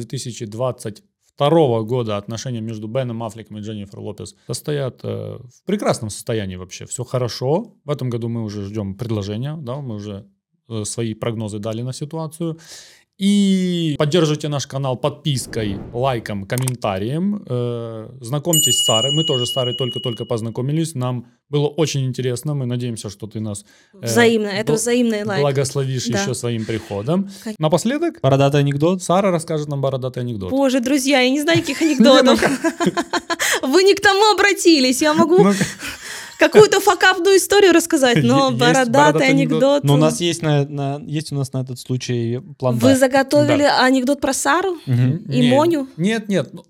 2022 1.38 1.82
года 1.82 2.16
отношения 2.16 2.60
между 2.60 2.86
Беном 2.86 3.22
Аффлеком 3.22 3.58
и 3.58 3.60
Дженнифер 3.60 3.98
Лопес 3.98 4.36
состоят 4.46 5.00
э, 5.02 5.38
в 5.38 5.64
прекрасном 5.64 6.10
состоянии 6.10 6.56
вообще. 6.56 6.86
Все 6.86 7.04
хорошо. 7.04 7.74
В 7.84 7.90
этом 7.90 8.10
году 8.10 8.28
мы 8.28 8.42
уже 8.42 8.64
ждем 8.64 8.96
предложения, 8.96 9.56
да, 9.56 9.76
мы 9.76 9.96
уже 9.96 10.26
э, 10.68 10.84
свои 10.84 11.14
прогнозы 11.14 11.58
дали 11.58 11.82
на 11.82 11.92
ситуацию. 11.92 12.58
И 13.16 13.94
поддерживайте 13.96 14.48
наш 14.48 14.66
канал 14.66 14.96
подпиской, 14.96 15.78
лайком, 15.92 16.46
комментарием. 16.46 17.44
Э, 17.48 18.08
знакомьтесь 18.20 18.74
с 18.80 18.84
Сарой. 18.86 19.12
Мы 19.12 19.22
тоже 19.24 19.46
с 19.46 19.52
Сарой 19.52 19.74
только-только 19.74 20.24
познакомились. 20.24 20.94
Нам 20.96 21.26
было 21.48 21.68
очень 21.68 22.06
интересно. 22.06 22.54
Мы 22.54 22.66
надеемся, 22.66 23.10
что 23.10 23.28
ты 23.28 23.38
нас 23.38 23.64
э, 23.92 24.04
Взаимно. 24.04 24.48
Это 24.48 24.72
бл- 24.72 24.76
взаимный 24.76 25.22
лайк. 25.22 25.42
благословишь 25.42 26.06
Да. 26.06 26.20
еще 26.20 26.34
своим 26.34 26.64
приходом. 26.64 27.30
Кон- 27.44 27.54
Напоследок 27.60 28.20
Бородатый 28.20 28.60
анекдот. 28.60 29.00
Сара 29.00 29.30
расскажет 29.30 29.68
нам 29.68 29.80
бородатый 29.80 30.18
анекдот. 30.18 30.50
Боже, 30.50 30.80
друзья, 30.80 31.20
я 31.20 31.30
не 31.30 31.40
знаю 31.40 31.58
никаких 31.58 31.82
анекдотов. 31.82 32.40
Вы 33.62 33.84
не 33.84 33.94
к 33.94 34.00
тому 34.00 34.32
обратились. 34.34 35.00
Я 35.02 35.14
могу 35.14 35.36
какую-то 36.38 36.80
факапную 36.80 37.36
историю 37.36 37.72
рассказать, 37.72 38.22
но 38.22 38.50
бородатый 38.50 39.28
анекдот. 39.28 39.84
Но 39.84 39.94
у 39.94 39.96
нас 39.96 40.20
есть, 40.20 40.42
на, 40.42 41.00
есть 41.06 41.32
у 41.32 41.34
нас 41.34 41.52
на 41.52 41.62
этот 41.62 41.78
случай 41.78 42.40
план 42.58 42.76
Вы 42.78 42.96
заготовили 42.96 43.62
анекдот 43.62 44.20
про 44.20 44.32
Сару? 44.32 44.76
И 44.86 45.50
Моню? 45.50 45.88
Нет, 45.96 46.28
нет. 46.28 46.52
ну, 46.52 46.64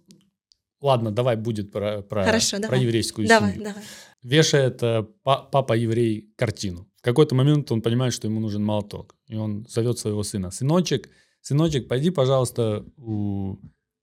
ладно, 0.81 1.11
давай 1.11 1.37
будет 1.37 1.73
про, 1.73 2.03
про, 2.03 2.25
Хорошо, 2.25 2.57
про 2.57 2.63
давай. 2.63 2.81
еврейскую 2.83 3.27
Давай, 3.27 3.53
семью. 3.53 3.65
давай. 3.69 3.83
Вешает 4.23 4.83
э, 4.83 5.05
па- 5.23 5.43
папа-еврей 5.43 6.33
картину. 6.37 6.89
В 6.97 7.03
какой-то 7.03 7.35
момент 7.35 7.71
он 7.71 7.83
понимает, 7.83 8.15
что 8.15 8.27
ему 8.27 8.41
нужен 8.41 8.65
молоток. 8.65 9.15
И 9.29 9.37
он 9.37 9.67
зовет 9.69 9.99
своего 9.99 10.23
сына. 10.23 10.51
Сыночек, 10.51 11.11
сыночек, 11.43 11.89
пойди, 11.89 12.11
пожалуйста, 12.11 12.85
у 12.97 13.57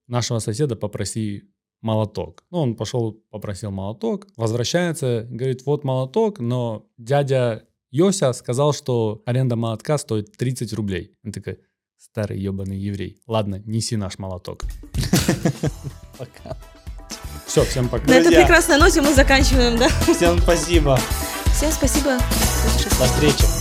нашего 0.08 0.40
соседа 0.40 0.76
попроси 0.76 1.44
молоток. 1.82 2.44
Ну, 2.52 2.60
он 2.60 2.76
пошел, 2.76 3.14
попросил 3.30 3.72
молоток, 3.72 4.28
возвращается, 4.38 5.28
говорит, 5.30 5.66
вот 5.66 5.84
молоток, 5.84 6.40
но 6.40 6.86
дядя 6.98 7.66
Йося 7.91 8.34
сказал, 8.34 8.74
что 8.74 9.22
аренда 9.26 9.56
молотка 9.56 9.98
стоит 9.98 10.36
30 10.38 10.74
рублей. 10.74 11.18
Он 11.26 11.32
такой, 11.32 11.60
старый 11.98 12.40
ебаный 12.40 12.78
еврей. 12.78 13.22
Ладно, 13.28 13.62
неси 13.66 13.98
наш 13.98 14.18
молоток. 14.18 14.64
Пока. 16.18 16.58
Все, 17.45 17.66
всем 17.66 17.90
пока. 17.90 18.08
На 18.08 18.14
этой 18.14 18.32
прекрасной 18.32 18.78
ноте 18.78 19.02
мы 19.02 19.14
заканчиваем, 19.14 19.78
да? 19.78 19.90
Всем 20.14 20.40
спасибо. 20.40 20.98
Всем 21.53 21.70
спасибо. 21.70 22.18
До 22.98 23.06
встречи. 23.06 23.61